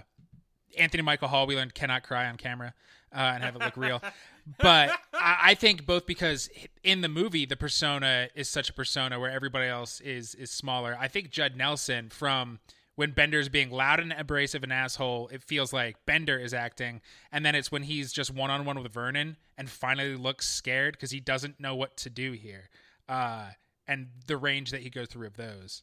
Anthony 0.76 1.02
Michael 1.02 1.28
Hall, 1.28 1.46
we 1.46 1.56
learned 1.56 1.74
cannot 1.74 2.02
cry 2.02 2.26
on 2.26 2.36
camera 2.36 2.74
uh, 3.14 3.18
and 3.34 3.42
have 3.42 3.56
it 3.56 3.60
look 3.60 3.76
real. 3.76 4.02
But 4.58 4.90
I, 5.12 5.38
I 5.42 5.54
think 5.54 5.86
both 5.86 6.06
because 6.06 6.48
in 6.82 7.00
the 7.00 7.08
movie 7.08 7.46
the 7.46 7.56
persona 7.56 8.28
is 8.34 8.48
such 8.48 8.70
a 8.70 8.72
persona 8.72 9.18
where 9.18 9.30
everybody 9.30 9.68
else 9.68 10.00
is 10.00 10.34
is 10.34 10.50
smaller. 10.50 10.96
I 10.98 11.08
think 11.08 11.30
Judd 11.30 11.56
Nelson 11.56 12.10
from 12.10 12.60
when 12.94 13.10
Bender's 13.10 13.48
being 13.48 13.70
loud 13.70 14.00
and 14.00 14.12
abrasive 14.12 14.62
and 14.62 14.72
asshole, 14.72 15.28
it 15.28 15.42
feels 15.42 15.72
like 15.72 15.96
Bender 16.06 16.38
is 16.38 16.54
acting, 16.54 17.02
and 17.30 17.44
then 17.44 17.54
it's 17.54 17.70
when 17.70 17.82
he's 17.82 18.10
just 18.10 18.32
one 18.32 18.50
on 18.50 18.64
one 18.64 18.82
with 18.82 18.92
Vernon 18.92 19.36
and 19.58 19.68
finally 19.68 20.16
looks 20.16 20.48
scared 20.48 20.94
because 20.94 21.10
he 21.10 21.20
doesn't 21.20 21.60
know 21.60 21.74
what 21.74 21.96
to 21.98 22.10
do 22.10 22.32
here, 22.32 22.70
uh, 23.08 23.50
and 23.86 24.08
the 24.26 24.36
range 24.36 24.70
that 24.70 24.80
he 24.80 24.90
goes 24.90 25.08
through 25.08 25.26
of 25.26 25.36
those. 25.36 25.82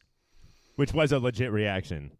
Which 0.76 0.92
was 0.92 1.12
a 1.12 1.20
legit 1.20 1.52
reaction. 1.52 2.10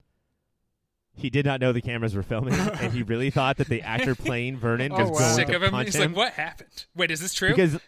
He 1.16 1.31
did 1.31 1.47
not 1.47 1.61
know 1.61 1.73
the 1.73 1.81
cameras 1.81 2.15
were 2.15 2.23
filming, 2.23 2.55
and 2.81 2.93
he 2.93 3.03
really 3.03 3.31
thought 3.31 3.57
that 3.59 3.69
the 3.69 3.82
actor 3.82 4.15
playing 4.16 4.57
Vernon 4.59 4.93
Oh, 4.93 4.97
was 4.99 5.11
wow. 5.11 5.19
going 5.19 5.35
Sick 5.35 5.47
to 5.49 5.57
of 5.57 5.62
him. 5.62 5.70
punch 5.70 5.86
He's 5.86 5.95
him. 5.97 6.12
like, 6.12 6.16
"What 6.16 6.32
happened? 6.35 6.86
Wait, 6.97 7.11
is 7.11 7.20
this 7.20 7.32
true?" 7.35 7.51
Because 7.51 7.78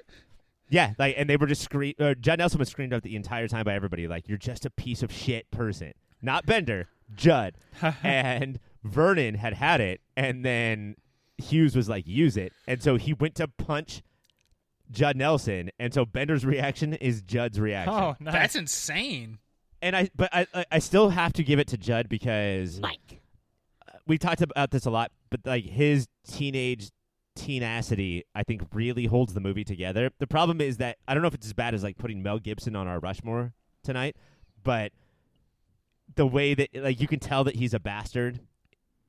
yeah, 0.68 0.94
like 0.98 1.14
and 1.18 1.28
they 1.28 1.36
were 1.36 1.46
just 1.46 1.62
scream. 1.62 1.94
Uh, 1.98 2.14
Judd 2.14 2.38
Nelson 2.38 2.58
was 2.58 2.68
screamed 2.68 2.92
up 2.92 3.02
the 3.02 3.16
entire 3.16 3.48
time 3.48 3.64
by 3.64 3.74
everybody. 3.74 4.06
Like 4.08 4.28
you're 4.28 4.38
just 4.38 4.64
a 4.66 4.70
piece 4.70 5.02
of 5.02 5.12
shit 5.12 5.50
person, 5.50 5.92
not 6.22 6.46
Bender, 6.46 6.88
Judd. 7.14 7.54
and 8.02 8.58
Vernon 8.84 9.34
had 9.34 9.54
had 9.54 9.80
it, 9.80 10.00
and 10.16 10.44
then 10.44 10.94
Hughes 11.38 11.74
was 11.76 11.88
like, 11.88 12.06
use 12.06 12.36
it, 12.36 12.52
and 12.68 12.82
so 12.82 12.96
he 12.96 13.12
went 13.12 13.34
to 13.36 13.48
punch 13.48 14.02
Judd 14.90 15.16
Nelson, 15.16 15.70
and 15.80 15.92
so 15.92 16.04
Bender's 16.04 16.46
reaction 16.46 16.94
is 16.94 17.22
Judd's 17.22 17.58
reaction. 17.58 17.92
Oh, 17.92 18.14
nice. 18.20 18.32
That's 18.32 18.54
insane 18.56 19.38
and 19.82 19.96
I 19.96 20.10
but 20.16 20.30
I 20.32 20.46
I 20.70 20.78
still 20.78 21.10
have 21.10 21.32
to 21.34 21.44
give 21.44 21.58
it 21.58 21.68
to 21.68 21.76
Judd 21.76 22.08
because 22.08 22.80
Mike. 22.80 23.20
We've 24.06 24.20
talked 24.20 24.40
about 24.40 24.70
this 24.70 24.86
a 24.86 24.90
lot, 24.90 25.10
but 25.30 25.40
like 25.44 25.64
his 25.64 26.06
teenage 26.28 26.90
teenacity, 27.34 28.22
I 28.34 28.44
think 28.44 28.62
really 28.72 29.06
holds 29.06 29.34
the 29.34 29.40
movie 29.40 29.64
together. 29.64 30.10
The 30.18 30.26
problem 30.28 30.60
is 30.60 30.76
that 30.76 30.98
I 31.08 31.14
don't 31.14 31.22
know 31.22 31.28
if 31.28 31.34
it's 31.34 31.46
as 31.46 31.52
bad 31.52 31.74
as 31.74 31.82
like 31.82 31.98
putting 31.98 32.22
Mel 32.22 32.38
Gibson 32.38 32.76
on 32.76 32.86
our 32.86 33.00
Rushmore 33.00 33.52
tonight, 33.82 34.16
but 34.62 34.92
the 36.14 36.26
way 36.26 36.54
that 36.54 36.70
like 36.74 37.00
you 37.00 37.08
can 37.08 37.18
tell 37.18 37.44
that 37.44 37.56
he's 37.56 37.74
a 37.74 37.80
bastard 37.80 38.40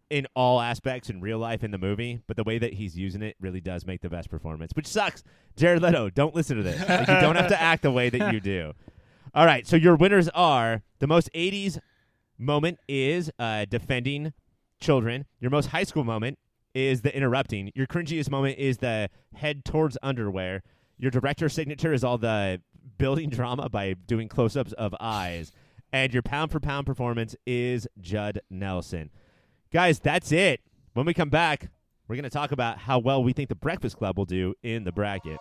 in 0.09 0.25
all 0.35 0.61
aspects 0.61 1.09
in 1.09 1.21
real 1.21 1.37
life 1.37 1.63
in 1.63 1.71
the 1.71 1.77
movie, 1.77 2.19
but 2.27 2.37
the 2.37 2.43
way 2.43 2.57
that 2.57 2.73
he's 2.73 2.97
using 2.97 3.21
it 3.21 3.35
really 3.39 3.61
does 3.61 3.85
make 3.85 4.01
the 4.01 4.09
best 4.09 4.29
performance, 4.29 4.71
which 4.73 4.87
sucks. 4.87 5.23
Jared 5.55 5.81
Leto, 5.81 6.09
don't 6.09 6.33
listen 6.33 6.57
to 6.57 6.63
this. 6.63 6.79
Like, 6.87 7.01
you 7.01 7.19
don't 7.19 7.35
have 7.35 7.49
to 7.49 7.61
act 7.61 7.83
the 7.83 7.91
way 7.91 8.09
that 8.09 8.33
you 8.33 8.39
do. 8.39 8.73
All 9.33 9.45
right, 9.45 9.67
so 9.67 9.75
your 9.75 9.95
winners 9.95 10.29
are 10.29 10.83
the 10.99 11.07
most 11.07 11.29
80s 11.33 11.79
moment 12.37 12.79
is 12.87 13.29
uh, 13.39 13.65
defending 13.65 14.33
children. 14.79 15.25
Your 15.39 15.51
most 15.51 15.67
high 15.67 15.83
school 15.83 16.03
moment 16.03 16.37
is 16.73 17.01
the 17.01 17.15
interrupting. 17.15 17.71
Your 17.75 17.87
cringiest 17.87 18.29
moment 18.29 18.57
is 18.57 18.77
the 18.77 19.09
head 19.35 19.65
towards 19.65 19.97
underwear. 20.01 20.63
Your 20.97 21.11
director 21.11 21.49
signature 21.49 21.93
is 21.93 22.03
all 22.03 22.17
the 22.17 22.61
building 22.97 23.29
drama 23.31 23.69
by 23.69 23.93
doing 23.93 24.27
close 24.27 24.55
ups 24.55 24.73
of 24.73 24.95
eyes. 24.99 25.51
And 25.91 26.13
your 26.13 26.23
pound 26.23 26.51
for 26.51 26.59
pound 26.59 26.85
performance 26.85 27.35
is 27.45 27.87
Judd 27.99 28.41
Nelson. 28.49 29.09
Guys, 29.71 29.99
that's 29.99 30.31
it. 30.31 30.61
When 30.93 31.05
we 31.05 31.13
come 31.13 31.29
back, 31.29 31.69
we're 32.07 32.15
going 32.15 32.23
to 32.23 32.29
talk 32.29 32.51
about 32.51 32.79
how 32.79 32.99
well 32.99 33.23
we 33.23 33.33
think 33.33 33.49
the 33.49 33.55
Breakfast 33.55 33.97
Club 33.97 34.17
will 34.17 34.25
do 34.25 34.53
in 34.63 34.83
the 34.83 34.91
bracket. 34.91 35.39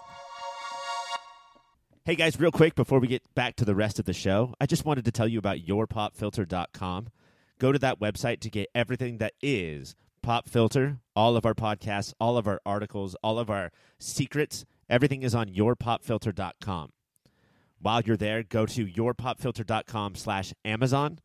Hey 2.07 2.15
guys, 2.15 2.39
real 2.39 2.53
quick 2.53 2.77
before 2.77 3.01
we 3.01 3.09
get 3.09 3.35
back 3.35 3.57
to 3.57 3.65
the 3.65 3.74
rest 3.74 3.99
of 3.99 4.05
the 4.05 4.12
show, 4.12 4.55
I 4.61 4.66
just 4.66 4.85
wanted 4.85 5.05
to 5.07 5.11
tell 5.11 5.27
you 5.27 5.41
about 5.41 5.66
yourpopfilter.com. 5.66 7.09
Go 7.59 7.73
to 7.73 7.81
that 7.81 7.99
website 7.99 8.39
to 8.43 8.49
get 8.49 8.69
everything 8.77 9.19
that 9.19 9.33
is 9.43 9.97
Pop 10.23 10.49
Filter, 10.49 11.01
all 11.16 11.37
of 11.37 11.45
our 11.45 11.53
podcasts, 11.53 12.15
all 12.20 12.39
of 12.39 12.47
our 12.47 12.61
articles, 12.65 13.16
all 13.24 13.41
of 13.41 13.51
our 13.51 13.73
secrets. 13.99 14.65
Everything 14.89 15.24
is 15.24 15.35
on 15.35 15.49
yourpopfilter.com. 15.49 16.93
While 17.81 18.03
you're 18.03 18.16
there, 18.16 18.45
go 18.45 18.66
to 18.66 18.87
yourpopfilter.com 18.87 20.15
slash 20.15 20.55
Amazon. 20.65 21.19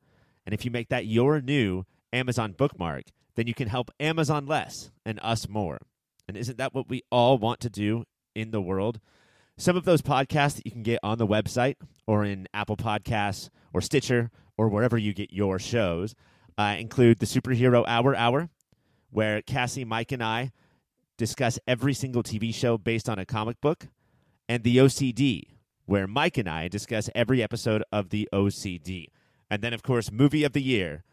And 0.47 0.53
if 0.55 0.65
you 0.65 0.71
make 0.71 0.89
that 0.89 1.05
your 1.05 1.41
new 1.41 1.83
Amazon 2.11 2.53
bookmark, 2.53 3.03
then 3.35 3.45
you 3.45 3.53
can 3.53 3.67
help 3.67 3.91
Amazon 3.99 4.47
less 4.47 4.89
and 5.05 5.19
us 5.21 5.47
more. 5.47 5.77
And 6.27 6.35
isn't 6.35 6.57
that 6.57 6.73
what 6.73 6.89
we 6.89 7.03
all 7.11 7.37
want 7.37 7.59
to 7.59 7.69
do 7.69 8.05
in 8.33 8.49
the 8.49 8.61
world? 8.61 8.99
Some 9.61 9.77
of 9.77 9.85
those 9.85 10.01
podcasts 10.01 10.55
that 10.55 10.65
you 10.65 10.71
can 10.71 10.81
get 10.81 10.97
on 11.03 11.19
the 11.19 11.27
website 11.27 11.75
or 12.07 12.25
in 12.25 12.47
Apple 12.51 12.77
Podcasts 12.77 13.49
or 13.71 13.79
Stitcher 13.79 14.31
or 14.57 14.69
wherever 14.69 14.97
you 14.97 15.13
get 15.13 15.31
your 15.31 15.59
shows 15.59 16.15
uh, 16.57 16.77
include 16.79 17.19
the 17.19 17.27
Superhero 17.27 17.83
Hour 17.87 18.15
Hour, 18.15 18.49
where 19.11 19.43
Cassie, 19.43 19.85
Mike, 19.85 20.11
and 20.11 20.23
I 20.23 20.51
discuss 21.15 21.59
every 21.67 21.93
single 21.93 22.23
TV 22.23 22.51
show 22.51 22.79
based 22.79 23.07
on 23.07 23.19
a 23.19 23.25
comic 23.25 23.61
book, 23.61 23.85
and 24.49 24.63
the 24.63 24.77
OCD, 24.77 25.43
where 25.85 26.07
Mike 26.07 26.39
and 26.39 26.49
I 26.49 26.67
discuss 26.67 27.07
every 27.13 27.43
episode 27.43 27.83
of 27.91 28.09
the 28.09 28.27
OCD. 28.33 29.09
And 29.47 29.61
then, 29.61 29.75
of 29.75 29.83
course, 29.83 30.11
Movie 30.11 30.43
of 30.43 30.53
the 30.53 30.63
Year, 30.63 31.03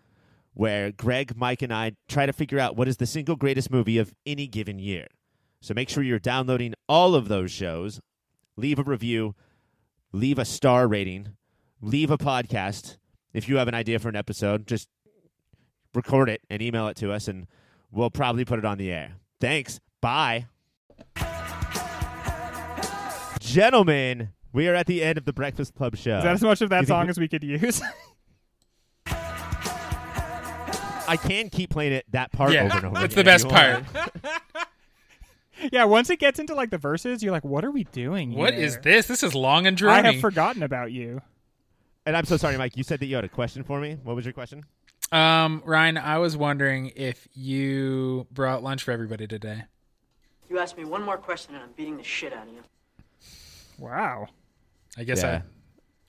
where 0.55 0.91
Greg, 0.91 1.37
Mike, 1.37 1.61
and 1.61 1.71
I 1.71 1.97
try 2.09 2.25
to 2.25 2.33
figure 2.33 2.59
out 2.59 2.77
what 2.77 2.89
is 2.89 2.97
the 2.97 3.05
single 3.05 3.37
greatest 3.37 3.71
movie 3.71 3.99
of 3.99 4.15
any 4.25 4.47
given 4.47 4.79
year. 4.79 5.09
So 5.61 5.75
make 5.75 5.91
sure 5.91 6.03
you're 6.03 6.19
downloading 6.19 6.73
all 6.89 7.15
of 7.15 7.29
those 7.29 7.51
shows. 7.51 8.01
Leave 8.59 8.79
a 8.81 8.83
review, 8.83 9.37
leave 10.13 10.37
a 10.37 10.45
star 10.45 10.89
rating, 10.89 11.29
leave 11.81 12.11
a 12.11 12.19
podcast. 12.19 12.97
If 13.33 13.49
you 13.49 13.57
have 13.59 13.69
an 13.69 13.75
idea 13.75 14.01
for 14.01 14.09
an 14.09 14.17
episode, 14.17 14.67
just 14.67 14.89
record 15.95 16.29
it 16.29 16.41
and 16.51 16.61
email 16.61 16.89
it 16.89 16.97
to 16.97 17.13
us, 17.13 17.29
and 17.29 17.47
we'll 17.93 18.11
probably 18.11 18.45
put 18.45 18.59
it 18.59 18.65
on 18.65 18.77
the 18.77 18.91
air. 18.91 19.13
Thanks. 19.41 19.79
Bye. 20.01 20.47
Gentlemen, 23.39 24.31
we 24.53 24.67
are 24.67 24.75
at 24.75 24.87
the 24.87 25.05
end 25.05 25.19
of 25.19 25.25
the 25.25 25.33
Breakfast 25.33 25.75
Club 25.77 25.97
show. 25.97 26.19
Is 26.19 26.25
that 26.25 26.33
as 26.35 26.43
much 26.43 26.61
of 26.61 26.71
that 26.71 26.79
think 26.81 26.89
song 26.89 27.05
we- 27.07 27.11
as 27.11 27.19
we 27.21 27.29
could 27.29 27.45
use? 27.45 27.81
I 31.07 31.17
can 31.17 31.49
keep 31.49 31.71
playing 31.71 31.93
it 31.93 32.05
that 32.11 32.33
part 32.33 32.53
Yeah, 32.53 32.65
over 32.65 32.77
and 32.77 32.87
over. 32.87 32.95
that's 33.01 33.15
again 33.17 33.25
the 33.25 33.25
best 33.25 33.45
you 33.45 33.51
part. 33.51 33.85
want. 35.61 35.73
yeah, 35.73 35.85
once 35.85 36.11
it 36.11 36.19
gets 36.19 36.39
into 36.39 36.55
like 36.55 36.71
the 36.71 36.79
verses, 36.79 37.23
you're 37.23 37.33
like, 37.33 37.45
what 37.45 37.65
are 37.65 37.71
we 37.71 37.85
doing 37.85 38.35
What 38.35 38.55
here? 38.55 38.65
is 38.65 38.79
this? 38.79 39.07
This 39.07 39.23
is 39.23 39.35
long 39.35 39.67
and 39.67 39.81
I 39.83 40.03
have 40.13 40.21
forgotten 40.21 40.63
about 40.63 40.93
you. 40.93 41.21
And 42.07 42.17
I'm 42.17 42.25
so 42.25 42.37
sorry, 42.37 42.57
Mike. 42.57 42.77
You 42.77 42.85
said 42.85 43.01
that 43.01 43.07
you 43.07 43.17
had 43.17 43.25
a 43.25 43.29
question 43.29 43.63
for 43.65 43.81
me. 43.81 43.97
What 44.03 44.17
was 44.17 44.25
your 44.25 44.33
question? 44.33 44.65
um, 45.13 45.63
Ryan, 45.65 45.97
I 45.99 46.19
was 46.19 46.37
wondering 46.37 46.93
if 46.97 47.29
you 47.35 48.27
brought 48.31 48.63
lunch 48.63 48.83
for 48.83 48.93
everybody 48.93 49.27
today. 49.27 49.65
You 50.51 50.59
asked 50.59 50.77
me 50.79 50.85
one 50.85 51.03
more 51.03 51.17
question 51.19 51.55
and 51.55 51.63
I'm 51.65 51.73
beating 51.73 51.97
the 51.99 52.03
shit 52.03 52.33
out 52.33 52.47
of 52.49 52.53
you. 52.55 52.63
Wow. 53.79 54.27
I 54.97 55.05
guess 55.05 55.23
Yeah. 55.23 55.43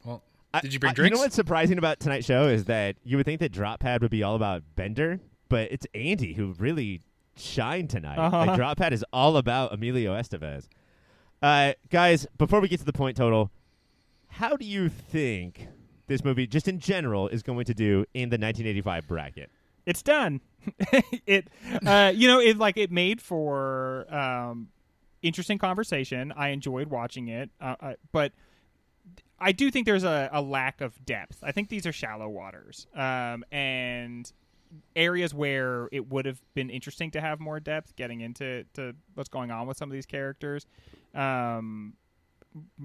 I. 0.04 0.08
Well, 0.08 0.24
I- 0.54 0.62
did 0.62 0.74
you 0.74 0.80
bring 0.80 0.92
I- 0.92 0.94
drinks? 0.94 1.10
You 1.12 1.16
know 1.18 1.22
what's 1.24 1.36
surprising 1.36 1.78
about 1.78 2.00
tonight's 2.00 2.26
show 2.26 2.48
is 2.48 2.66
that 2.66 2.96
you 3.04 3.18
would 3.18 3.26
think 3.26 3.40
that 3.42 3.52
Drop 3.52 3.80
Pad 3.82 4.02
would 4.02 4.12
be 4.12 4.24
all 4.24 4.36
about 4.36 4.64
Bender, 4.76 5.20
but 5.50 5.72
it's 5.72 5.86
Andy 5.94 6.34
who 6.34 6.54
really 6.58 7.02
shined 7.40 7.90
tonight. 7.90 8.18
Uh-huh. 8.18 8.46
Like 8.46 8.56
Drop 8.56 8.78
Pad 8.78 8.94
is 8.94 9.04
all 9.12 9.38
about 9.38 9.74
Emilio 9.74 10.14
Estevez. 10.14 10.68
Uh, 11.42 11.74
guys, 11.90 12.28
before 12.38 12.60
we 12.60 12.68
get 12.68 12.80
to 12.80 12.86
the 12.86 12.94
point 12.94 13.16
total, 13.16 13.52
how 14.28 14.56
do 14.56 14.66
you 14.66 14.90
think 14.90 15.68
this 16.08 16.24
movie, 16.24 16.48
just 16.48 16.68
in 16.68 16.80
general, 16.80 17.28
is 17.28 17.44
going 17.44 17.66
to 17.66 17.74
do 17.74 18.06
in 18.14 18.30
the 18.30 18.36
1985 18.36 19.08
bracket? 19.08 19.50
It's 19.86 20.04
done. 20.04 20.42
it, 21.26 21.48
uh, 21.86 22.12
you 22.14 22.28
know, 22.28 22.40
it 22.40 22.58
like 22.58 22.78
it 22.78 22.92
made 22.92 23.22
for 23.22 24.14
um, 24.14 24.68
interesting 25.22 25.58
conversation. 25.58 26.34
I 26.36 26.50
enjoyed 26.50 26.88
watching 26.90 27.30
it, 27.30 27.50
uh, 27.62 27.76
uh, 27.80 27.94
but 28.12 28.34
I 29.40 29.52
do 29.52 29.72
think 29.72 29.86
there's 29.86 30.04
a, 30.04 30.30
a 30.32 30.42
lack 30.42 30.82
of 30.82 31.04
depth. 31.06 31.40
I 31.44 31.52
think 31.52 31.70
these 31.70 31.88
are 31.88 31.92
shallow 31.92 32.28
waters, 32.28 32.88
um, 32.94 33.46
and 33.52 34.32
areas 34.96 35.34
where 35.34 35.90
it 35.92 36.10
would 36.10 36.26
have 36.26 36.42
been 36.54 36.70
interesting 36.70 37.12
to 37.12 37.22
have 37.22 37.40
more 37.40 37.60
depth, 37.60 37.96
getting 37.96 38.22
into 38.22 38.66
to 38.74 38.96
what's 39.16 39.30
going 39.30 39.52
on 39.52 39.68
with 39.68 39.78
some 39.78 39.90
of 39.90 39.94
these 39.94 40.06
characters. 40.06 40.66
Um, 41.16 41.94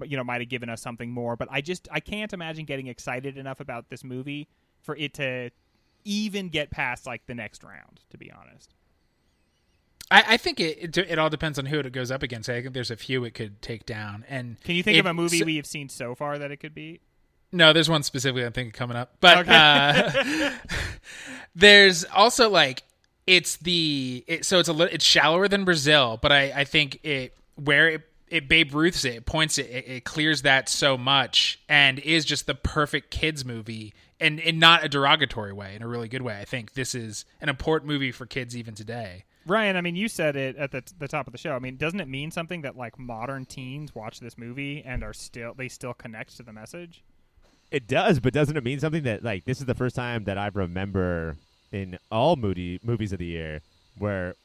you 0.03 0.15
know, 0.15 0.23
might 0.23 0.41
have 0.41 0.49
given 0.49 0.69
us 0.69 0.81
something 0.81 1.11
more. 1.11 1.35
But 1.35 1.47
I 1.51 1.61
just 1.61 1.87
I 1.91 1.99
can't 1.99 2.33
imagine 2.33 2.65
getting 2.65 2.87
excited 2.87 3.37
enough 3.37 3.59
about 3.59 3.89
this 3.89 4.03
movie 4.03 4.47
for 4.81 4.95
it 4.95 5.13
to 5.15 5.49
even 6.03 6.49
get 6.49 6.69
past 6.69 7.05
like 7.05 7.25
the 7.25 7.35
next 7.35 7.63
round. 7.63 8.01
To 8.11 8.17
be 8.17 8.31
honest. 8.31 8.73
I, 10.11 10.23
I 10.29 10.37
think 10.37 10.59
it, 10.59 10.97
it 10.97 10.97
it 10.97 11.19
all 11.19 11.29
depends 11.29 11.57
on 11.57 11.65
who 11.65 11.79
it 11.79 11.91
goes 11.91 12.11
up 12.11 12.21
against. 12.21 12.47
I 12.49 12.61
think 12.61 12.73
there's 12.73 12.91
a 12.91 12.97
few 12.97 13.23
it 13.23 13.33
could 13.33 13.61
take 13.61 13.85
down. 13.85 14.23
And 14.29 14.61
Can 14.61 14.75
you 14.75 14.83
think 14.83 14.99
of 14.99 15.05
a 15.07 15.13
movie 15.13 15.39
so- 15.39 15.45
we 15.45 15.55
have 15.55 15.65
seen 15.65 15.89
so 15.89 16.13
far 16.15 16.37
that 16.37 16.51
it 16.51 16.57
could 16.57 16.75
be? 16.75 17.01
No, 17.55 17.71
there's 17.73 17.89
one 17.89 18.03
specifically 18.03 18.43
I'm 18.45 18.51
thinking 18.51 18.71
coming 18.73 18.97
up. 18.97 19.15
But 19.21 19.37
Okay. 19.47 19.55
uh, 19.55 20.51
there's 21.55 22.03
also 22.05 22.49
like 22.49 22.83
it's 23.27 23.57
the 23.57 24.23
it, 24.27 24.45
so 24.45 24.59
it's 24.59 24.69
a 24.69 24.73
li- 24.73 24.89
it's 24.91 25.05
shallower 25.05 25.47
than 25.47 25.65
Brazil, 25.65 26.19
but 26.21 26.31
I 26.31 26.51
I 26.55 26.63
think 26.65 26.99
it 27.03 27.35
where 27.55 27.87
it 27.89 28.01
it 28.27 28.47
Babe 28.49 28.73
Ruths 28.73 29.05
it, 29.05 29.15
it 29.15 29.25
points 29.25 29.57
it, 29.57 29.67
it, 29.69 29.87
it 29.87 30.03
clears 30.03 30.41
that 30.43 30.67
so 30.69 30.97
much 30.97 31.59
and 31.69 31.99
is 31.99 32.25
just 32.25 32.47
the 32.47 32.55
perfect 32.55 33.11
kids 33.11 33.45
movie 33.45 33.93
and 34.19 34.39
in 34.39 34.59
not 34.59 34.83
a 34.83 34.89
derogatory 34.89 35.53
way, 35.53 35.75
in 35.75 35.81
a 35.81 35.87
really 35.87 36.07
good 36.07 36.21
way. 36.21 36.39
I 36.39 36.45
think 36.45 36.73
this 36.73 36.95
is 36.95 37.25
an 37.41 37.49
important 37.49 37.89
movie 37.89 38.11
for 38.11 38.25
kids 38.25 38.55
even 38.55 38.73
today. 38.73 39.25
Ryan, 39.47 39.75
I 39.77 39.81
mean, 39.81 39.95
you 39.95 40.07
said 40.07 40.35
it 40.35 40.55
at 40.57 40.71
the 40.71 40.83
the 40.99 41.07
top 41.07 41.27
of 41.27 41.31
the 41.31 41.37
show. 41.37 41.51
I 41.53 41.59
mean, 41.59 41.77
doesn't 41.77 41.99
it 41.99 42.07
mean 42.07 42.31
something 42.31 42.61
that 42.63 42.75
like 42.75 42.97
modern 42.99 43.45
teens 43.45 43.93
watch 43.95 44.19
this 44.19 44.37
movie 44.37 44.83
and 44.85 45.03
are 45.03 45.13
still 45.13 45.53
they 45.53 45.67
still 45.69 45.93
connect 45.93 46.35
to 46.37 46.43
the 46.43 46.53
message? 46.53 47.03
It 47.75 47.87
does, 47.87 48.21
but 48.21 48.31
doesn't 48.33 48.55
it 48.55 48.63
mean 48.63 48.79
something 48.79 49.03
that 49.03 49.21
like 49.21 49.43
this 49.43 49.59
is 49.59 49.65
the 49.65 49.75
first 49.75 49.97
time 49.97 50.23
that 50.23 50.37
I 50.37 50.49
remember 50.53 51.35
in 51.73 51.97
all 52.09 52.37
moody 52.37 52.79
movies 52.83 53.11
of 53.11 53.19
the 53.19 53.25
year 53.25 53.59
where 53.97 54.35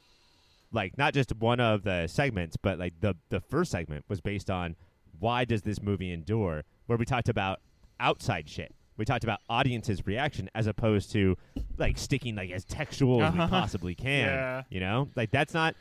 like 0.73 0.99
not 0.99 1.15
just 1.15 1.31
one 1.37 1.61
of 1.61 1.85
the 1.85 2.09
segments, 2.09 2.57
but 2.57 2.77
like 2.79 2.95
the 3.01 3.15
the 3.29 3.41
first 3.41 3.71
segment 3.71 4.05
was 4.09 4.21
based 4.21 4.51
on 4.51 4.75
why 5.21 5.45
does 5.45 5.63
this 5.63 5.81
movie 5.81 6.13
endure? 6.13 6.65
Where 6.87 6.99
we 6.99 7.05
talked 7.05 7.29
about 7.29 7.61
outside 8.01 8.49
shit. 8.49 8.75
We 8.97 9.05
talked 9.05 9.23
about 9.23 9.39
audience's 9.49 10.05
reaction 10.09 10.51
as 10.55 10.67
opposed 10.67 11.13
to 11.13 11.37
like 11.79 11.99
sticking 11.99 12.35
like 12.35 12.51
as 12.51 12.65
textual 12.65 13.23
as 13.23 13.33
we 13.33 13.39
Uh-huh. 13.39 13.49
possibly 13.49 13.95
can. 13.95 14.27
Yeah. 14.27 14.63
You 14.71 14.81
know, 14.81 15.09
like 15.15 15.31
that's 15.31 15.55
not. 15.55 15.77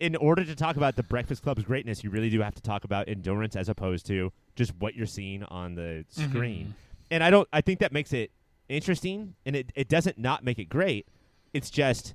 In 0.00 0.16
order 0.16 0.44
to 0.44 0.56
talk 0.56 0.76
about 0.76 0.96
the 0.96 1.04
Breakfast 1.04 1.44
Club's 1.44 1.62
greatness, 1.62 2.02
you 2.02 2.10
really 2.10 2.28
do 2.28 2.40
have 2.40 2.56
to 2.56 2.60
talk 2.62 2.82
about 2.82 3.08
endurance 3.08 3.54
as 3.54 3.68
opposed 3.68 4.04
to 4.06 4.32
just 4.56 4.72
what 4.78 4.94
you're 4.94 5.06
seeing 5.06 5.42
on 5.44 5.74
the 5.74 6.04
screen. 6.08 6.74
And 7.10 7.22
I 7.22 7.30
don't. 7.30 7.48
I 7.52 7.60
think 7.60 7.80
that 7.80 7.92
makes 7.92 8.12
it 8.12 8.30
interesting, 8.68 9.34
and 9.44 9.54
it 9.56 9.70
it 9.74 9.88
doesn't 9.88 10.18
not 10.18 10.44
make 10.44 10.58
it 10.58 10.66
great. 10.66 11.06
It's 11.52 11.68
just 11.70 12.14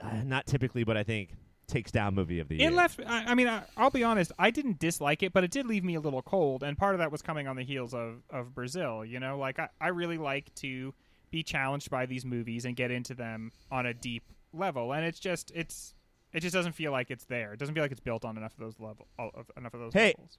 uh, 0.00 0.22
not 0.24 0.46
typically 0.46 0.84
what 0.84 0.96
I 0.96 1.02
think 1.02 1.30
takes 1.66 1.90
down 1.90 2.14
movie 2.14 2.38
of 2.38 2.48
the 2.48 2.56
year. 2.56 2.68
It 2.70 2.74
left. 2.74 3.00
I, 3.06 3.24
I 3.26 3.34
mean, 3.34 3.48
I, 3.48 3.62
I'll 3.76 3.90
be 3.90 4.04
honest. 4.04 4.32
I 4.38 4.50
didn't 4.50 4.78
dislike 4.78 5.22
it, 5.22 5.32
but 5.32 5.44
it 5.44 5.50
did 5.50 5.66
leave 5.66 5.84
me 5.84 5.94
a 5.96 6.00
little 6.00 6.22
cold, 6.22 6.62
and 6.62 6.78
part 6.78 6.94
of 6.94 6.98
that 7.00 7.10
was 7.12 7.22
coming 7.22 7.46
on 7.48 7.56
the 7.56 7.64
heels 7.64 7.92
of 7.92 8.22
of 8.30 8.54
Brazil. 8.54 9.04
You 9.04 9.20
know, 9.20 9.38
like 9.38 9.58
I, 9.58 9.68
I 9.80 9.88
really 9.88 10.18
like 10.18 10.54
to 10.56 10.94
be 11.30 11.42
challenged 11.42 11.90
by 11.90 12.06
these 12.06 12.24
movies 12.24 12.64
and 12.64 12.76
get 12.76 12.90
into 12.90 13.12
them 13.14 13.50
on 13.70 13.84
a 13.84 13.92
deep 13.92 14.22
level, 14.54 14.92
and 14.94 15.04
it's 15.04 15.18
just 15.20 15.50
it's 15.54 15.94
it 16.32 16.40
just 16.40 16.54
doesn't 16.54 16.72
feel 16.72 16.92
like 16.92 17.10
it's 17.10 17.24
there. 17.24 17.52
It 17.52 17.58
doesn't 17.58 17.74
feel 17.74 17.84
like 17.84 17.90
it's 17.92 18.00
built 18.00 18.24
on 18.24 18.36
enough 18.38 18.52
of 18.52 18.60
those 18.60 18.78
level 18.80 19.06
of 19.18 19.50
enough 19.56 19.74
of 19.74 19.80
those 19.80 19.92
Hey. 19.92 20.14
levels. 20.16 20.38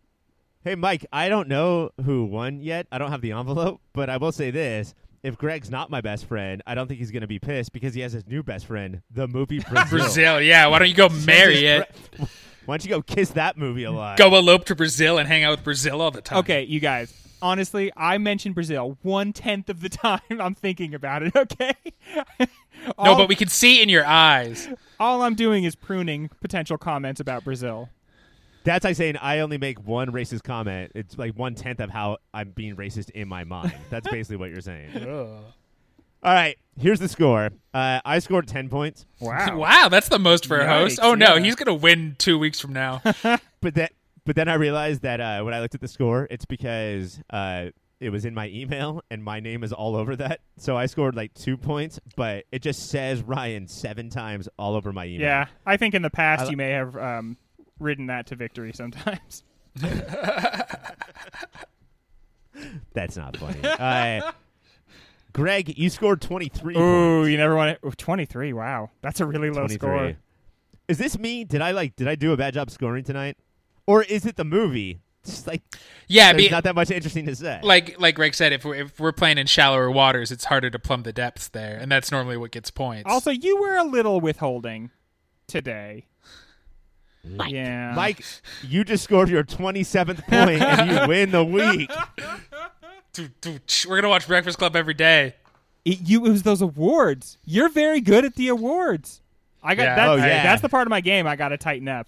Hey, 0.63 0.75
Mike, 0.75 1.05
I 1.13 1.29
don't 1.29 1.47
know 1.47 1.91
who 2.03 2.25
won 2.25 2.59
yet. 2.61 2.88
I 2.91 2.97
don't 2.97 3.11
have 3.11 3.21
the 3.21 3.31
envelope, 3.31 3.79
but 3.93 4.09
I 4.09 4.17
will 4.17 4.31
say 4.31 4.51
this. 4.51 4.93
If 5.23 5.38
Greg's 5.38 5.69
not 5.69 5.89
my 5.89 6.01
best 6.01 6.25
friend, 6.25 6.61
I 6.67 6.75
don't 6.75 6.88
think 6.88 6.99
he's 6.99 7.11
going 7.11 7.21
to 7.21 7.27
be 7.27 7.39
pissed 7.39 7.71
because 7.73 7.93
he 7.93 8.01
has 8.01 8.13
his 8.13 8.27
new 8.27 8.43
best 8.43 8.65
friend, 8.65 9.01
the 9.11 9.27
movie 9.27 9.59
Brazil. 9.69 9.85
Brazil, 9.99 10.41
yeah. 10.41 10.67
Why 10.67 10.79
don't 10.79 10.89
you 10.89 10.95
go 10.95 11.09
marry 11.09 11.65
it? 11.65 11.89
Why 12.65 12.77
don't 12.77 12.84
you 12.84 12.89
go 12.89 13.01
kiss 13.01 13.29
that 13.31 13.57
movie 13.57 13.85
alive? 13.85 14.17
Go 14.17 14.35
elope 14.35 14.65
to 14.65 14.75
Brazil 14.75 15.17
and 15.17 15.27
hang 15.27 15.43
out 15.43 15.51
with 15.51 15.63
Brazil 15.63 16.01
all 16.01 16.11
the 16.11 16.21
time. 16.21 16.39
Okay, 16.39 16.63
you 16.63 16.79
guys. 16.81 17.13
Honestly, 17.41 17.91
I 17.95 18.17
mention 18.17 18.51
Brazil 18.53 18.97
one 19.03 19.31
tenth 19.31 19.69
of 19.69 19.79
the 19.79 19.89
time 19.89 20.19
I'm 20.29 20.53
thinking 20.55 20.93
about 20.93 21.23
it. 21.23 21.35
Okay. 21.35 21.73
No, 22.39 23.15
but 23.15 23.27
we 23.29 23.35
can 23.35 23.47
see 23.47 23.81
in 23.81 23.89
your 23.89 24.05
eyes. 24.05 24.69
all 24.99 25.21
I'm 25.21 25.35
doing 25.35 25.63
is 25.63 25.75
pruning 25.75 26.29
potential 26.41 26.77
comments 26.77 27.19
about 27.19 27.43
Brazil. 27.43 27.89
That's 28.68 28.84
like 28.84 28.98
saying 28.98 29.15
I 29.15 29.39
only 29.39 29.57
make 29.57 29.80
one 29.88 30.11
racist 30.11 30.44
comment. 30.44 30.91
It's 30.94 31.18
like 31.18 31.38
one 31.38 31.56
tenth 31.56 31.80
of 31.80 31.89
how 31.89 32.18
I'm 32.34 32.52
being 32.52 32.76
racist 32.76 33.10
in 33.11 33.30
my 33.30 33.45
mind. 33.45 33.73
That's 33.89 34.06
basically 34.11 34.35
what 34.35 34.49
you're 34.49 34.60
saying. 34.60 34.89
All 36.23 36.34
right, 36.34 36.57
here's 36.77 36.99
the 36.99 37.07
score. 37.07 37.52
Uh, 37.73 38.02
I 38.03 38.19
scored 38.19 38.45
ten 38.48 38.68
points, 38.68 39.06
Wow. 39.22 39.57
Wow, 39.57 39.88
that's 39.89 40.10
the 40.10 40.19
most 40.19 40.48
for 40.48 40.60
a 40.60 40.68
host. 40.68 40.99
Yikes, 40.99 41.03
Oh 41.03 41.15
no, 41.15 41.35
yeah. 41.35 41.44
he's 41.44 41.56
gonna 41.56 41.73
win 41.76 42.15
two 42.18 42.38
weeks 42.38 42.60
from 42.60 42.73
now. 42.73 43.02
but 43.61 43.76
that 43.76 43.94
but 44.26 44.35
then 44.35 44.49
I 44.49 44.56
realized 44.56 45.03
that 45.03 45.22
uh, 45.22 45.44
when 45.44 45.53
I 45.53 45.61
looked 45.61 45.76
at 45.76 45.80
the 45.80 45.88
score, 45.88 46.27
it's 46.30 46.44
because 46.44 47.22
uh, 47.30 47.68
it 48.02 48.10
was 48.10 48.26
in 48.26 48.34
my 48.34 48.49
email 48.49 49.02
and 49.10 49.23
my 49.23 49.39
name 49.39 49.64
is 49.64 49.72
all 49.72 49.95
over 49.95 50.18
that. 50.18 50.41
So 50.57 50.76
I 50.76 50.88
scored 50.88 51.15
like 51.15 51.34
two 51.34 51.56
points, 51.56 52.02
but 52.18 52.44
it 52.52 52.61
just 52.61 52.89
says 52.89 53.22
Ryan 53.22 53.69
seven 53.69 54.10
times 54.10 54.49
all 54.60 54.76
over 54.76 54.91
my 54.91 55.06
email. 55.06 55.22
Yeah, 55.22 55.45
I 55.65 55.77
think 55.77 55.94
in 55.94 56.02
the 56.02 56.10
past 56.10 56.41
I 56.41 56.45
li- 56.45 56.52
you 56.52 56.57
may 56.57 56.72
have 56.72 56.98
um, 56.98 57.38
ridden 57.80 58.08
that 58.08 58.28
to 58.28 58.36
victory 58.36 58.74
sometimes. 58.74 59.44
that's 62.94 63.16
not 63.18 63.38
funny. 63.38 63.60
uh, 63.64 64.32
Greg, 65.34 65.78
you 65.78 65.90
scored 65.90 66.22
twenty 66.22 66.49
three. 66.49 66.78
Ooh, 66.78 67.26
you 67.26 67.38
never 67.38 67.56
want 67.56 67.80
to. 67.82 67.91
23. 67.91 68.54
Wow, 68.54 68.90
that's 69.02 69.20
a 69.20 69.26
really 69.26 69.49
low 69.49 69.68
score. 69.68 70.16
Is 70.88 70.98
this 70.98 71.20
me? 71.20 71.44
Did 71.44 71.62
I 71.62 71.72
like? 71.72 71.95
Did 71.95 72.08
I 72.08 72.16
do 72.16 72.32
a 72.32 72.38
bad 72.38 72.54
job 72.54 72.72
scoring 72.72 73.04
tonight, 73.04 73.38
or 73.86 74.04
is 74.04 74.26
it 74.26 74.36
the 74.36 74.45
movie? 74.45 75.02
Just 75.28 75.45
like 75.45 75.62
Yeah, 76.08 76.32
there's 76.32 76.45
be, 76.45 76.49
not 76.49 76.64
that 76.64 76.74
much 76.74 76.90
interesting 76.90 77.26
to 77.26 77.36
say. 77.36 77.60
like 77.62 77.99
like 77.99 78.16
Greg 78.16 78.34
said, 78.34 78.54
if 78.54 78.64
we're 78.64 78.76
if 78.76 78.99
we're 78.99 79.12
playing 79.12 79.38
in 79.38 79.45
shallower 79.45 79.91
waters, 79.91 80.32
it's 80.32 80.45
harder 80.45 80.70
to 80.70 80.80
plumb 80.80 81.04
the 81.04 81.12
depths 81.12 81.49
there, 81.49 81.78
and 81.78 81.91
that's 81.91 82.12
normally 82.12 82.38
what 82.38 82.52
gets 82.52 82.72
points. 82.72 83.12
Also, 83.12 83.30
you 83.30 83.60
were 83.60 83.76
a 83.76 83.84
little 83.84 84.22
withholding 84.22 84.90
today. 85.45 86.06
Yeah, 87.48 87.94
Mike, 87.95 88.24
you 88.64 88.84
just 88.84 89.04
scored 89.04 89.30
your 89.30 89.44
27th 89.44 90.26
point 90.28 90.62
and 90.62 90.91
you 90.91 91.08
win 91.08 91.32
the 91.32 91.44
week. 91.44 91.91
Dude, 93.14 93.40
dude, 93.41 93.62
we're 93.88 93.98
gonna 93.98 94.10
watch 94.10 94.28
Breakfast 94.28 94.58
Club 94.58 94.76
every 94.76 94.94
day. 94.94 95.36
It, 95.86 96.02
you 96.02 96.26
it 96.26 96.30
was 96.30 96.44
those 96.44 96.62
awards. 96.62 97.38
You're 97.45 97.70
very 97.70 98.02
good 98.02 98.26
at 98.26 98.36
the 98.36 98.48
awards. 98.49 99.22
I 99.64 99.74
got 99.76 99.84
Yeah. 99.84 99.95
that, 99.95 100.10
Oh, 100.10 100.16
yeah. 100.16 100.44
That's 100.44 100.62
the 100.62 100.70
part 100.70 100.86
of 100.88 100.90
my 100.90 101.02
game 101.02 101.26
I 101.28 101.36
got 101.36 101.49
to 101.49 101.58
tighten 101.58 101.88
up. 101.88 102.08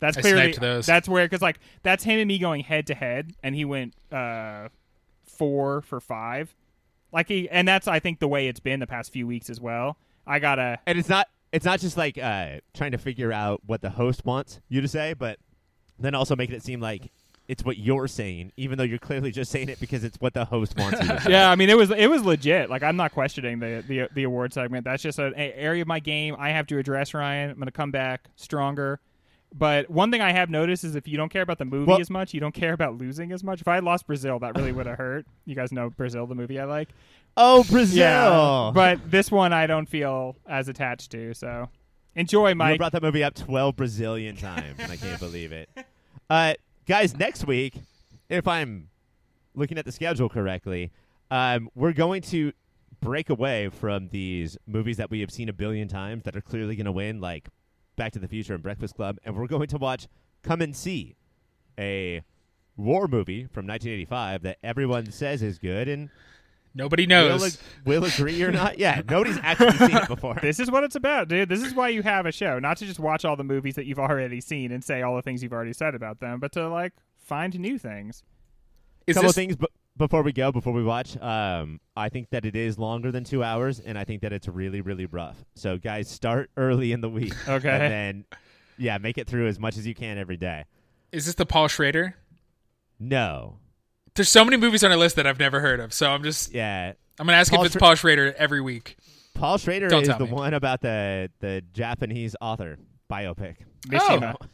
That's 0.00 0.16
I 0.16 0.20
clearly 0.22 0.42
sniped 0.52 0.60
those. 0.60 0.86
that's 0.86 1.08
where 1.08 1.24
because 1.26 1.42
like 1.42 1.58
that's 1.82 2.02
him 2.04 2.18
and 2.18 2.28
me 2.28 2.38
going 2.38 2.62
head 2.62 2.86
to 2.88 2.94
head, 2.94 3.34
and 3.42 3.54
he 3.54 3.64
went 3.64 3.94
uh 4.10 4.68
four 5.24 5.82
for 5.82 6.00
five. 6.00 6.54
Like 7.12 7.28
he 7.28 7.48
and 7.50 7.66
that's 7.68 7.86
I 7.88 8.00
think 8.00 8.18
the 8.18 8.28
way 8.28 8.48
it's 8.48 8.60
been 8.60 8.80
the 8.80 8.86
past 8.86 9.12
few 9.12 9.26
weeks 9.26 9.50
as 9.50 9.60
well. 9.60 9.98
I 10.26 10.38
gotta 10.38 10.78
And 10.86 10.98
it's 10.98 11.08
not 11.08 11.28
it's 11.52 11.64
not 11.64 11.80
just 11.80 11.96
like 11.96 12.16
uh, 12.18 12.58
trying 12.74 12.92
to 12.92 12.98
figure 12.98 13.32
out 13.32 13.60
what 13.66 13.80
the 13.82 13.90
host 13.90 14.24
wants 14.24 14.60
you 14.68 14.80
to 14.80 14.88
say, 14.88 15.14
but 15.14 15.38
then 15.98 16.14
also 16.14 16.36
making 16.36 16.54
it 16.56 16.62
seem 16.62 16.80
like 16.80 17.10
it's 17.48 17.64
what 17.64 17.76
you're 17.78 18.06
saying, 18.06 18.52
even 18.56 18.78
though 18.78 18.84
you're 18.84 18.98
clearly 18.98 19.32
just 19.32 19.50
saying 19.50 19.68
it 19.68 19.80
because 19.80 20.04
it's 20.04 20.16
what 20.20 20.34
the 20.34 20.44
host 20.44 20.76
wants 20.78 21.00
you 21.00 21.08
to 21.08 21.20
say. 21.22 21.30
yeah, 21.32 21.50
I 21.50 21.56
mean 21.56 21.68
it 21.68 21.76
was 21.76 21.90
it 21.90 22.08
was 22.08 22.22
legit. 22.22 22.70
Like 22.70 22.82
I'm 22.84 22.96
not 22.96 23.12
questioning 23.12 23.58
the 23.58 23.82
the 23.86 24.08
the 24.14 24.22
award 24.22 24.52
segment. 24.52 24.84
That's 24.84 25.02
just 25.02 25.18
an 25.18 25.34
area 25.34 25.82
of 25.82 25.88
my 25.88 25.98
game 25.98 26.36
I 26.38 26.50
have 26.50 26.66
to 26.68 26.78
address. 26.78 27.12
Ryan, 27.12 27.50
I'm 27.50 27.58
gonna 27.58 27.72
come 27.72 27.90
back 27.90 28.26
stronger. 28.36 29.00
But 29.52 29.90
one 29.90 30.12
thing 30.12 30.20
I 30.20 30.30
have 30.30 30.48
noticed 30.48 30.84
is 30.84 30.94
if 30.94 31.08
you 31.08 31.16
don't 31.16 31.28
care 31.28 31.42
about 31.42 31.58
the 31.58 31.64
movie 31.64 31.86
Well- 31.90 32.00
as 32.00 32.08
much, 32.08 32.32
you 32.32 32.38
don't 32.38 32.54
care 32.54 32.72
about 32.72 32.98
losing 32.98 33.32
as 33.32 33.42
much. 33.42 33.60
If 33.60 33.66
I 33.66 33.74
had 33.74 33.82
lost 33.84 34.06
Brazil, 34.06 34.38
that 34.38 34.56
really 34.56 34.70
would 34.70 34.86
have 34.86 34.96
hurt. 34.98 35.26
You 35.44 35.56
guys 35.56 35.72
know 35.72 35.90
Brazil, 35.90 36.28
the 36.28 36.36
movie 36.36 36.60
I 36.60 36.66
like. 36.66 36.90
Oh, 37.36 37.64
Brazil! 37.64 37.96
Yeah, 37.98 38.70
but 38.74 39.10
this 39.10 39.30
one 39.30 39.52
I 39.52 39.66
don't 39.66 39.88
feel 39.88 40.36
as 40.46 40.68
attached 40.68 41.10
to. 41.12 41.32
So 41.34 41.68
enjoy, 42.14 42.50
you 42.50 42.54
Mike. 42.54 42.78
brought 42.78 42.92
that 42.92 43.02
movie 43.02 43.24
up 43.24 43.34
12 43.34 43.76
Brazilian 43.76 44.36
times, 44.36 44.78
and 44.78 44.90
I 44.92 44.96
can't 44.96 45.20
believe 45.20 45.52
it. 45.52 45.68
Uh, 46.28 46.54
guys, 46.86 47.16
next 47.16 47.46
week, 47.46 47.74
if 48.28 48.46
I'm 48.46 48.88
looking 49.54 49.78
at 49.78 49.84
the 49.84 49.92
schedule 49.92 50.28
correctly, 50.28 50.92
um, 51.30 51.68
we're 51.74 51.92
going 51.92 52.22
to 52.22 52.52
break 53.00 53.30
away 53.30 53.68
from 53.68 54.08
these 54.10 54.56
movies 54.66 54.96
that 54.98 55.10
we 55.10 55.20
have 55.20 55.30
seen 55.30 55.48
a 55.48 55.52
billion 55.52 55.88
times 55.88 56.24
that 56.24 56.36
are 56.36 56.40
clearly 56.40 56.76
going 56.76 56.86
to 56.86 56.92
win, 56.92 57.20
like 57.20 57.48
Back 57.96 58.12
to 58.12 58.18
the 58.18 58.28
Future 58.28 58.54
and 58.54 58.62
Breakfast 58.62 58.94
Club, 58.94 59.18
and 59.24 59.34
we're 59.36 59.46
going 59.46 59.68
to 59.68 59.78
watch 59.78 60.06
Come 60.42 60.60
and 60.62 60.74
See, 60.76 61.16
a 61.78 62.22
war 62.76 63.08
movie 63.08 63.44
from 63.44 63.66
1985 63.66 64.42
that 64.42 64.58
everyone 64.62 65.10
says 65.10 65.42
is 65.42 65.58
good, 65.58 65.88
and 65.88 66.08
Nobody 66.74 67.06
we'll, 67.06 67.28
knows. 67.28 67.58
we'll 67.84 68.04
agree 68.04 68.42
or 68.42 68.52
not. 68.52 68.78
Yeah, 68.78 69.02
nobody's 69.08 69.38
actually 69.42 69.72
seen 69.72 69.96
it 69.96 70.08
before. 70.08 70.36
This 70.40 70.60
is 70.60 70.70
what 70.70 70.84
it's 70.84 70.94
about, 70.94 71.28
dude. 71.28 71.48
This 71.48 71.62
is 71.62 71.74
why 71.74 71.88
you 71.88 72.02
have 72.02 72.26
a 72.26 72.32
show, 72.32 72.58
not 72.58 72.76
to 72.78 72.86
just 72.86 73.00
watch 73.00 73.24
all 73.24 73.34
the 73.36 73.44
movies 73.44 73.74
that 73.74 73.86
you've 73.86 73.98
already 73.98 74.40
seen 74.40 74.70
and 74.70 74.84
say 74.84 75.02
all 75.02 75.16
the 75.16 75.22
things 75.22 75.42
you've 75.42 75.52
already 75.52 75.72
said 75.72 75.94
about 75.94 76.20
them, 76.20 76.38
but 76.38 76.52
to 76.52 76.68
like 76.68 76.92
find 77.18 77.58
new 77.58 77.78
things. 77.78 78.22
Is 79.06 79.14
couple 79.14 79.28
this, 79.30 79.34
things 79.34 79.56
b- 79.56 79.66
before 79.96 80.22
we 80.22 80.32
go, 80.32 80.52
before 80.52 80.72
we 80.72 80.84
watch. 80.84 81.20
Um, 81.20 81.80
I 81.96 82.08
think 82.08 82.30
that 82.30 82.44
it 82.44 82.54
is 82.54 82.78
longer 82.78 83.10
than 83.10 83.24
two 83.24 83.42
hours, 83.42 83.80
and 83.80 83.98
I 83.98 84.04
think 84.04 84.22
that 84.22 84.32
it's 84.32 84.46
really, 84.46 84.80
really 84.80 85.06
rough. 85.06 85.44
So, 85.56 85.78
guys, 85.78 86.08
start 86.08 86.50
early 86.56 86.92
in 86.92 87.00
the 87.00 87.08
week. 87.08 87.34
Okay. 87.48 87.68
And 87.68 87.92
then, 87.92 88.24
yeah, 88.78 88.98
make 88.98 89.18
it 89.18 89.26
through 89.26 89.48
as 89.48 89.58
much 89.58 89.76
as 89.76 89.86
you 89.86 89.94
can 89.94 90.18
every 90.18 90.36
day. 90.36 90.66
is 91.10 91.26
this 91.26 91.34
the 91.34 91.46
Paul 91.46 91.66
Schrader? 91.66 92.14
No. 93.00 93.58
There's 94.14 94.28
so 94.28 94.44
many 94.44 94.56
movies 94.56 94.82
on 94.84 94.90
our 94.90 94.96
list 94.96 95.16
that 95.16 95.26
I've 95.26 95.38
never 95.38 95.60
heard 95.60 95.80
of, 95.80 95.92
so 95.92 96.10
I'm 96.10 96.22
just 96.22 96.52
Yeah. 96.52 96.92
I'm 97.18 97.26
gonna 97.26 97.38
ask 97.38 97.52
Paul 97.52 97.62
if 97.62 97.66
it's 97.66 97.76
Schra- 97.76 97.80
Paul 97.80 97.94
Schrader 97.96 98.34
every 98.38 98.60
week. 98.60 98.96
Paul 99.34 99.58
Schrader 99.58 99.88
Don't 99.88 100.02
is 100.02 100.08
the 100.08 100.26
me. 100.26 100.32
one 100.32 100.54
about 100.54 100.80
the, 100.80 101.30
the 101.40 101.62
Japanese 101.72 102.34
author 102.40 102.78
biopic. 103.10 103.56
Mishima. 103.88 104.34
Oh. 104.40 104.46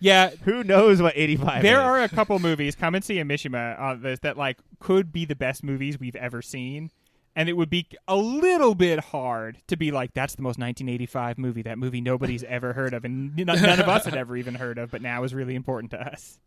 Yeah, 0.00 0.30
Who 0.44 0.64
knows 0.64 1.00
what 1.00 1.12
85 1.16 1.62
there 1.62 1.78
is? 1.78 1.84
are 1.84 2.02
a 2.02 2.08
couple 2.08 2.36
movies. 2.40 2.74
Come 2.74 2.96
and 2.96 3.04
see 3.04 3.20
a 3.20 3.24
Mishima 3.24 3.78
on 3.78 4.02
this 4.02 4.18
that 4.20 4.36
like 4.36 4.58
could 4.80 5.12
be 5.12 5.24
the 5.24 5.36
best 5.36 5.62
movies 5.62 6.00
we've 6.00 6.16
ever 6.16 6.42
seen, 6.42 6.90
and 7.36 7.48
it 7.48 7.52
would 7.52 7.70
be 7.70 7.86
a 8.08 8.16
little 8.16 8.74
bit 8.74 8.98
hard 8.98 9.58
to 9.68 9.76
be 9.76 9.92
like 9.92 10.12
that's 10.14 10.34
the 10.34 10.42
most 10.42 10.58
1985 10.58 11.38
movie. 11.38 11.62
That 11.62 11.78
movie 11.78 12.00
nobody's 12.00 12.42
ever 12.42 12.72
heard 12.72 12.94
of, 12.94 13.04
and 13.04 13.38
n- 13.38 13.46
none 13.46 13.78
of 13.80 13.88
us 13.88 14.04
had 14.04 14.16
ever 14.16 14.36
even 14.36 14.54
heard 14.56 14.78
of, 14.78 14.90
but 14.90 15.02
now 15.02 15.22
is 15.22 15.34
really 15.34 15.54
important 15.54 15.92
to 15.92 16.00
us. 16.00 16.38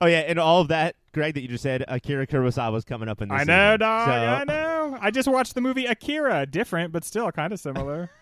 Oh, 0.00 0.06
yeah, 0.06 0.18
and 0.20 0.38
all 0.38 0.60
of 0.60 0.68
that, 0.68 0.94
Greg, 1.12 1.34
that 1.34 1.40
you 1.42 1.48
just 1.48 1.62
said, 1.62 1.84
Akira 1.88 2.26
Kurosawa's 2.26 2.84
coming 2.84 3.08
up 3.08 3.22
in 3.22 3.28
this 3.30 3.40
I 3.40 3.44
know, 3.44 3.70
season. 3.70 3.80
dog. 3.80 4.06
So- 4.08 4.12
I 4.12 4.44
know. 4.44 4.98
I 5.00 5.10
just 5.10 5.28
watched 5.28 5.54
the 5.54 5.60
movie 5.60 5.86
Akira. 5.86 6.44
Different, 6.46 6.92
but 6.92 7.04
still 7.04 7.30
kind 7.32 7.52
of 7.52 7.60
similar. 7.60 8.10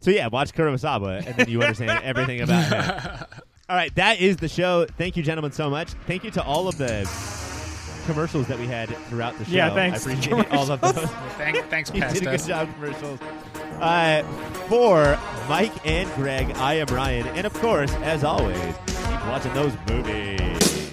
So 0.00 0.10
yeah, 0.10 0.26
watch 0.26 0.52
Kurosawa, 0.52 1.24
and 1.26 1.34
then 1.36 1.48
you 1.48 1.62
understand 1.62 2.04
everything 2.04 2.42
about 2.42 2.70
him. 2.70 3.26
All 3.70 3.76
right, 3.76 3.94
that 3.94 4.20
is 4.20 4.36
the 4.36 4.48
show. 4.48 4.84
Thank 4.98 5.16
you, 5.16 5.22
gentlemen, 5.22 5.50
so 5.52 5.70
much. 5.70 5.92
Thank 6.06 6.24
you 6.24 6.30
to 6.32 6.42
all 6.44 6.68
of 6.68 6.76
the 6.76 7.06
commercials 8.04 8.46
that 8.48 8.58
we 8.58 8.66
had 8.66 8.88
throughout 9.08 9.36
the 9.38 9.44
show. 9.44 9.52
Yeah, 9.52 9.74
thanks. 9.74 10.06
I 10.06 10.12
appreciate 10.12 10.52
all 10.52 10.70
of 10.70 10.80
those. 10.80 10.92
Thank, 11.36 11.64
thanks, 11.66 11.90
you 11.94 12.00
did 12.00 12.22
a 12.22 12.24
good 12.24 12.44
job, 12.44 12.72
commercials. 12.74 13.20
Uh, 13.80 14.22
for 14.68 15.18
Mike 15.48 15.72
and 15.86 16.10
Greg, 16.14 16.50
I 16.56 16.74
am 16.74 16.86
Ryan, 16.86 17.26
and 17.28 17.46
of 17.46 17.54
course, 17.54 17.92
as 17.96 18.24
always, 18.24 18.74
keep 18.86 19.26
watching 19.26 19.54
those 19.54 19.72
movies. 19.88 20.83